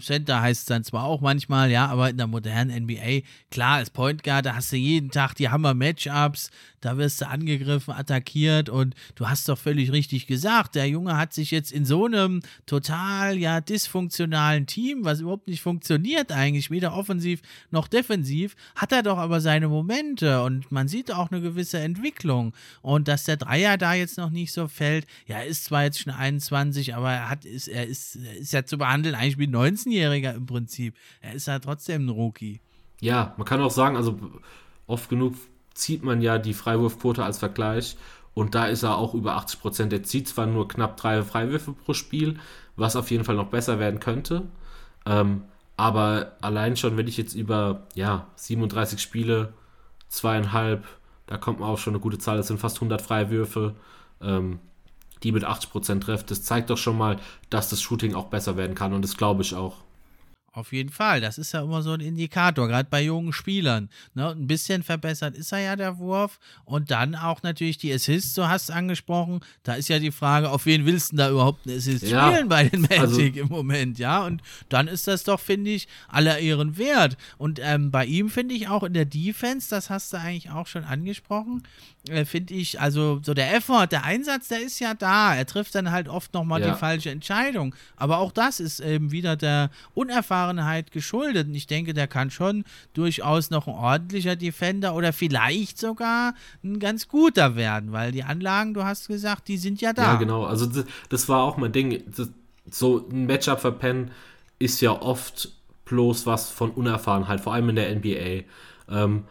Center 0.00 0.40
heißt 0.40 0.60
es 0.60 0.66
dann 0.66 0.84
zwar 0.84 1.04
auch 1.04 1.20
manchmal, 1.20 1.70
ja, 1.70 1.86
aber 1.86 2.08
in 2.08 2.16
der 2.16 2.26
modernen 2.26 2.84
NBA, 2.84 3.26
klar, 3.50 3.76
als 3.76 3.90
Point 3.90 4.22
Guard, 4.22 4.46
da 4.46 4.54
hast 4.54 4.72
du 4.72 4.76
jeden 4.76 5.10
Tag 5.10 5.34
die 5.34 5.50
Hammer-Matchups, 5.50 6.50
da 6.86 6.96
wirst 6.98 7.20
du 7.20 7.26
angegriffen, 7.26 7.92
attackiert 7.92 8.68
und 8.68 8.94
du 9.16 9.28
hast 9.28 9.48
doch 9.48 9.58
völlig 9.58 9.90
richtig 9.90 10.28
gesagt, 10.28 10.76
der 10.76 10.88
Junge 10.88 11.16
hat 11.16 11.32
sich 11.32 11.50
jetzt 11.50 11.72
in 11.72 11.84
so 11.84 12.06
einem 12.06 12.42
total, 12.64 13.36
ja, 13.36 13.60
dysfunktionalen 13.60 14.66
Team, 14.66 15.04
was 15.04 15.18
überhaupt 15.18 15.48
nicht 15.48 15.62
funktioniert 15.62 16.30
eigentlich, 16.30 16.70
weder 16.70 16.94
offensiv 16.94 17.42
noch 17.72 17.88
defensiv, 17.88 18.54
hat 18.76 18.92
er 18.92 19.02
doch 19.02 19.18
aber 19.18 19.40
seine 19.40 19.66
Momente 19.66 20.44
und 20.44 20.70
man 20.70 20.86
sieht 20.86 21.10
auch 21.10 21.32
eine 21.32 21.40
gewisse 21.40 21.80
Entwicklung 21.80 22.52
und 22.82 23.08
dass 23.08 23.24
der 23.24 23.36
Dreier 23.36 23.76
da 23.78 23.94
jetzt 23.94 24.16
noch 24.16 24.30
nicht 24.30 24.52
so 24.52 24.68
fällt, 24.68 25.08
ja, 25.26 25.40
ist 25.40 25.64
zwar 25.64 25.82
jetzt 25.82 25.98
schon 25.98 26.12
21, 26.12 26.94
aber 26.94 27.12
er 27.12 27.28
hat, 27.28 27.44
ist, 27.44 27.66
er 27.66 27.84
ist, 27.84 28.14
ist 28.14 28.52
ja 28.52 28.64
zu 28.64 28.78
behandeln 28.78 29.16
eigentlich 29.16 29.38
wie 29.38 29.48
19-Jähriger 29.48 30.36
im 30.36 30.46
Prinzip. 30.46 30.94
Er 31.20 31.34
ist 31.34 31.48
ja 31.48 31.58
trotzdem 31.58 32.06
ein 32.06 32.10
Rookie. 32.10 32.60
Ja, 33.00 33.34
man 33.36 33.44
kann 33.44 33.60
auch 33.60 33.72
sagen, 33.72 33.96
also 33.96 34.16
oft 34.86 35.08
genug 35.08 35.34
zieht 35.76 36.02
man 36.02 36.20
ja 36.20 36.38
die 36.38 36.54
Freiwurfquote 36.54 37.24
als 37.24 37.38
Vergleich 37.38 37.96
und 38.34 38.54
da 38.54 38.66
ist 38.66 38.82
er 38.82 38.98
auch 38.98 39.14
über 39.14 39.36
80 39.36 39.60
Prozent. 39.60 39.92
Er 39.92 40.02
zieht 40.02 40.28
zwar 40.28 40.46
nur 40.46 40.68
knapp 40.68 40.96
drei 40.96 41.22
Freiwürfe 41.22 41.72
pro 41.72 41.94
Spiel, 41.94 42.38
was 42.76 42.96
auf 42.96 43.10
jeden 43.10 43.24
Fall 43.24 43.36
noch 43.36 43.48
besser 43.48 43.78
werden 43.78 44.00
könnte. 44.00 44.42
Ähm, 45.06 45.44
aber 45.76 46.36
allein 46.40 46.76
schon, 46.76 46.96
wenn 46.96 47.08
ich 47.08 47.16
jetzt 47.16 47.34
über 47.34 47.86
ja, 47.94 48.26
37 48.36 49.00
Spiele, 49.00 49.54
zweieinhalb, 50.08 50.86
da 51.26 51.38
kommt 51.38 51.60
man 51.60 51.68
auch 51.68 51.78
schon 51.78 51.94
eine 51.94 52.00
gute 52.00 52.18
Zahl, 52.18 52.36
das 52.36 52.48
sind 52.48 52.60
fast 52.60 52.76
100 52.76 53.02
Freiwürfe, 53.02 53.74
ähm, 54.20 54.58
die 55.22 55.32
mit 55.32 55.44
80 55.44 55.70
Prozent 55.70 56.04
trifft. 56.04 56.30
Das 56.30 56.42
zeigt 56.42 56.70
doch 56.70 56.78
schon 56.78 56.98
mal, 56.98 57.18
dass 57.50 57.68
das 57.70 57.80
Shooting 57.80 58.14
auch 58.14 58.26
besser 58.26 58.56
werden 58.56 58.74
kann 58.74 58.92
und 58.92 59.02
das 59.02 59.16
glaube 59.16 59.42
ich 59.42 59.54
auch. 59.54 59.76
Auf 60.56 60.72
jeden 60.72 60.88
Fall, 60.88 61.20
das 61.20 61.36
ist 61.36 61.52
ja 61.52 61.60
immer 61.60 61.82
so 61.82 61.92
ein 61.92 62.00
Indikator, 62.00 62.66
gerade 62.66 62.88
bei 62.88 63.02
jungen 63.02 63.34
Spielern. 63.34 63.90
Ne? 64.14 64.30
Ein 64.30 64.46
bisschen 64.46 64.82
verbessert 64.82 65.36
ist 65.36 65.52
er 65.52 65.58
ja 65.58 65.76
der 65.76 65.98
Wurf 65.98 66.40
und 66.64 66.90
dann 66.90 67.14
auch 67.14 67.42
natürlich 67.42 67.76
die 67.76 67.92
Assists, 67.92 68.34
so 68.34 68.48
hast 68.48 68.70
du 68.70 68.72
angesprochen. 68.72 69.40
Da 69.64 69.74
ist 69.74 69.90
ja 69.90 69.98
die 69.98 70.10
Frage, 70.10 70.48
auf 70.48 70.64
wen 70.64 70.86
willst 70.86 71.12
du 71.12 71.16
da 71.16 71.28
überhaupt 71.28 71.66
einen 71.66 71.76
Assist 71.76 72.04
ja, 72.04 72.32
spielen 72.32 72.48
bei 72.48 72.70
den 72.70 72.80
Magic 72.80 72.98
also, 72.98 73.20
im 73.20 73.48
Moment, 73.48 73.98
ja? 73.98 74.24
Und 74.24 74.40
dann 74.70 74.88
ist 74.88 75.06
das 75.06 75.24
doch, 75.24 75.40
finde 75.40 75.72
ich, 75.72 75.88
aller 76.08 76.38
Ehren 76.38 76.78
wert. 76.78 77.18
Und 77.36 77.60
ähm, 77.62 77.90
bei 77.90 78.06
ihm 78.06 78.30
finde 78.30 78.54
ich 78.54 78.68
auch 78.68 78.82
in 78.82 78.94
der 78.94 79.04
Defense, 79.04 79.68
das 79.68 79.90
hast 79.90 80.14
du 80.14 80.16
eigentlich 80.16 80.48
auch 80.50 80.68
schon 80.68 80.84
angesprochen, 80.84 81.64
äh, 82.08 82.24
finde 82.24 82.54
ich, 82.54 82.80
also 82.80 83.20
so 83.22 83.34
der 83.34 83.54
Effort, 83.54 83.88
der 83.88 84.04
Einsatz, 84.04 84.48
der 84.48 84.62
ist 84.62 84.78
ja 84.78 84.94
da. 84.94 85.34
Er 85.34 85.46
trifft 85.46 85.74
dann 85.74 85.90
halt 85.90 86.08
oft 86.08 86.32
nochmal 86.34 86.60
ja. 86.60 86.70
die 86.70 86.78
falsche 86.78 87.10
Entscheidung. 87.10 87.74
Aber 87.96 88.18
auch 88.18 88.32
das 88.32 88.60
ist 88.60 88.80
eben 88.80 89.10
wieder 89.10 89.36
der 89.36 89.70
Unerfahrenheit 90.46 90.92
geschuldet. 90.92 91.48
Und 91.48 91.54
ich 91.54 91.66
denke, 91.66 91.94
der 91.94 92.06
kann 92.06 92.30
schon 92.30 92.64
durchaus 92.94 93.50
noch 93.50 93.66
ein 93.66 93.74
ordentlicher 93.74 94.36
Defender 94.36 94.94
oder 94.94 95.12
vielleicht 95.12 95.78
sogar 95.78 96.34
ein 96.64 96.78
ganz 96.78 97.08
guter 97.08 97.56
werden, 97.56 97.92
weil 97.92 98.12
die 98.12 98.24
Anlagen, 98.24 98.74
du 98.74 98.84
hast 98.84 99.08
gesagt, 99.08 99.48
die 99.48 99.56
sind 99.56 99.80
ja 99.80 99.92
da. 99.92 100.12
Ja, 100.12 100.14
genau. 100.16 100.44
Also 100.44 100.66
das, 100.66 100.84
das 101.08 101.28
war 101.28 101.42
auch 101.42 101.56
mein 101.56 101.72
Ding. 101.72 102.02
Das, 102.16 102.30
so 102.70 103.06
ein 103.10 103.26
Matchup 103.26 103.60
verpennen 103.60 104.10
ist 104.58 104.80
ja 104.80 104.92
oft 104.92 105.50
bloß 105.84 106.26
was 106.26 106.50
von 106.50 106.70
Unerfahrenheit, 106.70 107.40
vor 107.40 107.54
allem 107.54 107.68
in 107.68 107.76
der 107.76 107.94
NBA. 107.94 108.44
Ähm, 108.88 109.24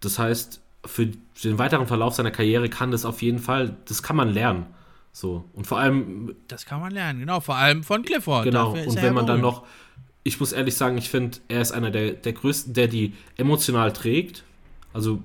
das 0.00 0.18
heißt, 0.18 0.60
für 0.84 1.06
den 1.44 1.58
weiteren 1.58 1.86
Verlauf 1.86 2.14
seiner 2.14 2.30
Karriere 2.30 2.68
kann 2.68 2.90
das 2.90 3.04
auf 3.04 3.22
jeden 3.22 3.38
Fall, 3.38 3.76
das 3.86 4.02
kann 4.02 4.16
man 4.16 4.28
lernen. 4.28 4.66
So. 5.12 5.44
Und 5.52 5.66
vor 5.66 5.78
allem. 5.78 6.34
Das 6.48 6.64
kann 6.64 6.80
man 6.80 6.90
lernen, 6.90 7.20
genau. 7.20 7.40
Vor 7.40 7.56
allem 7.56 7.84
von 7.84 8.02
Clifford. 8.02 8.44
Genau. 8.44 8.72
Und 8.72 9.00
wenn 9.00 9.14
man 9.14 9.26
dann 9.26 9.40
noch, 9.40 9.64
ich 10.24 10.38
muss 10.38 10.52
ehrlich 10.52 10.76
sagen, 10.76 10.98
ich 10.98 11.10
finde, 11.10 11.38
er 11.48 11.60
ist 11.60 11.72
einer 11.72 11.90
der, 11.90 12.12
der 12.12 12.32
größten, 12.32 12.74
der 12.74 12.88
die 12.88 13.14
emotional 13.36 13.92
trägt. 13.92 14.44
Also 14.92 15.22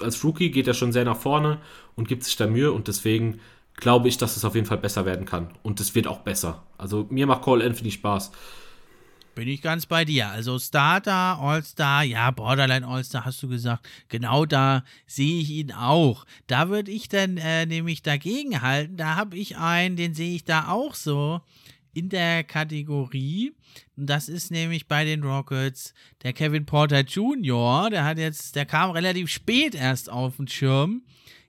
als 0.00 0.24
Rookie 0.24 0.50
geht 0.50 0.66
er 0.66 0.74
schon 0.74 0.92
sehr 0.92 1.04
nach 1.04 1.18
vorne 1.18 1.58
und 1.94 2.08
gibt 2.08 2.24
sich 2.24 2.36
da 2.36 2.46
Mühe 2.46 2.72
und 2.72 2.88
deswegen 2.88 3.40
glaube 3.76 4.08
ich, 4.08 4.18
dass 4.18 4.36
es 4.36 4.44
auf 4.44 4.54
jeden 4.54 4.66
Fall 4.66 4.78
besser 4.78 5.06
werden 5.06 5.26
kann. 5.26 5.50
Und 5.62 5.80
es 5.80 5.94
wird 5.94 6.06
auch 6.06 6.20
besser. 6.20 6.62
Also 6.78 7.06
mir 7.10 7.26
macht 7.26 7.42
Cole 7.42 7.64
Anthony 7.64 7.90
Spaß. 7.90 8.32
Bin 9.34 9.48
ich 9.48 9.62
ganz 9.62 9.86
bei 9.86 10.04
dir. 10.04 10.28
Also 10.28 10.58
Starter, 10.58 11.38
All-Star, 11.38 12.02
ja, 12.02 12.30
Borderline 12.30 12.86
All-Star 12.86 13.24
hast 13.24 13.42
du 13.42 13.48
gesagt. 13.48 13.88
Genau 14.08 14.44
da 14.44 14.82
sehe 15.06 15.40
ich 15.40 15.50
ihn 15.50 15.72
auch. 15.72 16.26
Da 16.46 16.68
würde 16.68 16.90
ich 16.90 17.08
dann 17.08 17.36
äh, 17.36 17.64
nämlich 17.64 18.02
dagegen 18.02 18.60
halten. 18.60 18.96
Da 18.96 19.14
habe 19.14 19.36
ich 19.36 19.56
einen, 19.56 19.96
den 19.96 20.14
sehe 20.14 20.34
ich 20.34 20.44
da 20.44 20.68
auch 20.68 20.94
so 20.94 21.40
in 21.92 22.08
der 22.08 22.44
Kategorie. 22.44 23.52
Das 23.96 24.28
ist 24.28 24.50
nämlich 24.50 24.86
bei 24.86 25.04
den 25.04 25.22
Rockets 25.22 25.94
der 26.22 26.32
Kevin 26.32 26.66
Porter 26.66 27.00
Jr. 27.00 27.90
Der 27.90 28.04
hat 28.04 28.18
jetzt, 28.18 28.56
der 28.56 28.66
kam 28.66 28.90
relativ 28.90 29.28
spät 29.28 29.74
erst 29.74 30.10
auf 30.10 30.36
den 30.36 30.48
Schirm. 30.48 31.02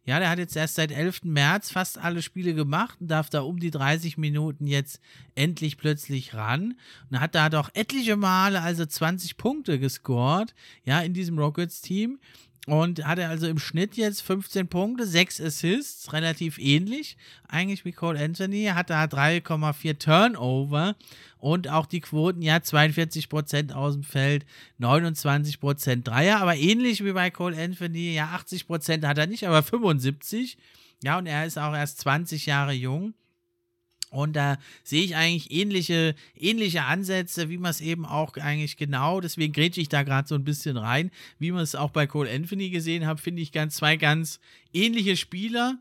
Ja, 0.03 0.17
der 0.17 0.29
hat 0.29 0.39
jetzt 0.39 0.55
erst 0.55 0.75
seit 0.75 0.91
11. 0.91 1.25
März 1.25 1.71
fast 1.71 1.99
alle 1.99 2.23
Spiele 2.23 2.55
gemacht 2.55 2.97
und 2.99 3.07
darf 3.09 3.29
da 3.29 3.41
um 3.41 3.59
die 3.59 3.69
30 3.69 4.17
Minuten 4.17 4.65
jetzt 4.65 4.99
endlich 5.35 5.77
plötzlich 5.77 6.33
ran. 6.33 6.75
Und 7.09 7.19
hat 7.19 7.35
da 7.35 7.49
doch 7.49 7.69
etliche 7.75 8.15
Male, 8.15 8.61
also 8.61 8.83
20 8.83 9.37
Punkte 9.37 9.77
gescored, 9.77 10.55
ja, 10.85 11.01
in 11.01 11.13
diesem 11.13 11.37
Rockets-Team. 11.37 12.19
Und 12.67 13.05
hatte 13.07 13.27
also 13.27 13.47
im 13.47 13.57
Schnitt 13.57 13.97
jetzt 13.97 14.21
15 14.21 14.67
Punkte, 14.67 15.07
6 15.07 15.41
Assists, 15.41 16.13
relativ 16.13 16.59
ähnlich 16.59 17.17
eigentlich 17.47 17.85
wie 17.85 17.91
Cole 17.91 18.19
Anthony, 18.19 18.65
hat 18.65 18.91
da 18.91 19.05
3,4 19.05 19.97
Turnover 19.97 20.95
und 21.39 21.67
auch 21.67 21.87
die 21.87 22.01
Quoten, 22.01 22.43
ja, 22.43 22.57
42% 22.57 23.73
aus 23.73 23.95
dem 23.95 24.03
Feld, 24.03 24.45
29% 24.79 26.03
Dreier, 26.03 26.39
aber 26.39 26.55
ähnlich 26.55 27.03
wie 27.03 27.13
bei 27.13 27.31
Cole 27.31 27.57
Anthony, 27.57 28.13
ja, 28.13 28.27
80% 28.35 29.07
hat 29.07 29.17
er 29.17 29.25
nicht, 29.25 29.47
aber 29.47 29.59
75%. 29.59 30.55
Ja, 31.03 31.17
und 31.17 31.25
er 31.25 31.47
ist 31.47 31.57
auch 31.57 31.73
erst 31.73 31.97
20 32.01 32.45
Jahre 32.45 32.73
jung. 32.73 33.15
Und 34.11 34.35
da 34.35 34.57
sehe 34.83 35.03
ich 35.03 35.15
eigentlich 35.15 35.51
ähnliche, 35.51 36.15
ähnliche 36.35 36.83
Ansätze, 36.83 37.49
wie 37.49 37.57
man 37.57 37.71
es 37.71 37.79
eben 37.79 38.05
auch 38.05 38.35
eigentlich 38.35 38.75
genau, 38.75 39.21
deswegen 39.21 39.53
grätsche 39.53 39.79
ich 39.79 39.87
da 39.87 40.03
gerade 40.03 40.27
so 40.27 40.35
ein 40.35 40.43
bisschen 40.43 40.75
rein, 40.75 41.11
wie 41.39 41.51
man 41.51 41.63
es 41.63 41.75
auch 41.75 41.91
bei 41.91 42.07
Cole 42.07 42.29
Anthony 42.29 42.69
gesehen 42.69 43.07
hat, 43.07 43.21
finde 43.21 43.41
ich 43.41 43.53
ganz 43.53 43.77
zwei 43.77 43.95
ganz 43.95 44.41
ähnliche 44.73 45.15
Spieler, 45.15 45.79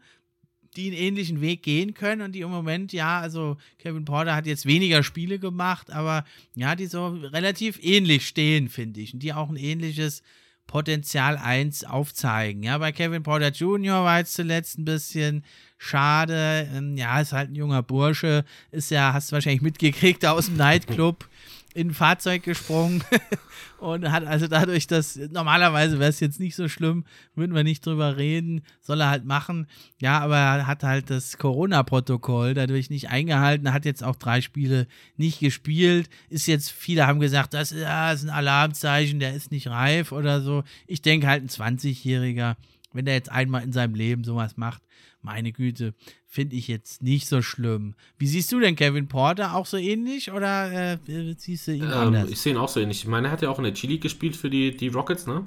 die 0.76 0.86
einen 0.86 0.96
ähnlichen 0.96 1.40
Weg 1.40 1.64
gehen 1.64 1.92
können 1.92 2.22
und 2.22 2.32
die 2.32 2.42
im 2.42 2.50
Moment, 2.50 2.92
ja, 2.92 3.18
also 3.18 3.56
Kevin 3.78 4.04
Porter 4.04 4.36
hat 4.36 4.46
jetzt 4.46 4.64
weniger 4.64 5.02
Spiele 5.02 5.40
gemacht, 5.40 5.90
aber 5.90 6.24
ja, 6.54 6.76
die 6.76 6.86
so 6.86 7.08
relativ 7.08 7.82
ähnlich 7.82 8.28
stehen, 8.28 8.68
finde 8.68 9.00
ich, 9.00 9.12
und 9.12 9.24
die 9.24 9.32
auch 9.32 9.50
ein 9.50 9.56
ähnliches 9.56 10.22
Potenzial 10.70 11.36
1 11.36 11.82
aufzeigen. 11.82 12.62
Ja, 12.62 12.78
bei 12.78 12.92
Kevin 12.92 13.24
Porter 13.24 13.48
Jr. 13.48 14.04
war 14.04 14.18
jetzt 14.18 14.34
zuletzt 14.34 14.78
ein 14.78 14.84
bisschen 14.84 15.44
schade. 15.78 16.68
Ähm, 16.72 16.96
ja, 16.96 17.20
ist 17.20 17.32
halt 17.32 17.50
ein 17.50 17.56
junger 17.56 17.82
Bursche. 17.82 18.44
Ist 18.70 18.92
ja, 18.92 19.12
hast 19.12 19.30
du 19.30 19.32
wahrscheinlich 19.32 19.62
mitgekriegt 19.62 20.24
aus 20.24 20.46
dem 20.46 20.56
Nightclub. 20.56 21.28
In 21.74 21.88
ein 21.88 21.94
Fahrzeug 21.94 22.42
gesprungen 22.42 23.04
und 23.78 24.10
hat 24.10 24.26
also 24.26 24.46
dadurch, 24.48 24.86
dass 24.86 25.16
normalerweise 25.16 25.98
wäre 25.98 26.10
es 26.10 26.20
jetzt 26.20 26.40
nicht 26.40 26.56
so 26.56 26.68
schlimm, 26.68 27.04
würden 27.34 27.54
wir 27.54 27.64
nicht 27.64 27.84
drüber 27.86 28.16
reden, 28.16 28.62
soll 28.80 29.00
er 29.00 29.10
halt 29.10 29.24
machen. 29.24 29.66
Ja, 30.00 30.20
aber 30.20 30.36
er 30.36 30.66
hat 30.66 30.82
halt 30.82 31.10
das 31.10 31.38
Corona-Protokoll 31.38 32.54
dadurch 32.54 32.90
nicht 32.90 33.08
eingehalten, 33.08 33.72
hat 33.72 33.84
jetzt 33.84 34.02
auch 34.02 34.16
drei 34.16 34.40
Spiele 34.40 34.86
nicht 35.16 35.40
gespielt. 35.40 36.10
Ist 36.28 36.46
jetzt, 36.46 36.70
viele 36.70 37.06
haben 37.06 37.20
gesagt, 37.20 37.54
das 37.54 37.72
ist, 37.72 37.82
ja, 37.82 38.12
das 38.12 38.22
ist 38.22 38.28
ein 38.28 38.34
Alarmzeichen, 38.34 39.20
der 39.20 39.34
ist 39.34 39.50
nicht 39.50 39.68
reif 39.68 40.12
oder 40.12 40.40
so. 40.40 40.64
Ich 40.86 41.02
denke 41.02 41.28
halt 41.28 41.42
ein 41.42 41.48
20-Jähriger, 41.48 42.56
wenn 42.92 43.04
der 43.04 43.14
jetzt 43.14 43.30
einmal 43.30 43.62
in 43.62 43.72
seinem 43.72 43.94
Leben 43.94 44.24
sowas 44.24 44.56
macht, 44.56 44.82
meine 45.22 45.52
Güte, 45.52 45.94
finde 46.26 46.56
ich 46.56 46.68
jetzt 46.68 47.02
nicht 47.02 47.28
so 47.28 47.42
schlimm. 47.42 47.94
Wie 48.18 48.26
siehst 48.26 48.50
du 48.52 48.60
denn 48.60 48.76
Kevin 48.76 49.08
Porter? 49.08 49.54
Auch 49.54 49.66
so 49.66 49.76
ähnlich 49.76 50.32
oder 50.32 50.92
äh, 50.94 50.98
siehst 51.36 51.68
du 51.68 51.72
ihn 51.72 51.84
ähm, 51.84 51.92
anders? 51.92 52.30
Ich 52.30 52.40
sehe 52.40 52.52
ihn 52.52 52.58
auch 52.58 52.68
so 52.68 52.80
ähnlich. 52.80 53.02
Ich 53.02 53.08
meine, 53.08 53.28
er 53.28 53.30
hat 53.30 53.42
ja 53.42 53.50
auch 53.50 53.58
in 53.58 53.64
der 53.64 53.74
League 53.74 54.02
gespielt 54.02 54.36
für 54.36 54.50
die, 54.50 54.76
die 54.76 54.88
Rockets, 54.88 55.26
ne? 55.26 55.46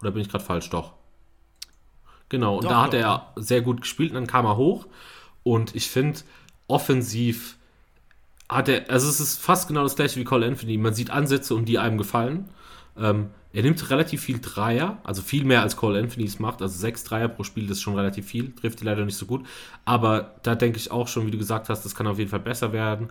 Oder 0.00 0.12
bin 0.12 0.22
ich 0.22 0.28
gerade 0.28 0.44
falsch? 0.44 0.70
Doch. 0.70 0.94
Genau, 2.28 2.56
und 2.56 2.64
doch, 2.64 2.70
da 2.70 2.82
hat 2.82 2.92
doch, 2.92 2.98
er 2.98 3.32
sehr 3.36 3.62
gut 3.62 3.80
gespielt 3.80 4.10
und 4.10 4.16
dann 4.16 4.26
kam 4.26 4.44
er 4.44 4.56
hoch. 4.56 4.86
Und 5.42 5.74
ich 5.74 5.88
finde, 5.88 6.20
offensiv 6.66 7.56
hat 8.48 8.68
er, 8.68 8.90
also 8.90 9.08
es 9.08 9.20
ist 9.20 9.40
fast 9.40 9.68
genau 9.68 9.82
das 9.82 9.96
gleiche 9.96 10.20
wie 10.20 10.24
Cole 10.24 10.46
Anthony. 10.46 10.78
Man 10.78 10.94
sieht 10.94 11.10
Ansätze 11.10 11.54
und 11.54 11.66
die 11.66 11.78
einem 11.78 11.98
gefallen. 11.98 12.48
Ähm, 12.96 13.30
er 13.52 13.62
nimmt 13.62 13.88
relativ 13.90 14.22
viel 14.22 14.40
Dreier, 14.40 14.98
also 15.04 15.22
viel 15.22 15.44
mehr 15.44 15.62
als 15.62 15.76
Cole 15.76 15.98
Anthony 15.98 16.26
es 16.26 16.38
macht. 16.38 16.60
Also 16.60 16.78
sechs 16.78 17.02
Dreier 17.04 17.28
pro 17.28 17.44
Spiel, 17.44 17.66
das 17.66 17.78
ist 17.78 17.82
schon 17.82 17.96
relativ 17.96 18.26
viel. 18.26 18.52
Trifft 18.52 18.80
die 18.80 18.84
leider 18.84 19.04
nicht 19.04 19.16
so 19.16 19.24
gut. 19.24 19.46
Aber 19.84 20.34
da 20.42 20.54
denke 20.54 20.78
ich 20.78 20.90
auch 20.90 21.08
schon, 21.08 21.26
wie 21.26 21.30
du 21.30 21.38
gesagt 21.38 21.68
hast, 21.70 21.84
das 21.84 21.94
kann 21.94 22.06
auf 22.06 22.18
jeden 22.18 22.30
Fall 22.30 22.40
besser 22.40 22.72
werden. 22.72 23.08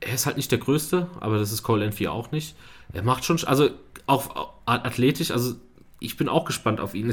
Er 0.00 0.14
ist 0.14 0.26
halt 0.26 0.36
nicht 0.36 0.52
der 0.52 0.58
Größte, 0.58 1.08
aber 1.18 1.38
das 1.38 1.50
ist 1.50 1.62
Cole 1.64 1.84
Anthony 1.84 2.08
auch 2.08 2.30
nicht. 2.30 2.54
Er 2.92 3.02
macht 3.02 3.24
schon, 3.24 3.42
also 3.44 3.70
auch 4.06 4.52
athletisch, 4.66 5.30
also 5.30 5.54
ich 5.98 6.16
bin 6.16 6.28
auch 6.28 6.44
gespannt 6.44 6.78
auf 6.80 6.94
ihn, 6.94 7.12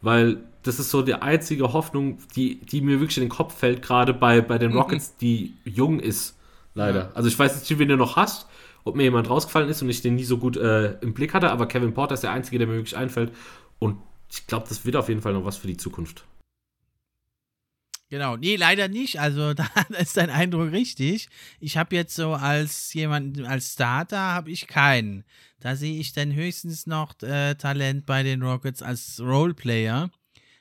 weil 0.00 0.38
das 0.62 0.78
ist 0.78 0.90
so 0.90 1.02
die 1.02 1.14
einzige 1.14 1.72
Hoffnung, 1.72 2.18
die, 2.34 2.60
die 2.60 2.80
mir 2.80 3.00
wirklich 3.00 3.18
in 3.18 3.24
den 3.24 3.30
Kopf 3.30 3.58
fällt, 3.58 3.82
gerade 3.82 4.14
bei, 4.14 4.40
bei 4.40 4.58
den 4.58 4.70
mhm. 4.70 4.78
Rockets, 4.78 5.16
die 5.16 5.54
jung 5.64 6.00
ist, 6.00 6.36
leider. 6.74 6.98
Ja. 6.98 7.10
Also 7.14 7.28
ich 7.28 7.38
weiß 7.38 7.58
nicht, 7.58 7.78
wen 7.78 7.88
du 7.88 7.96
noch 7.96 8.16
hast, 8.16 8.46
ob 8.86 8.94
mir 8.94 9.02
jemand 9.02 9.28
rausgefallen 9.28 9.68
ist 9.68 9.82
und 9.82 9.90
ich 9.90 10.00
den 10.00 10.14
nie 10.14 10.24
so 10.24 10.38
gut 10.38 10.56
äh, 10.56 10.92
im 11.00 11.12
Blick 11.12 11.34
hatte, 11.34 11.50
aber 11.50 11.66
Kevin 11.66 11.92
Porter 11.92 12.14
ist 12.14 12.22
der 12.22 12.30
Einzige, 12.30 12.58
der 12.58 12.68
mir 12.68 12.74
wirklich 12.74 12.96
einfällt. 12.96 13.32
Und 13.80 13.98
ich 14.30 14.46
glaube, 14.46 14.66
das 14.68 14.86
wird 14.86 14.94
auf 14.94 15.08
jeden 15.08 15.20
Fall 15.20 15.32
noch 15.32 15.44
was 15.44 15.56
für 15.56 15.66
die 15.66 15.76
Zukunft. 15.76 16.24
Genau, 18.08 18.36
nee, 18.36 18.54
leider 18.54 18.86
nicht. 18.86 19.18
Also 19.18 19.54
da 19.54 19.68
ist 19.98 20.16
dein 20.16 20.30
Eindruck 20.30 20.70
richtig. 20.70 21.28
Ich 21.58 21.76
habe 21.76 21.96
jetzt 21.96 22.14
so 22.14 22.34
als 22.34 22.94
jemand, 22.94 23.44
als 23.44 23.72
Starter 23.72 24.20
habe 24.20 24.52
ich 24.52 24.68
keinen. 24.68 25.24
Da 25.58 25.74
sehe 25.74 25.98
ich 25.98 26.12
dann 26.12 26.32
höchstens 26.32 26.86
noch 26.86 27.20
äh, 27.22 27.56
Talent 27.56 28.06
bei 28.06 28.22
den 28.22 28.42
Rockets 28.42 28.82
als 28.82 29.20
Roleplayer. 29.20 30.10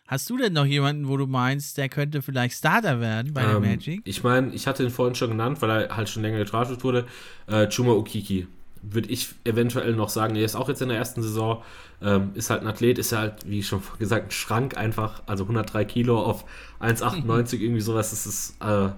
Hast 0.07 0.29
du 0.29 0.37
denn 0.37 0.53
noch 0.53 0.65
jemanden, 0.65 1.07
wo 1.07 1.17
du 1.17 1.25
meinst, 1.25 1.77
der 1.77 1.89
könnte 1.89 2.21
vielleicht 2.21 2.55
Starter 2.57 2.99
werden 2.99 3.33
bei 3.33 3.41
ähm, 3.41 3.49
der 3.49 3.59
Magic? 3.59 4.01
Ich 4.05 4.23
meine, 4.23 4.53
ich 4.53 4.67
hatte 4.67 4.83
ihn 4.83 4.91
vorhin 4.91 5.15
schon 5.15 5.31
genannt, 5.31 5.61
weil 5.61 5.69
er 5.69 5.97
halt 5.97 6.09
schon 6.09 6.21
länger 6.21 6.37
gedraftet 6.37 6.83
wurde. 6.83 7.05
Äh, 7.47 7.67
Chuma 7.69 7.93
Okiki. 7.93 8.47
Würde 8.83 9.09
ich 9.09 9.33
eventuell 9.45 9.95
noch 9.95 10.09
sagen, 10.09 10.35
er 10.35 10.45
ist 10.45 10.55
auch 10.55 10.69
jetzt 10.69 10.83
in 10.83 10.89
der 10.89 10.97
ersten 10.99 11.23
Saison, 11.23 11.63
ähm, 12.03 12.31
ist 12.35 12.51
halt 12.51 12.61
ein 12.61 12.67
Athlet, 12.67 12.99
ist 12.99 13.13
halt, 13.13 13.49
wie 13.49 13.63
schon 13.63 13.81
gesagt, 13.99 14.27
ein 14.27 14.31
Schrank 14.31 14.77
einfach, 14.77 15.23
also 15.25 15.45
103 15.45 15.85
Kilo 15.85 16.21
auf 16.21 16.45
1,98, 16.79 17.55
irgendwie 17.59 17.81
sowas, 17.81 18.11
das 18.11 18.27
ist 18.27 18.61
äh, 18.61 18.89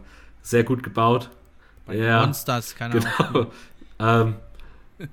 sehr 0.42 0.66
gut 0.66 0.84
gebaut. 0.84 1.30
Bei 1.86 1.96
ja, 1.96 2.26
Monsters, 2.26 2.76
keine 2.76 3.00
genau. 3.00 3.48
ähm, 4.00 4.36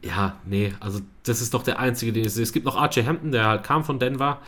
ja, 0.02 0.40
nee, 0.44 0.74
also 0.80 1.00
das 1.22 1.40
ist 1.40 1.54
doch 1.54 1.62
der 1.62 1.78
einzige, 1.78 2.12
den 2.12 2.24
ich 2.24 2.32
sehe. 2.32 2.42
Es 2.42 2.52
gibt 2.52 2.66
noch 2.66 2.76
Archie 2.76 3.04
Hampton, 3.04 3.30
der 3.30 3.46
halt 3.46 3.62
kam 3.62 3.84
von 3.84 4.00
Denver. 4.00 4.40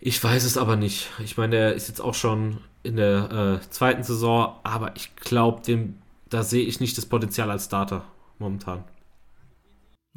Ich 0.00 0.22
weiß 0.22 0.44
es 0.44 0.56
aber 0.56 0.76
nicht. 0.76 1.10
Ich 1.22 1.36
meine, 1.36 1.56
der 1.56 1.74
ist 1.74 1.88
jetzt 1.88 2.00
auch 2.00 2.14
schon 2.14 2.58
in 2.82 2.96
der 2.96 3.60
äh, 3.62 3.70
zweiten 3.70 4.02
Saison, 4.02 4.56
aber 4.62 4.96
ich 4.96 5.14
glaube, 5.16 5.62
da 6.30 6.42
sehe 6.42 6.64
ich 6.64 6.80
nicht 6.80 6.96
das 6.96 7.06
Potenzial 7.06 7.50
als 7.50 7.66
Starter 7.66 8.04
momentan. 8.38 8.84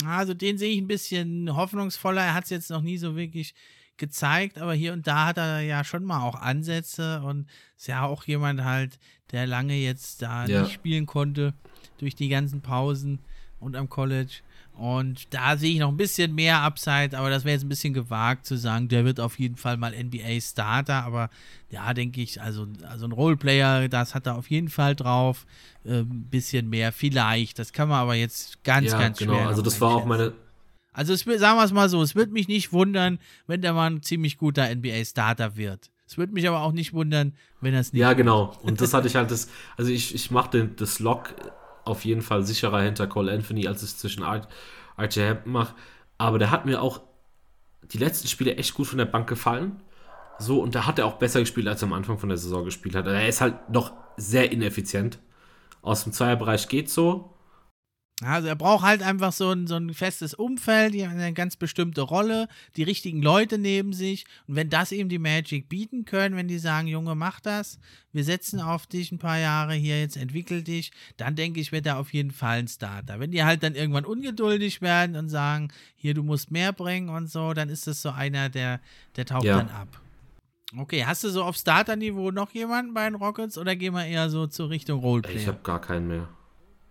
Also 0.05 0.33
den 0.33 0.57
sehe 0.57 0.71
ich 0.71 0.79
ein 0.79 0.87
bisschen 0.87 1.55
hoffnungsvoller. 1.55 2.21
Er 2.21 2.33
hat 2.33 2.45
es 2.45 2.49
jetzt 2.49 2.69
noch 2.69 2.81
nie 2.81 2.97
so 2.97 3.15
wirklich 3.15 3.53
gezeigt, 3.97 4.57
aber 4.57 4.73
hier 4.73 4.93
und 4.93 5.05
da 5.05 5.27
hat 5.27 5.37
er 5.37 5.59
ja 5.61 5.83
schon 5.83 6.03
mal 6.03 6.21
auch 6.21 6.35
Ansätze 6.35 7.21
und 7.21 7.47
ist 7.77 7.87
ja 7.87 8.05
auch 8.05 8.23
jemand 8.23 8.63
halt, 8.63 8.97
der 9.31 9.45
lange 9.45 9.75
jetzt 9.75 10.21
da 10.21 10.45
ja. 10.45 10.63
nicht 10.63 10.73
spielen 10.73 11.05
konnte 11.05 11.53
durch 11.97 12.15
die 12.15 12.29
ganzen 12.29 12.61
Pausen 12.61 13.19
und 13.59 13.75
am 13.75 13.89
College. 13.89 14.41
Und 14.75 15.31
da 15.33 15.55
sehe 15.55 15.73
ich 15.73 15.79
noch 15.79 15.89
ein 15.89 15.97
bisschen 15.97 16.33
mehr 16.33 16.61
Upside, 16.61 17.17
aber 17.17 17.29
das 17.29 17.45
wäre 17.45 17.53
jetzt 17.53 17.63
ein 17.63 17.69
bisschen 17.69 17.93
gewagt 17.93 18.45
zu 18.45 18.57
sagen, 18.57 18.87
der 18.87 19.05
wird 19.05 19.19
auf 19.19 19.37
jeden 19.37 19.55
Fall 19.55 19.77
mal 19.77 19.93
NBA-Starter. 19.93 21.03
Aber 21.03 21.29
ja, 21.69 21.93
denke 21.93 22.21
ich, 22.21 22.41
also, 22.41 22.67
also 22.89 23.05
ein 23.05 23.11
Roleplayer, 23.11 23.87
das 23.87 24.15
hat 24.15 24.25
er 24.25 24.35
auf 24.35 24.49
jeden 24.49 24.69
Fall 24.69 24.95
drauf. 24.95 25.45
Ein 25.85 25.93
ähm, 25.93 26.23
bisschen 26.29 26.69
mehr, 26.69 26.91
vielleicht. 26.91 27.59
Das 27.59 27.71
kann 27.71 27.87
man 27.87 27.99
aber 27.99 28.15
jetzt 28.15 28.63
ganz, 28.63 28.91
ja, 28.91 28.99
ganz 28.99 29.19
genau. 29.19 29.33
schwer. 29.33 29.39
Genau, 29.41 29.49
also 29.49 29.61
das 29.61 29.79
war 29.79 29.95
auch 29.95 30.05
meine. 30.05 30.33
Also 30.91 31.13
es, 31.13 31.21
sagen 31.21 31.57
wir 31.57 31.63
es 31.63 31.71
mal 31.71 31.89
so, 31.89 32.01
es 32.01 32.15
würde 32.15 32.31
mich 32.31 32.47
nicht 32.47 32.71
wundern, 32.71 33.19
wenn 33.47 33.61
der 33.61 33.73
mal 33.73 33.89
ein 33.89 34.01
ziemlich 34.01 34.37
guter 34.37 34.73
NBA-Starter 34.73 35.55
wird. 35.55 35.91
Es 36.07 36.17
würde 36.17 36.33
mich 36.33 36.47
aber 36.47 36.61
auch 36.61 36.71
nicht 36.71 36.93
wundern, 36.93 37.33
wenn 37.61 37.73
er 37.73 37.79
es 37.79 37.93
nicht 37.93 38.01
Ja, 38.01 38.13
genau. 38.13 38.55
Und 38.61 38.81
das 38.81 38.93
hatte 38.93 39.07
ich 39.07 39.15
halt 39.15 39.31
das, 39.31 39.49
also 39.77 39.91
ich, 39.91 40.13
ich 40.13 40.31
mache 40.31 40.67
das 40.67 40.99
Lock 40.99 41.33
auf 41.85 42.05
jeden 42.05 42.21
Fall 42.21 42.43
sicherer 42.43 42.81
hinter 42.81 43.07
Cole 43.07 43.31
Anthony, 43.31 43.67
als 43.67 43.83
es 43.83 43.97
zwischen 43.97 44.23
RJ 44.23 45.19
Hampton 45.19 45.51
macht. 45.51 45.75
Aber 46.17 46.39
der 46.39 46.51
hat 46.51 46.65
mir 46.65 46.81
auch 46.81 47.01
die 47.81 47.97
letzten 47.97 48.27
Spiele 48.27 48.55
echt 48.55 48.73
gut 48.73 48.87
von 48.87 48.97
der 48.97 49.05
Bank 49.05 49.27
gefallen. 49.27 49.81
So, 50.39 50.61
und 50.61 50.75
da 50.75 50.85
hat 50.85 50.99
er 50.99 51.05
auch 51.05 51.17
besser 51.17 51.39
gespielt, 51.39 51.67
als 51.67 51.81
er 51.81 51.87
am 51.87 51.93
Anfang 51.93 52.17
von 52.17 52.29
der 52.29 52.37
Saison 52.37 52.65
gespielt 52.65 52.95
hat. 52.95 53.07
Er 53.07 53.27
ist 53.27 53.41
halt 53.41 53.69
noch 53.69 53.91
sehr 54.17 54.51
ineffizient. 54.51 55.19
Aus 55.81 56.03
dem 56.03 56.13
Zweierbereich 56.13 56.67
geht 56.69 56.89
so, 56.89 57.32
also 58.21 58.47
er 58.47 58.55
braucht 58.55 58.83
halt 58.85 59.01
einfach 59.01 59.33
so 59.33 59.49
ein, 59.49 59.65
so 59.65 59.75
ein 59.75 59.93
festes 59.93 60.33
Umfeld, 60.33 60.93
eine 60.93 61.33
ganz 61.33 61.55
bestimmte 61.55 62.01
Rolle, 62.01 62.47
die 62.75 62.83
richtigen 62.83 63.21
Leute 63.21 63.57
neben 63.57 63.91
sich. 63.91 64.25
Und 64.47 64.55
wenn 64.55 64.69
das 64.69 64.91
eben 64.91 65.09
die 65.09 65.19
Magic 65.19 65.67
bieten 65.67 66.05
können, 66.05 66.35
wenn 66.35 66.47
die 66.47 66.59
sagen, 66.59 66.87
Junge, 66.87 67.15
mach 67.15 67.39
das, 67.39 67.79
wir 68.11 68.23
setzen 68.23 68.61
auf 68.61 68.85
dich 68.85 69.11
ein 69.11 69.17
paar 69.17 69.39
Jahre 69.39 69.73
hier, 69.73 69.99
jetzt 69.99 70.15
entwickel 70.15 70.63
dich, 70.63 70.91
dann 71.17 71.35
denke 71.35 71.59
ich, 71.59 71.71
wird 71.71 71.87
er 71.87 71.97
auf 71.97 72.13
jeden 72.13 72.31
Fall 72.31 72.59
ein 72.59 72.67
Starter. 72.67 73.19
Wenn 73.19 73.31
die 73.31 73.43
halt 73.43 73.63
dann 73.63 73.75
irgendwann 73.75 74.05
ungeduldig 74.05 74.81
werden 74.81 75.15
und 75.15 75.29
sagen, 75.29 75.69
hier, 75.95 76.13
du 76.13 76.21
musst 76.21 76.51
mehr 76.51 76.71
bringen 76.71 77.09
und 77.09 77.31
so, 77.31 77.53
dann 77.53 77.69
ist 77.69 77.87
das 77.87 78.01
so 78.01 78.11
einer, 78.11 78.49
der, 78.49 78.79
der 79.15 79.25
taucht 79.25 79.45
ja. 79.45 79.57
dann 79.57 79.69
ab. 79.69 79.99
Okay, 80.77 81.05
hast 81.05 81.23
du 81.23 81.29
so 81.29 81.43
auf 81.43 81.55
Starter-Niveau 81.55 82.31
noch 82.31 82.51
jemanden 82.51 82.93
bei 82.93 83.05
den 83.05 83.15
Rockets 83.15 83.57
oder 83.57 83.75
gehen 83.75 83.93
wir 83.93 84.05
eher 84.05 84.29
so 84.29 84.47
zur 84.47 84.69
Richtung 84.69 85.01
Roleplay? 85.01 85.35
Ich 85.35 85.47
habe 85.47 85.59
gar 85.63 85.81
keinen 85.81 86.07
mehr. 86.07 86.27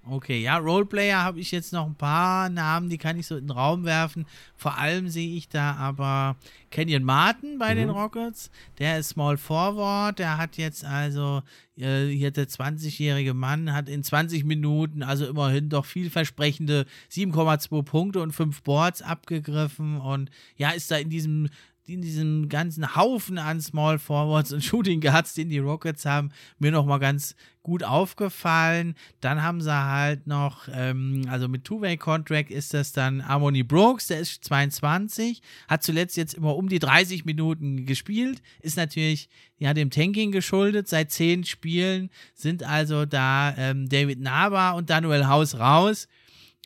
Okay, 0.04 0.42
ja, 0.42 0.58
Roleplayer 0.58 1.22
habe 1.22 1.38
ich 1.38 1.52
jetzt 1.52 1.72
noch 1.72 1.86
ein 1.86 1.94
paar 1.94 2.48
Namen, 2.48 2.88
die 2.88 2.98
kann 2.98 3.16
ich 3.16 3.26
so 3.28 3.36
in 3.36 3.46
den 3.46 3.52
Raum 3.52 3.84
werfen. 3.84 4.26
Vor 4.56 4.76
allem 4.76 5.08
sehe 5.08 5.36
ich 5.36 5.48
da 5.48 5.76
aber 5.76 6.36
Kenyon 6.70 7.04
Martin 7.04 7.56
bei 7.58 7.72
mhm. 7.72 7.78
den 7.78 7.90
Rockets. 7.90 8.50
Der 8.78 8.98
ist 8.98 9.10
Small 9.10 9.36
Forward. 9.36 10.18
Der 10.18 10.38
hat 10.38 10.56
jetzt 10.56 10.84
also, 10.84 11.42
äh, 11.76 12.06
hier 12.06 12.32
der 12.32 12.48
20-jährige 12.48 13.32
Mann, 13.32 13.72
hat 13.72 13.88
in 13.88 14.02
20 14.02 14.44
Minuten, 14.44 15.04
also 15.04 15.24
immerhin 15.24 15.68
doch 15.68 15.84
vielversprechende 15.84 16.84
7,2 17.12 17.82
Punkte 17.84 18.22
und 18.22 18.32
5 18.32 18.62
Boards 18.62 19.02
abgegriffen 19.02 20.00
und 20.00 20.30
ja, 20.56 20.70
ist 20.70 20.90
da 20.90 20.96
in 20.96 21.10
diesem 21.10 21.48
in 21.84 22.00
diesem 22.00 22.48
ganzen 22.48 22.94
Haufen 22.94 23.38
an 23.38 23.60
Small 23.60 23.98
Forwards 23.98 24.52
und 24.52 24.62
Shooting 24.62 25.00
Guards, 25.00 25.34
den 25.34 25.48
die 25.48 25.58
Rockets 25.58 26.06
haben, 26.06 26.30
mir 26.58 26.70
nochmal 26.70 27.00
ganz 27.00 27.34
gut 27.62 27.82
aufgefallen. 27.82 28.94
Dann 29.20 29.42
haben 29.42 29.60
sie 29.60 29.72
halt 29.72 30.26
noch, 30.26 30.68
ähm, 30.72 31.22
also 31.28 31.48
mit 31.48 31.64
Two-Way-Contract 31.64 32.50
ist 32.50 32.72
das 32.72 32.92
dann 32.92 33.26
Harmony 33.26 33.64
Brooks, 33.64 34.06
der 34.06 34.20
ist 34.20 34.44
22, 34.44 35.42
hat 35.68 35.82
zuletzt 35.82 36.16
jetzt 36.16 36.34
immer 36.34 36.56
um 36.56 36.68
die 36.68 36.78
30 36.78 37.24
Minuten 37.24 37.84
gespielt, 37.84 38.42
ist 38.60 38.76
natürlich 38.76 39.28
ja 39.58 39.74
dem 39.74 39.90
Tanking 39.90 40.30
geschuldet. 40.30 40.88
Seit 40.88 41.10
zehn 41.10 41.44
Spielen 41.44 42.10
sind 42.34 42.62
also 42.62 43.06
da 43.06 43.54
ähm, 43.56 43.88
David 43.88 44.20
Nava 44.20 44.72
und 44.72 44.88
Daniel 44.88 45.26
House 45.26 45.58
raus 45.58 46.08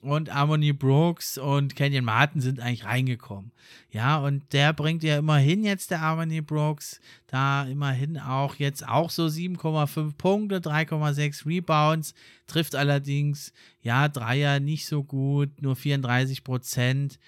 und 0.07 0.33
Harmony 0.33 0.73
Brooks 0.73 1.39
und 1.39 1.77
Kenyon 1.77 2.05
Martin 2.05 2.41
sind 2.41 2.61
eigentlich 2.61 2.85
reingekommen. 2.85 3.53
Ja, 3.91 4.19
und 4.19 4.53
der 4.53 4.73
bringt 4.73 5.03
ja 5.03 5.19
immerhin 5.19 5.65
jetzt 5.65 5.91
der 5.91 6.01
Harmony 6.01 6.41
Brooks 6.41 7.01
da 7.27 7.65
immerhin 7.65 8.19
auch 8.19 8.55
jetzt 8.57 8.87
auch 8.87 9.11
so 9.11 9.27
7,5 9.27 10.17
Punkte, 10.17 10.59
3,6 10.59 11.47
Rebounds, 11.47 12.15
trifft 12.47 12.75
allerdings 12.75 13.53
ja 13.83 14.09
Dreier 14.09 14.61
nicht 14.61 14.87
so 14.87 15.03
gut, 15.03 15.61
nur 15.61 15.77
34 15.77 16.45
Prozent. 16.45 17.19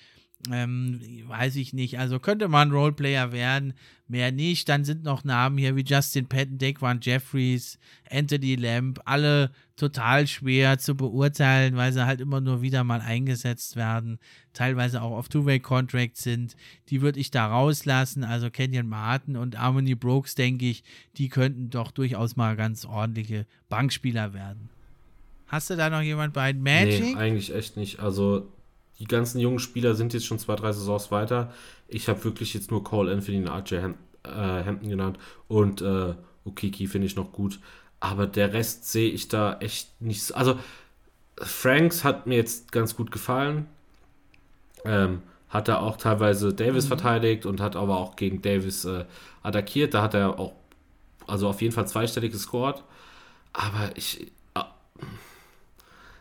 Ähm, 0.52 1.00
weiß 1.26 1.56
ich 1.56 1.72
nicht. 1.72 1.98
Also 1.98 2.18
könnte 2.18 2.48
man 2.48 2.70
Roleplayer 2.72 3.32
werden, 3.32 3.74
mehr 4.08 4.32
nicht. 4.32 4.68
Dann 4.68 4.84
sind 4.84 5.04
noch 5.04 5.24
Namen 5.24 5.58
hier 5.58 5.76
wie 5.76 5.84
Justin 5.84 6.26
Patton, 6.26 6.58
Daquan 6.58 7.00
Jeffries, 7.02 7.78
Anthony 8.10 8.56
Lamb, 8.56 9.00
alle 9.04 9.50
total 9.76 10.26
schwer 10.26 10.78
zu 10.78 10.96
beurteilen, 10.96 11.76
weil 11.76 11.92
sie 11.92 12.04
halt 12.04 12.20
immer 12.20 12.40
nur 12.40 12.62
wieder 12.62 12.84
mal 12.84 13.00
eingesetzt 13.00 13.76
werden, 13.76 14.18
teilweise 14.52 15.02
auch 15.02 15.16
auf 15.16 15.28
Two-Way-Contracts 15.28 16.22
sind. 16.22 16.56
Die 16.88 17.00
würde 17.00 17.20
ich 17.20 17.30
da 17.30 17.46
rauslassen. 17.46 18.24
Also 18.24 18.50
Kenyon 18.50 18.88
Martin 18.88 19.36
und 19.36 19.58
Harmony 19.58 19.94
Brooks, 19.94 20.34
denke 20.34 20.66
ich, 20.66 20.82
die 21.16 21.28
könnten 21.28 21.70
doch 21.70 21.90
durchaus 21.90 22.36
mal 22.36 22.56
ganz 22.56 22.84
ordentliche 22.84 23.46
Bankspieler 23.68 24.34
werden. 24.34 24.70
Hast 25.46 25.70
du 25.70 25.76
da 25.76 25.88
noch 25.88 26.02
jemand 26.02 26.34
bei 26.34 26.52
Magic? 26.52 27.00
Nee, 27.00 27.14
eigentlich 27.14 27.54
echt 27.54 27.76
nicht. 27.76 28.00
Also 28.00 28.52
die 28.98 29.04
ganzen 29.04 29.38
jungen 29.38 29.58
Spieler 29.58 29.94
sind 29.94 30.12
jetzt 30.12 30.26
schon 30.26 30.38
zwei, 30.38 30.56
drei 30.56 30.72
Saisons 30.72 31.10
weiter. 31.10 31.52
Ich 31.86 32.08
habe 32.08 32.22
wirklich 32.24 32.54
jetzt 32.54 32.70
nur 32.70 32.82
Cole 32.82 33.12
Anthony 33.12 33.38
und 33.38 33.48
RJ 33.48 33.82
Ham 33.82 33.94
äh, 34.24 34.64
Hampton 34.64 34.90
genannt 34.90 35.18
und 35.46 35.80
äh, 35.80 36.14
Ukiki 36.44 36.86
finde 36.86 37.06
ich 37.06 37.16
noch 37.16 37.32
gut. 37.32 37.60
Aber 38.00 38.26
der 38.26 38.52
Rest 38.52 38.90
sehe 38.90 39.10
ich 39.10 39.28
da 39.28 39.58
echt 39.60 40.00
nicht 40.00 40.22
so. 40.22 40.34
Also 40.34 40.58
Franks 41.36 42.04
hat 42.04 42.26
mir 42.26 42.36
jetzt 42.36 42.72
ganz 42.72 42.96
gut 42.96 43.10
gefallen. 43.10 43.66
Ähm, 44.84 45.22
hat 45.48 45.68
er 45.68 45.80
auch 45.82 45.96
teilweise 45.96 46.52
Davis 46.52 46.84
mhm. 46.84 46.88
verteidigt 46.88 47.46
und 47.46 47.60
hat 47.60 47.76
aber 47.76 47.98
auch 47.98 48.16
gegen 48.16 48.42
Davis 48.42 48.84
äh, 48.84 49.04
attackiert. 49.42 49.94
Da 49.94 50.02
hat 50.02 50.14
er 50.14 50.38
auch, 50.38 50.52
also 51.26 51.48
auf 51.48 51.62
jeden 51.62 51.74
Fall 51.74 51.88
zweistellig 51.88 52.32
gescored. 52.32 52.82
Aber 53.52 53.90
ich, 53.96 54.30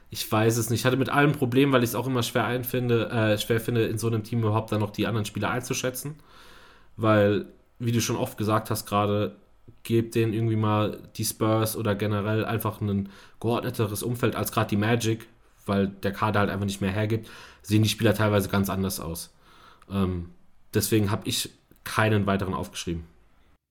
ich 0.10 0.32
weiß 0.32 0.58
es 0.58 0.70
nicht. 0.70 0.82
Ich 0.82 0.86
hatte 0.86 0.98
mit 0.98 1.10
allem 1.10 1.34
Problem, 1.34 1.72
weil 1.72 1.84
ich 1.84 1.90
es 1.90 1.96
auch 1.96 2.08
immer 2.08 2.24
schwer 2.24 2.46
einfinde, 2.46 3.10
äh, 3.10 3.38
schwer 3.38 3.60
finde, 3.60 3.86
in 3.86 3.98
so 3.98 4.08
einem 4.08 4.24
Team 4.24 4.40
überhaupt 4.40 4.72
dann 4.72 4.80
noch 4.80 4.92
die 4.92 5.08
anderen 5.08 5.26
Spieler 5.26 5.50
einzuschätzen. 5.50 6.16
Weil, 6.96 7.48
wie 7.80 7.92
du 7.92 8.02
schon 8.02 8.16
oft 8.16 8.38
gesagt 8.38 8.70
hast, 8.70 8.86
gerade 8.86 9.36
gebt 9.84 10.16
denen 10.16 10.34
irgendwie 10.34 10.56
mal 10.56 10.98
die 11.16 11.26
Spurs 11.26 11.76
oder 11.76 11.96
generell 11.96 12.46
einfach 12.46 12.82
ein 12.82 13.10
geordneteres 13.40 14.04
Umfeld 14.04 14.36
als 14.36 14.52
gerade 14.52 14.70
die 14.70 14.78
Magic, 14.78 15.28
weil 15.66 15.88
der 15.88 16.14
Kader 16.14 16.40
halt 16.42 16.50
einfach 16.50 16.66
nicht 16.66 16.82
mehr 16.82 16.92
hergibt, 16.92 17.30
sehen 17.62 17.84
die 17.84 17.90
Spieler 17.90 18.14
teilweise 18.14 18.50
ganz 18.50 18.70
anders 18.70 19.00
aus. 19.00 19.34
Ähm, 19.92 20.30
deswegen 20.74 21.12
habe 21.12 21.28
ich 21.28 21.50
keinen 21.84 22.26
weiteren 22.26 22.54
aufgeschrieben. 22.54 23.04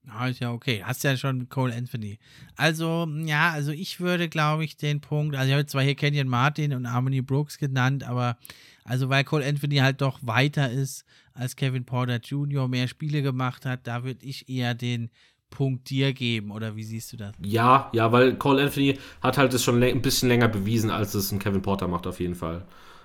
Ah, 0.08 0.28
ist 0.28 0.40
ja 0.40 0.52
okay. 0.52 0.82
Hast 0.84 1.02
ja 1.04 1.16
schon 1.16 1.48
Cole 1.48 1.74
Anthony. 1.74 2.18
Also, 2.56 3.08
ja, 3.24 3.50
also 3.50 3.72
ich 3.72 4.00
würde, 4.00 4.28
glaube 4.28 4.64
ich, 4.64 4.76
den 4.76 5.00
Punkt, 5.00 5.34
also 5.34 5.48
ich 5.48 5.54
habe 5.54 5.66
zwar 5.66 5.82
hier 5.82 5.94
Kenyon 5.94 6.28
Martin 6.28 6.72
und 6.74 6.92
Harmony 6.92 7.22
Brooks 7.22 7.58
genannt, 7.58 8.04
aber 8.04 8.36
also 8.84 9.08
weil 9.08 9.24
Cole 9.24 9.44
Anthony 9.44 9.76
halt 9.76 10.00
doch 10.00 10.20
weiter 10.22 10.70
ist 10.70 11.04
als 11.34 11.56
Kevin 11.56 11.84
Porter 11.84 12.18
Jr., 12.18 12.68
mehr 12.68 12.88
Spiele 12.88 13.22
gemacht 13.22 13.66
hat, 13.66 13.86
da 13.86 14.04
würde 14.04 14.24
ich 14.24 14.48
eher 14.48 14.74
den 14.74 15.10
Punkt 15.50 15.90
dir 15.90 16.12
geben, 16.12 16.50
oder 16.50 16.76
wie 16.76 16.84
siehst 16.84 17.12
du 17.12 17.16
das? 17.16 17.32
Ja, 17.42 17.90
ja, 17.92 18.10
weil 18.12 18.36
Cole 18.36 18.62
Anthony 18.62 18.98
hat 19.22 19.38
halt 19.38 19.54
das 19.54 19.62
schon 19.64 19.82
ein 19.82 20.02
bisschen 20.02 20.28
länger 20.28 20.48
bewiesen, 20.48 20.90
als 20.90 21.14
es 21.14 21.32
ein 21.32 21.38
Kevin 21.38 21.62
Porter 21.62 21.88
macht, 21.88 22.06
auf 22.06 22.20
jeden 22.20 22.34
Fall. 22.34 22.64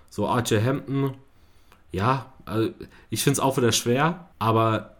So, 0.09 0.27
Archer 0.27 0.63
Hampton, 0.63 1.15
ja, 1.91 2.31
also 2.45 2.69
ich 3.09 3.23
finde 3.23 3.33
es 3.33 3.39
auch 3.39 3.57
wieder 3.57 3.71
schwer, 3.71 4.29
aber 4.39 4.97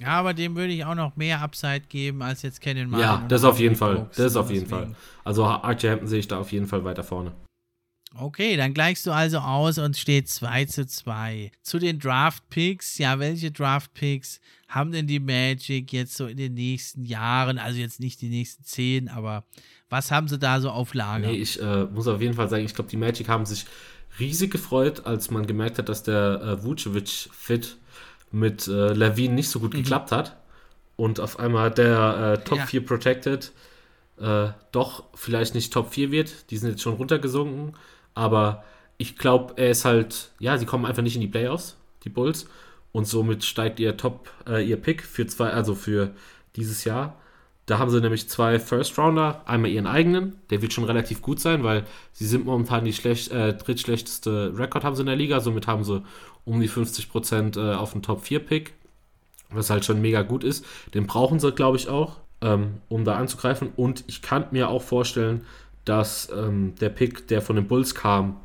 ja, 0.00 0.08
aber 0.08 0.34
dem 0.34 0.56
würde 0.56 0.72
ich 0.72 0.84
auch 0.84 0.94
noch 0.94 1.16
mehr 1.16 1.40
Upside 1.40 1.82
geben 1.88 2.22
als 2.22 2.42
jetzt 2.42 2.60
Kennen 2.60 2.90
Martin. 2.90 3.06
Ja, 3.06 3.24
das 3.28 3.44
auf 3.44 3.58
jeden 3.58 3.76
Fall. 3.76 3.96
Brooks. 3.96 4.16
Das 4.16 4.36
auf 4.36 4.50
jeden 4.50 4.66
Fall. 4.66 4.94
Also 5.24 5.44
Archie 5.44 5.88
Hampton 5.88 6.08
sehe 6.08 6.18
ich 6.18 6.28
da 6.28 6.38
auf 6.38 6.52
jeden 6.52 6.66
Fall 6.66 6.84
weiter 6.84 7.04
vorne. 7.04 7.32
Okay, 8.14 8.56
dann 8.56 8.74
gleichst 8.74 9.06
du 9.06 9.10
also 9.10 9.38
aus 9.38 9.78
und 9.78 9.96
steht 9.96 10.28
2 10.28 10.66
zu 10.66 10.86
2. 10.86 11.50
Zu 11.62 11.78
den 11.78 11.98
Draft 11.98 12.48
Picks, 12.50 12.98
ja, 12.98 13.18
welche 13.18 13.50
Draft 13.50 13.94
Picks 13.94 14.38
haben 14.68 14.92
denn 14.92 15.06
die 15.06 15.20
Magic 15.20 15.92
jetzt 15.92 16.16
so 16.16 16.26
in 16.26 16.36
den 16.36 16.54
nächsten 16.54 17.04
Jahren, 17.04 17.58
also 17.58 17.78
jetzt 17.78 18.00
nicht 18.00 18.20
die 18.20 18.28
nächsten 18.28 18.64
10, 18.64 19.08
aber 19.08 19.44
was 19.88 20.10
haben 20.10 20.28
sie 20.28 20.38
da 20.38 20.60
so 20.60 20.70
auf 20.70 20.94
Lager? 20.94 21.28
Nee, 21.28 21.36
ich 21.36 21.60
äh, 21.60 21.84
muss 21.84 22.06
auf 22.06 22.20
jeden 22.20 22.34
Fall 22.34 22.48
sagen, 22.48 22.64
ich 22.64 22.74
glaube, 22.74 22.90
die 22.90 22.96
Magic 22.96 23.28
haben 23.28 23.46
sich 23.46 23.66
riesig 24.18 24.50
gefreut, 24.50 25.06
als 25.06 25.30
man 25.30 25.46
gemerkt 25.46 25.78
hat, 25.78 25.88
dass 25.88 26.02
der 26.02 26.40
äh, 26.42 26.64
Vucevic-Fit 26.64 27.78
mit 28.32 28.66
äh, 28.66 28.92
Levine 28.92 29.34
nicht 29.34 29.50
so 29.50 29.60
gut 29.60 29.74
mhm. 29.74 29.78
geklappt 29.78 30.12
hat 30.12 30.36
und 30.96 31.20
auf 31.20 31.38
einmal 31.38 31.70
der 31.70 32.38
äh, 32.40 32.44
Top 32.44 32.58
ja. 32.58 32.66
4 32.66 32.86
Protected 32.86 33.52
äh, 34.20 34.48
doch 34.72 35.04
vielleicht 35.14 35.54
nicht 35.54 35.72
Top 35.72 35.92
4 35.92 36.10
wird. 36.10 36.50
Die 36.50 36.56
sind 36.56 36.70
jetzt 36.70 36.82
schon 36.82 36.94
runtergesunken, 36.94 37.74
aber 38.14 38.64
ich 38.98 39.16
glaube, 39.16 39.54
er 39.56 39.70
ist 39.70 39.84
halt, 39.84 40.30
ja, 40.38 40.56
sie 40.58 40.66
kommen 40.66 40.86
einfach 40.86 41.02
nicht 41.02 41.16
in 41.16 41.20
die 41.20 41.28
Playoffs, 41.28 41.76
die 42.04 42.08
Bulls, 42.08 42.46
und 42.92 43.06
somit 43.06 43.44
steigt 43.44 43.80
ihr 43.80 43.96
Top, 43.96 44.30
äh, 44.46 44.64
ihr 44.64 44.76
Pick 44.76 45.02
für 45.02 45.26
zwei, 45.26 45.50
also 45.50 45.74
für 45.74 46.10
dieses 46.56 46.84
Jahr. 46.84 47.16
Da 47.66 47.78
haben 47.78 47.90
sie 47.90 48.00
nämlich 48.00 48.28
zwei 48.28 48.58
First 48.58 48.98
Rounder, 48.98 49.42
einmal 49.46 49.70
ihren 49.70 49.86
eigenen, 49.86 50.36
der 50.50 50.62
wird 50.62 50.72
schon 50.72 50.84
relativ 50.84 51.22
gut 51.22 51.40
sein, 51.40 51.62
weil 51.62 51.84
sie 52.12 52.26
sind 52.26 52.44
momentan 52.44 52.84
die 52.84 52.92
schlecht, 52.92 53.30
äh, 53.30 53.54
drittschlechteste 53.54 54.52
Rekord 54.56 54.84
haben 54.84 54.96
sie 54.96 55.02
in 55.02 55.06
der 55.06 55.16
Liga, 55.16 55.40
somit 55.40 55.66
haben 55.66 55.84
sie 55.84 56.02
um 56.44 56.60
die 56.60 56.68
50% 56.68 57.56
äh, 57.58 57.74
auf 57.74 57.92
den 57.92 58.02
Top 58.02 58.22
4 58.22 58.40
Pick, 58.40 58.74
was 59.50 59.70
halt 59.70 59.84
schon 59.84 60.00
mega 60.00 60.22
gut 60.22 60.44
ist. 60.44 60.64
Den 60.94 61.06
brauchen 61.06 61.40
sie, 61.40 61.52
glaube 61.52 61.76
ich, 61.76 61.88
auch, 61.88 62.18
ähm, 62.40 62.78
um 62.88 63.04
da 63.04 63.16
anzugreifen. 63.16 63.70
Und 63.76 64.04
ich 64.06 64.22
kann 64.22 64.46
mir 64.50 64.68
auch 64.68 64.82
vorstellen, 64.82 65.44
dass 65.84 66.30
ähm, 66.34 66.74
der 66.80 66.88
Pick, 66.88 67.28
der 67.28 67.42
von 67.42 67.56
den 67.56 67.68
Bulls 67.68 67.94
kam, 67.94 68.40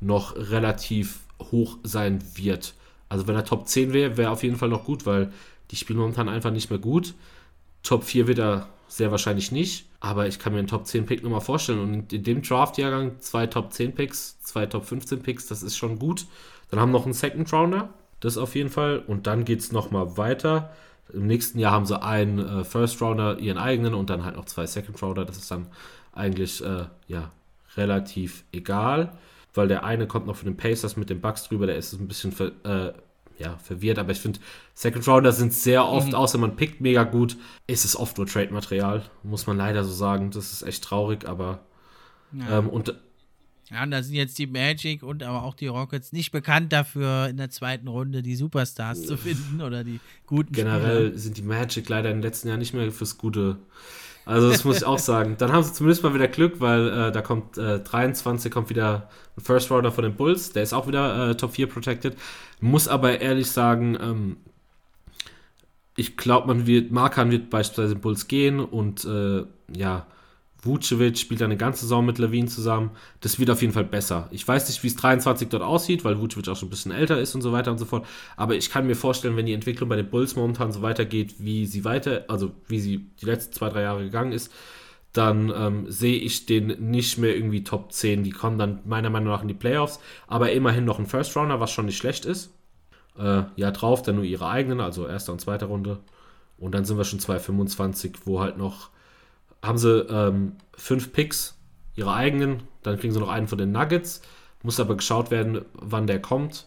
noch 0.00 0.36
relativ 0.36 1.20
hoch 1.50 1.78
sein 1.82 2.20
wird. 2.34 2.74
Also 3.08 3.26
wenn 3.26 3.36
er 3.36 3.44
Top 3.44 3.68
10 3.68 3.92
wäre, 3.92 4.16
wäre 4.16 4.30
auf 4.30 4.42
jeden 4.42 4.56
Fall 4.56 4.68
noch 4.68 4.84
gut, 4.84 5.06
weil 5.06 5.32
die 5.70 5.76
spielen 5.76 5.98
momentan 5.98 6.28
einfach 6.28 6.50
nicht 6.50 6.70
mehr 6.70 6.78
gut. 6.78 7.14
Top 7.82 8.04
4 8.04 8.26
wird 8.26 8.38
er 8.38 8.68
sehr 8.88 9.10
wahrscheinlich 9.10 9.52
nicht, 9.52 9.86
aber 10.00 10.26
ich 10.26 10.38
kann 10.38 10.52
mir 10.52 10.58
einen 10.58 10.68
Top 10.68 10.86
10 10.86 11.06
Pick 11.06 11.22
nochmal 11.22 11.40
vorstellen. 11.40 11.80
Und 11.80 12.12
in 12.12 12.24
dem 12.24 12.42
Draft-Jahrgang 12.42 13.20
zwei 13.20 13.46
Top 13.46 13.72
10 13.72 13.94
Picks, 13.94 14.40
zwei 14.40 14.66
Top 14.66 14.84
15 14.84 15.22
Picks, 15.22 15.46
das 15.46 15.62
ist 15.62 15.76
schon 15.76 15.98
gut. 15.98 16.26
Dann 16.70 16.80
haben 16.80 16.90
wir 16.90 16.98
noch 16.98 17.04
einen 17.04 17.14
Second 17.14 17.52
Rounder, 17.52 17.90
das 18.20 18.38
auf 18.38 18.54
jeden 18.54 18.70
Fall. 18.70 19.02
Und 19.06 19.26
dann 19.26 19.44
geht 19.44 19.60
es 19.60 19.72
nochmal 19.72 20.16
weiter. 20.16 20.70
Im 21.12 21.26
nächsten 21.26 21.58
Jahr 21.58 21.72
haben 21.72 21.86
sie 21.86 22.00
einen 22.00 22.38
äh, 22.38 22.64
First 22.64 23.00
Rounder, 23.02 23.38
ihren 23.38 23.58
eigenen 23.58 23.94
und 23.94 24.10
dann 24.10 24.24
halt 24.24 24.36
noch 24.36 24.44
zwei 24.44 24.66
Second 24.66 25.02
Rounder. 25.02 25.24
Das 25.24 25.36
ist 25.36 25.50
dann 25.50 25.66
eigentlich 26.12 26.64
äh, 26.64 26.84
ja, 27.08 27.30
relativ 27.76 28.44
egal, 28.52 29.12
weil 29.54 29.68
der 29.68 29.84
eine 29.84 30.06
kommt 30.06 30.26
noch 30.26 30.36
von 30.36 30.46
den 30.46 30.56
Pacers 30.56 30.96
mit 30.96 31.10
den 31.10 31.20
Bugs 31.20 31.44
drüber, 31.44 31.66
der 31.66 31.76
ist 31.76 31.92
ein 31.92 32.08
bisschen 32.08 32.32
ver, 32.32 32.52
äh, 32.64 32.92
ja, 33.38 33.56
verwirrt, 33.56 33.98
aber 33.98 34.12
ich 34.12 34.20
finde, 34.20 34.38
Second 34.74 35.06
Rounder 35.08 35.32
sind 35.32 35.54
sehr 35.54 35.86
oft, 35.86 36.08
mhm. 36.08 36.14
außer 36.14 36.38
man 36.38 36.56
pickt 36.56 36.80
mega 36.80 37.04
gut, 37.04 37.36
ist 37.66 37.84
es 37.84 37.96
oft 37.96 38.18
nur 38.18 38.26
Trade-Material, 38.26 39.02
muss 39.22 39.46
man 39.46 39.56
leider 39.56 39.82
so 39.82 39.92
sagen. 39.92 40.30
Das 40.30 40.52
ist 40.52 40.62
echt 40.62 40.84
traurig, 40.84 41.26
aber 41.26 41.60
ja. 42.32 42.58
ähm, 42.58 42.68
und 42.68 42.94
ja, 43.70 43.82
und 43.84 43.90
da 43.90 44.02
sind 44.02 44.14
jetzt 44.14 44.38
die 44.38 44.46
Magic 44.46 45.02
und 45.02 45.22
aber 45.22 45.44
auch 45.44 45.54
die 45.54 45.68
Rockets 45.68 46.12
nicht 46.12 46.32
bekannt 46.32 46.72
dafür, 46.72 47.28
in 47.28 47.36
der 47.36 47.50
zweiten 47.50 47.86
Runde 47.88 48.22
die 48.22 48.34
Superstars 48.34 49.06
zu 49.06 49.16
finden 49.16 49.62
oder 49.62 49.84
die 49.84 50.00
guten 50.26 50.52
Generell 50.52 51.06
Spieler. 51.06 51.18
sind 51.18 51.36
die 51.36 51.42
Magic 51.42 51.88
leider 51.88 52.10
in 52.10 52.16
den 52.16 52.22
letzten 52.22 52.48
Jahren 52.48 52.58
nicht 52.58 52.74
mehr 52.74 52.90
fürs 52.90 53.16
Gute. 53.16 53.58
Also 54.24 54.50
das 54.50 54.64
muss 54.64 54.78
ich 54.78 54.84
auch 54.84 54.98
sagen. 54.98 55.36
Dann 55.38 55.52
haben 55.52 55.62
sie 55.62 55.72
zumindest 55.72 56.02
mal 56.02 56.14
wieder 56.14 56.28
Glück, 56.28 56.60
weil 56.60 56.88
äh, 56.88 57.12
da 57.12 57.22
kommt 57.22 57.58
äh, 57.58 57.80
23, 57.80 58.52
kommt 58.52 58.70
wieder 58.70 59.08
ein 59.36 59.42
First 59.42 59.70
Rounder 59.70 59.92
von 59.92 60.04
den 60.04 60.14
Bulls, 60.14 60.52
der 60.52 60.62
ist 60.62 60.72
auch 60.72 60.86
wieder 60.86 61.30
äh, 61.30 61.36
Top 61.36 61.52
4 61.52 61.68
protected. 61.68 62.16
Muss 62.60 62.88
aber 62.88 63.20
ehrlich 63.20 63.50
sagen, 63.50 63.96
ähm, 64.00 64.36
ich 65.96 66.16
glaube, 66.16 66.46
man 66.48 66.66
wird, 66.66 66.90
Markan 66.90 67.30
wird 67.30 67.50
beispielsweise 67.50 67.94
den 67.94 68.00
Bulls 68.00 68.26
gehen 68.28 68.60
und 68.60 69.04
äh, 69.04 69.44
ja, 69.74 70.06
Vucevic 70.62 71.18
spielt 71.18 71.42
eine 71.42 71.56
ganze 71.56 71.82
Saison 71.82 72.04
mit 72.04 72.18
Levine 72.18 72.48
zusammen. 72.48 72.90
Das 73.20 73.38
wird 73.38 73.50
auf 73.50 73.62
jeden 73.62 73.72
Fall 73.72 73.84
besser. 73.84 74.28
Ich 74.30 74.46
weiß 74.46 74.68
nicht, 74.68 74.82
wie 74.82 74.88
es 74.88 74.96
23 74.96 75.48
dort 75.48 75.62
aussieht, 75.62 76.04
weil 76.04 76.20
Vucevic 76.20 76.48
auch 76.48 76.56
schon 76.56 76.68
ein 76.68 76.70
bisschen 76.70 76.92
älter 76.92 77.18
ist 77.18 77.34
und 77.34 77.42
so 77.42 77.52
weiter 77.52 77.70
und 77.70 77.78
so 77.78 77.86
fort. 77.86 78.06
Aber 78.36 78.54
ich 78.54 78.70
kann 78.70 78.86
mir 78.86 78.96
vorstellen, 78.96 79.36
wenn 79.36 79.46
die 79.46 79.54
Entwicklung 79.54 79.88
bei 79.88 79.96
den 79.96 80.10
Bulls 80.10 80.36
momentan 80.36 80.72
so 80.72 80.82
weitergeht, 80.82 81.36
wie 81.38 81.66
sie 81.66 81.84
weiter, 81.84 82.24
also 82.28 82.52
wie 82.66 82.80
sie 82.80 83.06
die 83.20 83.26
letzten 83.26 83.52
zwei, 83.52 83.68
drei 83.70 83.82
Jahre 83.82 84.04
gegangen 84.04 84.32
ist, 84.32 84.52
dann 85.12 85.52
ähm, 85.54 85.90
sehe 85.90 86.18
ich 86.18 86.46
den 86.46 86.90
nicht 86.90 87.18
mehr 87.18 87.34
irgendwie 87.34 87.64
Top 87.64 87.92
10. 87.92 88.22
Die 88.22 88.30
kommen 88.30 88.58
dann 88.58 88.80
meiner 88.84 89.10
Meinung 89.10 89.32
nach 89.32 89.42
in 89.42 89.48
die 89.48 89.54
Playoffs, 89.54 89.98
aber 90.28 90.52
immerhin 90.52 90.84
noch 90.84 90.98
ein 90.98 91.06
First 91.06 91.36
Rounder, 91.36 91.58
was 91.58 91.72
schon 91.72 91.86
nicht 91.86 91.96
schlecht 91.96 92.24
ist. 92.24 92.52
Äh, 93.18 93.42
ja, 93.56 93.70
drauf, 93.72 94.02
dann 94.02 94.16
nur 94.16 94.24
ihre 94.24 94.48
eigenen, 94.48 94.80
also 94.80 95.06
erste 95.06 95.32
und 95.32 95.40
zweite 95.40 95.64
Runde. 95.64 95.98
Und 96.58 96.74
dann 96.74 96.84
sind 96.84 96.96
wir 96.96 97.04
schon 97.04 97.18
2,25, 97.18 98.18
wo 98.24 98.40
halt 98.40 98.56
noch 98.56 98.90
haben 99.62 99.78
sie 99.78 100.00
ähm, 100.08 100.52
fünf 100.74 101.12
Picks, 101.12 101.56
ihre 101.94 102.14
eigenen, 102.14 102.62
dann 102.82 102.98
kriegen 102.98 103.12
sie 103.12 103.20
noch 103.20 103.28
einen 103.28 103.48
von 103.48 103.58
den 103.58 103.72
Nuggets. 103.72 104.22
Muss 104.62 104.80
aber 104.80 104.96
geschaut 104.96 105.30
werden, 105.30 105.64
wann 105.72 106.06
der 106.06 106.20
kommt, 106.20 106.66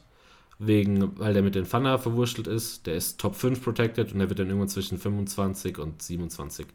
wegen, 0.58 1.20
weil 1.20 1.34
der 1.34 1.44
mit 1.44 1.56
den 1.56 1.70
Thunder 1.70 2.00
verwurschtelt 2.00 2.48
ist. 2.48 2.88
Der 2.88 2.96
ist 2.96 3.20
Top 3.20 3.36
5 3.36 3.64
protected 3.64 4.14
und 4.14 4.20
der 4.20 4.30
wird 4.30 4.40
dann 4.40 4.48
irgendwann 4.48 4.70
zwischen 4.70 4.98
25 4.98 5.78
und 5.78 6.02
27 6.02 6.68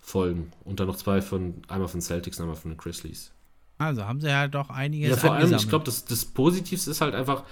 folgen. 0.00 0.52
Und 0.64 0.80
dann 0.80 0.88
noch 0.88 0.96
zwei 0.96 1.22
von, 1.22 1.62
einmal 1.68 1.88
von 1.88 2.00
Celtics 2.00 2.38
und 2.38 2.44
einmal 2.44 2.56
von 2.56 2.72
den 2.72 2.78
Grizzlies. 2.78 3.32
Also 3.78 4.04
haben 4.04 4.20
sie 4.20 4.28
ja 4.28 4.48
doch 4.48 4.70
einiges. 4.70 5.10
Ja, 5.10 5.16
vor 5.16 5.32
allem, 5.32 5.54
ich 5.54 5.68
glaube, 5.68 5.84
das, 5.84 6.04
das 6.04 6.24
Positivste 6.24 6.90
ist 6.90 7.00
halt 7.00 7.14
einfach, 7.14 7.44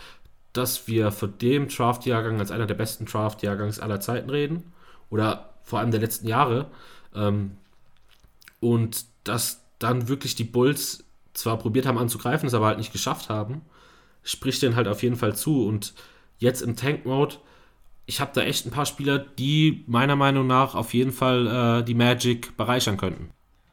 dass 0.52 0.88
wir 0.88 1.12
von 1.12 1.36
dem 1.38 1.68
Draft-Jahrgang 1.68 2.40
als 2.40 2.50
einer 2.50 2.66
der 2.66 2.74
besten 2.74 3.04
Draft-Jahrgangs 3.04 3.78
aller 3.78 4.00
Zeiten 4.00 4.30
reden. 4.30 4.72
Oder 5.10 5.54
vor 5.62 5.80
allem 5.80 5.90
der 5.90 6.00
letzten 6.00 6.26
Jahre. 6.26 6.70
Ähm, 7.14 7.52
und 8.64 9.04
dass 9.24 9.62
dann 9.78 10.08
wirklich 10.08 10.34
die 10.34 10.44
Bulls 10.44 11.04
zwar 11.34 11.58
probiert 11.58 11.86
haben 11.86 11.98
anzugreifen, 11.98 12.46
es 12.46 12.54
aber 12.54 12.66
halt 12.66 12.78
nicht 12.78 12.92
geschafft 12.92 13.28
haben, 13.28 13.60
spricht 14.22 14.62
denen 14.62 14.76
halt 14.76 14.88
auf 14.88 15.02
jeden 15.02 15.16
Fall 15.16 15.36
zu. 15.36 15.66
Und 15.66 15.92
jetzt 16.38 16.62
im 16.62 16.76
Tank-Mode, 16.76 17.36
ich 18.06 18.20
habe 18.20 18.30
da 18.34 18.42
echt 18.42 18.66
ein 18.66 18.70
paar 18.70 18.86
Spieler, 18.86 19.18
die 19.18 19.84
meiner 19.86 20.16
Meinung 20.16 20.46
nach 20.46 20.74
auf 20.74 20.94
jeden 20.94 21.12
Fall 21.12 21.80
äh, 21.80 21.84
die 21.84 21.94
Magic 21.94 22.56
bereichern 22.56 22.96
könnten. 22.96 23.30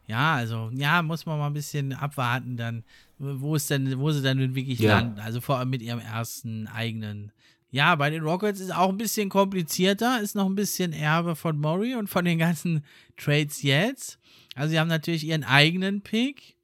Ja, 0.07 0.35
also, 0.35 0.69
ja, 0.73 1.01
muss 1.01 1.25
man 1.25 1.39
mal 1.39 1.47
ein 1.47 1.53
bisschen 1.53 1.93
abwarten, 1.93 2.57
dann, 2.57 2.83
wo 3.17 3.55
es 3.55 3.67
denn, 3.67 3.97
wo 3.99 4.11
sie 4.11 4.21
dann 4.21 4.55
wirklich 4.55 4.79
ja. 4.79 4.99
landen. 4.99 5.21
Also 5.21 5.39
vor 5.39 5.57
allem 5.57 5.69
mit 5.69 5.81
ihrem 5.81 5.99
ersten 5.99 6.67
eigenen. 6.67 7.31
Ja, 7.69 7.95
bei 7.95 8.09
den 8.09 8.23
Rockets 8.23 8.59
ist 8.59 8.75
auch 8.75 8.89
ein 8.89 8.97
bisschen 8.97 9.29
komplizierter, 9.29 10.19
ist 10.19 10.35
noch 10.35 10.47
ein 10.47 10.55
bisschen 10.55 10.91
Erbe 10.91 11.37
von 11.37 11.57
Murray 11.57 11.95
und 11.95 12.09
von 12.09 12.25
den 12.25 12.39
ganzen 12.39 12.83
Trades 13.15 13.61
jetzt. 13.61 14.19
Also 14.61 14.73
sie 14.73 14.79
haben 14.79 14.89
natürlich 14.89 15.23
ihren 15.23 15.43
eigenen 15.43 16.01
Pick, 16.01 16.55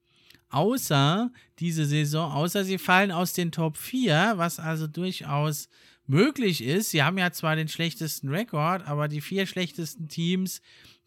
außer 0.50 1.32
diese 1.58 1.84
Saison, 1.84 2.30
außer 2.30 2.62
sie 2.62 2.78
fallen 2.78 3.10
aus 3.10 3.32
den 3.32 3.50
Top 3.50 3.76
4, 3.76 4.34
was 4.36 4.60
also 4.60 4.86
durchaus 4.86 5.68
möglich 6.06 6.62
ist. 6.62 6.90
Sie 6.90 7.02
haben 7.02 7.18
ja 7.18 7.32
zwar 7.32 7.56
den 7.56 7.66
schlechtesten 7.66 8.28
Rekord, 8.28 8.86
aber 8.86 9.08
die 9.08 9.20
vier 9.20 9.46
schlechtesten 9.46 10.06
Teams, 10.06 10.62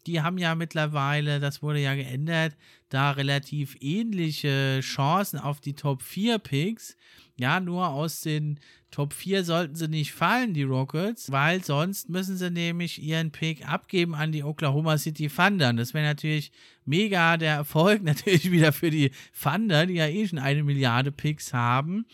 die 0.06 0.20
haben 0.20 0.36
ja 0.36 0.54
mittlerweile, 0.54 1.40
das 1.40 1.62
wurde 1.62 1.80
ja 1.80 1.94
geändert, 1.94 2.58
da 2.90 3.12
relativ 3.12 3.74
ähnliche 3.80 4.80
Chancen 4.82 5.38
auf 5.38 5.62
die 5.62 5.72
Top 5.72 6.02
4 6.02 6.40
Picks. 6.40 6.98
Ja, 7.38 7.58
nur 7.58 7.88
aus 7.88 8.20
den 8.20 8.60
Top 8.92 9.12
4 9.14 9.42
sollten 9.42 9.74
sie 9.74 9.88
nicht 9.88 10.12
fallen, 10.12 10.52
die 10.52 10.62
Rockets, 10.64 11.32
weil 11.32 11.64
sonst 11.64 12.10
müssen 12.10 12.36
sie 12.36 12.50
nämlich 12.50 13.02
ihren 13.02 13.30
Pick 13.30 13.66
abgeben 13.66 14.14
an 14.14 14.32
die 14.32 14.44
Oklahoma 14.44 14.98
City 14.98 15.28
Thunder. 15.28 15.72
Das 15.72 15.94
wäre 15.94 16.04
natürlich 16.04 16.52
mega 16.84 17.38
der 17.38 17.54
Erfolg, 17.54 18.02
natürlich 18.04 18.50
wieder 18.50 18.70
für 18.70 18.90
die 18.90 19.10
Thunder, 19.42 19.86
die 19.86 19.94
ja 19.94 20.06
eh 20.06 20.28
schon 20.28 20.38
eine 20.38 20.62
Milliarde 20.62 21.10
Picks 21.10 21.54
haben. 21.54 22.04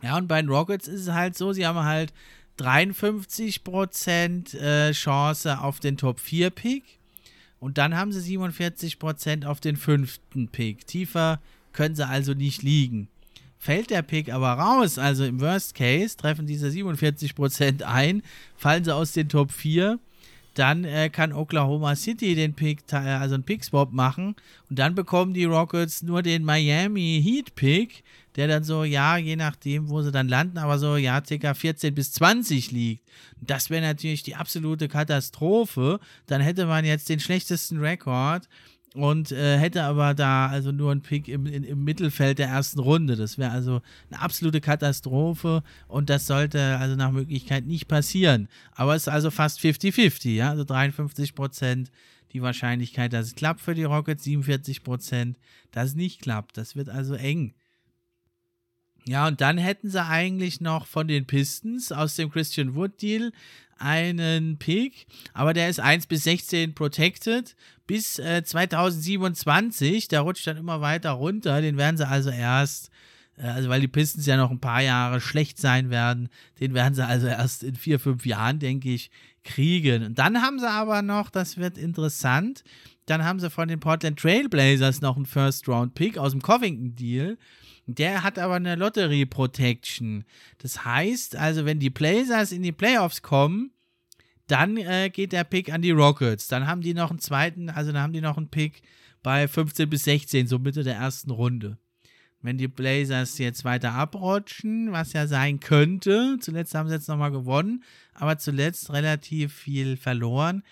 Ja, 0.00 0.16
und 0.16 0.28
bei 0.28 0.40
den 0.40 0.48
Rockets 0.48 0.86
ist 0.86 1.02
es 1.02 1.10
halt 1.12 1.36
so, 1.36 1.52
sie 1.52 1.66
haben 1.66 1.80
halt 1.80 2.12
53% 2.60 4.56
äh, 4.56 4.92
Chance 4.92 5.58
auf 5.58 5.80
den 5.80 5.96
Top 5.96 6.20
4 6.20 6.50
Pick 6.50 6.84
und 7.58 7.78
dann 7.78 7.96
haben 7.96 8.12
sie 8.12 8.38
47% 8.38 9.44
auf 9.44 9.58
den 9.58 9.76
fünften 9.76 10.46
Pick. 10.46 10.86
Tiefer 10.86 11.40
können 11.72 11.96
sie 11.96 12.06
also 12.06 12.32
nicht 12.32 12.62
liegen. 12.62 13.08
Fällt 13.58 13.90
der 13.90 14.02
Pick 14.02 14.32
aber 14.32 14.52
raus, 14.52 14.98
also 14.98 15.24
im 15.24 15.40
Worst 15.40 15.74
Case 15.74 16.16
treffen 16.16 16.46
diese 16.46 16.68
47% 16.68 17.82
ein, 17.82 18.22
fallen 18.56 18.84
sie 18.84 18.94
aus 18.94 19.12
den 19.12 19.28
Top 19.28 19.50
4, 19.50 19.98
dann 20.54 20.84
äh, 20.84 21.08
kann 21.08 21.32
Oklahoma 21.32 21.94
City 21.94 22.34
den 22.34 22.54
Pick, 22.54 22.80
also 22.92 23.34
einen 23.34 23.44
Pick-Swap 23.44 23.92
machen 23.92 24.34
und 24.68 24.78
dann 24.78 24.94
bekommen 24.94 25.34
die 25.34 25.44
Rockets 25.44 26.02
nur 26.02 26.22
den 26.22 26.44
Miami 26.44 27.20
Heat-Pick, 27.22 28.02
der 28.36 28.48
dann 28.48 28.64
so, 28.64 28.84
ja, 28.84 29.16
je 29.16 29.36
nachdem, 29.36 29.88
wo 29.88 30.02
sie 30.02 30.12
dann 30.12 30.28
landen, 30.28 30.58
aber 30.58 30.78
so, 30.78 30.96
ja, 30.96 31.20
ca. 31.20 31.54
14 31.54 31.94
bis 31.94 32.12
20 32.12 32.70
liegt. 32.70 33.02
Das 33.40 33.70
wäre 33.70 33.82
natürlich 33.82 34.22
die 34.22 34.36
absolute 34.36 34.88
Katastrophe. 34.88 35.98
Dann 36.26 36.40
hätte 36.40 36.66
man 36.66 36.84
jetzt 36.84 37.08
den 37.08 37.20
schlechtesten 37.20 37.78
Rekord 37.78 38.48
und 38.94 39.32
äh, 39.32 39.58
hätte 39.58 39.82
aber 39.84 40.14
da 40.14 40.46
also 40.48 40.72
nur 40.72 40.90
einen 40.90 41.02
Pick 41.02 41.28
im, 41.28 41.46
in, 41.46 41.64
im 41.64 41.84
Mittelfeld 41.84 42.38
der 42.38 42.48
ersten 42.48 42.80
Runde. 42.80 43.16
Das 43.16 43.38
wäre 43.38 43.50
also 43.50 43.82
eine 44.10 44.20
absolute 44.20 44.60
Katastrophe 44.60 45.62
und 45.86 46.10
das 46.10 46.26
sollte 46.26 46.78
also 46.78 46.96
nach 46.96 47.10
Möglichkeit 47.10 47.66
nicht 47.66 47.88
passieren. 47.88 48.48
Aber 48.72 48.94
es 48.94 49.02
ist 49.02 49.08
also 49.08 49.30
fast 49.30 49.60
50-50, 49.60 50.30
ja, 50.30 50.50
also 50.50 50.64
53 50.64 51.34
Prozent 51.34 51.90
die 52.32 52.42
Wahrscheinlichkeit, 52.42 53.12
dass 53.12 53.26
es 53.26 53.34
klappt 53.34 53.60
für 53.60 53.74
die 53.74 53.84
Rockets, 53.84 54.24
47 54.24 54.82
Prozent, 54.82 55.38
dass 55.70 55.90
es 55.90 55.94
nicht 55.94 56.20
klappt. 56.20 56.56
Das 56.56 56.76
wird 56.76 56.88
also 56.88 57.14
eng. 57.14 57.54
Ja, 59.06 59.26
und 59.26 59.40
dann 59.40 59.56
hätten 59.56 59.88
sie 59.88 60.04
eigentlich 60.04 60.60
noch 60.60 60.86
von 60.86 61.08
den 61.08 61.26
Pistons 61.26 61.92
aus 61.92 62.16
dem 62.16 62.30
Christian 62.30 62.74
Wood 62.74 63.00
Deal 63.00 63.32
einen 63.78 64.58
Pick, 64.58 65.06
aber 65.32 65.54
der 65.54 65.68
ist 65.68 65.80
1 65.80 66.06
bis 66.06 66.24
16 66.24 66.74
protected 66.74 67.56
bis 67.86 68.18
äh, 68.18 68.44
2027. 68.44 70.08
Der 70.08 70.20
rutscht 70.20 70.46
dann 70.46 70.56
immer 70.56 70.80
weiter 70.80 71.10
runter. 71.12 71.60
Den 71.60 71.76
werden 71.76 71.96
sie 71.96 72.06
also 72.06 72.30
erst, 72.30 72.90
äh, 73.36 73.46
also 73.46 73.68
weil 73.68 73.80
die 73.80 73.88
Pistons 73.88 74.26
ja 74.26 74.36
noch 74.36 74.50
ein 74.50 74.60
paar 74.60 74.82
Jahre 74.82 75.20
schlecht 75.20 75.58
sein 75.58 75.90
werden, 75.90 76.28
den 76.60 76.74
werden 76.74 76.94
sie 76.94 77.04
also 77.04 77.26
erst 77.26 77.64
in 77.64 77.74
vier, 77.74 77.98
fünf 77.98 78.26
Jahren, 78.26 78.58
denke 78.60 78.90
ich, 78.90 79.10
kriegen. 79.42 80.04
Und 80.04 80.18
dann 80.18 80.42
haben 80.42 80.58
sie 80.58 80.70
aber 80.70 81.02
noch, 81.02 81.30
das 81.30 81.56
wird 81.56 81.78
interessant, 81.78 82.62
dann 83.06 83.24
haben 83.24 83.40
sie 83.40 83.50
von 83.50 83.68
den 83.68 83.80
Portland 83.80 84.18
Trailblazers 84.18 85.00
noch 85.00 85.16
einen 85.16 85.26
First-Round-Pick 85.26 86.18
aus 86.18 86.32
dem 86.32 86.42
Covington-Deal. 86.42 87.38
Der 87.90 88.22
hat 88.22 88.38
aber 88.38 88.56
eine 88.56 88.74
Lottery 88.74 89.24
Protection. 89.24 90.24
Das 90.58 90.84
heißt 90.84 91.36
also, 91.36 91.64
wenn 91.64 91.80
die 91.80 91.88
Blazers 91.88 92.52
in 92.52 92.62
die 92.62 92.70
Playoffs 92.72 93.22
kommen, 93.22 93.70
dann 94.46 94.76
äh, 94.76 95.08
geht 95.08 95.32
der 95.32 95.44
Pick 95.44 95.72
an 95.72 95.80
die 95.80 95.90
Rockets. 95.90 96.48
Dann 96.48 96.66
haben 96.66 96.82
die 96.82 96.92
noch 96.92 97.08
einen 97.10 97.18
zweiten, 97.18 97.70
also 97.70 97.90
dann 97.90 98.02
haben 98.02 98.12
die 98.12 98.20
noch 98.20 98.36
einen 98.36 98.48
Pick 98.48 98.82
bei 99.22 99.48
15 99.48 99.88
bis 99.88 100.04
16, 100.04 100.46
so 100.48 100.58
Mitte 100.58 100.84
der 100.84 100.96
ersten 100.96 101.30
Runde. 101.30 101.78
Wenn 102.42 102.58
die 102.58 102.68
Blazers 102.68 103.38
jetzt 103.38 103.64
weiter 103.64 103.92
abrutschen, 103.92 104.92
was 104.92 105.14
ja 105.14 105.26
sein 105.26 105.58
könnte, 105.58 106.36
zuletzt 106.40 106.74
haben 106.74 106.90
sie 106.90 106.94
jetzt 106.94 107.08
nochmal 107.08 107.30
gewonnen, 107.30 107.84
aber 108.12 108.36
zuletzt 108.36 108.92
relativ 108.92 109.54
viel 109.54 109.96
verloren, 109.96 110.62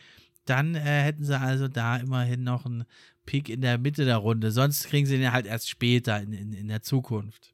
dann 0.45 0.75
äh, 0.75 0.81
hätten 0.81 1.25
sie 1.25 1.39
also 1.39 1.67
da 1.67 1.97
immerhin 1.97 2.45
noch 2.45 2.67
einen 2.67 2.85
Pick 3.27 3.49
in 3.49 3.61
der 3.61 3.79
Mitte 3.79 4.05
der 4.05 4.17
Runde. 4.17 4.51
Sonst 4.51 4.89
kriegen 4.89 5.07
sie 5.07 5.19
den 5.19 5.33
halt 5.33 5.47
erst 5.47 5.69
später 5.69 6.21
in, 6.21 6.33
in, 6.33 6.53
in 6.53 6.69
der 6.69 6.83
Zukunft. 6.83 7.53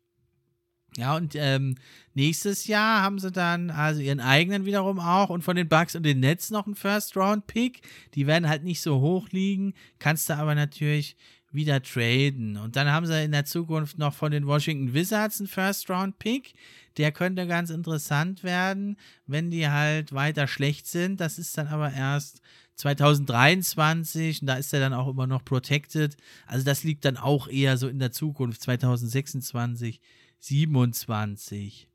Ja, 0.97 1.17
und 1.17 1.35
ähm, 1.37 1.77
nächstes 2.13 2.67
Jahr 2.67 3.01
haben 3.03 3.19
sie 3.19 3.33
dann 3.33 3.71
also 3.71 4.03
ihren 4.03 4.21
eigenen 4.21 4.67
wiederum 4.67 5.01
auch 5.01 5.31
und 5.31 5.43
von 5.43 5.57
den 5.57 5.69
Bucks 5.69 5.97
und 5.97 6.03
den 6.03 6.21
Nets 6.21 6.51
noch 6.51 6.67
einen 6.67 6.75
First-Round-Pick. 6.75 7.81
Die 8.15 8.27
werden 8.27 8.49
halt 8.49 8.63
nicht 8.63 8.83
so 8.83 9.01
hoch 9.01 9.31
liegen, 9.31 9.73
kannst 9.99 10.29
du 10.29 10.37
aber 10.37 10.55
natürlich 10.55 11.17
wieder 11.51 11.83
traden. 11.83 12.59
Und 12.59 12.77
dann 12.77 12.91
haben 12.91 13.07
sie 13.07 13.25
in 13.25 13.33
der 13.33 13.45
Zukunft 13.47 13.99
noch 13.99 14.13
von 14.13 14.33
den 14.33 14.47
Washington 14.47 14.93
Wizards 14.93 15.41
einen 15.41 15.49
First-Round-Pick. 15.49 16.55
Der 16.99 17.11
könnte 17.11 17.47
ganz 17.47 17.71
interessant 17.71 18.43
werden, 18.43 18.97
wenn 19.27 19.51
die 19.51 19.69
halt 19.69 20.13
weiter 20.13 20.47
schlecht 20.47 20.87
sind. 20.87 21.21
Das 21.21 21.39
ist 21.39 21.57
dann 21.57 21.69
aber 21.69 21.91
erst 21.93 22.43
2023 22.83 24.43
und 24.43 24.49
da 24.49 24.55
ist 24.55 24.73
er 24.73 24.81
dann 24.81 24.93
auch 24.93 25.07
immer 25.07 25.29
noch 25.29 25.45
protected. 25.45 26.17
Also 26.47 26.65
das 26.65 26.83
liegt 26.83 27.05
dann 27.05 27.17
auch 27.17 27.47
eher 27.47 27.77
so 27.77 27.87
in 27.87 28.01
der 28.01 28.11
Zukunft, 28.11 28.61
2026, 28.61 30.01
27. 30.41 31.87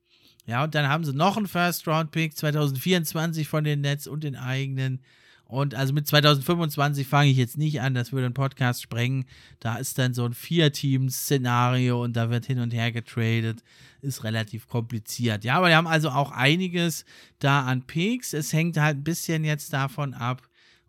Ja, 0.46 0.64
und 0.64 0.76
dann 0.76 0.88
haben 0.88 1.04
sie 1.04 1.12
noch 1.12 1.36
einen 1.36 1.50
First-Round-Pick 1.50 2.38
2024 2.38 3.50
von 3.50 3.66
den 3.66 3.82
Nets 3.82 4.08
und 4.08 4.24
den 4.24 4.38
eigenen. 4.38 5.02
Und 5.44 5.76
also 5.76 5.94
mit 5.94 6.08
2025 6.08 7.06
fange 7.06 7.32
ich 7.32 7.38
jetzt 7.38 7.58
nicht 7.58 7.82
an, 7.82 7.94
das 7.94 8.14
würde 8.14 8.26
einen 8.26 8.34
Podcast 8.34 8.82
sprengen. 8.82 9.26
Da 9.60 9.76
ist 9.76 9.98
dann 9.98 10.14
so 10.14 10.24
ein 10.24 10.34
Vier-Teams-Szenario 10.34 12.02
und 12.02 12.16
da 12.16 12.30
wird 12.30 12.46
hin 12.46 12.60
und 12.60 12.74
her 12.74 12.94
getradet. 12.94 13.62
Ist 14.02 14.24
relativ 14.24 14.70
kompliziert. 14.70 15.44
Ja, 15.44 15.58
aber 15.58 15.68
wir 15.68 15.76
haben 15.76 15.88
also 15.88 16.12
auch 16.12 16.32
einiges 16.32 17.04
da 17.40 17.66
an 17.66 17.86
Picks. 17.86 18.32
Es 18.32 18.54
hängt 18.54 18.78
halt 18.78 19.00
ein 19.00 19.04
bisschen 19.04 19.44
jetzt 19.44 19.74
davon 19.74 20.14
ab, 20.14 20.48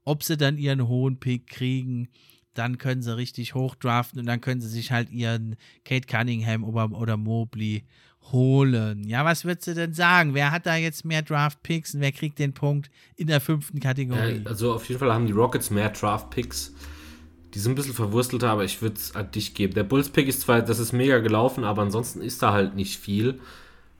ob 0.09 0.24
sie 0.24 0.39
dann 0.39 0.56
ihren 0.56 0.89
hohen 0.89 1.20
Pick 1.20 1.47
kriegen, 1.47 2.09
dann 2.55 2.78
können 2.78 3.02
sie 3.02 3.14
richtig 3.14 3.55
hochdraften 3.55 4.18
und 4.18 4.26
dann 4.26 4.40
können 4.40 4.60
sie 4.60 4.68
sich 4.68 4.90
halt 4.90 5.10
ihren 5.10 5.56
Kate 5.85 6.06
Cunningham 6.06 6.64
oder, 6.64 6.90
oder 6.93 7.16
Mobley 7.16 7.85
holen. 8.32 9.06
Ja, 9.06 9.24
was 9.24 9.44
würdest 9.44 9.66
du 9.68 9.74
denn 9.74 9.93
sagen? 9.93 10.32
Wer 10.32 10.51
hat 10.51 10.64
da 10.64 10.76
jetzt 10.76 11.05
mehr 11.05 11.20
Draft-Picks 11.22 11.94
und 11.94 12.01
wer 12.01 12.12
kriegt 12.12 12.39
den 12.39 12.55
Punkt 12.55 12.90
in 13.16 13.26
der 13.26 13.40
fünften 13.40 13.80
Kategorie? 13.80 14.43
Äh, 14.44 14.47
also 14.47 14.72
auf 14.72 14.89
jeden 14.89 14.98
Fall 14.98 15.12
haben 15.12 15.26
die 15.26 15.32
Rockets 15.32 15.70
mehr 15.70 15.90
Draft-Picks. 15.90 16.74
Die 17.55 17.59
sind 17.59 17.72
ein 17.72 17.74
bisschen 17.76 17.94
verwurstelter, 17.94 18.48
aber 18.48 18.64
ich 18.64 18.80
würde 18.80 18.97
es 18.97 19.14
an 19.14 19.30
dich 19.30 19.55
geben. 19.55 19.74
Der 19.74 19.85
Bulls-Pick 19.85 20.26
ist 20.26 20.40
zwar, 20.40 20.62
das 20.62 20.78
ist 20.78 20.93
mega 20.93 21.18
gelaufen, 21.18 21.64
aber 21.64 21.82
ansonsten 21.82 22.22
ist 22.22 22.43
da 22.43 22.52
halt 22.52 22.74
nicht 22.74 22.98
viel. 22.98 23.40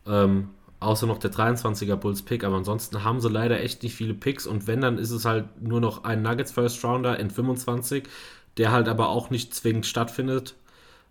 Ähm, 0.07 0.49
Außer 0.81 1.07
noch 1.07 1.19
der 1.19 1.33
23er 1.33 1.97
Bulls 1.97 2.23
Pick, 2.23 2.45
aber 2.45 2.57
ansonsten 2.57 3.03
haben 3.03 3.21
sie 3.21 3.29
leider 3.29 3.61
echt 3.61 3.83
nicht 3.83 3.97
viele 3.97 4.15
Picks 4.15 4.47
und 4.47 4.67
wenn, 4.67 4.81
dann 4.81 4.97
ist 4.99 5.11
es 5.11 5.25
halt 5.25 5.61
nur 5.61 5.81
noch 5.81 6.05
ein 6.05 6.23
Nuggets 6.23 6.53
First 6.53 6.85
Rounder 6.85 7.19
in 7.19 7.31
25, 7.31 8.05
der 8.59 8.71
halt 8.71 8.89
aber 8.89 9.09
auch 9.09 9.31
nicht 9.31 9.55
zwingend 9.55 9.87
stattfindet. 9.87 10.55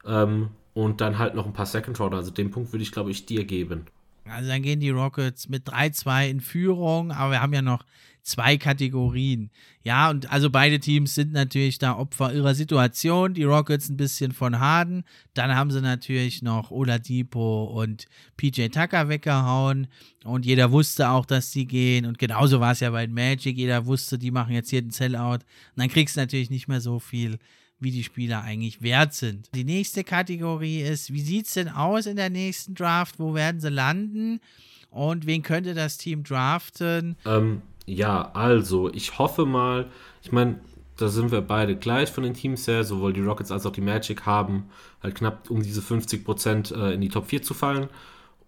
Ähm, 0.05 0.49
und 0.73 1.01
dann 1.01 1.17
halt 1.17 1.33
noch 1.33 1.47
ein 1.47 1.53
paar 1.53 1.65
Second 1.65 1.99
Rounder. 1.99 2.17
Also 2.17 2.29
den 2.29 2.51
Punkt 2.51 2.71
würde 2.71 2.83
ich, 2.83 2.91
glaube 2.91 3.09
ich, 3.09 3.25
dir 3.25 3.45
geben. 3.45 3.87
Also 4.25 4.47
dann 4.47 4.61
gehen 4.61 4.79
die 4.79 4.91
Rockets 4.91 5.49
mit 5.49 5.67
3-2 5.67 6.29
in 6.29 6.39
Führung, 6.39 7.11
aber 7.11 7.31
wir 7.31 7.41
haben 7.41 7.53
ja 7.53 7.63
noch 7.63 7.83
zwei 8.27 8.57
Kategorien. 8.57 9.49
Ja, 9.83 10.09
und 10.09 10.29
also 10.31 10.49
beide 10.49 10.79
Teams 10.79 11.15
sind 11.15 11.31
natürlich 11.31 11.79
da 11.79 11.97
Opfer 11.97 12.33
ihrer 12.33 12.55
Situation. 12.55 13.33
Die 13.33 13.45
Rockets 13.45 13.87
ein 13.87 13.95
bisschen 13.95 14.33
von 14.33 14.59
Harden. 14.59 15.05
Dann 15.33 15.55
haben 15.55 15.71
sie 15.71 15.81
natürlich 15.81 16.41
noch 16.41 16.69
Oladipo 16.69 17.63
und 17.63 18.05
PJ 18.35 18.67
Tucker 18.67 19.07
weggehauen. 19.07 19.87
Und 20.25 20.45
jeder 20.45 20.71
wusste 20.73 21.09
auch, 21.09 21.25
dass 21.25 21.51
sie 21.51 21.65
gehen. 21.65 22.05
Und 22.05 22.19
genauso 22.19 22.59
war 22.59 22.73
es 22.73 22.81
ja 22.81 22.89
bei 22.89 23.07
Magic. 23.07 23.57
Jeder 23.57 23.85
wusste, 23.85 24.19
die 24.19 24.31
machen 24.31 24.53
jetzt 24.53 24.69
hier 24.71 24.79
einen 24.79 24.91
Sellout. 24.91 25.35
Und 25.35 25.77
dann 25.77 25.89
kriegst 25.89 26.17
du 26.17 26.19
natürlich 26.19 26.49
nicht 26.49 26.67
mehr 26.67 26.81
so 26.81 26.99
viel 26.99 27.39
wie 27.79 27.91
die 27.91 28.03
Spieler 28.03 28.41
eigentlich 28.41 28.81
wert 28.81 29.13
sind. 29.13 29.47
Die 29.55 29.63
nächste 29.63 30.03
Kategorie 30.03 30.81
ist, 30.81 31.13
wie 31.13 31.21
sieht 31.21 31.45
es 31.45 31.53
denn 31.53 31.69
aus 31.69 32.07
in 32.07 32.17
der 32.17 32.29
nächsten 32.29 32.75
Draft? 32.75 33.19
Wo 33.19 33.33
werden 33.35 33.61
sie 33.61 33.69
landen? 33.69 34.41
Und 34.89 35.27
wen 35.27 35.43
könnte 35.43 35.73
das 35.73 35.97
Team 35.97 36.23
draften? 36.23 37.15
Ähm, 37.25 37.61
ja, 37.87 38.31
also, 38.33 38.93
ich 38.93 39.17
hoffe 39.17 39.45
mal, 39.45 39.87
ich 40.21 40.31
meine, 40.31 40.59
da 40.97 41.07
sind 41.07 41.31
wir 41.31 41.41
beide 41.41 41.75
gleich 41.75 42.11
von 42.11 42.23
den 42.23 42.33
Teams 42.33 42.67
her, 42.67 42.83
sowohl 42.83 43.13
die 43.13 43.21
Rockets 43.21 43.51
als 43.51 43.65
auch 43.65 43.71
die 43.71 43.81
Magic 43.81 44.25
haben 44.25 44.69
halt 45.01 45.15
knapp 45.15 45.49
um 45.49 45.61
diese 45.61 45.81
50% 45.81 46.75
äh, 46.75 46.93
in 46.93 47.01
die 47.01 47.09
Top 47.09 47.27
4 47.27 47.41
zu 47.41 47.53
fallen. 47.53 47.87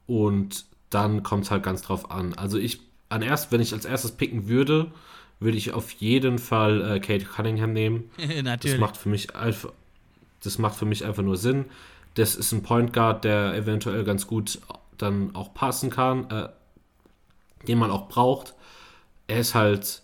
Und 0.07 0.66
dann 0.90 1.24
kommt 1.24 1.45
es 1.45 1.52
halt 1.52 1.64
ganz 1.64 1.82
drauf 1.82 2.11
an. 2.11 2.34
Also 2.34 2.57
ich, 2.57 2.82
an 3.10 3.22
erst, 3.22 3.52
wenn 3.52 3.61
ich 3.61 3.74
als 3.74 3.86
erstes 3.86 4.11
picken 4.11 4.48
würde, 4.48 4.91
würde 5.40 5.57
ich 5.57 5.74
auf 5.74 5.91
jeden 5.91 6.40
Fall 6.40 6.82
äh, 6.82 6.99
Kate 6.99 7.26
Cunningham 7.26 7.74
nehmen. 7.74 8.10
Natürlich. 8.18 8.76
Das 8.76 8.80
macht 8.80 8.98
für 8.98 9.10
mich 9.10 9.36
einfach, 9.36 9.72
das 10.44 10.57
macht 10.57 10.76
für 10.76 10.86
mich 10.86 11.06
einfach 11.06 11.24
nur 11.24 11.38
Sinn. 11.38 11.66
Das 12.16 12.36
ist 12.36 12.52
ein 12.52 12.64
Point 12.64 12.91
Guard, 12.91 13.24
der 13.24 13.53
eventuell 13.53 14.03
ganz 14.03 14.28
gut 14.28 14.60
dann 14.98 15.34
auch 15.36 15.53
passen 15.53 15.90
kann, 15.90 16.30
äh, 16.30 16.49
den 17.68 17.78
man 17.78 17.91
auch 17.91 18.10
braucht 18.10 18.56
er 19.30 19.40
ist 19.40 19.56
halt, 19.56 20.02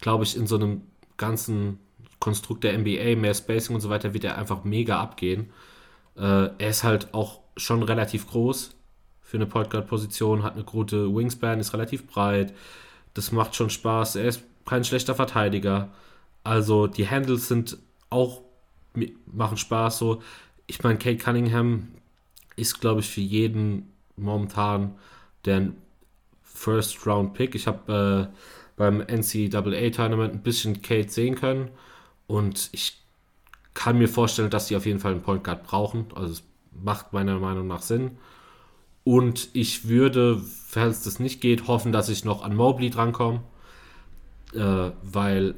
glaube 0.00 0.24
ich, 0.24 0.36
in 0.36 0.46
so 0.46 0.56
einem 0.56 0.82
ganzen 1.16 1.78
Konstrukt 2.18 2.64
der 2.64 2.76
NBA, 2.76 3.16
mehr 3.16 3.34
Spacing 3.34 3.74
und 3.74 3.80
so 3.80 3.88
weiter, 3.88 4.12
wird 4.12 4.24
er 4.24 4.36
einfach 4.36 4.64
mega 4.64 5.00
abgehen. 5.00 5.50
Äh, 6.16 6.50
er 6.58 6.70
ist 6.70 6.82
halt 6.82 7.14
auch 7.14 7.40
schon 7.56 7.82
relativ 7.82 8.26
groß 8.26 8.74
für 9.22 9.36
eine 9.36 9.46
Point 9.46 9.70
Guard 9.70 9.86
Position, 9.86 10.42
hat 10.42 10.54
eine 10.54 10.64
gute 10.64 11.14
Wingspan, 11.14 11.60
ist 11.60 11.72
relativ 11.72 12.06
breit. 12.06 12.52
Das 13.14 13.32
macht 13.32 13.54
schon 13.54 13.70
Spaß. 13.70 14.16
Er 14.16 14.26
ist 14.26 14.42
kein 14.64 14.84
schlechter 14.84 15.14
Verteidiger. 15.14 15.88
Also 16.44 16.86
die 16.86 17.08
Handles 17.08 17.48
sind 17.48 17.78
auch 18.10 18.42
machen 19.26 19.58
Spaß 19.58 19.98
so. 19.98 20.22
Ich 20.66 20.82
meine, 20.82 20.98
Kate 20.98 21.18
Cunningham 21.18 21.88
ist, 22.56 22.80
glaube 22.80 23.00
ich, 23.00 23.08
für 23.08 23.20
jeden 23.20 23.92
momentan 24.16 24.96
der 25.44 25.58
First 25.58 25.85
Round 27.06 27.34
Pick. 27.34 27.54
Ich 27.54 27.66
habe 27.66 28.30
äh, 28.32 28.36
beim 28.76 29.00
NCAA 29.00 29.90
Tournament 29.90 30.34
ein 30.34 30.42
bisschen 30.42 30.82
Kate 30.82 31.08
sehen 31.08 31.34
können 31.34 31.70
und 32.26 32.68
ich 32.72 32.98
kann 33.74 33.98
mir 33.98 34.08
vorstellen, 34.08 34.50
dass 34.50 34.68
sie 34.68 34.76
auf 34.76 34.86
jeden 34.86 35.00
Fall 35.00 35.12
einen 35.12 35.22
Point 35.22 35.44
Guard 35.44 35.64
brauchen. 35.64 36.06
Also 36.14 36.32
es 36.32 36.42
macht 36.72 37.12
meiner 37.12 37.38
Meinung 37.38 37.66
nach 37.66 37.82
Sinn. 37.82 38.12
Und 39.04 39.50
ich 39.52 39.86
würde, 39.86 40.42
falls 40.66 41.04
das 41.04 41.20
nicht 41.20 41.40
geht, 41.40 41.68
hoffen, 41.68 41.92
dass 41.92 42.08
ich 42.08 42.24
noch 42.24 42.42
an 42.42 42.56
Mobley 42.56 42.90
drankomme, 42.90 43.42
äh, 44.52 44.90
weil 45.02 45.54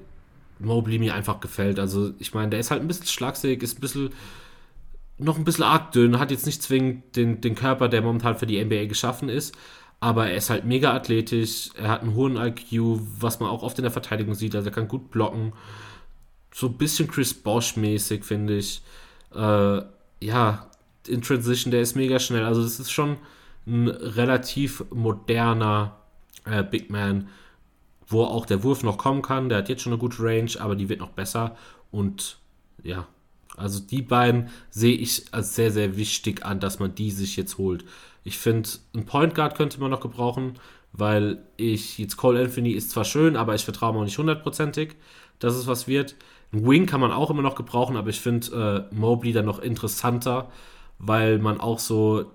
Mobley 0.58 0.98
mir 0.98 1.14
einfach 1.14 1.40
gefällt. 1.40 1.78
Also 1.78 2.12
ich 2.18 2.34
meine, 2.34 2.50
der 2.50 2.60
ist 2.60 2.70
halt 2.70 2.82
ein 2.82 2.88
bisschen 2.88 3.06
schlagsig, 3.06 3.62
ist 3.62 3.78
ein 3.78 3.80
bisschen 3.80 4.10
noch 5.16 5.36
ein 5.36 5.44
bisschen 5.44 5.64
arg 5.64 5.92
dünn, 5.92 6.18
hat 6.18 6.30
jetzt 6.30 6.46
nicht 6.46 6.62
zwingend 6.62 7.16
den, 7.16 7.40
den 7.40 7.54
Körper, 7.54 7.88
der 7.88 8.02
momentan 8.02 8.36
für 8.36 8.46
die 8.46 8.62
NBA 8.62 8.86
geschaffen 8.86 9.28
ist, 9.28 9.56
aber 10.00 10.28
er 10.28 10.36
ist 10.36 10.50
halt 10.50 10.64
mega 10.64 10.94
athletisch, 10.94 11.70
er 11.74 11.88
hat 11.88 12.02
einen 12.02 12.14
hohen 12.14 12.36
IQ, 12.36 13.00
was 13.18 13.40
man 13.40 13.50
auch 13.50 13.62
oft 13.62 13.78
in 13.78 13.82
der 13.82 13.90
Verteidigung 13.90 14.34
sieht, 14.34 14.54
also 14.54 14.68
er 14.68 14.74
kann 14.74 14.88
gut 14.88 15.10
blocken. 15.10 15.52
So 16.54 16.68
ein 16.68 16.78
bisschen 16.78 17.08
Chris 17.08 17.34
Bosch-mäßig, 17.34 18.24
finde 18.24 18.58
ich. 18.58 18.82
Äh, 19.34 19.82
ja, 20.20 20.68
in 21.06 21.22
Transition, 21.22 21.70
der 21.70 21.82
ist 21.82 21.96
mega 21.96 22.18
schnell. 22.18 22.44
Also, 22.44 22.62
das 22.62 22.80
ist 22.80 22.90
schon 22.90 23.18
ein 23.66 23.88
relativ 23.88 24.84
moderner 24.90 25.96
äh, 26.44 26.62
Big 26.62 26.90
Man, 26.90 27.28
wo 28.06 28.24
auch 28.24 28.46
der 28.46 28.62
Wurf 28.62 28.82
noch 28.82 28.98
kommen 28.98 29.22
kann. 29.22 29.48
Der 29.48 29.58
hat 29.58 29.68
jetzt 29.68 29.82
schon 29.82 29.92
eine 29.92 30.00
gute 30.00 30.22
Range, 30.22 30.50
aber 30.58 30.76
die 30.76 30.88
wird 30.88 31.00
noch 31.00 31.10
besser. 31.10 31.56
Und 31.90 32.38
ja, 32.82 33.06
also 33.56 33.80
die 33.80 34.02
beiden 34.02 34.48
sehe 34.70 34.96
ich 34.96 35.26
als 35.32 35.54
sehr, 35.54 35.70
sehr 35.70 35.96
wichtig 35.96 36.44
an, 36.44 36.60
dass 36.60 36.78
man 36.78 36.94
die 36.94 37.10
sich 37.10 37.36
jetzt 37.36 37.58
holt. 37.58 37.84
Ich 38.28 38.36
finde, 38.36 38.68
ein 38.94 39.06
Point 39.06 39.34
Guard 39.34 39.56
könnte 39.56 39.80
man 39.80 39.90
noch 39.90 40.00
gebrauchen, 40.00 40.58
weil 40.92 41.38
ich 41.56 41.96
jetzt 41.96 42.18
Cole 42.18 42.38
Anthony 42.38 42.72
ist 42.72 42.90
zwar 42.90 43.06
schön, 43.06 43.36
aber 43.36 43.54
ich 43.54 43.64
vertraue 43.64 43.94
mir 43.94 44.00
auch 44.00 44.04
nicht 44.04 44.18
hundertprozentig, 44.18 44.96
dass 45.38 45.54
es 45.54 45.66
was 45.66 45.88
wird. 45.88 46.14
Ein 46.52 46.66
Wing 46.66 46.84
kann 46.84 47.00
man 47.00 47.10
auch 47.10 47.30
immer 47.30 47.40
noch 47.40 47.54
gebrauchen, 47.54 47.96
aber 47.96 48.10
ich 48.10 48.20
finde 48.20 48.86
äh, 48.92 48.94
Mobley 48.94 49.32
dann 49.32 49.46
noch 49.46 49.60
interessanter, 49.60 50.50
weil 50.98 51.38
man 51.38 51.58
auch 51.58 51.78
so, 51.78 52.26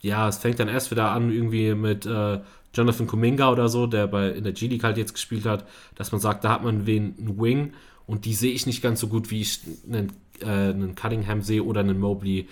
ja, 0.00 0.26
es 0.26 0.38
fängt 0.38 0.58
dann 0.58 0.66
erst 0.66 0.90
wieder 0.90 1.12
an 1.12 1.30
irgendwie 1.30 1.72
mit 1.76 2.04
äh, 2.04 2.40
Jonathan 2.74 3.06
Kuminga 3.06 3.52
oder 3.52 3.68
so, 3.68 3.86
der 3.86 4.08
bei 4.08 4.30
in 4.30 4.42
der 4.42 4.54
G 4.54 4.66
League 4.66 4.82
halt 4.82 4.96
jetzt 4.96 5.14
gespielt 5.14 5.46
hat, 5.46 5.68
dass 5.94 6.10
man 6.10 6.20
sagt, 6.20 6.42
da 6.42 6.50
hat 6.50 6.64
man 6.64 6.84
wen, 6.84 7.14
einen 7.16 7.40
Wing 7.40 7.74
und 8.06 8.24
die 8.24 8.34
sehe 8.34 8.52
ich 8.52 8.66
nicht 8.66 8.82
ganz 8.82 8.98
so 8.98 9.06
gut, 9.06 9.30
wie 9.30 9.42
ich 9.42 9.60
einen, 9.86 10.10
äh, 10.40 10.46
einen 10.46 10.96
Cunningham 10.96 11.42
sehe 11.42 11.62
oder 11.62 11.78
einen 11.78 12.00
Mobley, 12.00 12.48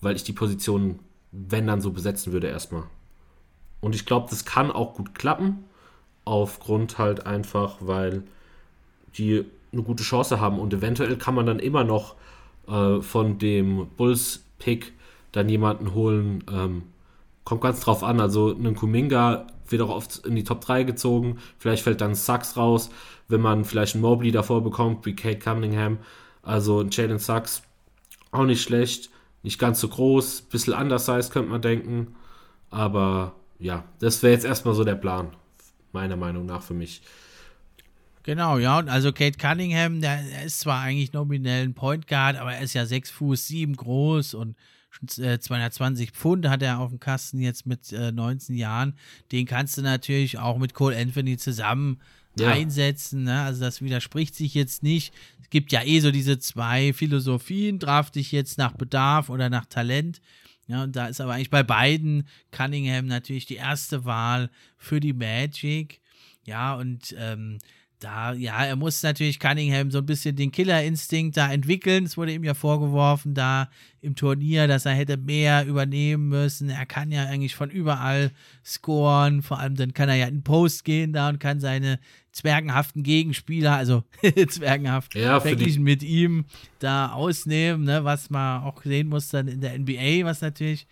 weil 0.00 0.16
ich 0.16 0.24
die 0.24 0.32
Position 0.32 0.98
wenn 1.34 1.66
dann 1.66 1.80
so 1.80 1.90
besetzen 1.90 2.32
würde 2.32 2.48
erstmal. 2.48 2.84
Und 3.80 3.94
ich 3.94 4.06
glaube, 4.06 4.28
das 4.30 4.44
kann 4.44 4.70
auch 4.70 4.94
gut 4.94 5.14
klappen, 5.14 5.64
aufgrund 6.24 6.98
halt 6.98 7.26
einfach, 7.26 7.76
weil 7.80 8.22
die 9.18 9.44
eine 9.72 9.82
gute 9.82 10.04
Chance 10.04 10.40
haben 10.40 10.58
und 10.58 10.72
eventuell 10.72 11.16
kann 11.16 11.34
man 11.34 11.46
dann 11.46 11.58
immer 11.58 11.84
noch 11.84 12.14
äh, 12.68 13.00
von 13.00 13.38
dem 13.38 13.88
Bulls-Pick 13.96 14.92
dann 15.32 15.48
jemanden 15.48 15.94
holen. 15.94 16.44
Ähm, 16.50 16.82
kommt 17.44 17.60
ganz 17.60 17.80
drauf 17.80 18.02
an. 18.02 18.20
Also 18.20 18.52
ein 18.52 18.74
Kuminga 18.74 19.46
wird 19.68 19.82
auch 19.82 19.90
oft 19.90 20.24
in 20.26 20.36
die 20.36 20.44
Top 20.44 20.60
3 20.60 20.84
gezogen. 20.84 21.38
Vielleicht 21.58 21.82
fällt 21.82 22.00
dann 22.00 22.14
Sachs 22.14 22.56
raus, 22.56 22.90
wenn 23.28 23.40
man 23.40 23.64
vielleicht 23.64 23.94
einen 23.94 24.02
Mobley 24.02 24.30
davor 24.30 24.62
bekommt, 24.62 25.04
wie 25.06 25.16
Kate 25.16 25.38
Cunningham. 25.38 25.98
Also 26.42 26.80
ein 26.80 26.90
Jalen 26.90 27.18
Sachs 27.18 27.62
auch 28.30 28.44
nicht 28.44 28.62
schlecht. 28.62 29.10
Nicht 29.44 29.58
ganz 29.58 29.78
so 29.78 29.88
groß, 29.88 30.42
bisschen 30.42 30.72
anders 30.72 31.04
size 31.04 31.30
könnte 31.30 31.50
man 31.50 31.60
denken. 31.60 32.16
Aber 32.70 33.36
ja, 33.58 33.84
das 34.00 34.22
wäre 34.22 34.32
jetzt 34.32 34.46
erstmal 34.46 34.74
so 34.74 34.84
der 34.84 34.94
Plan, 34.94 35.36
meiner 35.92 36.16
Meinung 36.16 36.46
nach 36.46 36.62
für 36.62 36.72
mich. 36.72 37.02
Genau, 38.22 38.56
ja, 38.56 38.78
und 38.78 38.88
also 38.88 39.12
Kate 39.12 39.36
Cunningham, 39.36 40.00
der, 40.00 40.44
ist 40.46 40.60
zwar 40.60 40.80
eigentlich 40.80 41.12
nominell 41.12 41.62
ein 41.62 41.74
Point 41.74 42.08
Guard, 42.08 42.36
aber 42.36 42.54
er 42.54 42.62
ist 42.62 42.72
ja 42.72 42.86
6 42.86 43.10
Fuß 43.10 43.46
7 43.46 43.76
groß 43.76 44.32
und 44.32 44.56
220 45.06 46.08
äh, 46.08 46.12
Pfund 46.12 46.48
hat 46.48 46.62
er 46.62 46.78
auf 46.78 46.88
dem 46.88 46.98
Kasten 46.98 47.38
jetzt 47.38 47.66
mit 47.66 47.92
äh, 47.92 48.12
19 48.12 48.56
Jahren. 48.56 48.94
Den 49.30 49.44
kannst 49.44 49.76
du 49.76 49.82
natürlich 49.82 50.38
auch 50.38 50.56
mit 50.56 50.72
Cole 50.72 50.96
Anthony 50.96 51.36
zusammen 51.36 52.00
ja. 52.38 52.50
einsetzen. 52.50 53.24
Ne? 53.24 53.42
Also 53.42 53.60
das 53.60 53.82
widerspricht 53.82 54.34
sich 54.34 54.54
jetzt 54.54 54.82
nicht. 54.82 55.14
Es 55.42 55.50
gibt 55.50 55.72
ja 55.72 55.82
eh 55.82 56.00
so 56.00 56.10
diese 56.10 56.38
zwei 56.38 56.92
Philosophien, 56.92 57.78
draft 57.78 58.14
dich 58.16 58.32
jetzt 58.32 58.58
nach 58.58 58.72
Bedarf 58.72 59.28
oder 59.28 59.50
nach 59.50 59.66
Talent. 59.66 60.20
Ja, 60.66 60.82
und 60.82 60.96
da 60.96 61.06
ist 61.06 61.20
aber 61.20 61.34
eigentlich 61.34 61.50
bei 61.50 61.62
beiden 61.62 62.26
Cunningham 62.50 63.06
natürlich 63.06 63.44
die 63.46 63.56
erste 63.56 64.04
Wahl 64.04 64.50
für 64.78 65.00
die 65.00 65.12
Magic. 65.12 66.00
Ja, 66.46 66.74
und 66.74 67.14
ähm, 67.18 67.58
da, 68.00 68.32
ja, 68.34 68.64
er 68.64 68.76
muss 68.76 69.02
natürlich 69.02 69.38
Cunningham 69.38 69.90
so 69.90 69.98
ein 69.98 70.06
bisschen 70.06 70.36
den 70.36 70.52
Killerinstinkt 70.52 71.36
da 71.36 71.50
entwickeln. 71.50 72.04
Es 72.04 72.16
wurde 72.16 72.32
ihm 72.32 72.44
ja 72.44 72.54
vorgeworfen, 72.54 73.34
da 73.34 73.70
im 74.00 74.14
Turnier, 74.14 74.68
dass 74.68 74.84
er 74.84 74.92
hätte 74.92 75.16
mehr 75.16 75.66
übernehmen 75.66 76.28
müssen. 76.28 76.68
Er 76.68 76.84
kann 76.86 77.10
ja 77.10 77.24
eigentlich 77.24 77.54
von 77.54 77.70
überall 77.70 78.30
scoren. 78.64 79.42
Vor 79.42 79.58
allem 79.58 79.76
dann 79.76 79.94
kann 79.94 80.08
er 80.08 80.16
ja 80.16 80.26
in 80.26 80.42
Post 80.42 80.84
gehen 80.84 81.12
da 81.12 81.30
und 81.30 81.40
kann 81.40 81.60
seine 81.60 81.98
zwergenhaften 82.32 83.02
Gegenspieler, 83.02 83.76
also 83.76 84.02
zwergenhaft 84.48 85.14
ja, 85.14 85.40
verglichen 85.40 85.84
mit 85.84 86.02
ihm, 86.02 86.44
da 86.80 87.12
ausnehmen, 87.12 87.84
ne, 87.84 88.04
was 88.04 88.28
man 88.28 88.62
auch 88.64 88.82
sehen 88.82 89.08
muss 89.08 89.28
dann 89.28 89.48
in 89.48 89.60
der 89.60 89.78
NBA, 89.78 90.24
was 90.24 90.40
natürlich 90.40 90.86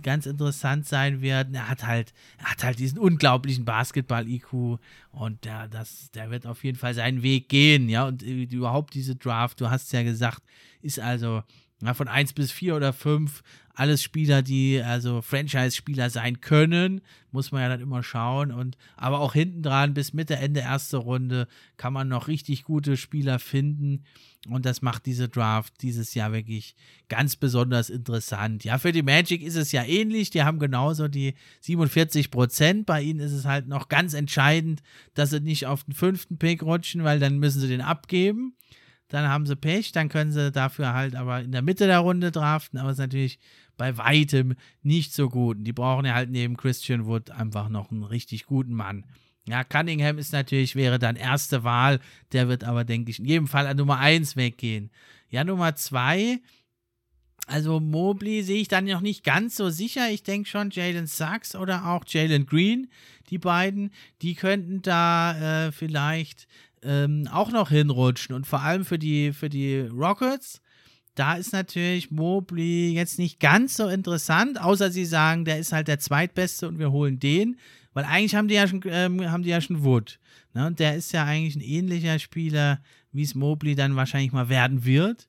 ganz 0.00 0.26
interessant 0.26 0.86
sein 0.86 1.20
wird. 1.20 1.48
Er 1.52 1.68
hat 1.68 1.86
halt, 1.86 2.14
er 2.38 2.50
hat 2.50 2.64
halt 2.64 2.78
diesen 2.78 2.98
unglaublichen 2.98 3.64
Basketball-IQ 3.64 4.78
und 5.10 5.44
der, 5.44 5.68
das, 5.68 6.10
der 6.12 6.30
wird 6.30 6.46
auf 6.46 6.64
jeden 6.64 6.78
Fall 6.78 6.94
seinen 6.94 7.22
Weg 7.22 7.48
gehen, 7.48 7.88
ja. 7.88 8.06
Und 8.06 8.22
äh, 8.22 8.44
überhaupt 8.44 8.94
diese 8.94 9.16
Draft, 9.16 9.60
du 9.60 9.70
hast 9.70 9.92
ja 9.92 10.02
gesagt, 10.02 10.42
ist 10.80 10.98
also 10.98 11.42
ja, 11.82 11.94
von 11.94 12.08
1 12.08 12.32
bis 12.32 12.52
4 12.52 12.76
oder 12.76 12.92
5 12.92 13.42
alles 13.74 14.02
Spieler, 14.02 14.42
die 14.42 14.82
also 14.82 15.22
Franchise-Spieler 15.22 16.10
sein 16.10 16.40
können, 16.40 17.00
muss 17.30 17.52
man 17.52 17.62
ja 17.62 17.68
dann 17.68 17.80
immer 17.80 18.02
schauen. 18.02 18.52
Und 18.52 18.76
aber 18.96 19.20
auch 19.20 19.32
hinten 19.32 19.62
dran 19.62 19.94
bis 19.94 20.12
Mitte, 20.12 20.36
Ende 20.36 20.60
erste 20.60 20.98
Runde 20.98 21.48
kann 21.76 21.92
man 21.92 22.08
noch 22.08 22.28
richtig 22.28 22.64
gute 22.64 22.96
Spieler 22.96 23.38
finden. 23.38 24.04
Und 24.48 24.66
das 24.66 24.82
macht 24.82 25.06
diese 25.06 25.28
Draft 25.28 25.72
dieses 25.82 26.14
Jahr 26.14 26.32
wirklich 26.32 26.74
ganz 27.08 27.36
besonders 27.36 27.90
interessant. 27.90 28.64
Ja, 28.64 28.78
für 28.78 28.92
die 28.92 29.02
Magic 29.02 29.40
ist 29.42 29.56
es 29.56 29.72
ja 29.72 29.84
ähnlich. 29.84 30.30
Die 30.30 30.42
haben 30.42 30.58
genauso 30.58 31.08
die 31.08 31.34
47 31.60 32.30
Prozent. 32.30 32.86
Bei 32.86 33.00
ihnen 33.00 33.20
ist 33.20 33.32
es 33.32 33.44
halt 33.44 33.68
noch 33.68 33.88
ganz 33.88 34.14
entscheidend, 34.14 34.82
dass 35.14 35.30
sie 35.30 35.40
nicht 35.40 35.66
auf 35.66 35.84
den 35.84 35.94
fünften 35.94 36.38
Pick 36.38 36.62
rutschen, 36.62 37.04
weil 37.04 37.20
dann 37.20 37.38
müssen 37.38 37.60
sie 37.60 37.68
den 37.68 37.80
abgeben 37.80 38.54
dann 39.12 39.28
haben 39.28 39.44
sie 39.44 39.56
Pech, 39.56 39.92
dann 39.92 40.08
können 40.08 40.32
sie 40.32 40.50
dafür 40.50 40.94
halt 40.94 41.16
aber 41.16 41.42
in 41.42 41.52
der 41.52 41.60
Mitte 41.60 41.86
der 41.86 41.98
Runde 41.98 42.30
draften, 42.30 42.78
aber 42.78 42.88
es 42.88 42.94
ist 42.94 43.00
natürlich 43.00 43.38
bei 43.76 43.98
weitem 43.98 44.54
nicht 44.82 45.12
so 45.12 45.28
gut. 45.28 45.58
Die 45.60 45.74
brauchen 45.74 46.06
ja 46.06 46.14
halt 46.14 46.30
neben 46.30 46.56
Christian 46.56 47.04
Wood 47.04 47.30
einfach 47.30 47.68
noch 47.68 47.90
einen 47.90 48.04
richtig 48.04 48.46
guten 48.46 48.72
Mann. 48.72 49.04
Ja, 49.46 49.64
Cunningham 49.64 50.16
ist 50.16 50.32
natürlich, 50.32 50.76
wäre 50.76 50.98
dann 50.98 51.16
erste 51.16 51.62
Wahl, 51.62 52.00
der 52.32 52.48
wird 52.48 52.64
aber, 52.64 52.84
denke 52.84 53.10
ich, 53.10 53.18
in 53.18 53.26
jedem 53.26 53.48
Fall 53.48 53.66
an 53.66 53.76
Nummer 53.76 53.98
1 53.98 54.36
weggehen. 54.36 54.90
Ja, 55.28 55.44
Nummer 55.44 55.76
2, 55.76 56.40
also 57.46 57.80
Mobley 57.80 58.42
sehe 58.42 58.62
ich 58.62 58.68
dann 58.68 58.86
noch 58.86 59.02
nicht 59.02 59.24
ganz 59.24 59.56
so 59.56 59.68
sicher. 59.68 60.08
Ich 60.08 60.22
denke 60.22 60.48
schon 60.48 60.70
Jalen 60.70 61.06
Sachs 61.06 61.54
oder 61.54 61.86
auch 61.88 62.04
Jalen 62.06 62.46
Green, 62.46 62.88
die 63.28 63.38
beiden, 63.38 63.90
die 64.22 64.36
könnten 64.36 64.80
da 64.80 65.66
äh, 65.66 65.72
vielleicht 65.72 66.46
ähm, 66.82 67.28
auch 67.30 67.50
noch 67.50 67.70
hinrutschen. 67.70 68.34
Und 68.34 68.46
vor 68.46 68.60
allem 68.60 68.84
für 68.84 68.98
die, 68.98 69.32
für 69.32 69.48
die 69.48 69.80
Rockets, 69.80 70.60
da 71.14 71.34
ist 71.34 71.52
natürlich 71.52 72.10
Mobley 72.10 72.92
jetzt 72.92 73.18
nicht 73.18 73.38
ganz 73.38 73.76
so 73.76 73.88
interessant, 73.88 74.60
außer 74.60 74.90
sie 74.90 75.04
sagen, 75.04 75.44
der 75.44 75.58
ist 75.58 75.72
halt 75.72 75.88
der 75.88 75.98
zweitbeste 75.98 76.68
und 76.68 76.78
wir 76.78 76.90
holen 76.90 77.18
den. 77.18 77.58
Weil 77.92 78.04
eigentlich 78.04 78.34
haben 78.34 78.48
die 78.48 78.54
ja 78.54 78.66
schon, 78.66 78.82
ähm, 78.86 79.30
haben 79.30 79.42
die 79.42 79.50
ja 79.50 79.60
schon 79.60 79.84
Wood. 79.84 80.18
Ne? 80.54 80.66
Und 80.66 80.78
der 80.78 80.96
ist 80.96 81.12
ja 81.12 81.24
eigentlich 81.24 81.56
ein 81.56 81.60
ähnlicher 81.60 82.18
Spieler, 82.18 82.80
wie 83.12 83.22
es 83.22 83.34
Mobley 83.34 83.74
dann 83.74 83.96
wahrscheinlich 83.96 84.32
mal 84.32 84.48
werden 84.48 84.84
wird. 84.84 85.28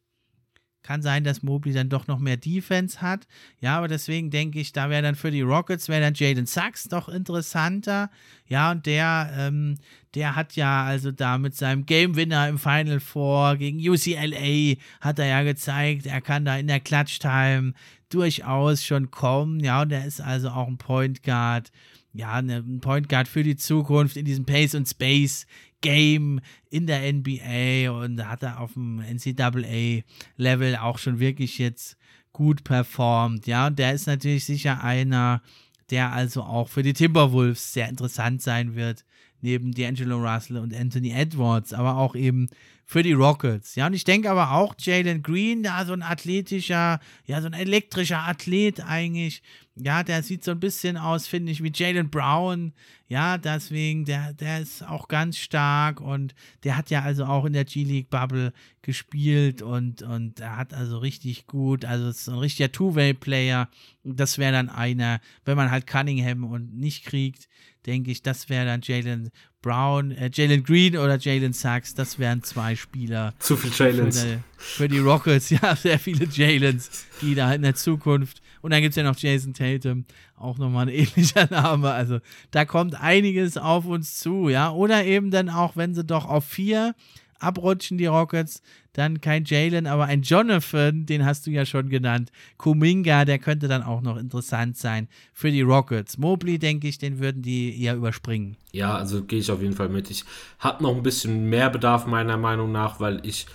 Kann 0.81 1.01
sein, 1.01 1.23
dass 1.23 1.43
Mobley 1.43 1.73
dann 1.73 1.87
doch 1.87 2.07
noch 2.07 2.19
mehr 2.19 2.35
Defense 2.35 3.01
hat. 3.01 3.25
Ja, 3.61 3.77
aber 3.77 3.87
deswegen 3.87 4.31
denke 4.31 4.59
ich, 4.59 4.73
da 4.73 4.89
wäre 4.89 5.01
dann 5.01 5.15
für 5.15 5.31
die 5.31 5.41
Rockets, 5.41 5.87
wäre 5.87 6.01
dann 6.01 6.13
Jaden 6.13 6.45
Sachs 6.45 6.85
doch 6.89 7.07
interessanter. 7.07 8.09
Ja, 8.47 8.71
und 8.71 8.85
der, 8.85 9.33
ähm, 9.37 9.77
der 10.15 10.35
hat 10.35 10.55
ja 10.55 10.83
also 10.83 11.11
da 11.11 11.37
mit 11.37 11.55
seinem 11.55 11.85
Game 11.85 12.15
Winner 12.15 12.47
im 12.47 12.59
Final 12.59 12.99
Four 12.99 13.57
gegen 13.57 13.79
UCLA 13.79 14.75
hat 15.01 15.19
er 15.19 15.25
ja 15.25 15.43
gezeigt, 15.43 16.05
er 16.05 16.21
kann 16.21 16.45
da 16.45 16.57
in 16.57 16.67
der 16.67 16.79
Clutch 16.79 17.19
Time 17.19 17.73
durchaus 18.09 18.83
schon 18.85 19.09
kommen. 19.11 19.59
Ja, 19.59 19.81
und 19.81 19.91
er 19.91 20.05
ist 20.05 20.21
also 20.21 20.49
auch 20.49 20.67
ein 20.67 20.77
Point 20.77 21.23
Guard. 21.23 21.71
Ja, 22.13 22.41
ne, 22.41 22.57
ein 22.57 22.79
Point 22.79 23.09
Guard 23.09 23.27
für 23.27 23.43
die 23.43 23.55
Zukunft 23.55 24.17
in 24.17 24.25
diesem 24.25 24.45
Pace 24.45 24.75
und 24.75 24.87
Space 24.87 25.47
Game 25.81 26.39
in 26.69 26.87
der 26.87 27.11
NBA 27.11 27.91
und 27.91 28.17
da 28.17 28.29
hat 28.29 28.43
er 28.43 28.61
auf 28.61 28.73
dem 28.73 28.99
NCAA-Level 28.99 30.77
auch 30.77 30.97
schon 30.97 31.19
wirklich 31.19 31.57
jetzt 31.57 31.97
gut 32.31 32.63
performt. 32.63 33.47
Ja, 33.47 33.67
und 33.67 33.79
der 33.79 33.93
ist 33.93 34.07
natürlich 34.07 34.45
sicher 34.45 34.83
einer, 34.83 35.41
der 35.89 36.13
also 36.13 36.43
auch 36.43 36.69
für 36.69 36.83
die 36.83 36.93
Timberwolves 36.93 37.73
sehr 37.73 37.89
interessant 37.89 38.41
sein 38.41 38.75
wird, 38.75 39.03
neben 39.43 39.71
D'Angelo 39.71 40.15
Russell 40.15 40.57
und 40.57 40.73
Anthony 40.73 41.11
Edwards, 41.11 41.73
aber 41.73 41.97
auch 41.97 42.15
eben 42.15 42.49
für 42.85 43.03
die 43.03 43.13
Rockets. 43.13 43.75
Ja, 43.75 43.87
und 43.87 43.93
ich 43.93 44.03
denke 44.03 44.29
aber 44.29 44.51
auch 44.51 44.75
Jalen 44.79 45.21
Green, 45.21 45.63
da 45.63 45.85
so 45.85 45.93
ein 45.93 46.01
athletischer, 46.01 46.99
ja, 47.25 47.41
so 47.41 47.47
ein 47.47 47.53
elektrischer 47.53 48.19
Athlet 48.19 48.81
eigentlich, 48.85 49.41
ja, 49.75 50.03
der 50.03 50.21
sieht 50.21 50.43
so 50.43 50.51
ein 50.51 50.59
bisschen 50.59 50.97
aus, 50.97 51.27
finde 51.27 51.51
ich, 51.51 51.63
wie 51.63 51.71
Jalen 51.73 52.09
Brown. 52.09 52.73
Ja, 53.07 53.37
deswegen, 53.37 54.05
der, 54.05 54.33
der 54.33 54.59
ist 54.59 54.83
auch 54.83 55.07
ganz 55.07 55.37
stark 55.37 55.99
und 55.99 56.35
der 56.63 56.77
hat 56.77 56.89
ja 56.89 57.01
also 57.01 57.25
auch 57.25 57.45
in 57.45 57.53
der 57.53 57.65
G-League 57.65 58.09
Bubble 58.09 58.53
gespielt 58.81 59.61
und, 59.61 60.03
und 60.03 60.39
er 60.39 60.57
hat 60.57 60.73
also 60.73 60.99
richtig 60.99 61.47
gut, 61.47 61.85
also 61.85 62.09
ist 62.09 62.27
ein 62.27 62.37
richtiger 62.37 62.71
Two-Way-Player. 62.71 63.67
Das 64.03 64.37
wäre 64.37 64.51
dann 64.51 64.69
einer, 64.69 65.19
wenn 65.45 65.57
man 65.57 65.71
halt 65.71 65.87
Cunningham 65.87 66.43
und 66.43 66.75
nicht 66.75 67.05
kriegt, 67.05 67.47
denke 67.85 68.11
ich, 68.11 68.21
das 68.21 68.49
wäre 68.49 68.65
dann 68.65 68.81
Jalen 68.83 69.31
Brown, 69.63 70.11
äh, 70.11 70.29
Jalen 70.31 70.63
Green 70.63 70.97
oder 70.97 71.17
Jalen 71.17 71.53
Sachs. 71.53 71.95
Das 71.95 72.19
wären 72.19 72.43
zwei 72.43 72.75
Spieler. 72.75 73.33
Zu 73.39 73.57
viel 73.57 73.71
Jalens. 73.71 74.21
Für, 74.21 74.43
für, 74.57 74.87
die 74.87 74.99
Rockets, 74.99 75.49
ja, 75.61 75.75
sehr 75.75 75.97
viele 75.97 76.25
Jalens, 76.25 77.07
die 77.21 77.33
da 77.33 77.51
in 77.53 77.63
der 77.63 77.73
Zukunft. 77.73 78.42
Und 78.63 78.71
dann 78.71 78.81
gibt 78.81 78.93
es 78.93 78.95
ja 78.95 79.03
noch 79.03 79.17
Jason 79.17 79.53
Tatum, 79.53 80.05
auch 80.37 80.57
nochmal 80.57 80.87
ein 80.87 80.93
ähnlicher 80.95 81.47
Name. 81.51 81.91
Also 81.91 82.19
da 82.49 82.63
kommt 82.65 82.99
einiges 82.99 83.57
auf 83.57 83.85
uns 83.85 84.17
zu, 84.17 84.47
ja. 84.47 84.71
Oder 84.71 85.05
eben 85.05 85.29
dann 85.31 85.49
auch, 85.49 85.75
wenn 85.75 85.93
sie 85.93 86.03
doch 86.03 86.25
auf 86.25 86.45
vier 86.45 86.95
abrutschen, 87.39 87.97
die 87.97 88.05
Rockets, 88.05 88.61
dann 88.93 89.19
kein 89.19 89.43
Jalen, 89.43 89.85
aber 89.85 90.05
ein 90.05 90.21
Jonathan, 90.21 91.05
den 91.05 91.25
hast 91.25 91.45
du 91.45 91.51
ja 91.51 91.65
schon 91.65 91.89
genannt. 91.89 92.31
Kuminga, 92.57 93.25
der 93.25 93.37
könnte 93.37 93.67
dann 93.67 93.83
auch 93.83 94.01
noch 94.01 94.15
interessant 94.15 94.77
sein 94.77 95.09
für 95.33 95.51
die 95.51 95.61
Rockets. 95.61 96.17
Mobley, 96.17 96.57
denke 96.57 96.87
ich, 96.87 96.99
den 96.99 97.19
würden 97.19 97.41
die 97.41 97.81
eher 97.81 97.95
überspringen. 97.95 98.55
Ja, 98.71 98.95
also 98.95 99.23
gehe 99.23 99.39
ich 99.39 99.51
auf 99.51 99.61
jeden 99.61 99.75
Fall 99.75 99.89
mit. 99.89 100.09
Ich 100.09 100.23
habe 100.59 100.81
noch 100.81 100.95
ein 100.95 101.03
bisschen 101.03 101.49
mehr 101.49 101.69
Bedarf 101.69 102.05
meiner 102.05 102.37
Meinung 102.37 102.71
nach, 102.71 103.01
weil 103.01 103.19
ich 103.25 103.45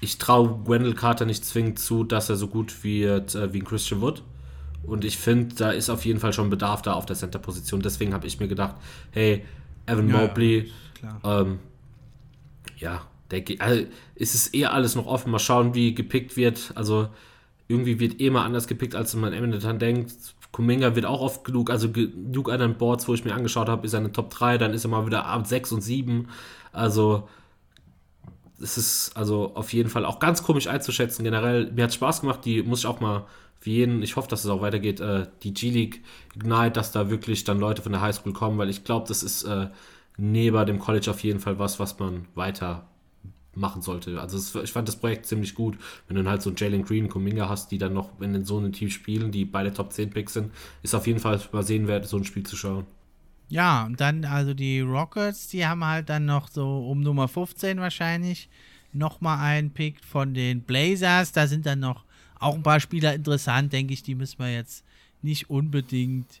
ich 0.00 0.18
traue 0.18 0.66
Wendell 0.66 0.94
Carter 0.94 1.24
nicht 1.24 1.44
zwingend 1.44 1.78
zu, 1.78 2.04
dass 2.04 2.28
er 2.28 2.36
so 2.36 2.48
gut 2.48 2.84
wird 2.84 3.34
äh, 3.34 3.52
wie 3.52 3.60
ein 3.60 3.64
Christian 3.64 4.00
Wood. 4.00 4.22
Und 4.84 5.04
ich 5.04 5.18
finde, 5.18 5.54
da 5.56 5.70
ist 5.70 5.90
auf 5.90 6.04
jeden 6.04 6.20
Fall 6.20 6.32
schon 6.32 6.50
Bedarf 6.50 6.82
da 6.82 6.94
auf 6.94 7.04
der 7.04 7.16
Center-Position. 7.16 7.80
Deswegen 7.82 8.14
habe 8.14 8.26
ich 8.26 8.38
mir 8.38 8.48
gedacht, 8.48 8.76
hey, 9.10 9.44
Evan 9.86 10.08
ja, 10.08 10.16
Mobley, 10.16 10.70
ja, 11.02 11.40
ähm, 11.40 11.58
ja 12.76 13.02
der, 13.30 13.42
also 13.58 13.84
ist 14.14 14.34
es 14.34 14.48
eher 14.48 14.72
alles 14.72 14.94
noch 14.94 15.06
offen. 15.06 15.30
Mal 15.30 15.40
schauen, 15.40 15.74
wie 15.74 15.94
gepickt 15.94 16.36
wird. 16.36 16.72
Also 16.74 17.08
irgendwie 17.66 18.00
wird 18.00 18.20
eh 18.20 18.30
mal 18.30 18.44
anders 18.44 18.66
gepickt, 18.66 18.94
als 18.94 19.14
man 19.14 19.34
am 19.34 19.44
Ende 19.44 19.58
dann 19.58 19.78
denkt. 19.78 20.12
Kuminga 20.52 20.96
wird 20.96 21.04
auch 21.04 21.20
oft 21.20 21.44
genug, 21.44 21.70
also 21.70 21.90
genug 21.90 22.50
an 22.50 22.60
den 22.60 22.78
Boards, 22.78 23.06
wo 23.06 23.14
ich 23.14 23.24
mir 23.24 23.34
angeschaut 23.34 23.68
habe, 23.68 23.84
ist 23.86 23.92
er 23.92 23.98
eine 23.98 24.12
Top 24.12 24.30
3, 24.30 24.56
dann 24.56 24.72
ist 24.72 24.84
er 24.84 24.90
mal 24.90 25.06
wieder 25.06 25.26
ab 25.26 25.46
6 25.46 25.72
und 25.72 25.82
7. 25.82 26.28
Also 26.72 27.28
es 28.60 28.78
ist 28.78 29.16
also 29.16 29.52
auf 29.54 29.72
jeden 29.72 29.88
Fall 29.88 30.04
auch 30.04 30.18
ganz 30.18 30.42
komisch 30.42 30.66
einzuschätzen. 30.66 31.24
Generell, 31.24 31.70
mir 31.72 31.84
hat 31.84 31.94
Spaß 31.94 32.22
gemacht, 32.22 32.44
die 32.44 32.62
muss 32.62 32.80
ich 32.80 32.86
auch 32.86 33.00
mal 33.00 33.26
für 33.60 33.70
jeden, 33.70 34.02
ich 34.02 34.16
hoffe, 34.16 34.28
dass 34.28 34.44
es 34.44 34.50
auch 34.50 34.60
weitergeht, 34.60 35.00
äh, 35.00 35.26
die 35.42 35.52
G-League 35.52 36.02
Ignite, 36.34 36.70
dass 36.70 36.92
da 36.92 37.10
wirklich 37.10 37.44
dann 37.44 37.58
Leute 37.58 37.82
von 37.82 37.92
der 37.92 38.00
Highschool 38.00 38.32
kommen, 38.32 38.58
weil 38.58 38.70
ich 38.70 38.84
glaube, 38.84 39.08
das 39.08 39.22
ist 39.22 39.42
äh, 39.44 39.68
neben 40.16 40.66
dem 40.66 40.78
College 40.78 41.10
auf 41.10 41.22
jeden 41.22 41.40
Fall 41.40 41.58
was, 41.58 41.80
was 41.80 41.98
man 41.98 42.26
weiter 42.34 42.86
machen 43.54 43.82
sollte. 43.82 44.20
Also 44.20 44.36
es, 44.36 44.54
ich 44.54 44.72
fand 44.72 44.86
das 44.86 44.96
Projekt 44.96 45.26
ziemlich 45.26 45.54
gut, 45.54 45.76
wenn 46.06 46.16
du 46.16 46.22
dann 46.22 46.30
halt 46.30 46.42
so 46.42 46.52
Jalen 46.56 46.84
Green, 46.84 47.08
Kuminga 47.08 47.48
hast, 47.48 47.70
die 47.72 47.78
dann 47.78 47.94
noch, 47.94 48.20
in 48.20 48.44
so 48.44 48.58
einem 48.58 48.72
Team 48.72 48.90
spielen, 48.90 49.32
die 49.32 49.44
beide 49.44 49.72
Top 49.72 49.92
10 49.92 50.10
Picks 50.10 50.34
sind, 50.34 50.52
ist 50.82 50.94
auf 50.94 51.06
jeden 51.06 51.18
Fall 51.18 51.40
mal 51.52 51.64
sehen 51.64 51.88
wert, 51.88 52.06
so 52.06 52.16
ein 52.16 52.24
Spiel 52.24 52.44
zu 52.44 52.56
schauen. 52.56 52.86
Ja, 53.48 53.84
und 53.84 54.00
dann 54.00 54.24
also 54.24 54.52
die 54.54 54.80
Rockets, 54.80 55.48
die 55.48 55.66
haben 55.66 55.84
halt 55.84 56.08
dann 56.08 56.26
noch 56.26 56.48
so 56.48 56.86
um 56.88 57.00
Nummer 57.00 57.28
15 57.28 57.80
wahrscheinlich 57.80 58.48
nochmal 58.92 59.38
einen 59.38 59.70
Pick 59.70 60.04
von 60.04 60.34
den 60.34 60.60
Blazers. 60.60 61.32
Da 61.32 61.46
sind 61.46 61.64
dann 61.66 61.80
noch 61.80 62.04
auch 62.38 62.54
ein 62.54 62.62
paar 62.62 62.80
Spieler 62.80 63.14
interessant, 63.14 63.72
denke 63.72 63.94
ich, 63.94 64.02
die 64.02 64.14
müssen 64.14 64.38
wir 64.38 64.52
jetzt 64.52 64.84
nicht 65.22 65.50
unbedingt 65.50 66.40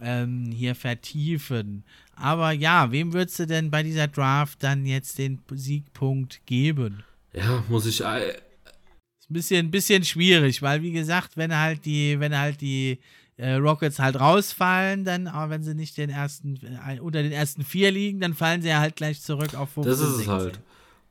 ähm, 0.00 0.50
hier 0.52 0.74
vertiefen. 0.74 1.84
Aber 2.16 2.52
ja, 2.52 2.92
wem 2.92 3.12
würdest 3.12 3.38
du 3.38 3.46
denn 3.46 3.70
bei 3.70 3.82
dieser 3.82 4.08
Draft 4.08 4.62
dann 4.62 4.86
jetzt 4.86 5.18
den 5.18 5.40
Siegpunkt 5.52 6.40
geben? 6.46 7.02
Ja, 7.32 7.64
muss 7.68 7.86
ich. 7.86 8.02
Äh, 8.02 8.30
ist 8.30 9.30
ein 9.30 9.34
bisschen, 9.34 9.66
ein 9.66 9.70
bisschen 9.70 10.04
schwierig, 10.04 10.62
weil 10.62 10.82
wie 10.82 10.92
gesagt, 10.92 11.36
wenn 11.36 11.56
halt 11.56 11.84
die, 11.84 12.18
wenn 12.18 12.36
halt 12.36 12.60
die 12.60 12.98
Rockets 13.46 13.98
halt 13.98 14.18
rausfallen, 14.18 15.04
dann, 15.04 15.26
aber 15.26 15.50
wenn 15.50 15.62
sie 15.62 15.74
nicht 15.74 15.96
den 15.96 16.10
ersten, 16.10 16.58
äh, 16.86 17.00
unter 17.00 17.22
den 17.22 17.32
ersten 17.32 17.64
vier 17.64 17.90
liegen, 17.90 18.20
dann 18.20 18.34
fallen 18.34 18.62
sie 18.62 18.68
ja 18.68 18.80
halt 18.80 18.96
gleich 18.96 19.22
zurück 19.22 19.54
auf 19.54 19.70
15. 19.70 19.90
Das 19.90 20.00
ist 20.00 20.16
es 20.16 20.28
halt. 20.28 20.60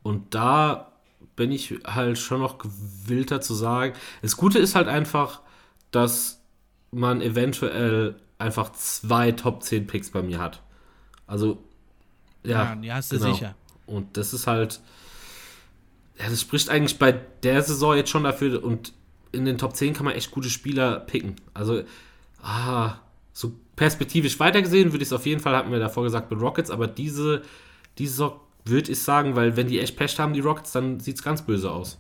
Und 0.04 0.34
da 0.36 0.92
bin 1.36 1.52
ich 1.52 1.74
halt 1.86 2.18
schon 2.18 2.42
noch 2.42 2.58
gewillter 2.58 3.42
zu 3.42 3.54
sagen. 3.54 3.94
Das 4.22 4.38
Gute 4.38 4.60
ist 4.60 4.76
halt 4.76 4.88
einfach, 4.88 5.42
dass 5.92 6.42
man 6.92 7.22
eventuell 7.22 8.16
einfach 8.38 8.72
zwei 8.74 9.32
Top 9.32 9.64
10 9.64 9.88
Picks 9.88 10.10
bei 10.10 10.22
mir 10.22 10.40
hat. 10.40 10.62
Also, 11.28 11.64
ja. 12.44 12.64
Ja, 12.64 12.76
die 12.76 12.92
hast 12.92 13.12
du 13.12 13.20
genau. 13.20 13.34
sicher. 13.34 13.56
Und 13.86 14.18
das 14.18 14.34
ist 14.34 14.48
halt. 14.48 14.82
Ja, 16.18 16.30
das 16.30 16.42
spricht 16.42 16.70
eigentlich 16.70 17.00
bei 17.00 17.12
der 17.12 17.62
Saison 17.62 17.96
jetzt 17.96 18.10
schon 18.10 18.24
dafür. 18.24 18.64
Und 18.64 18.94
in 19.32 19.46
den 19.46 19.58
Top 19.58 19.76
10 19.76 19.94
kann 19.94 20.06
man 20.06 20.16
echt 20.16 20.32
gute 20.32 20.50
Spieler 20.50 21.00
picken. 21.00 21.36
Also, 21.54 21.84
ah, 22.42 23.00
so 23.34 23.54
perspektivisch 23.76 24.40
weitergesehen 24.40 24.92
würde 24.92 25.04
ich 25.04 25.10
es 25.10 25.14
auf 25.14 25.26
jeden 25.26 25.40
Fall, 25.40 25.56
hatten 25.56 25.72
wir 25.72 25.80
davor 25.80 26.04
gesagt, 26.04 26.30
mit 26.32 26.40
Rockets. 26.40 26.72
Aber 26.72 26.88
diese, 26.88 27.44
diese 27.98 28.34
würde 28.66 28.92
ich 28.92 29.00
sagen, 29.00 29.36
weil 29.36 29.56
wenn 29.56 29.68
die 29.68 29.80
echt 29.80 29.96
Pech 29.96 30.20
haben, 30.20 30.34
die 30.34 30.40
Rockets, 30.40 30.72
dann 30.72 31.00
sieht 31.00 31.16
es 31.16 31.24
ganz 31.24 31.42
böse 31.42 31.72
aus. 31.72 32.00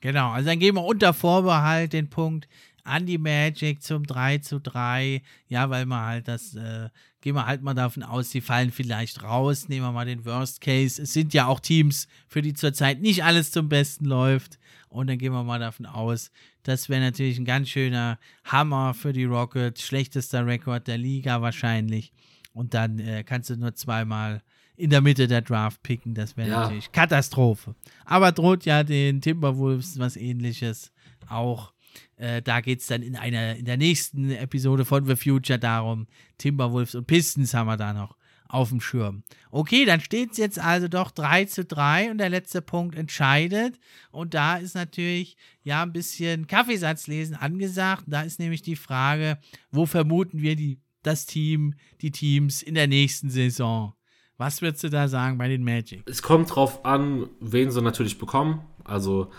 Genau, 0.00 0.30
also 0.30 0.48
dann 0.48 0.58
geben 0.58 0.78
wir 0.78 0.84
unter 0.84 1.14
Vorbehalt 1.14 1.92
den 1.92 2.10
Punkt 2.10 2.48
an 2.84 3.06
die 3.06 3.18
Magic 3.18 3.82
zum 3.82 4.04
3 4.04 4.38
zu 4.38 4.60
3. 4.60 5.22
Ja, 5.48 5.70
weil 5.70 5.86
man 5.86 6.04
halt 6.04 6.28
das, 6.28 6.54
äh, 6.54 6.88
gehen 7.20 7.36
wir 7.36 7.46
halt 7.46 7.62
mal 7.62 7.74
davon 7.74 8.02
aus, 8.02 8.30
die 8.30 8.40
fallen 8.40 8.72
vielleicht 8.72 9.22
raus. 9.22 9.68
Nehmen 9.68 9.86
wir 9.86 9.92
mal 9.92 10.06
den 10.06 10.24
Worst 10.24 10.60
Case. 10.60 11.00
Es 11.00 11.12
sind 11.12 11.32
ja 11.34 11.46
auch 11.46 11.60
Teams, 11.60 12.08
für 12.26 12.42
die 12.42 12.54
zurzeit 12.54 13.00
nicht 13.00 13.24
alles 13.24 13.52
zum 13.52 13.68
Besten 13.68 14.06
läuft. 14.06 14.58
Und 14.88 15.08
dann 15.08 15.18
gehen 15.18 15.32
wir 15.32 15.44
mal 15.44 15.60
davon 15.60 15.86
aus, 15.86 16.30
das 16.62 16.88
wäre 16.88 17.00
natürlich 17.00 17.38
ein 17.38 17.44
ganz 17.44 17.68
schöner 17.68 18.18
Hammer 18.44 18.94
für 18.94 19.12
die 19.12 19.24
Rockets. 19.24 19.82
Schlechtester 19.82 20.46
Rekord 20.46 20.86
der 20.86 20.98
Liga 20.98 21.42
wahrscheinlich. 21.42 22.12
Und 22.52 22.74
dann 22.74 22.98
äh, 22.98 23.24
kannst 23.24 23.50
du 23.50 23.56
nur 23.56 23.74
zweimal 23.74 24.42
in 24.76 24.90
der 24.90 25.00
Mitte 25.00 25.26
der 25.26 25.42
Draft 25.42 25.82
picken. 25.82 26.14
Das 26.14 26.36
wäre 26.36 26.48
ja. 26.48 26.60
natürlich 26.60 26.92
Katastrophe. 26.92 27.74
Aber 28.04 28.32
droht 28.32 28.64
ja 28.64 28.84
den 28.84 29.20
Timberwolves 29.20 29.98
was 29.98 30.16
ähnliches 30.16 30.92
auch. 31.28 31.72
Äh, 32.16 32.42
da 32.42 32.60
geht 32.60 32.80
es 32.80 32.86
dann 32.86 33.02
in 33.02 33.16
einer 33.16 33.56
in 33.56 33.64
der 33.64 33.76
nächsten 33.76 34.30
Episode 34.30 34.84
von 34.84 35.04
The 35.04 35.16
Future 35.16 35.58
darum. 35.58 36.06
Timberwolves 36.38 36.94
und 36.94 37.06
Pistons 37.06 37.54
haben 37.54 37.66
wir 37.66 37.76
da 37.76 37.92
noch 37.92 38.16
auf 38.52 38.68
dem 38.68 38.80
Schirm. 38.80 39.22
Okay, 39.50 39.84
dann 39.86 40.00
steht 40.00 40.32
es 40.32 40.36
jetzt 40.36 40.58
also 40.58 40.86
doch 40.86 41.10
3 41.10 41.46
zu 41.46 41.64
3 41.64 42.10
und 42.10 42.18
der 42.18 42.28
letzte 42.28 42.60
Punkt 42.60 42.94
entscheidet. 42.94 43.78
Und 44.10 44.34
da 44.34 44.56
ist 44.56 44.74
natürlich 44.74 45.36
ja 45.62 45.82
ein 45.82 45.92
bisschen 45.92 46.46
Kaffeesatzlesen 46.46 47.34
angesagt. 47.34 48.04
Da 48.06 48.22
ist 48.22 48.38
nämlich 48.38 48.60
die 48.60 48.76
Frage, 48.76 49.38
wo 49.70 49.86
vermuten 49.86 50.42
wir 50.42 50.54
die, 50.54 50.80
das 51.02 51.24
Team, 51.24 51.74
die 52.02 52.10
Teams 52.10 52.62
in 52.62 52.74
der 52.74 52.88
nächsten 52.88 53.30
Saison? 53.30 53.94
Was 54.36 54.60
würdest 54.60 54.84
du 54.84 54.90
da 54.90 55.08
sagen 55.08 55.38
bei 55.38 55.48
den 55.48 55.64
Magic? 55.64 56.02
Es 56.06 56.20
kommt 56.20 56.54
drauf 56.54 56.84
an, 56.84 57.30
wen 57.40 57.70
sie 57.70 57.80
natürlich 57.80 58.18
bekommen. 58.18 58.60
Also 58.84 59.30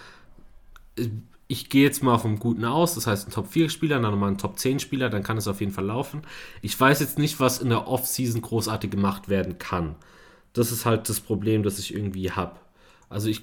ich 1.48 1.70
gehe 1.70 1.84
jetzt 1.84 2.04
mal 2.04 2.18
vom 2.18 2.40
Guten 2.40 2.66
aus, 2.66 2.96
das 2.96 3.08
heißt 3.08 3.28
ein 3.28 3.32
Top 3.32 3.48
4 3.48 3.70
Spieler, 3.70 4.00
dann 4.00 4.12
nochmal 4.12 4.32
ein 4.32 4.38
Top 4.38 4.58
10 4.58 4.80
Spieler, 4.80 5.10
dann 5.10 5.24
kann 5.24 5.38
es 5.38 5.48
auf 5.48 5.60
jeden 5.60 5.74
Fall 5.74 5.86
laufen. 5.86 6.22
Ich 6.62 6.80
weiß 6.80 7.00
jetzt 7.00 7.20
nicht, 7.20 7.40
was 7.40 7.60
in 7.60 7.70
der 7.70 7.88
Off-Season 7.88 8.42
großartig 8.42 8.90
gemacht 8.90 9.30
werden 9.30 9.58
kann. 9.58 9.96
Das 10.54 10.72
ist 10.72 10.86
halt 10.86 11.10
das 11.10 11.20
Problem, 11.20 11.64
das 11.64 11.80
ich 11.80 11.94
irgendwie 11.94 12.32
habe. 12.32 12.60
Also 13.10 13.28
ich 13.28 13.42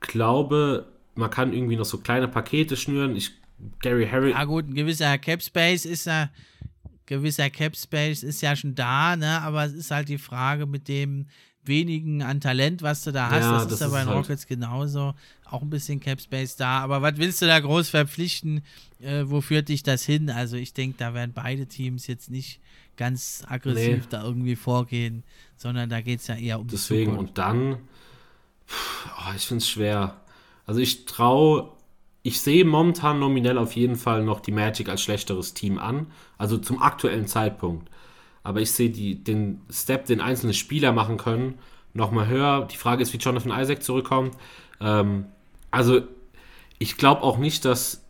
glaube, 0.00 0.86
man 1.14 1.30
kann 1.30 1.52
irgendwie 1.52 1.76
noch 1.76 1.84
so 1.84 1.98
kleine 1.98 2.28
Pakete 2.28 2.76
schnüren. 2.76 3.16
Ich, 3.16 3.32
Gary 3.80 4.06
Harry. 4.06 4.30
Ja 4.30 4.44
gut, 4.44 4.68
ein 4.68 4.74
gewisser 4.74 5.18
Cap 5.18 5.42
Space 5.42 5.84
ist 5.84 6.06
ja, 6.06 6.30
gewisser 7.06 7.50
Cap 7.50 7.76
Space 7.76 8.22
ist 8.22 8.40
ja 8.40 8.54
schon 8.54 8.74
da, 8.74 9.16
ne? 9.16 9.40
Aber 9.42 9.64
es 9.64 9.72
ist 9.72 9.90
halt 9.90 10.08
die 10.08 10.18
Frage 10.18 10.66
mit 10.66 10.88
dem, 10.88 11.26
wenigen 11.64 12.22
an 12.22 12.40
Talent, 12.40 12.82
was 12.82 13.04
du 13.04 13.12
da 13.12 13.30
hast. 13.30 13.44
Ja, 13.44 13.52
das, 13.52 13.64
das, 13.64 13.72
ist 13.74 13.80
ja 13.80 13.88
bei 13.88 14.00
den 14.00 14.08
halt 14.08 14.18
Rockets 14.18 14.46
genauso. 14.46 15.14
Auch 15.52 15.62
ein 15.62 15.70
bisschen 15.70 16.00
Cap 16.00 16.20
Space 16.20 16.56
da. 16.56 16.80
Aber 16.80 17.02
was 17.02 17.16
willst 17.16 17.42
du 17.42 17.46
da 17.46 17.60
groß 17.60 17.90
verpflichten? 17.90 18.62
Äh, 19.00 19.24
wo 19.26 19.40
führt 19.40 19.68
dich 19.68 19.82
das 19.82 20.04
hin? 20.04 20.30
Also 20.30 20.56
ich 20.56 20.72
denke, 20.72 20.96
da 20.98 21.14
werden 21.14 21.32
beide 21.34 21.66
Teams 21.66 22.06
jetzt 22.06 22.30
nicht 22.30 22.60
ganz 22.96 23.42
aggressiv 23.48 24.02
nee. 24.02 24.06
da 24.10 24.22
irgendwie 24.22 24.56
vorgehen, 24.56 25.22
sondern 25.56 25.88
da 25.90 26.00
geht 26.00 26.20
es 26.20 26.26
ja 26.26 26.34
eher 26.34 26.60
um 26.60 26.68
Deswegen, 26.68 27.16
und 27.16 27.38
dann, 27.38 27.78
oh, 29.18 29.32
ich 29.34 29.46
finde 29.46 29.62
es 29.62 29.68
schwer. 29.68 30.20
Also 30.66 30.80
ich 30.80 31.06
traue, 31.06 31.72
ich 32.22 32.40
sehe 32.40 32.64
momentan 32.64 33.18
nominell 33.18 33.58
auf 33.58 33.74
jeden 33.76 33.96
Fall 33.96 34.24
noch 34.24 34.40
die 34.40 34.52
Magic 34.52 34.88
als 34.88 35.02
schlechteres 35.02 35.54
Team 35.54 35.78
an. 35.78 36.06
Also 36.38 36.58
zum 36.58 36.80
aktuellen 36.80 37.26
Zeitpunkt 37.26 37.88
aber 38.42 38.60
ich 38.60 38.72
sehe 38.72 38.90
den 38.90 39.60
Step, 39.70 40.06
den 40.06 40.20
einzelne 40.20 40.54
Spieler 40.54 40.92
machen 40.92 41.16
können, 41.16 41.58
nochmal 41.94 42.26
höher. 42.26 42.66
Die 42.70 42.76
Frage 42.76 43.02
ist, 43.02 43.12
wie 43.12 43.18
Jonathan 43.18 43.58
Isaac 43.60 43.82
zurückkommt. 43.82 44.36
Ähm, 44.80 45.26
also, 45.72 46.02
ich 46.78 46.96
glaube 46.96 47.22
auch 47.22 47.38
nicht, 47.38 47.64
dass, 47.64 48.04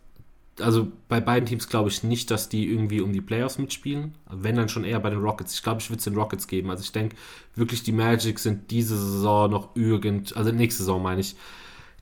also 0.59 0.91
bei 1.09 1.19
beiden 1.19 1.47
Teams 1.47 1.67
glaube 1.67 1.89
ich 1.89 2.03
nicht, 2.03 2.29
dass 2.29 2.49
die 2.49 2.67
irgendwie 2.67 3.01
um 3.01 3.11
die 3.11 3.21
Playoffs 3.21 3.57
mitspielen. 3.57 4.15
Wenn 4.29 4.55
dann 4.55 4.69
schon 4.69 4.83
eher 4.83 4.99
bei 4.99 5.09
den 5.09 5.19
Rockets. 5.19 5.55
Ich 5.55 5.63
glaube, 5.63 5.81
ich 5.81 5.89
würde 5.89 5.97
es 5.97 6.03
den 6.03 6.15
Rockets 6.15 6.47
geben. 6.47 6.69
Also, 6.69 6.83
ich 6.83 6.91
denke 6.91 7.15
wirklich, 7.55 7.81
die 7.83 7.91
Magic 7.91 8.37
sind 8.39 8.69
diese 8.69 8.97
Saison 8.97 9.49
noch 9.49 9.75
irgend, 9.75 10.37
also 10.37 10.51
nächste 10.51 10.83
Saison 10.83 11.01
meine 11.01 11.21
ich, 11.21 11.35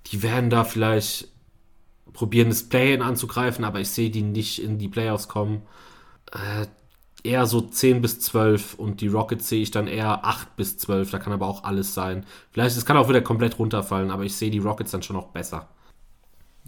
die 0.07 0.23
werden 0.23 0.49
da 0.49 0.65
vielleicht 0.65 1.29
probieren, 2.13 2.49
das 2.49 2.63
Play-In 2.63 3.01
anzugreifen, 3.01 3.63
aber 3.63 3.79
ich 3.79 3.89
sehe 3.89 4.09
die 4.09 4.23
nicht 4.23 4.61
in 4.61 4.77
die 4.77 4.89
Playoffs 4.89 5.27
kommen. 5.27 5.61
Äh, 6.31 6.67
eher 7.23 7.45
so 7.45 7.61
10 7.61 8.01
bis 8.01 8.19
12 8.19 8.75
und 8.75 9.01
die 9.01 9.07
Rockets 9.07 9.49
sehe 9.49 9.61
ich 9.61 9.71
dann 9.71 9.87
eher 9.87 10.25
8 10.25 10.55
bis 10.55 10.77
12. 10.77 11.11
Da 11.11 11.19
kann 11.19 11.33
aber 11.33 11.47
auch 11.47 11.63
alles 11.63 11.93
sein. 11.93 12.25
Vielleicht, 12.51 12.77
es 12.77 12.85
kann 12.85 12.97
auch 12.97 13.09
wieder 13.09 13.21
komplett 13.21 13.59
runterfallen, 13.59 14.11
aber 14.11 14.23
ich 14.23 14.35
sehe 14.35 14.51
die 14.51 14.59
Rockets 14.59 14.91
dann 14.91 15.03
schon 15.03 15.15
noch 15.15 15.27
besser. 15.27 15.69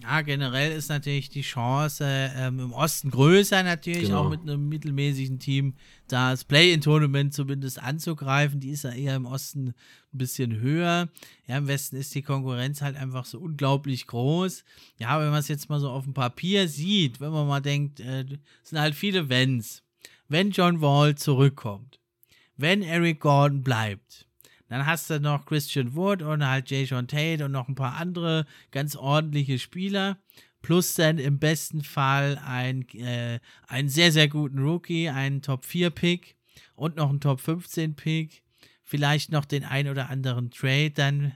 Ja, 0.01 0.21
generell 0.21 0.71
ist 0.71 0.89
natürlich 0.89 1.29
die 1.29 1.43
Chance 1.43 2.03
ähm, 2.03 2.59
im 2.59 2.73
Osten 2.73 3.11
größer, 3.11 3.61
natürlich 3.61 4.07
genau. 4.07 4.25
auch 4.25 4.29
mit 4.29 4.41
einem 4.41 4.67
mittelmäßigen 4.67 5.37
Team, 5.37 5.75
da 6.07 6.31
das 6.31 6.43
Play-in-Tournament 6.45 7.33
zumindest 7.33 7.81
anzugreifen. 7.81 8.59
Die 8.59 8.71
ist 8.71 8.85
ja 8.85 8.91
eher 8.91 9.15
im 9.15 9.27
Osten 9.27 9.67
ein 9.67 10.17
bisschen 10.17 10.59
höher. 10.59 11.09
Ja, 11.45 11.57
im 11.57 11.67
Westen 11.67 11.97
ist 11.97 12.13
die 12.15 12.23
Konkurrenz 12.23 12.81
halt 12.81 12.97
einfach 12.97 13.25
so 13.25 13.39
unglaublich 13.39 14.07
groß. 14.07 14.63
Ja, 14.97 15.19
wenn 15.19 15.29
man 15.29 15.39
es 15.39 15.47
jetzt 15.47 15.69
mal 15.69 15.79
so 15.79 15.89
auf 15.91 16.05
dem 16.05 16.15
Papier 16.15 16.67
sieht, 16.67 17.21
wenn 17.21 17.31
man 17.31 17.47
mal 17.47 17.61
denkt, 17.61 17.99
äh, 17.99 18.25
es 18.63 18.69
sind 18.71 18.79
halt 18.79 18.95
viele 18.95 19.29
Wenns 19.29 19.83
wenn 20.27 20.51
John 20.51 20.81
Wall 20.81 21.15
zurückkommt, 21.15 21.99
wenn 22.55 22.81
Eric 22.81 23.19
Gordon 23.19 23.63
bleibt, 23.63 24.27
dann 24.69 24.85
hast 24.85 25.09
du 25.09 25.19
noch 25.19 25.45
Christian 25.45 25.95
Wood 25.95 26.21
und 26.21 26.45
halt 26.45 26.71
Jay 26.71 26.85
Sean 26.85 27.07
Tate 27.07 27.45
und 27.45 27.51
noch 27.51 27.67
ein 27.67 27.75
paar 27.75 27.97
andere 27.97 28.45
ganz 28.71 28.95
ordentliche 28.95 29.59
Spieler. 29.59 30.17
Plus 30.63 30.95
dann 30.95 31.19
im 31.19 31.39
besten 31.39 31.83
Fall 31.83 32.41
ein, 32.43 32.87
äh, 32.93 33.39
einen 33.67 33.89
sehr, 33.89 34.11
sehr 34.11 34.27
guten 34.27 34.59
Rookie, 34.59 35.09
einen 35.09 35.41
Top 35.41 35.65
4 35.65 35.89
Pick 35.89 36.37
und 36.75 36.95
noch 36.95 37.09
einen 37.09 37.19
Top 37.19 37.41
15 37.41 37.95
Pick. 37.95 38.43
Vielleicht 38.81 39.31
noch 39.31 39.45
den 39.45 39.63
ein 39.63 39.87
oder 39.87 40.09
anderen 40.09 40.49
Trade, 40.51 40.91
dann 40.91 41.33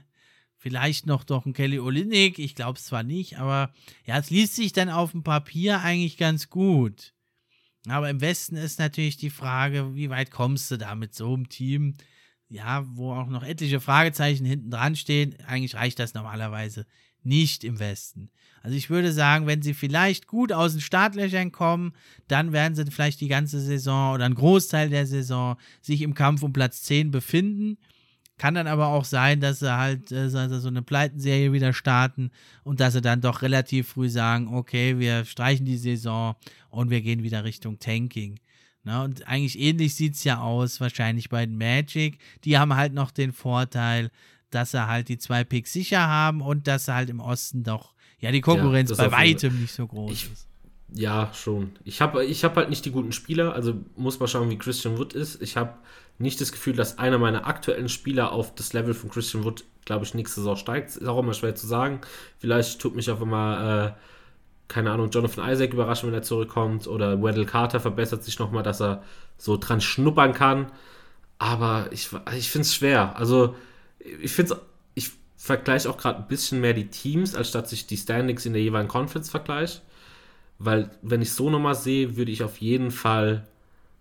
vielleicht 0.56 1.06
noch 1.06 1.24
doch 1.24 1.46
ein 1.46 1.52
Kelly 1.52 1.78
Olynyk. 1.78 2.38
Ich 2.38 2.54
glaube 2.54 2.78
es 2.78 2.86
zwar 2.86 3.02
nicht, 3.02 3.38
aber 3.38 3.72
ja, 4.04 4.18
es 4.18 4.30
liest 4.30 4.56
sich 4.56 4.72
dann 4.72 4.90
auf 4.90 5.12
dem 5.12 5.22
Papier 5.22 5.80
eigentlich 5.80 6.16
ganz 6.16 6.50
gut. 6.50 7.14
Aber 7.86 8.10
im 8.10 8.20
Westen 8.20 8.56
ist 8.56 8.78
natürlich 8.78 9.16
die 9.16 9.30
Frage, 9.30 9.94
wie 9.94 10.10
weit 10.10 10.30
kommst 10.30 10.70
du 10.70 10.76
da 10.76 10.94
mit 10.94 11.14
so 11.14 11.32
einem 11.32 11.48
Team? 11.48 11.94
Ja, 12.48 12.84
wo 12.88 13.12
auch 13.12 13.28
noch 13.28 13.42
etliche 13.42 13.80
Fragezeichen 13.80 14.44
hinten 14.44 14.70
dran 14.70 14.96
stehen. 14.96 15.36
Eigentlich 15.46 15.74
reicht 15.74 15.98
das 15.98 16.14
normalerweise 16.14 16.86
nicht 17.22 17.62
im 17.64 17.78
Westen. 17.78 18.30
Also 18.62 18.76
ich 18.76 18.90
würde 18.90 19.12
sagen, 19.12 19.46
wenn 19.46 19.62
sie 19.62 19.74
vielleicht 19.74 20.26
gut 20.26 20.52
aus 20.52 20.72
den 20.72 20.80
Startlöchern 20.80 21.52
kommen, 21.52 21.92
dann 22.26 22.52
werden 22.52 22.74
sie 22.74 22.84
vielleicht 22.90 23.20
die 23.20 23.28
ganze 23.28 23.60
Saison 23.60 24.14
oder 24.14 24.24
einen 24.24 24.34
Großteil 24.34 24.90
der 24.90 25.06
Saison 25.06 25.56
sich 25.80 26.02
im 26.02 26.14
Kampf 26.14 26.42
um 26.42 26.52
Platz 26.52 26.82
10 26.82 27.10
befinden. 27.10 27.78
Kann 28.38 28.54
dann 28.54 28.68
aber 28.68 28.86
auch 28.86 29.04
sein, 29.04 29.40
dass 29.40 29.58
sie 29.58 29.76
halt 29.76 30.12
äh, 30.12 30.30
so 30.30 30.68
eine 30.68 30.82
Pleitenserie 30.82 31.52
wieder 31.52 31.72
starten 31.72 32.30
und 32.62 32.80
dass 32.80 32.94
sie 32.94 33.00
dann 33.00 33.20
doch 33.20 33.42
relativ 33.42 33.88
früh 33.88 34.08
sagen, 34.08 34.54
okay, 34.54 34.98
wir 34.98 35.24
streichen 35.24 35.66
die 35.66 35.76
Saison 35.76 36.36
und 36.70 36.90
wir 36.90 37.00
gehen 37.00 37.24
wieder 37.24 37.44
Richtung 37.44 37.78
Tanking. 37.78 38.38
Na, 38.84 39.04
und 39.04 39.26
eigentlich 39.26 39.58
ähnlich 39.58 39.96
sieht 39.96 40.14
es 40.14 40.24
ja 40.24 40.40
aus, 40.40 40.80
wahrscheinlich 40.80 41.28
bei 41.28 41.44
den 41.44 41.58
Magic. 41.58 42.18
Die 42.44 42.56
haben 42.56 42.76
halt 42.76 42.94
noch 42.94 43.10
den 43.10 43.32
Vorteil, 43.32 44.10
dass 44.50 44.70
sie 44.70 44.86
halt 44.86 45.08
die 45.08 45.18
zwei 45.18 45.44
Picks 45.44 45.72
sicher 45.72 46.06
haben 46.06 46.40
und 46.40 46.66
dass 46.66 46.86
sie 46.86 46.94
halt 46.94 47.10
im 47.10 47.20
Osten 47.20 47.64
doch, 47.64 47.92
ja, 48.20 48.30
die 48.30 48.40
Konkurrenz 48.40 48.90
ja, 48.90 48.96
bei 48.96 49.10
weitem 49.12 49.60
nicht 49.60 49.74
so 49.74 49.86
groß 49.86 50.12
ich, 50.12 50.32
ist. 50.32 50.46
Ja, 50.94 51.30
schon. 51.34 51.72
Ich 51.84 52.00
habe 52.00 52.24
ich 52.24 52.44
hab 52.44 52.56
halt 52.56 52.70
nicht 52.70 52.84
die 52.84 52.90
guten 52.90 53.12
Spieler, 53.12 53.52
also 53.52 53.74
muss 53.96 54.18
man 54.20 54.28
schauen, 54.28 54.48
wie 54.48 54.56
Christian 54.56 54.96
Wood 54.96 55.12
ist. 55.12 55.42
Ich 55.42 55.56
habe 55.56 55.74
nicht 56.18 56.40
das 56.40 56.52
Gefühl, 56.52 56.74
dass 56.74 56.98
einer 56.98 57.18
meiner 57.18 57.46
aktuellen 57.46 57.88
Spieler 57.88 58.32
auf 58.32 58.54
das 58.54 58.72
Level 58.72 58.94
von 58.94 59.08
Christian 59.08 59.44
Wood, 59.44 59.64
glaube 59.84 60.04
ich, 60.04 60.14
nächste 60.14 60.40
Saison 60.40 60.56
steigt. 60.56 60.88
Ist 60.88 61.06
auch 61.06 61.18
immer 61.18 61.34
schwer 61.34 61.54
zu 61.54 61.66
sagen. 61.66 62.00
Vielleicht 62.38 62.80
tut 62.80 62.96
mich 62.96 63.10
auch 63.10 63.20
immer, 63.20 63.94
äh, 63.96 64.00
keine 64.66 64.90
Ahnung, 64.90 65.10
Jonathan 65.10 65.48
Isaac 65.48 65.72
überraschen, 65.72 66.08
wenn 66.08 66.14
er 66.14 66.22
zurückkommt. 66.22 66.88
Oder 66.88 67.22
Wendell 67.22 67.46
Carter 67.46 67.78
verbessert 67.78 68.24
sich 68.24 68.38
nochmal, 68.38 68.64
dass 68.64 68.80
er 68.80 69.04
so 69.36 69.56
dran 69.56 69.80
schnuppern 69.80 70.34
kann. 70.34 70.72
Aber 71.38 71.88
ich, 71.92 72.10
ich 72.36 72.50
finde 72.50 72.66
es 72.66 72.74
schwer. 72.74 73.16
Also, 73.16 73.54
ich 74.00 74.32
finde 74.32 74.54
es, 74.54 74.60
ich 74.94 75.10
vergleiche 75.36 75.88
auch 75.88 75.98
gerade 75.98 76.18
ein 76.18 76.26
bisschen 76.28 76.60
mehr 76.60 76.74
die 76.74 76.88
Teams, 76.88 77.36
als 77.36 77.50
statt 77.50 77.68
sich 77.68 77.86
die 77.86 77.96
Standings 77.96 78.44
in 78.44 78.54
der 78.54 78.62
jeweiligen 78.62 78.88
Conference 78.88 79.30
vergleiche. 79.30 79.82
Weil, 80.58 80.90
wenn 81.00 81.22
ich 81.22 81.32
so 81.32 81.48
nochmal 81.48 81.76
sehe, 81.76 82.16
würde 82.16 82.32
ich 82.32 82.42
auf 82.42 82.56
jeden 82.58 82.90
Fall 82.90 83.46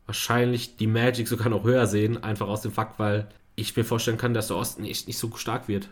wahrscheinlich 0.07 0.77
die 0.77 0.87
Magic 0.87 1.27
sogar 1.27 1.49
noch 1.49 1.63
höher 1.63 1.85
sehen, 1.85 2.23
einfach 2.23 2.47
aus 2.47 2.61
dem 2.61 2.71
Fakt, 2.71 2.97
weil 2.97 3.27
ich 3.55 3.75
mir 3.75 3.83
vorstellen 3.83 4.17
kann, 4.17 4.33
dass 4.33 4.47
der 4.47 4.57
Osten 4.57 4.85
echt 4.85 5.07
nicht 5.07 5.17
so 5.17 5.35
stark 5.35 5.67
wird. 5.67 5.89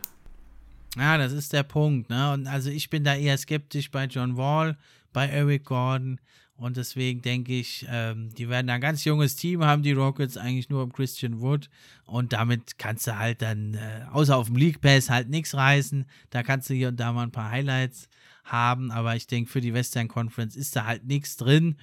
Ja, 0.98 1.18
das 1.18 1.34
ist 1.34 1.54
der 1.54 1.64
Punkt. 1.64 2.10
Ne? 2.10 2.34
Und 2.34 2.48
also 2.48 2.70
ich 2.70 2.90
bin 2.90 3.04
da 3.04 3.16
eher 3.16 3.38
skeptisch 3.38 3.92
bei 3.92 4.06
John 4.06 4.38
Wall, 4.38 4.78
bei 5.12 5.28
Eric 5.28 5.66
Gordon. 5.66 6.20
Und 6.58 6.78
deswegen 6.78 7.22
denke 7.22 7.52
ich, 7.52 7.86
ähm, 7.90 8.30
die 8.38 8.48
werden 8.48 8.70
ein 8.70 8.80
ganz 8.80 9.04
junges 9.04 9.36
Team 9.36 9.62
haben, 9.66 9.84
die 9.84 9.92
Rockets, 9.92 10.38
eigentlich 10.38 10.70
nur 10.70 10.84
um 10.84 10.94
Christian 10.94 11.42
Wood. 11.42 11.70
Und 12.06 12.32
damit 12.32 12.78
kannst 12.78 13.08
du 13.08 13.18
halt 13.18 13.42
dann, 13.42 13.74
äh, 13.74 14.06
außer 14.14 14.38
auf 14.38 14.48
dem 14.48 14.56
League 14.56 14.80
Pass, 14.80 15.10
halt 15.10 15.28
nichts 15.28 15.54
reißen. 15.54 16.06
Da 16.30 16.44
kannst 16.44 16.70
du 16.70 16.74
hier 16.74 16.88
und 16.88 17.00
da 17.00 17.12
mal 17.12 17.24
ein 17.24 17.32
paar 17.32 17.52
Highlights 17.52 18.08
haben. 18.46 18.90
Aber 18.90 19.18
ich 19.18 19.28
denke, 19.28 19.52
für 19.52 19.60
die 19.60 19.74
Western 19.74 20.08
Conference 20.08 20.56
ist 20.56 20.78
da 20.78 20.86
halt 20.86 21.06
nichts 21.06 21.36
drin. 21.36 21.76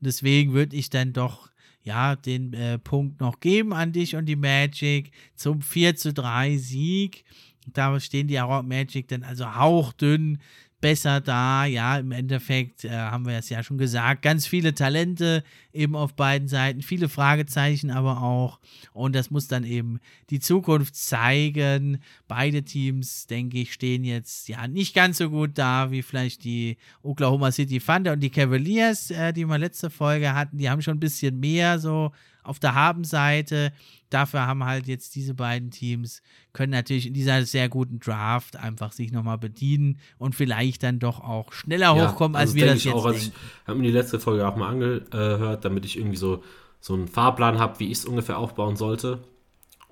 Und 0.00 0.06
deswegen 0.06 0.52
würde 0.52 0.76
ich 0.76 0.90
dann 0.90 1.12
doch 1.12 1.50
ja, 1.82 2.16
den 2.16 2.52
äh, 2.52 2.78
Punkt 2.78 3.20
noch 3.20 3.40
geben 3.40 3.72
an 3.72 3.92
dich 3.92 4.16
und 4.16 4.26
die 4.26 4.36
Magic 4.36 5.10
zum 5.34 5.62
4 5.62 5.96
zu 5.96 6.12
3 6.12 6.56
Sieg. 6.56 7.24
Da 7.72 7.98
stehen 8.00 8.28
die 8.28 8.38
Magic 8.38 9.08
dann 9.08 9.22
also 9.22 9.54
hauchdünn 9.54 10.38
besser 10.80 11.20
da. 11.20 11.64
Ja, 11.64 11.98
im 11.98 12.12
Endeffekt 12.12 12.84
äh, 12.84 12.90
haben 12.90 13.26
wir 13.26 13.38
es 13.38 13.48
ja 13.48 13.62
schon 13.62 13.78
gesagt. 13.78 14.22
Ganz 14.22 14.46
viele 14.46 14.74
Talente 14.74 15.44
eben 15.72 15.94
auf 15.96 16.14
beiden 16.14 16.48
Seiten, 16.48 16.82
viele 16.82 17.08
Fragezeichen 17.08 17.90
aber 17.90 18.22
auch. 18.22 18.58
Und 18.92 19.14
das 19.14 19.30
muss 19.30 19.48
dann 19.48 19.64
eben 19.64 20.00
die 20.30 20.40
Zukunft 20.40 20.96
zeigen. 20.96 22.00
Beide 22.28 22.62
Teams, 22.62 23.26
denke 23.26 23.58
ich, 23.58 23.72
stehen 23.72 24.04
jetzt 24.04 24.48
ja 24.48 24.66
nicht 24.66 24.94
ganz 24.94 25.18
so 25.18 25.30
gut 25.30 25.52
da 25.54 25.90
wie 25.90 26.02
vielleicht 26.02 26.44
die 26.44 26.76
Oklahoma 27.02 27.52
City 27.52 27.80
Thunder 27.80 28.12
und 28.12 28.20
die 28.20 28.30
Cavaliers, 28.30 29.10
äh, 29.10 29.32
die 29.32 29.44
wir 29.44 29.58
letzte 29.58 29.90
Folge 29.90 30.34
hatten. 30.34 30.58
Die 30.58 30.70
haben 30.70 30.82
schon 30.82 30.96
ein 30.96 31.00
bisschen 31.00 31.38
mehr 31.38 31.78
so 31.78 32.12
auf 32.42 32.58
der 32.58 32.74
Habenseite. 32.74 33.72
Dafür 34.10 34.46
haben 34.46 34.64
halt 34.64 34.88
jetzt 34.88 35.14
diese 35.14 35.34
beiden 35.34 35.70
Teams, 35.70 36.22
können 36.52 36.72
natürlich 36.72 37.06
in 37.06 37.14
dieser 37.14 37.44
sehr 37.46 37.68
guten 37.68 38.00
Draft 38.00 38.56
einfach 38.56 38.92
sich 38.92 39.12
nochmal 39.12 39.38
bedienen 39.38 39.98
und 40.18 40.34
vielleicht 40.34 40.82
dann 40.82 40.98
doch 40.98 41.20
auch 41.20 41.52
schneller 41.52 41.96
ja, 41.96 42.08
hochkommen, 42.08 42.36
als 42.36 42.50
also 42.50 42.56
wir 42.56 42.66
das 42.66 42.84
jetzt 42.84 42.94
auch, 42.94 43.10
denken. 43.10 43.32
ich 43.32 43.68
habe 43.68 43.78
mir 43.78 43.86
die 43.86 43.92
letzte 43.92 44.18
Folge 44.18 44.46
auch 44.46 44.56
mal 44.56 44.68
angehört, 44.68 45.64
damit 45.64 45.84
ich 45.84 45.96
irgendwie 45.96 46.16
so, 46.16 46.42
so 46.80 46.94
einen 46.94 47.06
Fahrplan 47.06 47.58
habe, 47.58 47.78
wie 47.78 47.86
ich 47.86 47.98
es 47.98 48.04
ungefähr 48.04 48.38
aufbauen 48.38 48.74
sollte. 48.74 49.22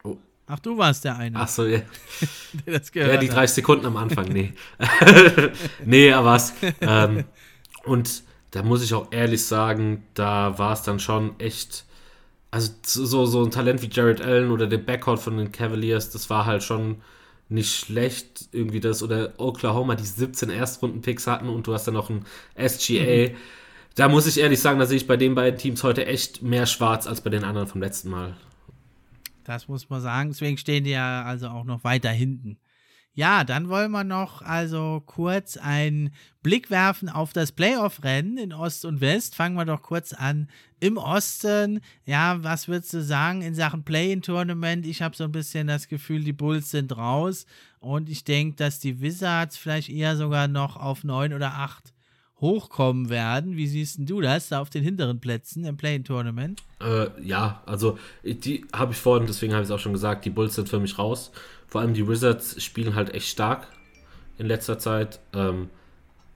Oh. 0.03 0.17
Ach, 0.49 0.59
du 0.59 0.77
warst 0.77 1.05
der 1.05 1.17
eine. 1.17 1.39
Ach 1.39 1.49
so, 1.49 1.65
ja. 1.65 1.83
ja, 2.95 3.17
die 3.19 3.29
30 3.29 3.55
Sekunden 3.55 3.87
am 3.87 3.97
Anfang, 3.97 4.27
nee. 4.33 4.53
nee, 5.85 6.13
aber 6.13 6.33
was. 6.33 6.55
Ähm, 6.81 7.25
und 7.85 8.25
da 8.51 8.63
muss 8.63 8.83
ich 8.83 8.95
auch 8.95 9.13
ehrlich 9.13 9.45
sagen, 9.45 10.05
da 10.15 10.59
war 10.59 10.73
es 10.73 10.83
dann 10.83 11.01
schon 11.01 11.39
echt 11.39 11.85
also 12.51 12.73
so, 12.83 13.27
so 13.27 13.45
ein 13.45 13.51
Talent 13.51 13.83
wie 13.83 13.91
Jared 13.91 14.21
Allen 14.21 14.51
oder 14.51 14.67
der 14.67 14.79
Backcourt 14.79 15.21
von 15.21 15.37
den 15.37 15.53
Cavaliers, 15.53 16.11
das 16.11 16.31
war 16.31 16.47
halt 16.47 16.63
schon 16.63 17.03
nicht 17.49 17.75
schlecht 17.75 18.49
irgendwie 18.53 18.81
das 18.81 19.03
oder 19.03 19.33
Oklahoma, 19.39 19.95
die 19.95 20.05
17 20.05 20.51
Erstrunden-Picks 20.51 21.27
hatten 21.27 21.49
und 21.49 21.67
du 21.67 21.75
hast 21.75 21.87
dann 21.87 21.95
noch 21.95 22.11
ein 22.11 22.25
SGA. 22.57 23.31
Mhm. 23.31 23.37
Da 23.95 24.09
muss 24.09 24.27
ich 24.27 24.39
ehrlich 24.39 24.61
sagen, 24.61 24.79
da 24.79 24.87
sehe 24.87 24.99
ich 24.99 25.07
bei 25.07 25.17
den 25.17 25.35
beiden 25.35 25.59
Teams 25.59 25.83
heute 25.83 26.07
echt 26.07 26.43
mehr 26.43 26.67
schwarz 26.67 27.07
als 27.07 27.21
bei 27.21 27.31
den 27.31 27.45
anderen 27.45 27.67
vom 27.67 27.81
letzten 27.81 28.11
Mal. 28.11 28.37
Das 29.45 29.67
muss 29.67 29.89
man 29.89 30.01
sagen. 30.01 30.29
Deswegen 30.29 30.59
stehen 30.59 30.85
die 30.85 30.91
ja 30.91 31.23
also 31.23 31.49
auch 31.49 31.65
noch 31.65 31.83
weiter 31.85 32.11
hinten. 32.11 32.59
Ja, 33.19 33.43
dann 33.43 33.69
wollen 33.69 33.91
wir 33.91 34.05
noch 34.05 34.43
also 34.43 35.03
kurz 35.05 35.57
einen 35.57 36.13
Blick 36.45 36.71
werfen 36.71 37.09
auf 37.09 37.33
das 37.33 37.51
Playoff-Rennen 37.51 38.39
in 38.39 38.53
Ost 38.53 38.85
und 38.85 39.01
West. 39.01 39.35
Fangen 39.35 39.57
wir 39.57 39.65
doch 39.65 39.83
kurz 39.83 40.13
an 40.13 40.49
im 40.79 40.99
Osten. 40.99 41.81
Ja, 42.07 42.45
was 42.45 42.69
würdest 42.69 42.95
du 42.95 43.03
sagen 43.03 43.43
in 43.43 43.57
Sachen 43.57 43.83
Play-in-Tournament? 43.83 44.87
Ich 44.87 45.03
habe 45.03 45.17
so 45.17 45.25
ein 45.25 45.33
bisschen 45.33 45.67
das 45.67 45.89
Gefühl, 45.89 46.23
die 46.23 46.33
Bulls 46.33 46.71
sind 46.71 46.97
raus 46.97 47.47
und 47.81 48.09
ich 48.09 48.23
denke, 48.23 48.55
dass 48.55 48.79
die 48.79 49.01
Wizards 49.01 49.57
vielleicht 49.57 49.89
eher 49.89 50.17
sogar 50.17 50.47
noch 50.47 50.77
auf 50.77 51.03
neun 51.03 51.33
oder 51.33 51.55
acht 51.55 51.93
hochkommen 52.41 53.11
werden. 53.11 53.57
Wie 53.57 53.67
siehst 53.67 53.99
du 53.99 54.21
das 54.21 54.49
da 54.51 54.61
auf 54.61 54.71
den 54.71 54.85
hinteren 54.85 55.19
Plätzen 55.19 55.65
im 55.65 55.77
Play-in-Tournament? 55.77 56.63
Äh, 56.81 57.09
ja, 57.21 57.65
also 57.67 57.99
die 58.23 58.65
habe 58.73 58.93
ich 58.93 58.99
vorhin, 58.99 59.27
deswegen 59.27 59.55
habe 59.55 59.65
ich 59.65 59.69
es 59.69 59.73
auch 59.73 59.81
schon 59.81 59.93
gesagt, 59.93 60.25
die 60.25 60.31
Bulls 60.31 60.55
sind 60.55 60.69
für 60.69 60.79
mich 60.79 60.99
raus. 60.99 61.33
Vor 61.69 61.81
allem 61.81 61.95
die 61.95 62.09
Wizards 62.09 62.63
spielen 62.63 62.95
halt 62.95 63.15
echt 63.15 63.29
stark 63.29 63.69
in 64.39 64.47
letzter 64.47 64.79
Zeit. 64.79 65.21
Ähm, 65.35 65.69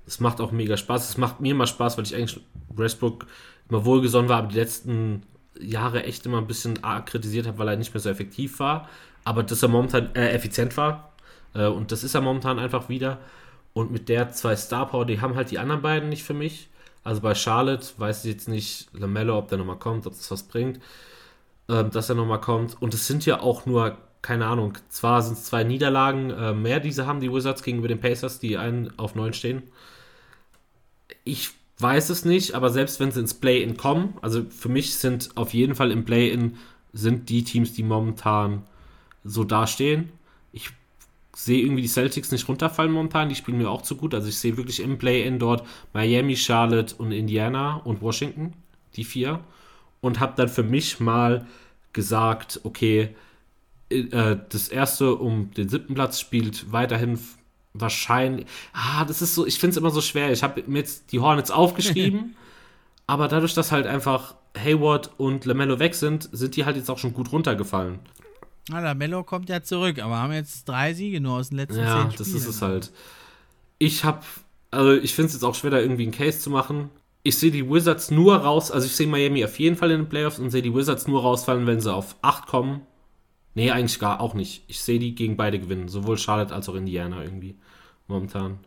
es 0.06 0.20
macht 0.20 0.40
auch 0.40 0.52
mega 0.52 0.76
Spaß. 0.76 1.08
Es 1.08 1.16
macht 1.16 1.40
mir 1.40 1.52
immer 1.52 1.66
Spaß, 1.66 1.96
weil 1.96 2.04
ich 2.04 2.14
eigentlich 2.14 2.40
Westbrook 2.74 3.26
immer 3.68 3.84
wohlgesonnen 3.84 4.28
war, 4.28 4.38
aber 4.38 4.48
die 4.48 4.58
letzten 4.58 5.22
Jahre 5.58 6.04
echt 6.04 6.26
immer 6.26 6.38
ein 6.38 6.46
bisschen 6.46 6.80
kritisiert 7.04 7.46
habe, 7.46 7.58
weil 7.58 7.68
er 7.68 7.76
nicht 7.76 7.94
mehr 7.94 8.00
so 8.00 8.10
effektiv 8.10 8.58
war. 8.58 8.88
Aber 9.24 9.42
dass 9.42 9.62
er 9.62 9.68
momentan 9.68 10.14
äh, 10.14 10.30
effizient 10.32 10.76
war. 10.76 11.12
Äh, 11.54 11.66
und 11.66 11.92
das 11.92 12.04
ist 12.04 12.14
er 12.14 12.20
momentan 12.20 12.58
einfach 12.58 12.88
wieder. 12.88 13.18
Und 13.72 13.90
mit 13.90 14.08
der 14.08 14.30
zwei 14.32 14.56
Star 14.56 14.86
Power, 14.88 15.06
die 15.06 15.20
haben 15.20 15.34
halt 15.34 15.50
die 15.50 15.58
anderen 15.58 15.82
beiden 15.82 16.08
nicht 16.08 16.24
für 16.24 16.34
mich. 16.34 16.68
Also 17.04 17.20
bei 17.20 17.34
Charlotte 17.34 17.86
weiß 17.96 18.24
ich 18.24 18.32
jetzt 18.32 18.48
nicht, 18.48 18.88
Lamello, 18.92 19.38
ob 19.38 19.48
der 19.48 19.58
nochmal 19.58 19.78
kommt, 19.78 20.06
ob 20.06 20.12
das 20.12 20.30
was 20.30 20.42
bringt, 20.42 20.78
äh, 21.68 21.84
dass 21.84 22.08
er 22.08 22.16
nochmal 22.16 22.40
kommt. 22.40 22.80
Und 22.82 22.94
es 22.94 23.06
sind 23.06 23.24
ja 23.24 23.40
auch 23.40 23.64
nur 23.66 23.96
keine 24.22 24.46
Ahnung, 24.46 24.78
zwar 24.88 25.20
sind 25.20 25.34
es 25.34 25.44
zwei 25.44 25.64
Niederlagen 25.64 26.30
äh, 26.30 26.54
mehr, 26.54 26.78
die 26.80 26.92
sie 26.92 27.06
haben, 27.06 27.20
die 27.20 27.32
Wizards 27.32 27.64
gegenüber 27.64 27.88
den 27.88 28.00
Pacers, 28.00 28.38
die 28.38 28.56
einen 28.56 28.96
auf 28.98 29.16
neun 29.16 29.32
stehen. 29.32 29.64
Ich 31.24 31.50
weiß 31.78 32.10
es 32.10 32.24
nicht, 32.24 32.54
aber 32.54 32.70
selbst 32.70 33.00
wenn 33.00 33.10
sie 33.10 33.20
ins 33.20 33.34
Play-In 33.34 33.76
kommen, 33.76 34.14
also 34.22 34.44
für 34.48 34.68
mich 34.68 34.94
sind 34.94 35.36
auf 35.36 35.52
jeden 35.52 35.74
Fall 35.74 35.90
im 35.90 36.04
Play-In 36.04 36.56
sind 36.92 37.28
die 37.28 37.42
Teams, 37.42 37.72
die 37.72 37.82
momentan 37.82 38.62
so 39.24 39.44
dastehen. 39.44 40.10
Ich 40.52 40.70
sehe 41.34 41.62
irgendwie 41.62 41.82
die 41.82 41.88
Celtics 41.88 42.30
nicht 42.30 42.46
runterfallen 42.48 42.92
momentan, 42.92 43.28
die 43.28 43.34
spielen 43.34 43.58
mir 43.58 43.70
auch 43.70 43.82
zu 43.82 43.96
gut. 43.96 44.14
Also 44.14 44.28
ich 44.28 44.38
sehe 44.38 44.56
wirklich 44.56 44.80
im 44.80 44.98
Play-In 44.98 45.38
dort 45.38 45.66
Miami, 45.92 46.36
Charlotte 46.36 46.94
und 46.96 47.10
Indiana 47.10 47.76
und 47.76 48.02
Washington, 48.02 48.52
die 48.94 49.04
vier. 49.04 49.40
Und 50.00 50.20
habe 50.20 50.34
dann 50.36 50.48
für 50.48 50.62
mich 50.62 51.00
mal 51.00 51.46
gesagt, 51.92 52.60
okay, 52.64 53.14
äh, 53.92 54.38
das 54.48 54.68
erste 54.68 55.14
um 55.14 55.52
den 55.54 55.68
siebten 55.68 55.94
Platz 55.94 56.20
spielt 56.20 56.72
weiterhin 56.72 57.18
wahrscheinlich. 57.74 58.46
Ah, 58.72 59.04
das 59.04 59.22
ist 59.22 59.34
so, 59.34 59.46
ich 59.46 59.58
finde 59.58 59.72
es 59.72 59.76
immer 59.76 59.90
so 59.90 60.00
schwer. 60.00 60.32
Ich 60.32 60.42
habe 60.42 60.62
mir 60.66 60.78
jetzt 60.78 61.12
die 61.12 61.20
Hornets 61.20 61.50
aufgeschrieben, 61.52 62.36
aber 63.06 63.28
dadurch, 63.28 63.54
dass 63.54 63.72
halt 63.72 63.86
einfach 63.86 64.34
Hayward 64.56 65.10
und 65.18 65.44
LaMelo 65.44 65.78
weg 65.78 65.94
sind, 65.94 66.28
sind 66.32 66.56
die 66.56 66.64
halt 66.64 66.76
jetzt 66.76 66.90
auch 66.90 66.98
schon 66.98 67.14
gut 67.14 67.32
runtergefallen. 67.32 67.98
Na, 68.68 68.80
LaMelo 68.80 69.24
kommt 69.24 69.48
ja 69.48 69.62
zurück, 69.62 69.98
aber 69.98 70.18
haben 70.18 70.32
jetzt 70.32 70.68
drei 70.68 70.94
Siege 70.94 71.20
nur 71.20 71.38
aus 71.38 71.48
den 71.48 71.58
letzten. 71.58 71.80
Ja, 71.80 72.08
das 72.16 72.28
ist 72.28 72.46
es 72.46 72.62
halt. 72.62 72.92
Ich 73.78 74.04
habe, 74.04 74.20
also 74.70 74.92
ich 74.92 75.14
finde 75.14 75.28
es 75.28 75.32
jetzt 75.32 75.42
auch 75.42 75.54
schwer, 75.54 75.70
da 75.70 75.80
irgendwie 75.80 76.04
einen 76.04 76.12
Case 76.12 76.38
zu 76.38 76.50
machen. 76.50 76.90
Ich 77.24 77.38
sehe 77.38 77.50
die 77.50 77.68
Wizards 77.68 78.10
nur 78.10 78.36
raus, 78.36 78.70
also 78.70 78.86
ich 78.86 78.94
sehe 78.94 79.06
Miami 79.06 79.44
auf 79.44 79.58
jeden 79.58 79.76
Fall 79.76 79.90
in 79.92 80.02
den 80.02 80.08
Playoffs 80.08 80.38
und 80.38 80.50
sehe 80.50 80.62
die 80.62 80.74
Wizards 80.74 81.06
nur 81.06 81.22
rausfallen, 81.22 81.66
wenn 81.66 81.80
sie 81.80 81.92
auf 81.92 82.16
8 82.22 82.46
kommen 82.46 82.82
Nee, 83.54 83.70
eigentlich 83.70 83.98
gar 83.98 84.20
auch 84.20 84.34
nicht. 84.34 84.64
Ich 84.68 84.80
sehe 84.80 84.98
die 84.98 85.14
gegen 85.14 85.36
beide 85.36 85.58
gewinnen. 85.58 85.88
Sowohl 85.88 86.16
Charlotte 86.16 86.54
als 86.54 86.68
auch 86.68 86.74
Indiana 86.74 87.22
irgendwie. 87.22 87.56
Momentan. 88.06 88.58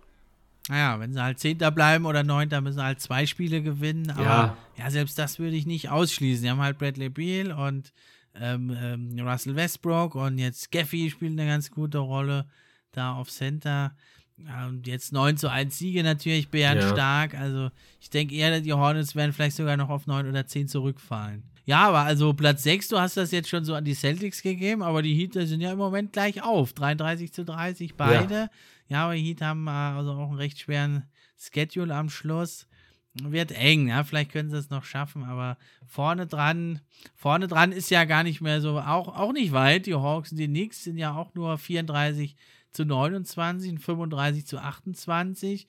Naja, 0.69 0.99
wenn 0.99 1.13
sie 1.13 1.21
halt 1.21 1.39
Zehnter 1.39 1.71
bleiben 1.71 2.05
oder 2.05 2.23
Neunter, 2.23 2.61
müssen 2.61 2.77
sie 2.77 2.83
halt 2.83 2.99
zwei 2.99 3.25
Spiele 3.25 3.61
gewinnen. 3.61 4.11
Aber 4.11 4.23
ja, 4.23 4.57
ja 4.77 4.91
selbst 4.91 5.17
das 5.17 5.39
würde 5.39 5.55
ich 5.55 5.65
nicht 5.65 5.89
ausschließen. 5.89 6.43
Die 6.43 6.49
haben 6.49 6.61
halt 6.61 6.77
Bradley 6.77 7.09
Beal 7.09 7.51
und 7.51 7.93
ähm, 8.35 8.75
ähm, 8.79 9.19
Russell 9.19 9.55
Westbrook 9.55 10.15
und 10.15 10.37
jetzt 10.37 10.71
Gaffy 10.71 11.09
spielt 11.09 11.33
eine 11.33 11.47
ganz 11.47 11.71
gute 11.71 11.99
Rolle 11.99 12.45
da 12.91 13.13
auf 13.13 13.29
Center. 13.29 13.95
Und 14.37 14.85
jetzt 14.85 15.13
9 15.13 15.37
zu 15.37 15.49
1 15.49 15.77
Siege 15.77 16.03
natürlich, 16.03 16.49
Bären 16.49 16.79
ja. 16.79 16.89
stark. 16.89 17.35
Also 17.35 17.69
ich 18.01 18.09
denke 18.09 18.35
eher, 18.35 18.59
die 18.59 18.73
Hornets 18.73 19.15
werden 19.15 19.31
vielleicht 19.31 19.55
sogar 19.55 19.77
noch 19.77 19.89
auf 19.89 20.07
9 20.07 20.27
oder 20.27 20.45
10 20.45 20.67
zurückfallen. 20.67 21.43
Ja, 21.65 21.87
aber 21.87 22.01
also 22.01 22.33
Platz 22.33 22.61
6, 22.63 22.89
du 22.89 22.99
hast 22.99 23.17
das 23.17 23.31
jetzt 23.31 23.49
schon 23.49 23.65
so 23.65 23.73
an 23.73 23.85
die 23.85 23.95
Celtics 23.95 24.43
gegeben, 24.43 24.83
aber 24.83 25.01
die 25.01 25.15
Heat 25.15 25.33
sind 25.33 25.61
ja 25.61 25.71
im 25.71 25.79
Moment 25.79 26.13
gleich 26.13 26.43
auf. 26.43 26.73
33 26.73 27.33
zu 27.33 27.43
30 27.43 27.95
beide. 27.95 28.35
Ja, 28.35 28.49
ja 28.87 29.03
aber 29.05 29.15
die 29.15 29.23
Heat 29.23 29.41
haben 29.41 29.67
äh, 29.67 29.71
also 29.71 30.11
auch 30.11 30.29
einen 30.29 30.37
recht 30.37 30.59
schweren 30.59 31.03
Schedule 31.37 31.93
am 31.93 32.09
Schluss. 32.09 32.67
Wird 33.13 33.53
eng, 33.53 33.87
ja, 33.87 34.03
vielleicht 34.03 34.31
können 34.33 34.49
sie 34.49 34.57
es 34.57 34.69
noch 34.69 34.83
schaffen, 34.83 35.23
aber 35.23 35.57
vorne 35.87 36.27
dran, 36.27 36.81
vorne 37.15 37.47
dran 37.47 37.71
ist 37.71 37.89
ja 37.89 38.03
gar 38.03 38.23
nicht 38.23 38.41
mehr 38.41 38.59
so, 38.59 38.77
auch, 38.77 39.07
auch 39.07 39.31
nicht 39.31 39.53
weit. 39.53 39.85
Die 39.85 39.95
Hawks 39.95 40.31
und 40.31 40.37
die 40.37 40.47
Knicks 40.47 40.83
sind 40.83 40.97
ja 40.97 41.15
auch 41.15 41.33
nur 41.33 41.57
34 41.57 42.35
zu 42.73 42.83
29 42.83 43.71
und 43.71 43.79
35 43.79 44.45
zu 44.45 44.59
28. 44.59 45.65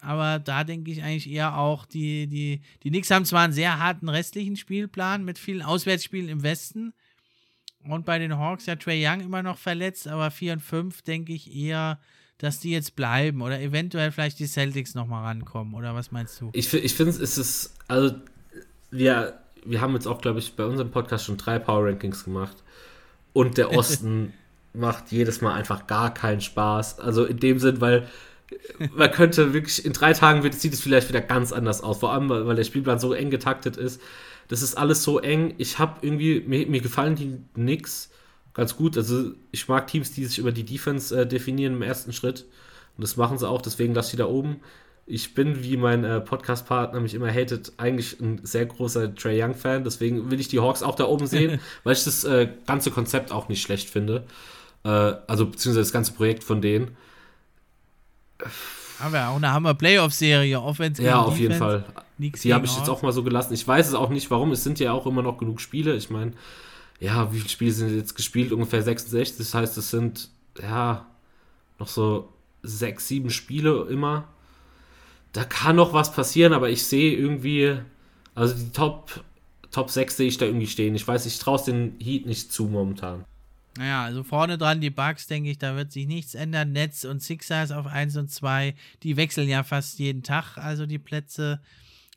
Aber 0.00 0.38
da 0.38 0.64
denke 0.64 0.90
ich 0.90 1.02
eigentlich 1.02 1.30
eher 1.30 1.58
auch, 1.58 1.84
die, 1.84 2.26
die, 2.26 2.60
die 2.82 2.90
Knicks 2.90 3.10
haben 3.10 3.24
zwar 3.24 3.42
einen 3.42 3.52
sehr 3.52 3.78
harten 3.78 4.08
restlichen 4.08 4.56
Spielplan 4.56 5.24
mit 5.24 5.38
vielen 5.38 5.62
Auswärtsspielen 5.62 6.28
im 6.28 6.42
Westen. 6.42 6.92
Und 7.84 8.04
bei 8.04 8.18
den 8.18 8.36
Hawks 8.36 8.66
ja 8.66 8.76
Trey 8.76 9.04
Young 9.06 9.20
immer 9.20 9.42
noch 9.42 9.58
verletzt, 9.58 10.08
aber 10.08 10.30
4 10.30 10.54
und 10.54 10.60
5 10.60 11.02
denke 11.02 11.32
ich 11.32 11.54
eher, 11.54 11.98
dass 12.38 12.60
die 12.60 12.70
jetzt 12.70 12.96
bleiben 12.96 13.42
oder 13.42 13.60
eventuell 13.60 14.12
vielleicht 14.12 14.38
die 14.38 14.46
Celtics 14.46 14.94
nochmal 14.94 15.24
rankommen. 15.24 15.74
Oder 15.74 15.94
was 15.94 16.12
meinst 16.12 16.40
du? 16.40 16.50
Ich, 16.52 16.72
ich 16.72 16.94
finde, 16.94 17.12
es 17.12 17.38
ist, 17.38 17.74
also 17.88 18.14
wir, 18.90 19.38
wir 19.64 19.80
haben 19.80 19.94
jetzt 19.94 20.06
auch, 20.06 20.20
glaube 20.20 20.38
ich, 20.38 20.54
bei 20.54 20.64
unserem 20.64 20.90
Podcast 20.90 21.24
schon 21.24 21.36
drei 21.36 21.58
Power 21.58 21.86
Rankings 21.86 22.24
gemacht. 22.24 22.56
Und 23.32 23.58
der 23.58 23.72
Osten 23.76 24.32
macht 24.72 25.10
jedes 25.10 25.40
Mal 25.40 25.54
einfach 25.54 25.86
gar 25.86 26.14
keinen 26.14 26.40
Spaß. 26.40 27.00
Also 27.00 27.24
in 27.24 27.38
dem 27.38 27.58
Sinn, 27.58 27.80
weil 27.80 28.08
man 28.94 29.10
könnte 29.10 29.52
wirklich, 29.52 29.84
in 29.84 29.92
drei 29.92 30.12
Tagen 30.12 30.42
wird, 30.42 30.54
sieht 30.54 30.72
es 30.72 30.80
vielleicht 30.80 31.08
wieder 31.08 31.20
ganz 31.20 31.52
anders 31.52 31.82
aus. 31.82 31.98
Vor 31.98 32.12
allem, 32.12 32.28
weil 32.28 32.56
der 32.56 32.64
Spielplan 32.64 32.98
so 32.98 33.12
eng 33.12 33.30
getaktet 33.30 33.76
ist. 33.76 34.00
Das 34.48 34.62
ist 34.62 34.76
alles 34.76 35.02
so 35.02 35.18
eng. 35.18 35.54
Ich 35.58 35.78
habe 35.78 35.98
irgendwie, 36.02 36.40
mir, 36.40 36.66
mir, 36.66 36.80
gefallen 36.80 37.14
die 37.14 37.38
nix 37.54 38.10
ganz 38.54 38.76
gut. 38.76 38.96
Also 38.96 39.32
ich 39.50 39.68
mag 39.68 39.86
Teams, 39.86 40.12
die 40.12 40.24
sich 40.24 40.38
über 40.38 40.52
die 40.52 40.64
Defense 40.64 41.18
äh, 41.18 41.26
definieren 41.26 41.74
im 41.74 41.82
ersten 41.82 42.12
Schritt. 42.12 42.46
Und 42.96 43.02
das 43.02 43.16
machen 43.16 43.38
sie 43.38 43.48
auch, 43.48 43.62
deswegen 43.62 43.94
lasse 43.94 44.08
ich 44.08 44.10
die 44.12 44.16
da 44.16 44.26
oben. 44.26 44.60
ich 45.06 45.34
bin, 45.34 45.62
wie 45.62 45.76
mein 45.76 46.04
äh, 46.04 46.20
Podcast-Partner 46.20 47.00
mich 47.00 47.14
immer 47.14 47.32
hatet, 47.32 47.72
eigentlich 47.76 48.20
ein 48.20 48.40
sehr 48.42 48.66
großer 48.66 49.14
Trey 49.14 49.42
Young-Fan. 49.42 49.84
Deswegen 49.84 50.30
will 50.30 50.40
ich 50.40 50.48
die 50.48 50.60
Hawks 50.60 50.82
auch 50.82 50.96
da 50.96 51.04
oben 51.04 51.26
sehen, 51.26 51.60
weil 51.84 51.94
ich 51.94 52.04
das 52.04 52.24
äh, 52.24 52.48
ganze 52.66 52.90
Konzept 52.90 53.32
auch 53.32 53.48
nicht 53.48 53.62
schlecht 53.62 53.88
finde. 53.88 54.24
Äh, 54.84 54.88
also, 54.88 55.46
beziehungsweise 55.46 55.80
das 55.80 55.92
ganze 55.92 56.12
Projekt 56.12 56.44
von 56.44 56.60
denen. 56.60 56.96
Haben 59.00 59.12
wir 59.12 59.28
auch 59.28 59.36
eine 59.36 59.52
Hammer-Playoff-Serie, 59.52 60.60
Offense 60.60 61.02
Ja, 61.02 61.20
auf 61.20 61.38
jeden 61.38 61.54
Fall. 61.54 61.84
Die 62.18 62.52
habe 62.52 62.66
ich 62.66 62.76
jetzt 62.76 62.88
auch 62.88 63.02
mal 63.02 63.12
so 63.12 63.22
gelassen. 63.22 63.54
Ich 63.54 63.66
weiß 63.66 63.88
es 63.88 63.94
auch 63.94 64.10
nicht, 64.10 64.30
warum. 64.30 64.50
Es 64.52 64.64
sind 64.64 64.80
ja 64.80 64.92
auch 64.92 65.06
immer 65.06 65.22
noch 65.22 65.38
genug 65.38 65.60
Spiele. 65.60 65.94
Ich 65.94 66.10
meine, 66.10 66.32
ja, 66.98 67.32
wie 67.32 67.38
viele 67.38 67.48
Spiele 67.48 67.72
sind 67.72 67.96
jetzt 67.96 68.16
gespielt? 68.16 68.52
Ungefähr 68.52 68.82
66. 68.82 69.38
Das 69.38 69.54
heißt, 69.54 69.78
es 69.78 69.90
sind, 69.90 70.30
ja, 70.60 71.06
noch 71.78 71.88
so 71.88 72.32
sechs, 72.62 73.06
sieben 73.06 73.30
Spiele 73.30 73.86
immer 73.88 74.24
da 75.32 75.44
kann 75.44 75.76
noch 75.76 75.92
was 75.92 76.12
passieren, 76.12 76.52
aber 76.52 76.70
ich 76.70 76.84
sehe 76.84 77.14
irgendwie, 77.16 77.76
also 78.34 78.54
die 78.54 78.70
Top, 78.70 79.22
Top 79.70 79.90
6 79.90 80.16
sehe 80.16 80.28
ich 80.28 80.38
da 80.38 80.46
irgendwie 80.46 80.66
stehen. 80.66 80.94
Ich 80.94 81.06
weiß, 81.06 81.26
ich 81.26 81.38
traue 81.38 81.56
es 81.56 81.64
den 81.64 81.96
Heat 82.00 82.26
nicht 82.26 82.52
zu 82.52 82.64
momentan. 82.64 83.24
Naja, 83.76 84.04
also 84.04 84.24
vorne 84.24 84.58
dran 84.58 84.80
die 84.80 84.90
Bugs, 84.90 85.26
denke 85.26 85.50
ich, 85.50 85.58
da 85.58 85.76
wird 85.76 85.92
sich 85.92 86.06
nichts 86.06 86.34
ändern. 86.34 86.72
Netz 86.72 87.04
und 87.04 87.22
Sixers 87.22 87.70
auf 87.70 87.86
1 87.86 88.16
und 88.16 88.30
2, 88.30 88.74
die 89.02 89.16
wechseln 89.16 89.48
ja 89.48 89.62
fast 89.62 89.98
jeden 89.98 90.22
Tag, 90.22 90.56
also 90.56 90.86
die 90.86 90.98
Plätze. 90.98 91.60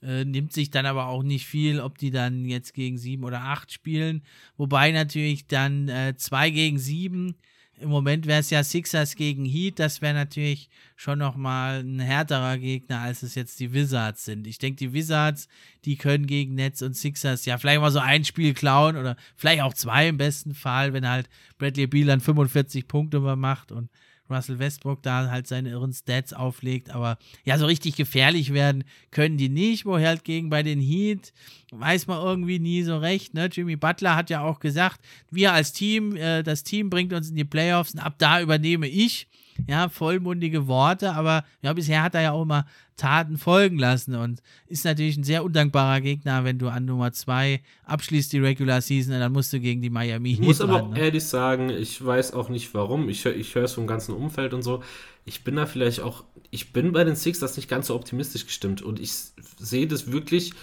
Äh, 0.04 0.26
nimmt 0.26 0.52
sich 0.52 0.72
dann 0.72 0.88
aber 0.88 1.08
auch 1.08 1.22
nicht 1.22 1.46
viel, 1.46 1.80
ob 1.80 2.00
die 2.00 2.10
dann 2.10 2.46
jetzt 2.46 2.74
gegen 2.74 2.98
7 2.98 3.24
oder 3.24 3.42
8 3.42 3.72
spielen. 3.72 4.24
Wobei 4.58 4.92
natürlich 4.92 5.46
dann 5.46 5.92
2 6.18 6.48
äh, 6.48 6.52
gegen 6.52 6.80
7 6.80 7.36
im 7.82 7.90
Moment 7.90 8.28
wäre 8.28 8.40
es 8.40 8.50
ja 8.50 8.64
Sixers 8.64 9.16
gegen 9.16 9.46
Heat. 9.46 9.80
Das 9.80 10.02
wäre 10.02 10.14
natürlich 10.14 10.70
schon 10.96 11.20
nochmal 11.20 11.80
ein 11.82 12.00
härterer 12.00 12.58
Gegner, 12.58 13.00
als 13.00 13.24
es 13.24 13.36
jetzt 13.36 13.60
die 13.60 13.74
Wizards 13.74 14.26
sind. 14.26 14.48
Ich 14.48 14.60
denke, 14.60 14.78
die 14.78 14.94
Wizards, 14.94 15.48
die 15.86 15.98
können 15.98 16.28
gegen 16.28 16.56
Nets 16.56 16.82
und 16.82 16.96
Sixers 16.96 17.46
ja 17.46 17.58
vielleicht 17.58 17.82
mal 17.82 17.92
so 17.92 18.00
ein 18.00 18.24
Spiel 18.24 18.54
klauen 18.54 18.96
oder 18.96 19.18
vielleicht 19.36 19.64
auch 19.64 19.74
zwei 19.74 20.08
im 20.08 20.18
besten 20.18 20.54
Fall, 20.54 20.94
wenn 20.94 21.08
halt 21.08 21.30
Bradley 21.58 21.88
Beal 21.88 22.08
dann 22.08 22.22
45 22.22 22.88
Punkte 22.88 23.20
macht 23.20 23.72
und 23.72 23.90
Russell 24.32 24.60
Westbrook 24.60 25.02
da 25.04 25.30
halt 25.30 25.48
seine 25.48 25.70
irren 25.70 25.94
Stats 25.94 26.34
auflegt. 26.34 26.90
Aber 26.90 27.18
ja, 27.44 27.58
so 27.58 27.66
richtig 27.66 27.96
gefährlich 27.96 28.54
werden 28.54 28.84
können 29.12 29.38
die 29.38 29.50
nicht. 29.50 29.86
Woher 29.86 30.10
halt 30.10 30.24
gegen 30.24 30.50
bei 30.50 30.64
den 30.64 30.80
Heat 30.80 31.34
weiß 31.72 32.08
man 32.08 32.22
irgendwie 32.22 32.60
nie 32.60 32.84
so 32.84 32.98
recht. 32.98 33.34
Ne? 33.34 33.50
Jimmy 33.52 33.76
Butler 33.76 34.16
hat 34.16 34.30
ja 34.30 34.42
auch 34.42 34.60
gesagt, 34.60 35.02
wir 35.30 35.54
als 35.54 35.74
Team, 35.74 36.16
äh, 36.16 36.44
das 36.44 36.64
Team 36.64 36.90
bringt 36.90 37.14
uns 37.14 37.30
in 37.30 37.36
die 37.36 37.46
Playoffs 37.46 37.94
und 37.94 38.00
ab 38.00 38.16
da 38.18 38.42
übernehme 38.42 38.88
ich 38.88 39.28
ja, 39.68 39.90
vollmundige 39.90 40.68
Worte, 40.68 41.14
aber 41.14 41.44
ja, 41.62 41.74
bisher 41.74 42.04
hat 42.04 42.16
er 42.16 42.22
ja 42.22 42.32
auch 42.32 42.44
immer 42.44 42.66
Taten 42.98 43.38
folgen 43.38 43.80
lassen 43.80 44.16
und 44.16 44.42
ist 44.68 44.86
natürlich 44.86 45.18
ein 45.18 45.24
sehr 45.24 45.44
undankbarer 45.44 46.02
Gegner, 46.02 46.44
wenn 46.44 46.60
du 46.60 46.68
an 46.70 46.86
Nummer 46.86 47.12
2 47.12 47.62
abschließt 47.86 48.32
die 48.32 48.40
Regular 48.40 48.82
Season 48.82 49.14
und 49.14 49.20
dann 49.20 49.32
musst 49.32 49.52
du 49.54 49.60
gegen 49.60 49.82
die 49.82 49.90
Miami 49.90 50.30
Heat. 50.30 50.40
Ich 50.40 50.46
muss 50.46 50.62
aber 50.62 50.84
ne? 50.84 51.00
ehrlich 51.00 51.24
sagen, 51.24 51.70
ich 51.70 52.04
weiß 52.06 52.34
auch 52.34 52.50
nicht 52.50 52.74
warum. 52.74 53.10
Ich, 53.10 53.26
ich 53.26 53.56
höre 53.56 53.64
es 53.64 53.74
vom 53.74 53.88
ganzen 53.88 54.14
Umfeld 54.14 54.54
und 54.54 54.62
so. 54.62 54.84
Ich 55.26 55.44
bin 55.44 55.56
da 55.56 55.66
vielleicht 55.66 56.02
auch, 56.02 56.24
ich 56.52 56.74
bin 56.74 56.92
bei 56.92 57.04
den 57.04 57.16
Sixers 57.16 57.58
nicht 57.58 57.70
ganz 57.70 57.88
so 57.88 57.96
optimistisch 57.96 58.46
gestimmt 58.46 58.82
und 58.82 59.00
ich 59.00 59.12
sehe 59.58 59.88
das 59.88 60.12
wirklich, 60.12 60.54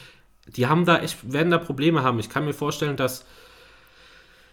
die 0.56 0.66
haben 0.66 0.85
da 0.85 1.01
echt, 1.01 1.32
werden 1.32 1.51
da 1.51 1.59
Probleme 1.59 2.02
haben. 2.02 2.20
Ich 2.20 2.28
kann 2.28 2.44
mir 2.44 2.55
vorstellen, 2.55 2.97
dass 2.97 3.24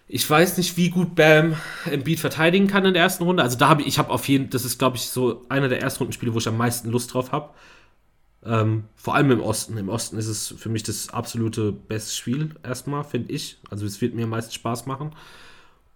ich 0.07 0.29
weiß 0.29 0.57
nicht, 0.57 0.77
wie 0.77 0.89
gut 0.89 1.15
Bam 1.15 1.55
Embiid 1.85 2.19
verteidigen 2.19 2.67
kann 2.67 2.85
in 2.85 2.93
der 2.93 3.03
ersten 3.03 3.23
Runde. 3.23 3.41
Also 3.41 3.57
da 3.57 3.69
habe 3.69 3.81
ich, 3.81 3.87
ich 3.87 3.97
habe 3.97 4.11
auf 4.11 4.27
jeden, 4.27 4.49
das 4.49 4.65
ist 4.65 4.77
glaube 4.77 4.97
ich 4.97 5.07
so 5.07 5.43
einer 5.49 5.67
der 5.67 5.81
ersten 5.81 5.99
Rundenspiele, 5.99 6.33
wo 6.33 6.37
ich 6.37 6.47
am 6.47 6.57
meisten 6.57 6.89
Lust 6.89 7.13
drauf 7.13 7.31
habe. 7.31 7.49
Ähm, 8.45 8.83
vor 8.95 9.15
allem 9.15 9.31
im 9.31 9.41
Osten. 9.41 9.75
Im 9.77 9.89
Osten 9.89 10.17
ist 10.17 10.27
es 10.27 10.53
für 10.55 10.69
mich 10.69 10.83
das 10.83 11.09
absolute 11.09 11.71
beste 11.71 12.13
Spiel 12.13 12.51
erstmal, 12.61 13.03
finde 13.03 13.33
ich. 13.33 13.57
Also 13.71 13.85
es 13.87 13.99
wird 14.01 14.13
mir 14.13 14.25
am 14.25 14.29
meisten 14.29 14.53
Spaß 14.53 14.85
machen. 14.85 15.11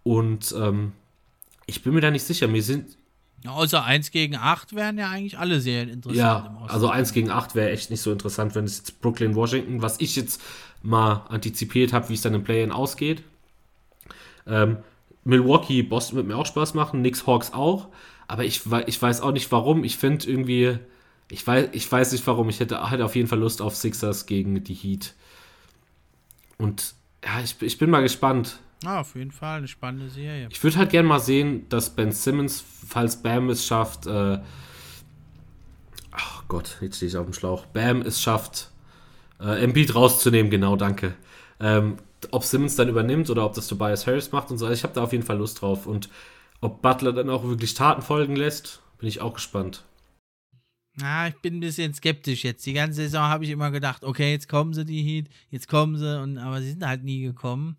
Und 0.02 0.56
ähm, 0.58 0.94
ich 1.68 1.84
bin 1.84 1.94
mir 1.94 2.02
da 2.02 2.10
nicht 2.10 2.24
sicher. 2.24 2.48
Mir 2.48 2.64
sind 2.64 2.98
ja, 3.44 3.52
außer 3.52 3.84
1 3.86 4.12
gegen 4.12 4.36
8 4.36 4.76
wären 4.76 4.98
ja 4.98 5.10
eigentlich 5.10 5.38
alle 5.38 5.62
sehr 5.62 5.84
interessant. 5.84 6.18
Ja, 6.18 6.58
also 6.68 6.90
1 6.90 7.14
gegen 7.14 7.30
8 7.30 7.56
wäre 7.56 7.70
echt 7.70 7.90
nicht 7.90 8.02
so 8.02 8.12
interessant, 8.12 8.56
wenn 8.56 8.66
es 8.66 8.80
jetzt 8.80 9.02
Brooklyn, 9.02 9.36
Washington, 9.36 9.82
was 9.82 10.02
ich 10.02 10.16
jetzt 10.16 10.42
mal 10.82 11.26
antizipiert 11.30 11.94
habe, 11.94 12.10
wie 12.10 12.16
es 12.16 12.22
dann 12.22 12.34
im 12.34 12.44
Play-In 12.44 12.72
ausgeht. 12.72 13.24
Ähm, 14.48 14.78
Milwaukee, 15.24 15.84
Boston 15.84 16.18
wird 16.18 16.28
mir 16.28 16.38
auch 16.38 16.46
Spaß 16.46 16.74
machen, 16.74 17.00
Knicks, 17.00 17.28
Hawks 17.28 17.54
auch. 17.54 17.90
Aber 18.28 18.46
ich, 18.46 18.62
ich 18.86 19.02
weiß 19.02 19.22
auch 19.22 19.32
nicht 19.32 19.52
warum. 19.52 19.84
Ich 19.84 19.98
finde 19.98 20.30
irgendwie, 20.30 20.78
ich 21.32 21.46
weiß, 21.46 21.70
ich 21.72 21.92
weiß 21.92 22.12
nicht 22.12 22.26
warum. 22.28 22.50
Ich 22.50 22.60
hätte, 22.60 22.90
hätte 22.90 23.06
auf 23.06 23.16
jeden 23.16 23.28
Fall 23.28 23.40
Lust 23.40 23.62
auf 23.62 23.76
Sixers 23.76 24.26
gegen 24.26 24.64
die 24.64 24.74
Heat. 24.74 25.14
Und 26.58 26.94
ja, 27.24 27.42
ich, 27.44 27.56
ich 27.62 27.78
bin 27.78 27.90
mal 27.90 28.02
gespannt. 28.02 28.60
Ah, 28.86 29.02
auf 29.02 29.16
jeden 29.16 29.32
Fall 29.32 29.58
eine 29.58 29.68
spannende 29.68 30.10
Serie. 30.10 30.48
Ich 30.50 30.64
würde 30.64 30.78
halt 30.78 30.90
gerne 30.90 31.08
mal 31.08 31.20
sehen, 31.20 31.68
dass 31.70 31.96
Ben 31.96 32.12
Simmons, 32.12 32.64
falls 32.88 33.22
Bam 33.22 33.50
es 33.50 33.66
schafft, 33.66 34.08
äh, 34.08 34.40
ach 36.12 36.44
Gott, 36.48 36.78
jetzt 36.82 36.98
stehe 36.98 37.10
ich 37.10 37.18
auf 37.18 37.26
dem 37.26 37.34
Schlauch. 37.34 37.66
Bam 37.66 38.02
es 38.02 38.22
schafft, 38.22 38.72
äh, 39.42 39.64
Embiid 39.64 39.96
rauszunehmen, 39.96 40.50
genau, 40.50 40.78
danke. 40.78 41.16
Ähm, 41.60 41.98
ob 42.32 42.44
Simmons 42.44 42.76
dann 42.76 42.90
übernimmt 42.90 43.30
oder 43.30 43.46
ob 43.46 43.54
das 43.54 43.68
Tobias 43.68 44.08
Harris 44.08 44.32
macht 44.32 44.52
und 44.52 44.58
so. 44.58 44.66
Also 44.66 44.78
ich 44.78 44.84
habe 44.84 44.94
da 44.94 45.04
auf 45.04 45.12
jeden 45.12 45.26
Fall 45.26 45.38
Lust 45.38 45.62
drauf. 45.62 45.86
Und 45.86 46.10
ob 46.62 46.82
Butler 46.82 47.14
dann 47.14 47.30
auch 47.30 47.44
wirklich 47.44 47.74
Taten 47.74 48.02
folgen 48.02 48.36
lässt, 48.36 48.82
bin 48.98 49.08
ich 49.08 49.22
auch 49.22 49.34
gespannt. 49.34 49.84
Na, 50.96 51.30
ich 51.30 51.36
bin 51.36 51.58
ein 51.58 51.60
bisschen 51.62 51.94
skeptisch 51.94 52.44
jetzt. 52.44 52.66
Die 52.66 52.74
ganze 52.74 53.02
Saison 53.02 53.24
habe 53.24 53.46
ich 53.46 53.52
immer 53.52 53.72
gedacht, 53.72 54.04
okay, 54.04 54.32
jetzt 54.32 54.50
kommen 54.50 54.74
sie, 54.74 54.84
die 54.84 55.02
Heat, 55.02 55.30
jetzt 55.50 55.68
kommen 55.68 55.98
sie, 55.98 56.22
und, 56.22 56.38
aber 56.38 56.62
sie 56.62 56.72
sind 56.72 56.86
halt 56.86 57.04
nie 57.04 57.22
gekommen. 57.22 57.78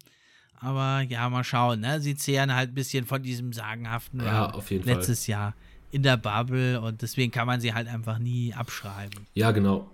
Aber 0.54 1.02
ja, 1.02 1.28
mal 1.28 1.44
schauen, 1.44 1.80
ne? 1.80 2.00
Sie 2.00 2.14
zehren 2.16 2.54
halt 2.54 2.70
ein 2.70 2.74
bisschen 2.74 3.06
von 3.06 3.22
diesem 3.22 3.52
sagenhaften 3.52 4.20
ja, 4.20 4.52
letztes 4.84 5.24
Fall. 5.24 5.32
Jahr 5.32 5.54
in 5.90 6.02
der 6.02 6.16
Bubble 6.16 6.80
und 6.80 7.02
deswegen 7.02 7.32
kann 7.32 7.46
man 7.46 7.60
sie 7.60 7.74
halt 7.74 7.88
einfach 7.88 8.18
nie 8.18 8.54
abschreiben. 8.54 9.26
Ja, 9.34 9.50
genau. 9.50 9.90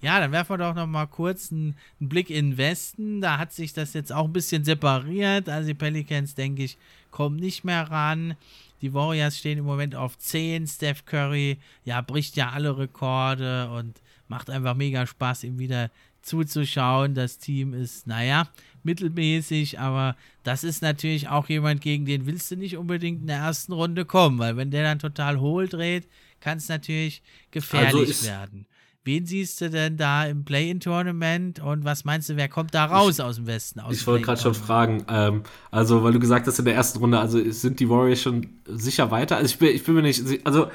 Ja, 0.00 0.20
dann 0.20 0.32
werfen 0.32 0.50
wir 0.50 0.58
doch 0.58 0.74
noch 0.74 0.86
mal 0.86 1.06
kurz 1.06 1.50
einen, 1.50 1.76
einen, 2.00 2.08
Blick 2.08 2.30
in 2.30 2.50
den 2.50 2.58
Westen. 2.58 3.20
Da 3.20 3.38
hat 3.38 3.52
sich 3.52 3.72
das 3.72 3.94
jetzt 3.94 4.12
auch 4.12 4.24
ein 4.24 4.32
bisschen 4.32 4.64
separiert. 4.64 5.48
Also 5.48 5.68
die 5.68 5.74
Pelicans, 5.74 6.34
denke 6.34 6.64
ich, 6.64 6.78
kommen 7.10 7.36
nicht 7.36 7.64
mehr 7.64 7.90
ran. 7.90 8.36
Die 8.80 8.94
Warriors 8.94 9.36
stehen 9.36 9.58
im 9.58 9.64
Moment 9.64 9.96
auf 9.96 10.16
10. 10.18 10.66
Steph 10.68 11.04
Curry, 11.04 11.58
ja, 11.84 12.00
bricht 12.00 12.36
ja 12.36 12.50
alle 12.50 12.78
Rekorde 12.78 13.70
und 13.70 14.00
macht 14.28 14.50
einfach 14.50 14.76
mega 14.76 15.04
Spaß, 15.04 15.44
ihm 15.44 15.58
wieder 15.58 15.90
zuzuschauen. 16.22 17.14
Das 17.14 17.38
Team 17.38 17.74
ist, 17.74 18.06
naja, 18.06 18.48
mittelmäßig, 18.84 19.80
aber 19.80 20.16
das 20.44 20.62
ist 20.62 20.82
natürlich 20.82 21.28
auch 21.28 21.48
jemand, 21.48 21.80
gegen 21.80 22.06
den 22.06 22.26
willst 22.26 22.50
du 22.50 22.56
nicht 22.56 22.76
unbedingt 22.76 23.22
in 23.22 23.26
der 23.26 23.38
ersten 23.38 23.72
Runde 23.72 24.04
kommen, 24.04 24.38
weil 24.38 24.56
wenn 24.56 24.70
der 24.70 24.84
dann 24.84 24.98
total 24.98 25.40
hohl 25.40 25.68
dreht, 25.68 26.06
kann 26.40 26.58
es 26.58 26.68
natürlich 26.68 27.22
gefährlich 27.50 28.08
also 28.08 28.26
werden. 28.26 28.66
Wen 29.08 29.24
siehst 29.24 29.62
du 29.62 29.70
denn 29.70 29.96
da 29.96 30.26
im 30.26 30.44
Play-In-Tournament 30.44 31.60
und 31.60 31.82
was 31.82 32.04
meinst 32.04 32.28
du, 32.28 32.36
wer 32.36 32.50
kommt 32.50 32.74
da 32.74 32.84
raus 32.84 33.18
ich, 33.18 33.24
aus 33.24 33.36
dem 33.36 33.46
Westen? 33.46 33.80
Aus 33.80 33.94
ich 33.94 34.06
wollte 34.06 34.26
gerade 34.26 34.38
schon 34.38 34.52
fragen, 34.52 35.06
ähm, 35.08 35.44
also 35.70 36.04
weil 36.04 36.12
du 36.12 36.18
gesagt 36.18 36.46
hast 36.46 36.58
in 36.58 36.66
der 36.66 36.74
ersten 36.74 36.98
Runde, 36.98 37.18
also 37.18 37.40
sind 37.50 37.80
die 37.80 37.88
Warriors 37.88 38.20
schon 38.20 38.48
sicher 38.66 39.10
weiter? 39.10 39.38
Also 39.38 39.46
ich 39.46 39.58
bin, 39.58 39.74
ich 39.74 39.82
bin 39.82 39.94
mir 39.94 40.02
nicht, 40.02 40.22
also 40.44 40.70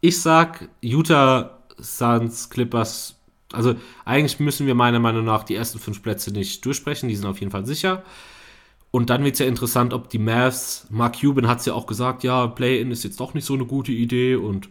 ich 0.00 0.22
sag 0.22 0.68
Utah, 0.80 1.58
Suns, 1.76 2.50
Clippers, 2.50 3.16
also 3.52 3.74
eigentlich 4.04 4.38
müssen 4.38 4.68
wir 4.68 4.76
meiner 4.76 5.00
Meinung 5.00 5.24
nach 5.24 5.42
die 5.42 5.56
ersten 5.56 5.80
fünf 5.80 6.00
Plätze 6.04 6.30
nicht 6.30 6.64
durchsprechen, 6.64 7.08
die 7.08 7.16
sind 7.16 7.26
auf 7.26 7.40
jeden 7.40 7.50
Fall 7.50 7.66
sicher. 7.66 8.04
Und 8.92 9.10
dann 9.10 9.24
wird 9.24 9.32
es 9.32 9.40
ja 9.40 9.46
interessant, 9.46 9.92
ob 9.92 10.08
die 10.08 10.20
Mavs, 10.20 10.86
Mark 10.90 11.20
Cuban 11.20 11.48
hat 11.48 11.58
es 11.58 11.66
ja 11.66 11.74
auch 11.74 11.88
gesagt, 11.88 12.22
ja, 12.22 12.46
Play-In 12.46 12.92
ist 12.92 13.02
jetzt 13.02 13.18
doch 13.18 13.34
nicht 13.34 13.44
so 13.44 13.54
eine 13.54 13.64
gute 13.64 13.90
Idee 13.90 14.36
und 14.36 14.68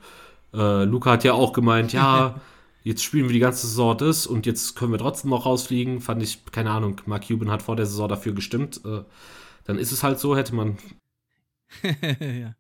äh, 0.54 0.86
Luca 0.86 1.12
hat 1.12 1.26
ja 1.26 1.34
auch 1.34 1.52
gemeint, 1.52 1.92
ja, 1.92 2.36
jetzt 2.86 3.04
spielen 3.04 3.26
wir 3.26 3.34
die 3.34 3.40
ganze 3.40 3.66
Saison 3.66 3.98
das 3.98 4.28
und 4.28 4.46
jetzt 4.46 4.76
können 4.76 4.92
wir 4.92 5.00
trotzdem 5.00 5.32
noch 5.32 5.46
rausfliegen. 5.46 6.02
Fand 6.02 6.22
ich, 6.22 6.46
keine 6.52 6.70
Ahnung, 6.70 7.02
Mark 7.08 7.28
Cuban 7.28 7.50
hat 7.50 7.64
vor 7.64 7.76
der 7.76 7.88
Saison 7.88 8.08
dafür 8.08 8.34
gestimmt. 8.34 8.80
Äh, 8.86 9.02
dann 9.66 9.80
ist 9.80 9.92
es 9.92 10.04
halt 10.04 10.20
so, 10.20 10.38
hätte 10.38 10.54
man. 10.54 10.78
ja. 12.20 12.56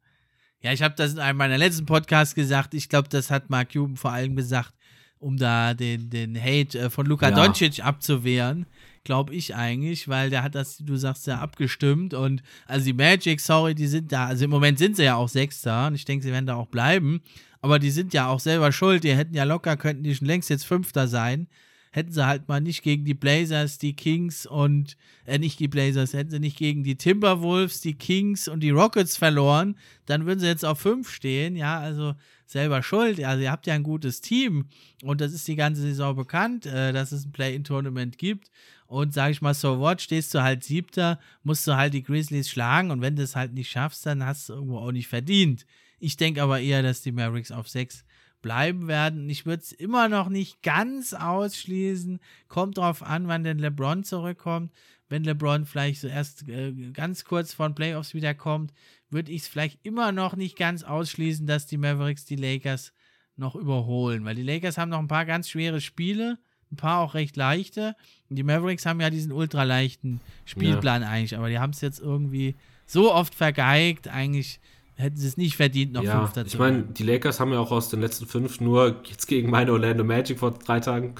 ja, 0.61 0.73
ich 0.73 0.81
habe 0.81 0.95
das 0.97 1.14
in 1.14 1.19
einem 1.19 1.38
meiner 1.38 1.60
letzten 1.60 1.85
Podcasts 1.85 2.34
gesagt. 2.34 2.73
Ich 2.73 2.89
glaube, 2.89 3.07
das 3.07 3.30
hat 3.30 3.52
Mark 3.52 3.72
Cuban 3.72 3.97
vor 3.97 4.11
allem 4.11 4.35
gesagt, 4.35 4.73
um 5.19 5.38
da 5.38 5.76
den, 5.76 6.10
den 6.10 6.35
Hate 6.35 6.80
äh, 6.80 6.89
von 6.89 7.06
Luka 7.06 7.30
ja. 7.30 7.35
Doncic 7.35 7.85
abzuwehren. 7.85 8.65
Glaube 9.03 9.35
ich 9.35 9.53
eigentlich, 9.53 10.07
weil 10.07 10.31
der 10.31 10.41
hat 10.41 10.56
das, 10.56 10.80
du 10.80 10.97
sagst 10.97 11.27
ja, 11.27 11.38
abgestimmt. 11.38 12.15
Und 12.15 12.41
also 12.65 12.84
die 12.84 12.93
Magic, 12.93 13.39
sorry, 13.39 13.76
die 13.76 13.85
sind 13.85 14.11
da. 14.11 14.26
Also 14.26 14.45
im 14.45 14.49
Moment 14.49 14.80
sind 14.80 14.95
sie 14.95 15.03
ja 15.03 15.18
auch 15.18 15.30
Sechster 15.30 15.85
und 15.85 15.93
ich 15.93 16.06
denke, 16.06 16.26
sie 16.26 16.31
werden 16.31 16.47
da 16.47 16.56
auch 16.56 16.65
bleiben 16.65 17.22
aber 17.65 17.79
die 17.79 17.89
sind 17.89 18.13
ja 18.13 18.27
auch 18.27 18.39
selber 18.39 18.71
schuld. 18.71 19.03
Die 19.03 19.15
hätten 19.15 19.33
ja 19.33 19.43
locker, 19.43 19.75
könnten 19.75 20.03
die 20.03 20.13
schon 20.13 20.27
längst 20.27 20.51
jetzt 20.51 20.67
Fünfter 20.67 21.07
sein. 21.07 21.47
hätten 21.89 22.11
sie 22.11 22.27
halt 22.27 22.47
mal 22.47 22.59
nicht 22.61 22.83
gegen 22.83 23.05
die 23.05 23.15
Blazers, 23.15 23.79
die 23.79 23.95
Kings 23.95 24.45
und, 24.45 24.97
äh, 25.25 25.39
nicht 25.39 25.59
die 25.59 25.67
Blazers, 25.69 26.13
hätten 26.13 26.29
sie 26.29 26.39
nicht 26.39 26.57
gegen 26.57 26.83
die 26.83 26.97
Timberwolves, 26.97 27.81
die 27.81 27.95
Kings 27.95 28.47
und 28.47 28.59
die 28.59 28.69
Rockets 28.69 29.15
verloren, 29.17 29.77
dann 30.05 30.25
würden 30.27 30.41
sie 30.41 30.45
jetzt 30.45 30.65
auf 30.65 30.77
fünf 30.77 31.09
stehen, 31.09 31.55
ja, 31.55 31.79
also 31.79 32.13
selber 32.45 32.83
schuld. 32.83 33.23
Also 33.23 33.41
ihr 33.41 33.51
habt 33.51 33.65
ja 33.65 33.73
ein 33.73 33.83
gutes 33.83 34.21
Team 34.21 34.65
und 35.03 35.21
das 35.21 35.31
ist 35.33 35.47
die 35.47 35.55
ganze 35.55 35.81
Saison 35.81 36.15
bekannt, 36.15 36.65
äh, 36.67 36.91
dass 36.93 37.13
es 37.13 37.25
ein 37.25 37.31
Play-in-Tournament 37.31 38.17
gibt. 38.19 38.51
Und 38.87 39.13
sag 39.13 39.31
ich 39.31 39.41
mal, 39.41 39.55
so 39.55 39.79
what, 39.79 40.01
stehst 40.01 40.35
du 40.35 40.43
halt 40.43 40.63
Siebter, 40.63 41.17
musst 41.43 41.65
du 41.65 41.75
halt 41.75 41.93
die 41.95 42.03
Grizzlies 42.03 42.49
schlagen 42.49 42.91
und 42.91 43.01
wenn 43.01 43.15
du 43.15 43.23
es 43.23 43.35
halt 43.35 43.53
nicht 43.53 43.71
schaffst, 43.71 44.05
dann 44.05 44.23
hast 44.23 44.49
du 44.49 44.53
irgendwo 44.53 44.77
auch 44.77 44.91
nicht 44.91 45.07
verdient. 45.07 45.65
Ich 45.99 46.17
denke 46.17 46.41
aber 46.41 46.59
eher, 46.59 46.84
dass 46.84 47.01
die 47.01 47.11
Mavericks 47.11 47.51
auf 47.51 47.69
sechs 47.69 48.05
bleiben 48.41 48.88
werden. 48.88 49.27
Ich 49.27 49.47
würde 49.47 49.63
es 49.63 49.72
immer 49.72 50.07
noch 50.07 50.30
nicht 50.30 50.61
ganz 50.61 51.13
ausschließen. 51.13 52.19
Kommt 52.47 52.77
drauf 52.77 53.01
an, 53.01 53.27
wann 53.27 53.43
denn 53.43 53.57
LeBron 53.57 54.03
zurückkommt. 54.03 54.72
Wenn 55.09 55.23
LeBron 55.23 55.65
vielleicht 55.65 56.01
so 56.01 56.07
erst 56.07 56.47
äh, 56.47 56.72
ganz 56.93 57.26
kurz 57.26 57.53
vor 57.53 57.67
den 57.67 57.73
Playoffs 57.76 58.13
wiederkommt, 58.13 58.72
würde 59.09 59.31
ich 59.31 59.41
es 59.41 59.47
vielleicht 59.47 59.80
immer 59.84 60.11
noch 60.11 60.35
nicht 60.35 60.57
ganz 60.57 60.84
ausschließen, 60.84 61.47
dass 61.47 61.65
die 61.65 61.77
Mavericks 61.77 62.26
die 62.26 62.35
Lakers 62.35 62.93
noch 63.35 63.55
überholen. 63.55 64.26
Weil 64.26 64.35
die 64.35 64.43
Lakers 64.43 64.77
haben 64.77 64.89
noch 64.89 64.99
ein 64.99 65.07
paar 65.07 65.26
ganz 65.26 65.49
schwere 65.49 65.81
Spiele, 65.81 66.38
ein 66.72 66.76
paar 66.76 66.99
auch 66.99 67.15
recht 67.15 67.35
leichte. 67.38 67.95
Und 68.30 68.35
die 68.35 68.43
Mavericks 68.43 68.85
haben 68.85 69.01
ja 69.01 69.09
diesen 69.09 69.31
ultraleichten 69.31 70.22
Spielplan 70.45 71.01
ja. 71.01 71.09
eigentlich, 71.09 71.35
aber 71.35 71.49
die 71.49 71.57
haben 71.57 71.72
es 71.72 71.81
jetzt 71.81 71.99
irgendwie 71.99 72.55
so 72.85 73.11
oft 73.11 73.34
vergeigt, 73.34 74.07
eigentlich 74.07 74.59
hätten 74.95 75.17
sie 75.17 75.27
es 75.27 75.38
nicht 75.38 75.55
verdient, 75.55 75.93
noch 75.93 76.03
ja, 76.03 76.19
Fünfter 76.19 76.45
zu 76.45 76.53
Ich 76.53 76.59
meine, 76.59 76.84
die 76.84 77.03
Lakers 77.03 77.39
haben 77.39 77.51
ja 77.51 77.59
auch 77.59 77.72
aus 77.72 77.89
den 77.89 78.01
letzten 78.01 78.27
fünf 78.27 78.61
nur 78.61 79.01
jetzt 79.05 79.27
gegen 79.27 79.49
meine 79.49 79.72
Orlando 79.72 80.03
Magic 80.03 80.39
vor 80.39 80.51
drei 80.51 80.80
Tagen 80.80 81.15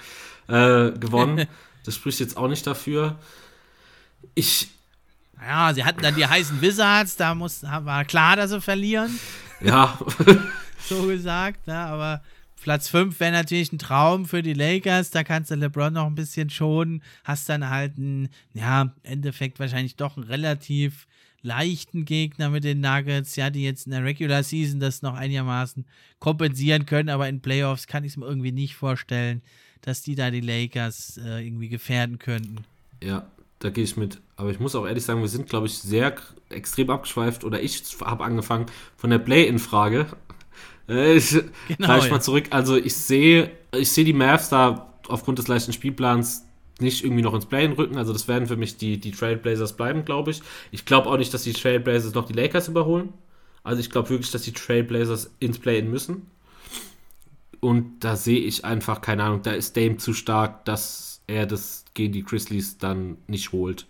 äh, 0.47 0.91
gewonnen. 0.91 1.47
das 1.84 1.95
spricht 1.95 2.19
jetzt 2.19 2.38
auch 2.38 2.47
nicht 2.47 2.65
dafür. 2.65 3.18
Ich. 4.34 4.69
Ja, 5.41 5.73
sie 5.73 5.84
hatten 5.84 6.02
dann 6.02 6.15
die 6.15 6.26
heißen 6.26 6.61
Wizards, 6.61 7.18
da 7.18 7.35
muss, 7.35 7.64
war 7.64 8.06
klar, 8.06 8.38
dass 8.38 8.52
sie 8.52 8.61
verlieren. 8.61 9.19
Ja. 9.61 9.99
so 10.80 11.07
gesagt, 11.07 11.68
ja, 11.68 11.88
aber 11.88 12.22
Platz 12.61 12.89
5 12.89 13.19
wäre 13.19 13.31
natürlich 13.31 13.72
ein 13.72 13.77
Traum 13.77 14.26
für 14.26 14.41
die 14.41 14.53
Lakers. 14.53 15.11
Da 15.11 15.23
kannst 15.23 15.52
du 15.52 15.56
LeBron 15.56 15.93
noch 15.93 16.07
ein 16.07 16.15
bisschen 16.15 16.49
schonen. 16.49 17.03
Hast 17.23 17.47
dann 17.47 17.69
halt 17.69 17.97
ein, 17.97 18.30
ja, 18.53 18.81
im 18.81 18.91
Endeffekt 19.03 19.60
wahrscheinlich 19.60 19.97
doch 19.97 20.18
einen 20.18 20.26
relativ 20.26 21.06
leichten 21.45 22.05
Gegner 22.05 22.49
mit 22.49 22.63
den 22.63 22.81
Nuggets, 22.81 23.35
ja, 23.35 23.49
die 23.49 23.63
jetzt 23.63 23.85
in 23.85 23.91
der 23.91 24.03
Regular 24.03 24.43
Season 24.43 24.80
das 24.80 25.01
noch 25.01 25.13
einigermaßen 25.13 25.85
kompensieren 26.19 26.85
können, 26.85 27.09
aber 27.09 27.30
in 27.30 27.41
Playoffs 27.41 27.88
kann 27.88 28.03
ich 28.03 28.13
es 28.13 28.17
mir 28.17 28.26
irgendwie 28.26 28.51
nicht 28.51 28.76
vorstellen, 28.76 29.41
dass 29.81 30.01
die 30.01 30.15
da 30.15 30.31
die 30.31 30.41
Lakers 30.41 31.17
äh, 31.23 31.45
irgendwie 31.45 31.69
gefährden 31.69 32.19
könnten. 32.19 32.65
Ja, 33.01 33.27
da 33.59 33.69
gehe 33.69 33.84
ich 33.84 33.95
mit. 33.95 34.19
Aber 34.35 34.49
ich 34.49 34.59
muss 34.59 34.76
auch 34.76 34.85
ehrlich 34.85 35.05
sagen, 35.05 35.22
wir 35.22 35.27
sind, 35.27 35.47
glaube 35.47 35.67
ich, 35.67 35.77
sehr 35.77 36.15
extrem 36.49 36.89
abgeschweift 36.89 37.43
oder 37.43 37.61
ich 37.61 37.84
habe 38.01 38.23
angefangen 38.23 38.65
von 38.97 39.09
der 39.09 39.19
Play-In-Frage. 39.19 40.07
Äh, 40.88 41.15
ich 41.15 41.31
genau, 41.67 41.97
ich 41.97 42.03
ja. 42.03 42.11
mal 42.11 42.22
zurück. 42.22 42.45
Also 42.51 42.77
ich 42.77 42.93
sehe, 42.93 43.49
ich 43.76 43.91
sehe 43.91 44.05
die 44.05 44.13
Mavs 44.13 44.49
da 44.49 44.93
aufgrund 45.07 45.39
des 45.39 45.47
leichten 45.47 45.73
Spielplans 45.73 46.44
nicht 46.80 47.03
irgendwie 47.03 47.23
noch 47.23 47.34
ins 47.34 47.45
Play-In 47.45 47.73
rücken. 47.73 47.97
Also 47.97 48.14
das 48.14 48.27
werden 48.27 48.47
für 48.47 48.57
mich 48.57 48.77
die, 48.77 48.99
die 48.99 49.11
Trailblazers 49.11 49.73
bleiben, 49.73 50.06
glaube 50.06 50.31
ich. 50.31 50.41
Ich 50.72 50.85
glaube 50.85 51.10
auch 51.10 51.18
nicht, 51.18 51.34
dass 51.34 51.43
die 51.43 51.53
Trailblazers 51.53 52.14
noch 52.14 52.26
die 52.26 52.34
Lakers 52.34 52.68
überholen. 52.68 53.14
Also 53.64 53.80
ich 53.80 53.89
glaube 53.89 54.10
wirklich, 54.10 54.31
dass 54.31 54.43
die 54.43 54.53
Trailblazers 54.53 55.31
ins 55.39 55.60
Play-In 55.60 55.89
müssen. 55.89 56.27
Und 57.61 58.03
da 58.03 58.15
sehe 58.15 58.39
ich 58.39 58.65
einfach, 58.65 59.02
keine 59.02 59.23
Ahnung, 59.23 59.41
da 59.41 59.52
ist 59.52 59.76
Dame 59.76 59.97
zu 59.97 60.14
stark, 60.14 60.65
dass 60.65 61.22
er 61.27 61.45
das 61.45 61.85
gegen 61.93 62.14
die 62.14 62.23
Grizzlies 62.23 62.77
dann 62.77 63.18
nicht 63.27 63.52
holt. 63.53 63.88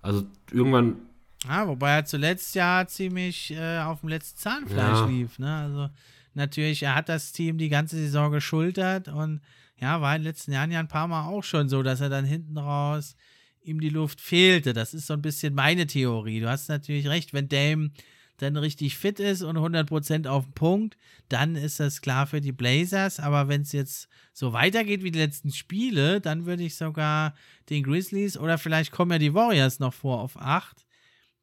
Also 0.00 0.24
irgendwann. 0.50 0.96
Ja, 1.44 1.66
wobei 1.68 1.90
er 1.90 2.04
zuletzt 2.04 2.54
ja 2.54 2.86
ziemlich 2.86 3.52
äh, 3.52 3.80
auf 3.80 4.00
dem 4.00 4.08
letzten 4.08 4.38
Zahnfleisch 4.38 5.00
ja. 5.00 5.06
lief. 5.06 5.38
Ne? 5.38 5.54
Also 5.54 5.90
natürlich, 6.34 6.82
er 6.82 6.94
hat 6.94 7.08
das 7.08 7.32
Team 7.32 7.58
die 7.58 7.68
ganze 7.68 7.96
Saison 7.96 8.30
geschultert 8.30 9.08
und 9.08 9.40
ja, 9.80 10.00
war 10.00 10.14
in 10.14 10.22
den 10.22 10.28
letzten 10.28 10.52
Jahren 10.52 10.70
ja 10.70 10.80
ein 10.80 10.88
paar 10.88 11.08
Mal 11.08 11.26
auch 11.26 11.42
schon 11.42 11.68
so, 11.68 11.82
dass 11.82 12.00
er 12.00 12.08
dann 12.08 12.24
hinten 12.24 12.58
raus 12.58 13.16
ihm 13.62 13.80
die 13.80 13.88
Luft 13.88 14.20
fehlte. 14.20 14.72
Das 14.72 14.94
ist 14.94 15.06
so 15.06 15.14
ein 15.14 15.22
bisschen 15.22 15.54
meine 15.54 15.86
Theorie. 15.86 16.40
Du 16.40 16.48
hast 16.48 16.68
natürlich 16.68 17.08
recht, 17.08 17.32
wenn 17.32 17.48
Dame 17.48 17.90
dann 18.38 18.56
richtig 18.56 18.96
fit 18.96 19.20
ist 19.20 19.42
und 19.42 19.58
100% 19.58 20.26
auf 20.26 20.44
den 20.44 20.52
Punkt, 20.54 20.96
dann 21.28 21.56
ist 21.56 21.78
das 21.78 22.00
klar 22.00 22.26
für 22.26 22.40
die 22.40 22.52
Blazers. 22.52 23.20
Aber 23.20 23.48
wenn 23.48 23.62
es 23.62 23.72
jetzt 23.72 24.08
so 24.32 24.52
weitergeht 24.52 25.02
wie 25.02 25.10
die 25.10 25.18
letzten 25.18 25.52
Spiele, 25.52 26.20
dann 26.20 26.46
würde 26.46 26.62
ich 26.62 26.76
sogar 26.76 27.34
den 27.68 27.82
Grizzlies 27.82 28.38
oder 28.38 28.56
vielleicht 28.56 28.92
kommen 28.92 29.12
ja 29.12 29.18
die 29.18 29.34
Warriors 29.34 29.78
noch 29.78 29.92
vor 29.92 30.20
auf 30.20 30.40
8. 30.40 30.86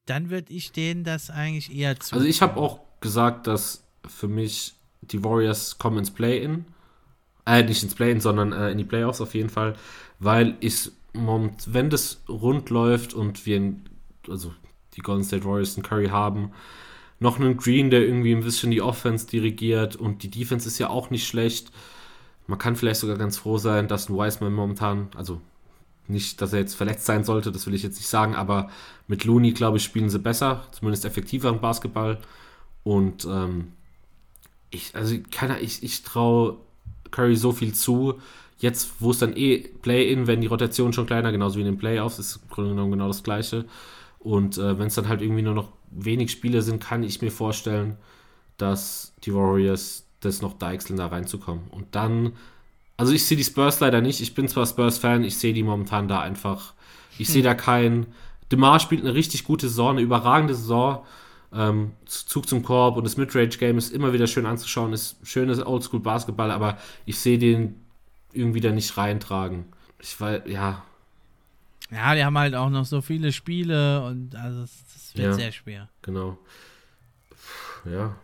Dann 0.06 0.30
würde 0.30 0.54
ich 0.54 0.72
denen 0.72 1.04
das 1.04 1.30
eigentlich 1.30 1.76
eher 1.76 2.00
zu. 2.00 2.16
Also 2.16 2.26
ich 2.28 2.42
habe 2.42 2.60
auch 2.60 2.80
gesagt, 3.00 3.46
dass 3.46 3.84
für 4.08 4.28
mich 4.28 4.74
die 5.02 5.24
Warriors 5.24 5.78
kommen 5.78 6.00
ins 6.00 6.12
Play-In 6.12 6.66
äh, 7.48 7.64
nicht 7.64 7.82
ins 7.82 7.96
Play-In, 7.96 8.20
sondern 8.20 8.52
äh, 8.52 8.72
in 8.72 8.78
die 8.78 8.84
Playoffs 8.84 9.22
auf 9.22 9.34
jeden 9.34 9.50
Fall, 9.50 9.76
weil 10.20 10.56
ich, 10.60 10.92
wenn 11.14 11.90
das 11.90 12.22
rund 12.28 12.70
läuft 12.70 13.14
und 13.14 13.46
wir, 13.46 13.74
also 14.30 14.54
die 14.96 15.02
Golden 15.02 15.24
State 15.24 15.46
Warriors 15.46 15.76
einen 15.76 15.84
Curry 15.84 16.08
haben, 16.08 16.52
noch 17.20 17.40
einen 17.40 17.58
Green, 17.58 17.90
der 17.90 18.02
irgendwie 18.02 18.36
ein 18.36 18.44
bisschen 18.44 18.70
die 18.70 18.82
Offense 18.82 19.26
dirigiert 19.26 19.96
und 19.96 20.22
die 20.22 20.30
Defense 20.30 20.68
ist 20.68 20.78
ja 20.78 20.90
auch 20.90 21.10
nicht 21.10 21.28
schlecht. 21.28 21.72
Man 22.46 22.60
kann 22.60 22.76
vielleicht 22.76 23.00
sogar 23.00 23.18
ganz 23.18 23.38
froh 23.38 23.58
sein, 23.58 23.88
dass 23.88 24.10
ein 24.10 24.16
Wiseman 24.16 24.54
momentan, 24.54 25.10
also 25.16 25.42
nicht, 26.08 26.42
dass 26.42 26.54
er 26.54 26.60
jetzt 26.60 26.76
verletzt 26.76 27.06
sein 27.06 27.24
sollte, 27.24 27.52
das 27.52 27.66
will 27.66 27.74
ich 27.74 27.84
jetzt 27.84 27.98
nicht 27.98 28.08
sagen, 28.08 28.36
aber 28.36 28.70
mit 29.08 29.26
Looney, 29.26 29.52
glaube 29.54 29.78
ich, 29.78 29.84
spielen 29.84 30.10
sie 30.10 30.20
besser, 30.20 30.66
zumindest 30.72 31.06
effektiveren 31.06 31.60
Basketball. 31.60 32.20
Und 32.84 33.26
ähm, 33.26 33.74
ich, 34.70 34.96
also 34.96 35.16
keiner, 35.32 35.60
ich, 35.60 35.84
ich 35.84 36.04
traue 36.04 36.58
Curry 37.12 37.36
so 37.36 37.52
viel 37.52 37.74
zu. 37.74 38.20
Jetzt, 38.60 38.94
wo 39.00 39.12
es 39.12 39.20
dann 39.20 39.36
eh 39.36 39.60
Play-In, 39.60 40.28
wenn 40.28 40.42
die 40.42 40.48
Rotation 40.48 40.92
schon 40.94 41.06
kleiner, 41.06 41.32
genauso 41.32 41.58
wie 41.58 41.62
in 41.62 41.68
den 41.68 41.78
Playoffs, 41.78 42.18
ist 42.20 42.38
im 42.38 42.50
Grunde 42.50 42.72
genommen 42.72 42.92
genau 42.92 43.08
das 43.08 43.24
Gleiche. 43.24 43.66
Und 44.20 44.58
äh, 44.58 44.80
wenn 44.80 44.88
es 44.88 44.96
dann 44.96 45.08
halt 45.08 45.22
irgendwie 45.22 45.44
nur 45.44 45.54
noch 45.54 45.70
wenig 45.92 46.32
Spiele 46.32 46.62
sind, 46.62 46.84
kann 46.84 47.04
ich 47.04 47.22
mir 47.22 47.32
vorstellen, 47.32 47.98
dass 48.58 49.14
die 49.24 49.34
Warriors 49.34 50.06
das 50.20 50.42
noch 50.42 50.54
deichseln, 50.54 50.98
da 50.98 51.08
reinzukommen. 51.08 51.68
Und 51.70 51.96
dann, 51.96 52.34
also 52.98 53.14
ich 53.14 53.26
sehe 53.26 53.38
die 53.38 53.44
Spurs 53.44 53.80
leider 53.80 54.02
nicht. 54.02 54.22
Ich 54.22 54.34
bin 54.34 54.48
zwar 54.48 54.66
Spurs-Fan, 54.66 55.24
ich 55.24 55.38
sehe 55.38 55.54
die 55.54 55.64
momentan 55.64 56.08
da 56.08 56.20
einfach. 56.22 56.74
Ich 57.20 57.28
hm. 57.28 57.34
sehe 57.34 57.44
da 57.44 57.54
keinen. 57.54 58.08
DeMar 58.52 58.80
spielt 58.80 59.02
eine 59.02 59.14
richtig 59.14 59.44
gute 59.44 59.68
Saison, 59.68 59.92
eine 59.92 60.02
überragende 60.02 60.56
Saison. 60.56 61.06
Ähm, 61.54 61.94
Zug 62.06 62.48
zum 62.48 62.62
Korb 62.62 62.98
und 62.98 63.06
das 63.06 63.18
Midrange-Game 63.18 63.78
ist 63.78 63.94
immer 63.94 64.12
wieder 64.12 64.28
schön 64.28 64.46
anzuschauen, 64.46 64.92
ist 64.92 65.18
schönes 65.24 65.66
Oldschool-Basketball, 65.66 66.52
aber 66.52 66.78
ich 67.06 67.20
sehe 67.20 67.38
den 67.38 67.76
irgendwie 68.34 68.60
da 68.60 68.72
nicht 68.72 68.98
reintragen. 68.98 69.66
Ich 70.00 70.20
weiß, 70.20 70.44
ja. 70.48 70.84
Ja, 71.90 72.16
die 72.16 72.24
haben 72.24 72.38
halt 72.38 72.54
auch 72.54 72.70
noch 72.70 72.86
so 72.86 73.02
viele 73.02 73.32
Spiele 73.32 74.04
und 74.04 74.36
also 74.36 74.62
das 74.62 75.16
wird 75.16 75.28
ja, 75.28 75.34
sehr 75.34 75.52
schwer. 75.54 75.90
Genau. 76.02 76.38
Ja. 77.86 78.16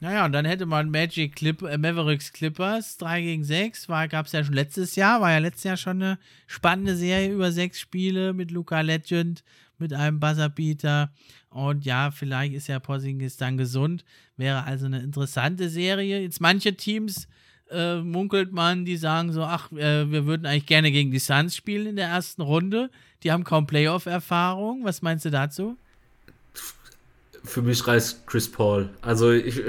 Naja, 0.00 0.26
und 0.26 0.32
dann 0.32 0.44
hätte 0.44 0.66
man 0.66 0.90
Magic 0.90 1.36
Clip, 1.36 1.62
äh, 1.62 1.78
Mavericks 1.78 2.32
Clippers 2.32 2.98
3 2.98 3.22
gegen 3.22 3.44
6, 3.44 3.86
gab 3.86 4.26
es 4.26 4.32
ja 4.32 4.44
schon 4.44 4.54
letztes 4.54 4.94
Jahr, 4.94 5.20
war 5.20 5.32
ja 5.32 5.38
letztes 5.38 5.64
Jahr 5.64 5.76
schon 5.76 6.02
eine 6.02 6.18
spannende 6.46 6.96
Serie 6.96 7.32
über 7.32 7.50
sechs 7.50 7.80
Spiele 7.80 8.34
mit 8.34 8.50
Luca 8.50 8.82
Legend, 8.82 9.42
mit 9.78 9.94
einem 9.94 10.20
Buzzerbeater. 10.20 11.10
Und 11.56 11.86
ja, 11.86 12.10
vielleicht 12.10 12.52
ist 12.52 12.66
ja 12.66 12.78
Porzingis 12.78 13.38
dann 13.38 13.56
gesund. 13.56 14.04
Wäre 14.36 14.64
also 14.64 14.84
eine 14.84 15.00
interessante 15.00 15.70
Serie. 15.70 16.20
Jetzt 16.20 16.38
manche 16.38 16.76
Teams 16.76 17.28
äh, 17.70 17.96
munkelt 18.02 18.52
man, 18.52 18.84
die 18.84 18.98
sagen 18.98 19.32
so, 19.32 19.42
ach, 19.42 19.72
äh, 19.72 20.10
wir 20.10 20.26
würden 20.26 20.44
eigentlich 20.44 20.66
gerne 20.66 20.92
gegen 20.92 21.10
die 21.10 21.18
Suns 21.18 21.56
spielen 21.56 21.86
in 21.86 21.96
der 21.96 22.08
ersten 22.08 22.42
Runde. 22.42 22.90
Die 23.22 23.32
haben 23.32 23.42
kaum 23.42 23.66
Playoff-Erfahrung. 23.66 24.84
Was 24.84 25.00
meinst 25.00 25.24
du 25.24 25.30
dazu? 25.30 25.78
Für 27.42 27.62
mich 27.62 27.86
reißt 27.86 28.26
Chris 28.26 28.52
Paul. 28.52 28.90
Also 29.00 29.32
ich, 29.32 29.62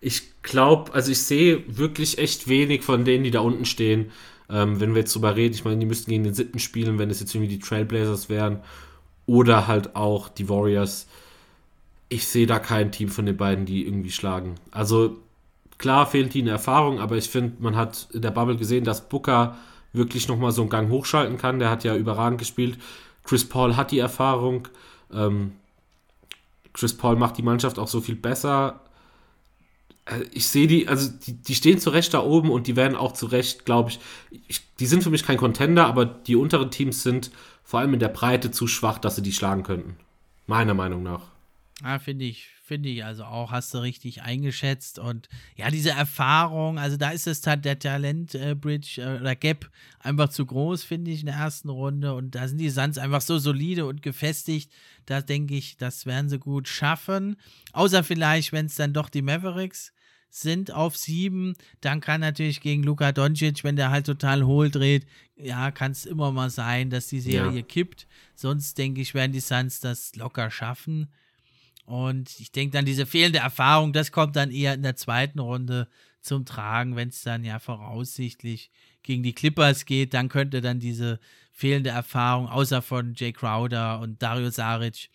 ich 0.00 0.22
glaube, 0.42 0.94
also 0.94 1.10
ich 1.10 1.20
sehe 1.20 1.64
wirklich 1.66 2.18
echt 2.18 2.46
wenig 2.46 2.84
von 2.84 3.04
denen, 3.04 3.24
die 3.24 3.32
da 3.32 3.40
unten 3.40 3.64
stehen. 3.64 4.12
Ähm, 4.48 4.78
wenn 4.78 4.94
wir 4.94 5.00
jetzt 5.00 5.16
drüber 5.16 5.34
reden, 5.34 5.54
ich 5.56 5.64
meine, 5.64 5.80
die 5.80 5.86
müssten 5.86 6.12
gegen 6.12 6.22
den 6.22 6.34
siebten 6.34 6.60
spielen, 6.60 7.00
wenn 7.00 7.10
es 7.10 7.18
jetzt 7.18 7.34
irgendwie 7.34 7.56
die 7.56 7.58
Trailblazers 7.58 8.28
wären 8.28 8.60
oder 9.28 9.68
halt 9.68 9.94
auch 9.94 10.28
die 10.28 10.48
Warriors. 10.48 11.06
Ich 12.08 12.26
sehe 12.26 12.46
da 12.46 12.58
kein 12.58 12.90
Team 12.90 13.10
von 13.10 13.26
den 13.26 13.36
beiden, 13.36 13.66
die 13.66 13.86
irgendwie 13.86 14.10
schlagen. 14.10 14.54
Also 14.70 15.18
klar 15.76 16.06
fehlt 16.06 16.34
ihnen 16.34 16.48
Erfahrung, 16.48 16.98
aber 16.98 17.16
ich 17.16 17.28
finde, 17.28 17.62
man 17.62 17.76
hat 17.76 18.08
in 18.12 18.22
der 18.22 18.30
Bubble 18.30 18.56
gesehen, 18.56 18.84
dass 18.84 19.08
Booker 19.08 19.56
wirklich 19.92 20.28
nochmal 20.28 20.52
so 20.52 20.62
einen 20.62 20.70
Gang 20.70 20.90
hochschalten 20.90 21.36
kann. 21.38 21.58
Der 21.58 21.70
hat 21.70 21.84
ja 21.84 21.94
überragend 21.94 22.38
gespielt. 22.38 22.78
Chris 23.22 23.46
Paul 23.46 23.76
hat 23.76 23.90
die 23.90 23.98
Erfahrung. 23.98 24.68
Ähm, 25.12 25.52
Chris 26.72 26.96
Paul 26.96 27.16
macht 27.16 27.36
die 27.36 27.42
Mannschaft 27.42 27.78
auch 27.78 27.88
so 27.88 28.00
viel 28.00 28.16
besser. 28.16 28.80
äh, 30.06 30.22
ich 30.32 30.48
sehe 30.48 30.66
die, 30.66 30.88
also 30.88 31.10
die, 31.26 31.34
die 31.34 31.54
stehen 31.54 31.78
zu 31.78 31.90
Recht 31.90 32.14
da 32.14 32.22
oben 32.22 32.50
und 32.50 32.66
die 32.66 32.76
werden 32.76 32.96
auch 32.96 33.12
zu 33.12 33.26
Recht, 33.26 33.66
glaube 33.66 33.90
ich, 33.90 34.00
ich, 34.48 34.62
die 34.76 34.86
sind 34.86 35.02
für 35.02 35.10
mich 35.10 35.24
kein 35.24 35.36
Contender, 35.36 35.86
aber 35.86 36.06
die 36.06 36.36
unteren 36.36 36.70
Teams 36.70 37.02
sind 37.02 37.30
vor 37.68 37.80
allem 37.80 37.92
in 37.92 38.00
der 38.00 38.08
Breite 38.08 38.50
zu 38.50 38.66
schwach, 38.66 38.96
dass 38.96 39.16
sie 39.16 39.22
die 39.22 39.34
schlagen 39.34 39.62
könnten. 39.62 39.98
Meiner 40.46 40.72
Meinung 40.72 41.02
nach. 41.02 41.20
Ja, 41.82 41.98
finde 41.98 42.24
ich, 42.24 42.48
finde 42.64 42.88
ich. 42.88 43.04
Also 43.04 43.24
auch 43.24 43.50
hast 43.50 43.74
du 43.74 43.78
richtig 43.82 44.22
eingeschätzt. 44.22 44.98
Und 44.98 45.28
ja, 45.54 45.70
diese 45.70 45.90
Erfahrung, 45.90 46.78
also 46.78 46.96
da 46.96 47.10
ist 47.10 47.26
es 47.26 47.42
der 47.42 47.78
Talent-Bridge 47.78 49.02
äh, 49.02 49.20
oder 49.20 49.36
Gap 49.36 49.70
einfach 50.00 50.30
zu 50.30 50.46
groß, 50.46 50.82
finde 50.82 51.10
ich, 51.10 51.20
in 51.20 51.26
der 51.26 51.34
ersten 51.34 51.68
Runde. 51.68 52.14
Und 52.14 52.34
da 52.34 52.48
sind 52.48 52.56
die 52.56 52.70
Suns 52.70 52.96
einfach 52.96 53.20
so 53.20 53.36
solide 53.36 53.84
und 53.84 54.00
gefestigt. 54.00 54.72
Da 55.04 55.20
denke 55.20 55.54
ich, 55.54 55.76
das 55.76 56.06
werden 56.06 56.30
sie 56.30 56.38
gut 56.38 56.68
schaffen. 56.68 57.36
Außer 57.74 58.02
vielleicht, 58.02 58.52
wenn 58.52 58.64
es 58.64 58.76
dann 58.76 58.94
doch 58.94 59.10
die 59.10 59.20
Mavericks 59.20 59.92
sind 60.30 60.72
auf 60.72 60.96
sieben, 60.96 61.54
dann 61.80 62.00
kann 62.00 62.20
natürlich 62.20 62.60
gegen 62.60 62.82
Luka 62.82 63.12
Doncic, 63.12 63.64
wenn 63.64 63.76
der 63.76 63.90
halt 63.90 64.06
total 64.06 64.44
hohl 64.44 64.70
dreht, 64.70 65.06
ja, 65.36 65.70
kann 65.70 65.92
es 65.92 66.06
immer 66.06 66.32
mal 66.32 66.50
sein, 66.50 66.90
dass 66.90 67.08
die 67.08 67.20
Serie 67.20 67.60
ja. 67.60 67.62
kippt. 67.62 68.06
Sonst 68.34 68.76
denke 68.78 69.00
ich, 69.00 69.14
werden 69.14 69.32
die 69.32 69.40
Suns 69.40 69.80
das 69.80 70.14
locker 70.16 70.50
schaffen. 70.50 71.08
Und 71.84 72.38
ich 72.38 72.52
denke 72.52 72.72
dann, 72.72 72.84
diese 72.84 73.06
fehlende 73.06 73.38
Erfahrung, 73.38 73.92
das 73.92 74.12
kommt 74.12 74.36
dann 74.36 74.50
eher 74.50 74.74
in 74.74 74.82
der 74.82 74.96
zweiten 74.96 75.38
Runde 75.38 75.88
zum 76.20 76.44
Tragen, 76.44 76.96
wenn 76.96 77.08
es 77.08 77.22
dann 77.22 77.44
ja 77.44 77.58
voraussichtlich 77.58 78.70
gegen 79.02 79.22
die 79.22 79.32
Clippers 79.32 79.86
geht, 79.86 80.12
dann 80.12 80.28
könnte 80.28 80.60
dann 80.60 80.80
diese 80.80 81.18
fehlende 81.50 81.90
Erfahrung, 81.90 82.48
außer 82.48 82.82
von 82.82 83.14
Jay 83.16 83.32
Crowder 83.32 84.00
und 84.00 84.22
Dario 84.22 84.50
Saric, 84.50 85.08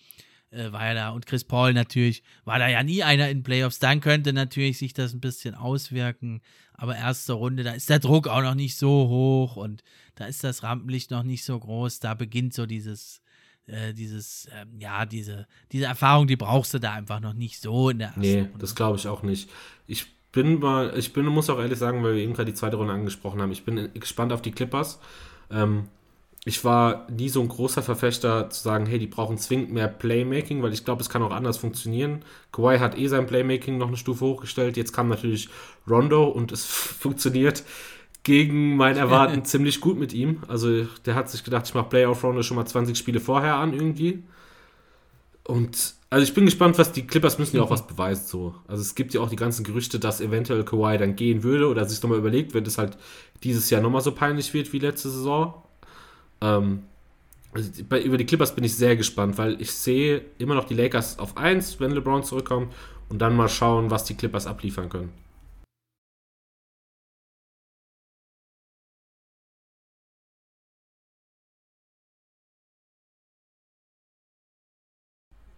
äh, 0.54 0.72
war 0.72 0.86
ja 0.86 0.94
da, 0.94 1.10
und 1.10 1.26
Chris 1.26 1.44
Paul 1.44 1.74
natürlich, 1.74 2.24
war 2.46 2.60
da 2.60 2.68
ja 2.68 2.84
nie 2.84 3.04
einer 3.04 3.30
in 3.30 3.44
Playoffs, 3.44 3.80
dann 3.80 4.00
könnte 4.02 4.34
natürlich 4.34 4.78
sich 4.78 4.94
das 4.94 5.14
ein 5.14 5.20
bisschen 5.22 5.56
auswirken, 5.56 6.42
aber 6.74 6.96
erste 6.96 7.34
Runde, 7.34 7.64
da 7.64 7.72
ist 7.72 7.90
der 7.90 8.00
Druck 8.00 8.28
auch 8.28 8.42
noch 8.42 8.56
nicht 8.56 8.78
so 8.78 9.08
hoch 9.08 9.56
und 9.56 9.84
da 10.16 10.26
ist 10.26 10.44
das 10.44 10.64
Rampenlicht 10.64 11.12
noch 11.12 11.24
nicht 11.24 11.44
so 11.44 11.60
groß, 11.60 12.00
da 12.00 12.14
beginnt 12.14 12.54
so 12.54 12.66
dieses 12.66 13.22
äh, 13.66 13.94
dieses, 13.94 14.50
ähm, 14.54 14.78
ja, 14.78 15.06
diese, 15.06 15.48
diese 15.72 15.86
Erfahrung, 15.86 16.28
die 16.28 16.36
brauchst 16.36 16.74
du 16.74 16.80
da 16.80 16.92
einfach 16.92 17.22
noch 17.22 17.34
nicht 17.34 17.62
so 17.62 17.90
in 17.90 18.00
der 18.00 18.08
ersten 18.10 18.20
Nee, 18.22 18.42
Runde. 18.42 18.58
das 18.60 18.76
glaube 18.76 18.98
ich 18.98 19.08
auch 19.08 19.24
nicht. 19.24 19.50
Ich 19.88 20.06
bin 20.34 20.60
mal, 20.60 20.94
ich 20.98 21.14
bin, 21.14 21.26
muss 21.28 21.50
auch 21.50 21.60
ehrlich 21.60 21.80
sagen, 21.80 22.04
weil 22.04 22.16
wir 22.16 22.24
eben 22.24 22.34
gerade 22.34 22.52
die 22.52 22.58
zweite 22.58 22.76
Runde 22.76 22.94
angesprochen 22.94 23.42
haben, 23.42 23.54
ich 23.54 23.64
bin 23.64 23.90
gespannt 23.94 24.34
auf 24.34 24.42
die 24.42 24.52
Clippers. 24.52 25.00
Ähm, 25.50 25.88
ich 26.46 26.66
war 26.66 27.08
nie 27.10 27.30
so 27.30 27.42
ein 27.42 27.48
großer 27.48 27.82
Verfechter 27.82 28.50
zu 28.50 28.62
sagen, 28.62 28.86
hey, 28.86 29.00
die 29.00 29.08
brauchen 29.08 29.38
zwingend 29.38 29.72
mehr 29.72 29.88
Playmaking, 29.88 30.62
weil 30.62 30.74
ich 30.74 30.84
glaube, 30.84 31.02
es 31.02 31.10
kann 31.10 31.24
auch 31.24 31.32
anders 31.32 31.58
funktionieren. 31.58 32.26
Kawhi 32.52 32.80
hat 32.80 32.98
eh 32.98 33.08
sein 33.08 33.28
Playmaking 33.28 33.78
noch 33.78 33.88
eine 33.88 33.96
Stufe 33.96 34.26
hochgestellt. 34.26 34.76
Jetzt 34.76 34.92
kam 34.92 35.08
natürlich 35.08 35.48
Rondo 35.90 36.26
und 36.26 36.52
es 36.52 36.66
funktioniert 36.66 37.64
gegen 38.24 38.76
mein 38.76 38.98
Erwarten 38.98 39.46
ziemlich 39.46 39.80
gut 39.80 39.98
mit 39.98 40.14
ihm. 40.14 40.44
Also 40.50 40.86
der 41.06 41.16
hat 41.16 41.30
sich 41.30 41.46
gedacht, 41.46 41.68
ich 41.68 41.76
mache 41.76 41.90
Playoff-Runde 41.90 42.44
schon 42.44 42.58
mal 42.58 42.66
20 42.66 42.98
Spiele 42.98 43.22
vorher 43.22 43.56
an 43.56 43.74
irgendwie. 43.74 44.24
Und 45.46 45.96
also 46.10 46.24
ich 46.24 46.34
bin 46.34 46.46
gespannt, 46.46 46.78
was 46.78 46.92
die 46.92 47.08
Clippers 47.08 47.40
müssen 47.40 47.56
ja 47.56 47.64
auch 47.64 47.70
was 47.70 47.88
beweisen 47.88 48.28
so. 48.28 48.54
Also 48.68 48.82
es 48.82 48.96
gibt 48.96 49.14
ja 49.14 49.22
auch 49.22 49.30
die 49.30 49.36
ganzen 49.38 49.64
Gerüchte, 49.64 49.98
dass 49.98 50.20
eventuell 50.20 50.66
Kawhi 50.66 50.98
dann 50.98 51.16
gehen 51.16 51.44
würde 51.44 51.70
oder 51.70 51.86
sich 51.86 52.02
nochmal 52.04 52.20
überlegt, 52.20 52.54
wenn 52.54 52.66
es 52.66 52.78
halt 52.78 52.98
dieses 53.44 53.70
Jahr 53.70 53.82
nochmal 53.82 54.02
so 54.02 54.12
peinlich 54.12 54.54
wird 54.54 54.74
wie 54.74 54.80
letzte 54.80 55.10
Saison. 55.10 55.54
Ähm, 56.44 56.84
also 57.54 57.84
bei, 57.88 58.02
über 58.02 58.18
die 58.18 58.26
Clippers 58.26 58.54
bin 58.54 58.64
ich 58.64 58.76
sehr 58.76 58.96
gespannt, 58.96 59.38
weil 59.38 59.62
ich 59.62 59.72
sehe 59.72 60.22
immer 60.38 60.56
noch 60.56 60.66
die 60.66 60.74
Lakers 60.76 61.20
auf 61.20 61.38
1, 61.38 61.80
wenn 61.80 61.92
LeBron 61.92 62.24
zurückkommt 62.24 62.74
und 63.10 63.20
dann 63.20 63.36
mal 63.36 63.50
schauen, 63.50 63.90
was 63.92 64.06
die 64.06 64.16
Clippers 64.16 64.48
abliefern 64.48 64.90
können. 64.90 65.14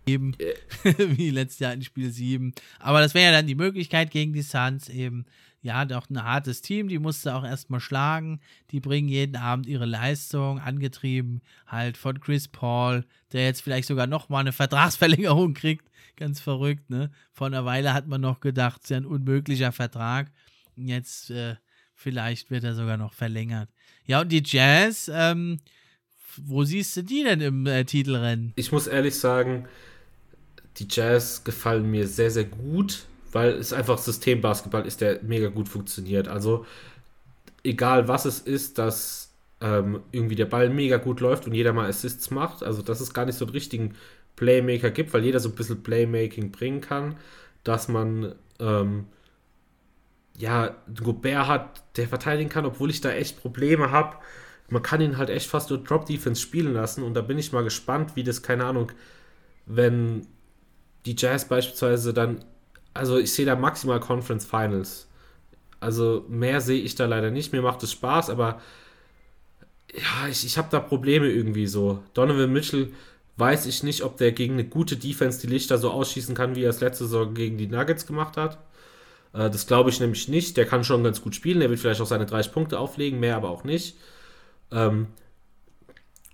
eben 0.08 0.36
wie 0.84 1.30
letztes 1.32 1.60
Jahr 1.60 1.74
in 1.74 1.82
Spiel 1.82 2.12
7. 2.12 2.54
Aber 2.80 3.02
das 3.02 3.14
wäre 3.14 3.32
ja 3.32 3.32
dann 3.32 3.48
die 3.48 3.56
Möglichkeit 3.56 4.12
gegen 4.12 4.34
die 4.34 4.42
Suns 4.42 4.90
eben. 4.90 5.26
Ja, 5.66 5.84
doch 5.84 6.12
ein 6.12 6.24
hartes 6.24 6.62
Team, 6.62 6.90
die 6.90 7.00
musste 7.00 7.34
auch 7.34 7.44
erstmal 7.44 7.80
schlagen. 7.80 8.40
Die 8.70 8.80
bringen 8.80 9.10
jeden 9.10 9.36
Abend 9.36 9.66
ihre 9.66 9.88
Leistung, 9.88 10.60
angetrieben 10.60 11.42
halt 11.66 11.98
von 11.98 12.20
Chris 12.20 12.48
Paul, 12.48 13.04
der 13.32 13.46
jetzt 13.46 13.64
vielleicht 13.64 13.88
sogar 13.88 14.06
nochmal 14.06 14.42
eine 14.42 14.52
Vertragsverlängerung 14.52 15.54
kriegt. 15.56 15.90
Ganz 16.18 16.40
verrückt, 16.40 16.92
ne? 16.92 17.10
Vor 17.32 17.48
einer 17.48 17.66
Weile 17.66 17.96
hat 17.96 18.06
man 18.06 18.22
noch 18.22 18.42
gedacht, 18.42 18.82
es 18.82 18.84
ist 18.84 18.90
ja 18.92 18.98
ein 18.98 19.08
unmöglicher 19.08 19.72
Vertrag. 19.72 20.32
Jetzt 20.76 21.32
äh, 21.32 21.56
vielleicht 21.96 22.52
wird 22.52 22.64
er 22.64 22.76
sogar 22.76 22.98
noch 22.98 23.14
verlängert. 23.14 23.72
Ja, 24.06 24.22
und 24.22 24.32
die 24.32 24.44
Jazz, 24.46 25.10
ähm, 25.12 25.58
wo 26.38 26.64
siehst 26.64 26.96
du 26.96 27.02
die 27.02 27.24
denn 27.24 27.42
im 27.42 27.66
äh, 27.66 27.86
Titelrennen? 27.86 28.54
Ich 28.56 28.72
muss 28.72 28.86
ehrlich 28.86 29.16
sagen, 29.16 29.68
die 30.78 30.86
Jazz 30.88 31.44
gefallen 31.44 31.90
mir 31.90 32.08
sehr, 32.08 32.30
sehr 32.30 32.46
gut, 32.46 33.08
weil 33.36 33.50
es 33.50 33.74
einfach 33.74 33.98
Systembasketball 33.98 34.86
ist, 34.88 35.02
der 35.02 35.22
mega 35.22 35.50
gut 35.50 35.68
funktioniert. 35.68 36.30
Also 36.30 36.66
egal 37.66 38.08
was 38.08 38.24
es 38.24 38.40
ist, 38.40 38.78
dass 38.78 39.34
ähm, 39.60 40.00
irgendwie 40.14 40.36
der 40.36 40.46
Ball 40.46 40.70
mega 40.70 40.96
gut 40.96 41.20
läuft 41.20 41.46
und 41.46 41.54
jeder 41.54 41.74
mal 41.74 41.90
Assists 41.90 42.32
macht. 42.32 42.64
Also 42.64 42.82
dass 42.82 43.02
es 43.02 43.14
gar 43.14 43.26
nicht 43.26 43.38
so 43.38 43.44
einen 43.44 43.52
richtigen 43.52 43.96
Playmaker 44.38 44.90
gibt, 44.90 45.14
weil 45.14 45.26
jeder 45.26 45.42
so 45.42 45.50
ein 45.50 45.56
bisschen 45.56 45.84
Playmaking 45.84 46.52
bringen 46.52 46.80
kann, 46.80 47.18
dass 47.66 47.90
man 47.90 48.36
ähm, 48.60 49.08
ja, 50.38 50.78
Gobert 51.04 51.48
hat, 51.48 51.84
der 51.98 52.08
verteidigen 52.08 52.50
kann, 52.50 52.66
obwohl 52.66 52.90
ich 52.90 53.02
da 53.02 53.12
echt 53.12 53.42
Probleme 53.42 53.92
habe. 53.92 54.16
Man 54.70 54.82
kann 54.82 55.02
ihn 55.02 55.18
halt 55.18 55.30
echt 55.30 55.50
fast 55.50 55.72
nur 55.72 55.84
Drop 55.84 56.06
Defense 56.06 56.42
spielen 56.42 56.74
lassen 56.74 57.04
und 57.04 57.16
da 57.16 57.22
bin 57.22 57.38
ich 57.38 57.52
mal 57.52 57.66
gespannt, 57.66 58.16
wie 58.16 58.24
das, 58.24 58.44
keine 58.44 58.64
Ahnung, 58.66 58.94
wenn 59.66 60.26
die 61.06 61.16
Jazz 61.18 61.50
beispielsweise 61.50 62.14
dann, 62.14 62.46
also 62.96 63.20
ich 63.20 63.32
sehe 63.32 63.46
da 63.46 63.56
maximal 63.56 64.00
Conference 64.00 64.46
Finals. 64.46 65.08
Also 65.80 66.26
mehr 66.30 66.62
sehe 66.62 66.82
ich 66.82 66.96
da 66.96 67.06
leider 67.06 67.30
nicht. 67.30 67.52
Mir 67.52 67.62
macht 67.62 67.84
es 67.84 67.92
Spaß, 67.92 68.32
aber 68.32 68.62
ja, 69.94 70.28
ich, 70.30 70.46
ich 70.46 70.58
habe 70.58 70.70
da 70.72 70.80
Probleme 70.80 71.30
irgendwie 71.30 71.68
so. 71.68 72.02
Donovan 72.14 72.52
Mitchell 72.52 72.92
weiß 73.38 73.66
ich 73.68 73.84
nicht, 73.84 74.04
ob 74.04 74.18
der 74.18 74.32
gegen 74.32 74.54
eine 74.54 74.66
gute 74.66 74.98
Defense 74.98 75.42
die 75.42 75.48
Lichter 75.48 75.78
so 75.78 75.92
ausschießen 75.92 76.36
kann, 76.36 76.56
wie 76.56 76.64
er 76.64 76.70
es 76.70 76.80
letzte 76.80 77.04
Saison 77.06 77.34
gegen 77.34 77.58
die 77.58 77.68
Nuggets 77.68 78.08
gemacht 78.08 78.38
hat. 78.38 78.58
Äh, 79.34 79.50
das 79.50 79.68
glaube 79.68 79.90
ich 79.90 80.00
nämlich 80.00 80.28
nicht. 80.30 80.58
Der 80.58 80.66
kann 80.66 80.86
schon 80.86 81.04
ganz 81.04 81.22
gut 81.22 81.36
spielen. 81.36 81.60
Der 81.60 81.70
wird 81.70 81.80
vielleicht 81.80 82.02
auch 82.02 82.06
seine 82.08 82.26
30 82.26 82.54
Punkte 82.54 82.80
auflegen, 82.80 83.20
mehr 83.20 83.36
aber 83.36 83.50
auch 83.50 83.66
nicht. 83.66 83.98
Ähm, 84.72 85.08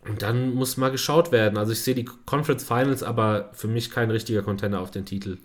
und 0.08 0.22
dann 0.22 0.54
muss 0.54 0.78
mal 0.78 0.92
geschaut 0.92 1.32
werden. 1.32 1.58
Also 1.58 1.72
ich 1.74 1.82
sehe 1.82 1.96
die 1.96 2.06
Conference 2.06 2.64
Finals, 2.64 3.04
aber 3.04 3.50
für 3.54 3.68
mich 3.68 3.90
kein 3.92 4.12
richtiger 4.12 4.44
Contender 4.44 4.80
auf 4.82 4.92
den 4.92 5.06
Titel. 5.06 5.38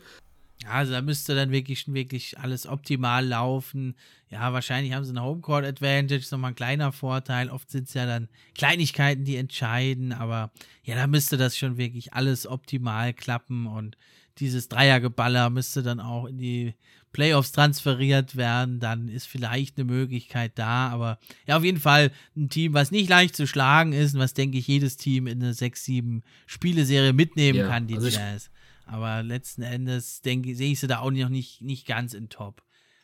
Ja, 0.66 0.72
also 0.72 0.92
da 0.92 1.02
müsste 1.02 1.34
dann 1.34 1.50
wirklich, 1.50 1.92
wirklich 1.92 2.38
alles 2.38 2.66
optimal 2.66 3.24
laufen. 3.24 3.94
Ja, 4.28 4.52
wahrscheinlich 4.52 4.92
haben 4.92 5.04
sie 5.04 5.10
eine 5.10 5.22
Homecourt 5.22 5.64
Advantage, 5.64 6.26
nochmal 6.30 6.50
ein 6.52 6.56
kleiner 6.56 6.92
Vorteil. 6.92 7.50
Oft 7.50 7.70
sind 7.70 7.88
es 7.88 7.94
ja 7.94 8.06
dann 8.06 8.28
Kleinigkeiten, 8.54 9.24
die 9.24 9.36
entscheiden, 9.36 10.12
aber 10.12 10.50
ja, 10.82 10.96
da 10.96 11.06
müsste 11.06 11.36
das 11.36 11.56
schon 11.56 11.76
wirklich 11.76 12.12
alles 12.14 12.46
optimal 12.46 13.14
klappen 13.14 13.66
und 13.66 13.96
dieses 14.38 14.68
Dreiergeballer 14.68 15.48
müsste 15.50 15.82
dann 15.82 16.00
auch 16.00 16.26
in 16.26 16.38
die 16.38 16.74
Playoffs 17.12 17.52
transferiert 17.52 18.36
werden, 18.36 18.78
dann 18.78 19.08
ist 19.08 19.26
vielleicht 19.26 19.78
eine 19.78 19.86
Möglichkeit 19.86 20.52
da. 20.56 20.90
Aber 20.90 21.18
ja, 21.46 21.56
auf 21.56 21.64
jeden 21.64 21.80
Fall 21.80 22.12
ein 22.36 22.50
Team, 22.50 22.74
was 22.74 22.90
nicht 22.90 23.08
leicht 23.08 23.34
zu 23.34 23.46
schlagen 23.46 23.94
ist 23.94 24.14
und 24.14 24.20
was, 24.20 24.34
denke 24.34 24.58
ich, 24.58 24.66
jedes 24.66 24.98
Team 24.98 25.26
in 25.26 25.42
eine 25.42 25.52
6-7 25.52 26.20
Spieleserie 26.44 27.14
mitnehmen 27.14 27.60
ja, 27.60 27.68
kann, 27.68 27.86
die 27.86 27.94
also 27.94 28.08
Jazz. 28.08 28.50
Aber 28.86 29.22
letzten 29.22 29.62
Endes, 29.62 30.22
denke 30.22 30.54
sehe 30.54 30.72
ich 30.72 30.80
sie 30.80 30.86
da 30.86 31.00
auch 31.00 31.10
noch 31.10 31.28
nicht, 31.28 31.60
nicht 31.60 31.86
ganz 31.86 32.14
in 32.14 32.28
Top. 32.28 32.62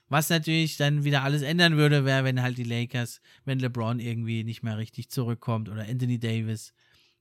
Was 0.09 0.31
natürlich 0.31 0.77
dann 0.77 1.05
wieder 1.05 1.23
alles 1.23 1.43
ändern 1.43 1.77
würde, 1.77 2.05
wäre, 2.05 2.25
wenn 2.25 2.43
halt 2.43 2.59
die 2.59 2.65
Lakers, 2.65 3.21
wenn 3.45 3.59
LeBron 3.59 3.99
irgendwie 3.99 4.45
nicht 4.45 4.63
mehr 4.63 4.79
richtig 4.79 5.11
zurückkommt 5.11 5.69
oder 5.69 5.83
Anthony 5.89 6.19
Davis 6.19 6.75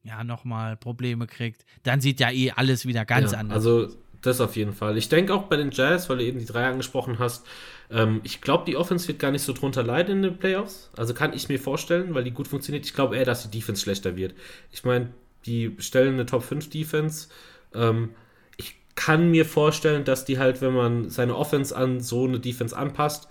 ja 0.04 0.24
nochmal 0.24 0.78
Probleme 0.78 1.26
kriegt, 1.28 1.66
dann 1.84 2.02
sieht 2.02 2.20
ja 2.20 2.32
eh 2.32 2.52
alles 2.52 2.86
wieder 2.86 3.06
ganz 3.06 3.32
ja, 3.32 3.40
anders 3.40 3.66
also 3.66 3.86
aus. 3.86 3.98
Das 4.22 4.40
auf 4.40 4.56
jeden 4.56 4.74
Fall. 4.74 4.98
Ich 4.98 5.10
denke 5.10 5.34
auch 5.34 5.44
bei 5.44 5.56
den 5.56 5.72
Jazz, 5.72 6.10
weil 6.10 6.18
du 6.18 6.26
eben 6.26 6.40
die 6.40 6.46
drei 6.46 6.68
angesprochen 6.68 7.18
hast, 7.18 7.46
ähm, 7.90 8.22
ich 8.24 8.40
glaube, 8.42 8.66
die 8.66 8.78
Offense 8.78 9.08
wird 9.08 9.20
gar 9.20 9.32
nicht 9.32 9.42
so 9.42 9.54
drunter 9.54 9.84
leiden 9.84 10.18
in 10.18 10.22
den 10.22 10.38
Playoffs. 10.38 10.92
Also 10.96 11.14
kann 11.14 11.34
ich 11.34 11.50
mir 11.50 11.60
vorstellen, 11.60 12.14
weil 12.14 12.24
die 12.24 12.32
gut 12.32 12.48
funktioniert. 12.48 12.86
Ich 12.86 12.94
glaube 12.94 13.18
eher, 13.18 13.26
dass 13.26 13.50
die 13.50 13.58
Defense 13.58 13.82
schlechter 13.82 14.16
wird. 14.16 14.36
Ich 14.72 14.84
meine, 14.84 15.10
die 15.46 15.76
stellen 15.80 16.14
eine 16.14 16.28
Top 16.28 16.44
5 16.44 16.70
Defense. 16.70 17.30
Ähm, 17.74 18.12
kann 18.96 19.32
mir 19.32 19.46
vorstellen, 19.46 20.04
dass 20.04 20.26
die 20.26 20.40
halt, 20.40 20.62
wenn 20.62 20.74
man 20.74 21.10
seine 21.10 21.36
Offense 21.36 21.76
an 21.76 22.02
so 22.02 22.26
eine 22.26 22.40
Defense 22.40 22.76
anpasst, 22.76 23.28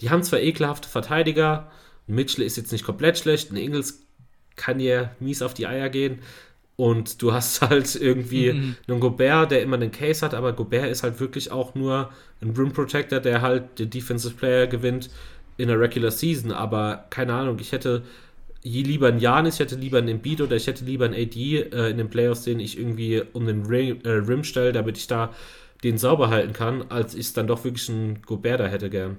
die 0.00 0.10
haben 0.10 0.22
zwar 0.22 0.40
ekelhafte 0.40 0.88
Verteidiger, 0.88 1.70
Mitchell 2.06 2.44
ist 2.44 2.56
jetzt 2.56 2.72
nicht 2.72 2.84
komplett 2.84 3.18
schlecht, 3.18 3.50
ein 3.50 3.56
Ingles 3.56 4.02
kann 4.56 4.80
ja 4.80 5.10
mies 5.20 5.42
auf 5.42 5.54
die 5.54 5.66
Eier 5.66 5.88
gehen, 5.88 6.20
Und 6.76 7.22
du 7.22 7.32
hast 7.32 7.62
halt 7.68 7.94
irgendwie 7.94 8.52
mhm. 8.52 8.76
einen 8.88 9.00
Gobert, 9.00 9.50
der 9.50 9.62
immer 9.62 9.76
einen 9.76 9.92
Case 9.92 10.24
hat, 10.24 10.34
aber 10.34 10.52
Gobert 10.52 10.90
ist 10.90 11.02
halt 11.02 11.20
wirklich 11.20 11.50
auch 11.52 11.74
nur 11.74 12.10
ein 12.42 12.50
Rim 12.50 12.72
Protector, 12.72 13.20
der 13.20 13.42
halt 13.42 13.78
den 13.78 13.90
Defensive 13.90 14.34
Player 14.34 14.66
gewinnt 14.66 15.10
in 15.56 15.68
der 15.68 15.78
Regular 15.78 16.10
Season. 16.10 16.50
Aber 16.52 17.06
keine 17.10 17.34
Ahnung, 17.34 17.58
ich 17.60 17.72
hätte 17.72 18.02
lieber 18.64 19.08
einen 19.08 19.20
Janis, 19.20 19.54
ich 19.54 19.60
hätte 19.60 19.76
lieber 19.76 19.98
einen 19.98 20.08
Embiid 20.08 20.40
oder 20.40 20.56
ich 20.56 20.66
hätte 20.66 20.84
lieber 20.84 21.04
einen 21.04 21.14
AD 21.14 21.56
äh, 21.56 21.90
in 21.90 21.98
den 21.98 22.08
Playoffs, 22.08 22.42
den 22.42 22.60
ich 22.60 22.78
irgendwie 22.78 23.22
um 23.32 23.46
den 23.46 23.66
Rim, 23.66 24.00
äh, 24.04 24.08
Rim 24.08 24.42
stelle, 24.42 24.72
damit 24.72 24.98
ich 24.98 25.06
da 25.06 25.32
den 25.82 25.98
sauber 25.98 26.30
halten 26.30 26.54
kann, 26.54 26.90
als 26.90 27.14
ich 27.14 27.32
dann 27.34 27.46
doch 27.46 27.62
wirklich 27.64 27.90
einen 27.90 28.22
Gobert 28.22 28.60
da 28.60 28.66
hätte 28.66 28.88
gern. 28.88 29.18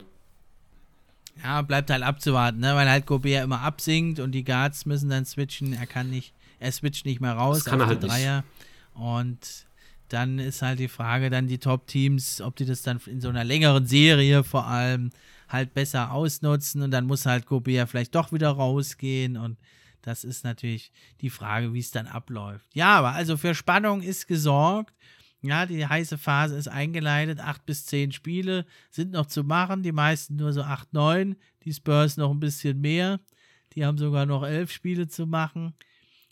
Ja, 1.43 1.61
bleibt 1.61 1.91
halt 1.91 2.01
abzuwarten, 2.01 2.59
ne? 2.59 2.76
weil 2.76 2.89
halt 2.89 3.05
Gobert 3.05 3.43
immer 3.43 3.61
absinkt 3.61 4.19
und 4.19 4.31
die 4.31 4.43
Guards 4.43 4.85
müssen 4.85 5.09
dann 5.09 5.26
switchen. 5.26 5.73
Er 5.73 5.85
kann 5.85 6.09
nicht, 6.09 6.34
er 6.59 6.72
switcht 6.72 7.05
nicht 7.05 7.22
mehr 7.22 7.34
raus 7.34 7.57
das 7.57 7.65
kann 7.65 7.81
er 7.81 7.88
halt 7.88 8.03
Dreier. 8.03 8.38
Nicht. 8.38 9.03
Und 9.03 9.65
dann 10.09 10.39
ist 10.39 10.61
halt 10.61 10.80
die 10.80 10.88
Frage, 10.88 11.30
dann 11.30 11.47
die 11.47 11.57
Top-Teams, 11.57 12.41
ob 12.41 12.55
die 12.55 12.65
das 12.65 12.81
dann 12.81 12.99
in 13.05 13.22
so 13.22 13.30
einer 13.30 13.43
längeren 13.43 13.85
Serie 13.85 14.43
vor 14.43 14.65
allem 14.67 15.11
halt 15.56 15.73
besser 15.73 16.11
ausnutzen 16.11 16.82
und 16.82 16.91
dann 16.91 17.07
muss 17.07 17.26
halt 17.26 17.45
Gobert 17.45 17.90
vielleicht 17.90 18.14
doch 18.14 18.32
wieder 18.32 18.49
rausgehen 18.49 19.38
und 19.38 19.57
das 20.02 20.23
ist 20.23 20.44
natürlich 20.44 20.91
die 21.22 21.32
Frage, 21.32 21.73
wie 21.73 21.80
es 21.80 21.90
dann 21.90 22.06
abläuft. 22.06 22.69
Ja, 22.76 22.98
aber 22.99 23.14
also 23.14 23.38
für 23.38 23.56
Spannung 23.56 24.03
ist 24.03 24.27
gesorgt. 24.27 24.94
Ja, 25.41 25.65
die 25.65 25.86
heiße 25.86 26.18
Phase 26.18 26.56
ist 26.56 26.68
eingeleitet. 26.68 27.40
Acht 27.40 27.65
bis 27.65 27.86
zehn 27.86 28.11
Spiele 28.11 28.65
sind 28.91 29.11
noch 29.11 29.26
zu 29.26 29.44
machen. 29.44 29.82
Die 29.82 29.91
meisten 29.91 30.36
nur 30.36 30.53
so 30.53 30.61
acht, 30.61 30.94
neun. 30.94 31.36
Die 31.64 31.73
Spurs 31.73 32.18
noch 32.18 32.32
ein 32.32 32.40
bisschen 32.40 32.82
mehr. 32.82 33.19
Die 33.73 33.86
haben 33.86 33.98
sogar 33.98 34.26
noch 34.26 34.44
elf 34.44 34.72
Spiele 34.72 35.07
zu 35.07 35.26
machen. 35.26 35.73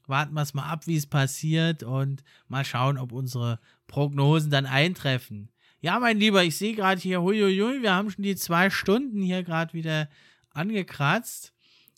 Warten 0.06 0.34
wir 0.34 0.42
es 0.42 0.54
mal 0.54 0.70
ab, 0.70 0.86
wie 0.86 0.98
es 0.98 1.08
passiert 1.08 1.84
und 1.84 2.24
mal 2.48 2.66
schauen, 2.66 2.98
ob 2.98 3.12
unsere 3.12 3.60
Prognosen 3.88 4.52
dann 4.52 4.66
eintreffen. 4.66 5.50
Ja, 5.84 6.00
mein 6.00 6.18
Lieber, 6.18 6.46
ich 6.46 6.56
sehe 6.56 6.76
gerade 6.76 7.02
hier, 7.02 7.22
huiuiui, 7.22 7.82
wir 7.82 7.94
haben 7.94 8.10
schon 8.10 8.24
die 8.24 8.38
zwei 8.38 8.70
Stunden 8.70 9.22
hier 9.22 9.44
gerade 9.44 9.74
wieder 9.74 10.08
angekratzt. 10.54 11.52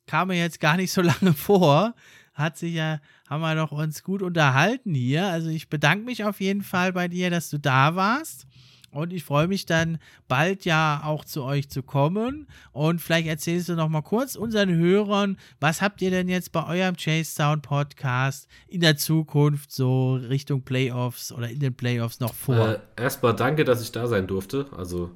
Kam 0.08 0.30
mir 0.30 0.40
jetzt 0.40 0.60
gar 0.60 0.76
nicht 0.76 0.92
so 0.92 1.02
lange 1.04 1.34
vor. 1.34 1.94
Hat 2.34 2.58
sich 2.58 2.74
ja 2.74 3.00
haben 3.30 3.42
wir 3.42 3.54
doch 3.54 3.72
uns 3.72 4.02
gut 4.02 4.24
unterhalten 4.24 4.96
hier. 4.96 5.28
Also 5.28 5.50
ich 5.50 5.70
bedanke 5.70 6.04
mich 6.04 6.24
auf 6.24 6.42
jeden 6.42 6.64
Fall 6.64 6.94
bei 6.94 7.08
dir, 7.08 7.30
dass 7.30 7.52
du 7.52 7.60
da 7.60 7.96
warst. 7.96 8.48
Und 8.96 9.12
ich 9.12 9.24
freue 9.24 9.48
mich 9.48 9.66
dann 9.66 9.98
bald 10.28 10.64
ja 10.64 11.02
auch 11.04 11.26
zu 11.26 11.44
euch 11.44 11.70
zu 11.70 11.84
kommen. 11.84 12.48
Und 12.72 13.02
vielleicht 13.02 13.28
erzählst 13.28 13.68
du 13.68 13.76
noch 13.76 13.90
mal 13.90 14.02
kurz 14.02 14.36
unseren 14.36 14.74
Hörern, 14.76 15.38
was 15.60 15.82
habt 15.82 16.02
ihr 16.02 16.12
denn 16.12 16.30
jetzt 16.30 16.52
bei 16.52 16.66
eurem 16.66 16.96
Chase 16.96 17.32
Sound 17.32 17.62
Podcast 17.62 18.48
in 18.68 18.80
der 18.80 18.96
Zukunft 18.96 19.72
so 19.72 20.16
Richtung 20.16 20.62
Playoffs 20.62 21.32
oder 21.32 21.50
in 21.50 21.60
den 21.60 21.76
Playoffs 21.76 22.20
noch 22.20 22.34
vor? 22.34 22.70
Äh, 22.70 22.80
erstmal 22.96 23.36
danke, 23.36 23.66
dass 23.66 23.82
ich 23.82 23.92
da 23.92 24.08
sein 24.08 24.28
durfte. 24.28 24.68
Also 24.76 25.12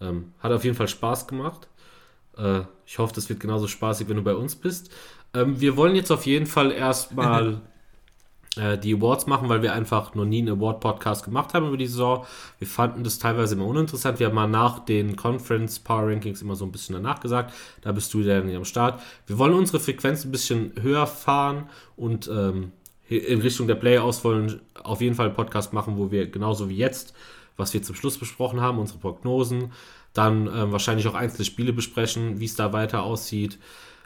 ähm, 0.00 0.32
hat 0.38 0.52
auf 0.52 0.64
jeden 0.64 0.76
Fall 0.76 0.88
Spaß 0.88 1.26
gemacht. 1.26 1.68
Äh, 2.38 2.60
ich 2.86 2.98
hoffe, 2.98 3.14
das 3.14 3.28
wird 3.28 3.40
genauso 3.40 3.66
spaßig, 3.66 4.08
wenn 4.08 4.16
du 4.16 4.22
bei 4.22 4.34
uns 4.34 4.54
bist. 4.54 4.90
Ähm, 5.34 5.60
wir 5.60 5.76
wollen 5.76 5.96
jetzt 5.96 6.10
auf 6.10 6.26
jeden 6.26 6.46
Fall 6.46 6.70
erstmal 6.70 7.60
äh, 8.56 8.78
die 8.78 8.94
Awards 8.94 9.26
machen, 9.26 9.48
weil 9.48 9.62
wir 9.62 9.72
einfach 9.72 10.14
noch 10.14 10.24
nie 10.24 10.38
einen 10.38 10.58
Award-Podcast 10.58 11.24
gemacht 11.24 11.54
haben 11.54 11.66
über 11.66 11.76
die 11.76 11.86
Saison. 11.86 12.24
Wir 12.58 12.68
fanden 12.68 13.04
das 13.04 13.18
teilweise 13.18 13.54
immer 13.54 13.66
uninteressant. 13.66 14.20
Wir 14.20 14.28
haben 14.28 14.34
mal 14.34 14.46
nach 14.46 14.80
den 14.80 15.16
Conference 15.16 15.78
Power 15.78 16.08
Rankings 16.08 16.42
immer 16.42 16.56
so 16.56 16.64
ein 16.64 16.72
bisschen 16.72 16.94
danach 16.94 17.20
gesagt. 17.20 17.52
Da 17.82 17.92
bist 17.92 18.12
du 18.14 18.22
dann 18.22 18.54
am 18.54 18.64
Start. 18.64 19.00
Wir 19.26 19.38
wollen 19.38 19.54
unsere 19.54 19.80
Frequenz 19.80 20.24
ein 20.24 20.32
bisschen 20.32 20.72
höher 20.80 21.06
fahren 21.06 21.68
und 21.96 22.28
ähm, 22.28 22.72
in 23.08 23.40
Richtung 23.40 23.66
der 23.66 23.74
Playoffs 23.74 24.24
wollen 24.24 24.60
auf 24.82 25.00
jeden 25.00 25.14
Fall 25.14 25.26
einen 25.26 25.34
Podcast 25.34 25.72
machen, 25.72 25.98
wo 25.98 26.10
wir 26.10 26.26
genauso 26.30 26.68
wie 26.68 26.76
jetzt, 26.76 27.14
was 27.56 27.74
wir 27.74 27.82
zum 27.82 27.94
Schluss 27.94 28.18
besprochen 28.18 28.60
haben, 28.60 28.78
unsere 28.78 28.98
Prognosen, 28.98 29.72
dann 30.12 30.46
ähm, 30.46 30.72
wahrscheinlich 30.72 31.06
auch 31.06 31.14
einzelne 31.14 31.44
Spiele 31.44 31.72
besprechen, 31.72 32.40
wie 32.40 32.46
es 32.46 32.54
da 32.54 32.72
weiter 32.72 33.02
aussieht. 33.02 33.58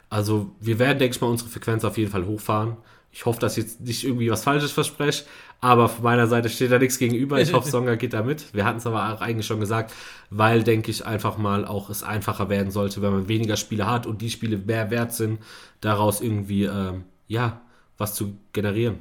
Also 0.09 0.49
wir 0.59 0.79
werden, 0.79 0.99
denke 0.99 1.15
ich 1.15 1.21
mal, 1.21 1.27
unsere 1.27 1.49
Frequenz 1.49 1.85
auf 1.85 1.97
jeden 1.97 2.11
Fall 2.11 2.25
hochfahren. 2.25 2.77
Ich 3.11 3.25
hoffe, 3.25 3.39
dass 3.39 3.57
ich 3.57 3.63
jetzt 3.63 3.81
nicht 3.81 4.03
irgendwie 4.03 4.29
was 4.29 4.43
Falsches 4.43 4.71
verspreche, 4.71 5.25
aber 5.61 5.89
von 5.89 6.03
meiner 6.03 6.27
Seite 6.27 6.47
steht 6.49 6.71
da 6.71 6.77
nichts 6.77 6.99
gegenüber. 6.99 7.41
Ich 7.41 7.53
hoffe, 7.53 7.69
Songa 7.69 7.95
geht 7.95 8.13
da 8.13 8.21
mit. 8.21 8.53
Wir 8.53 8.65
hatten 8.65 8.77
es 8.77 8.85
aber 8.85 9.13
auch 9.13 9.21
eigentlich 9.21 9.47
schon 9.47 9.59
gesagt, 9.59 9.93
weil, 10.29 10.63
denke 10.63 10.91
ich, 10.91 11.05
einfach 11.05 11.37
mal 11.37 11.65
auch 11.65 11.89
es 11.89 12.03
einfacher 12.03 12.49
werden 12.49 12.71
sollte, 12.71 13.01
wenn 13.01 13.11
man 13.11 13.27
weniger 13.27 13.57
Spiele 13.57 13.87
hat 13.87 14.05
und 14.05 14.21
die 14.21 14.29
Spiele 14.29 14.57
mehr 14.57 14.91
wert 14.91 15.13
sind, 15.13 15.39
daraus 15.81 16.21
irgendwie, 16.21 16.63
ähm, 16.63 17.03
ja, 17.27 17.61
was 17.97 18.13
zu 18.13 18.37
generieren. 18.53 18.99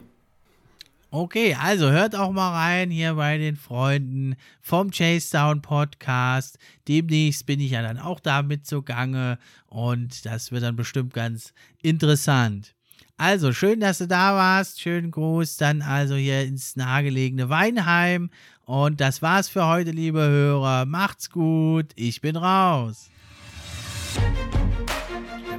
Okay, 1.11 1.57
also 1.59 1.91
hört 1.91 2.15
auch 2.15 2.33
mal 2.33 2.53
rein 2.53 2.91
hier 2.91 3.15
bei 3.15 3.39
den 3.39 3.57
Freunden 3.57 4.37
vom 4.61 4.91
Chase 4.91 5.31
Down 5.33 5.63
Podcast. 5.63 6.59
Demnächst 6.87 7.47
bin 7.47 7.61
ich 7.61 7.71
ja 7.71 7.81
dann 7.81 7.99
auch 7.99 8.21
da 8.21 8.43
mit 8.43 8.67
zugange 8.67 9.39
und 9.69 10.27
das 10.27 10.53
wird 10.53 10.65
dann 10.65 10.77
bestimmt 10.77 11.15
ganz 11.15 11.55
interessant. 11.81 12.75
Also 13.21 13.53
schön, 13.53 13.81
dass 13.81 13.99
du 13.99 14.07
da 14.07 14.37
warst. 14.37 14.81
Schönen 14.81 15.11
Gruß 15.11 15.57
dann 15.57 15.83
also 15.83 16.15
hier 16.15 16.43
ins 16.43 16.77
nahegelegene 16.77 17.49
Weinheim. 17.49 18.31
Und 18.65 19.01
das 19.01 19.23
war's 19.23 19.49
für 19.49 19.67
heute, 19.67 19.91
liebe 19.91 20.21
Hörer. 20.21 20.87
Macht's 20.87 21.29
gut. 21.29 21.87
Ich 21.97 22.21
bin 22.21 22.37
raus. 22.37 23.11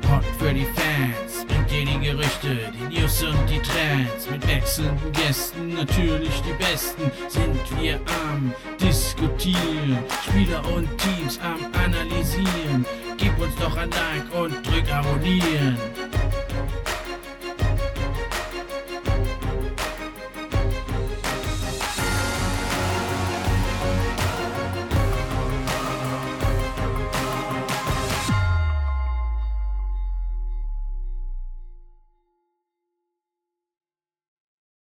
Pod 0.02 0.23
für 0.40 0.53
die 0.53 0.65
Fans 0.65 1.45
bringt 1.48 1.69
dir 1.69 1.86
die 1.86 1.99
Gerüchte, 1.99 2.72
die 2.73 2.98
News 2.98 3.22
und 3.23 3.49
die 3.49 3.60
Trends. 3.60 4.30
Mit 4.31 4.48
wechselnden 4.48 5.11
Gästen, 5.11 5.73
natürlich 5.73 6.41
die 6.41 6.53
besten, 6.53 7.11
sind 7.27 7.81
wir 7.81 7.99
am 8.23 8.53
Diskutieren. 8.80 9.99
Spieler 10.26 10.64
und 10.73 10.88
Teams 10.98 11.38
am 11.40 11.60
Analysieren. 11.73 12.86
Gib 13.18 13.38
uns 13.38 13.56
doch 13.57 13.76
ein 13.76 13.90
Like 13.91 14.34
und 14.34 14.65
drück 14.65 14.90
Abonnieren. 14.94 15.77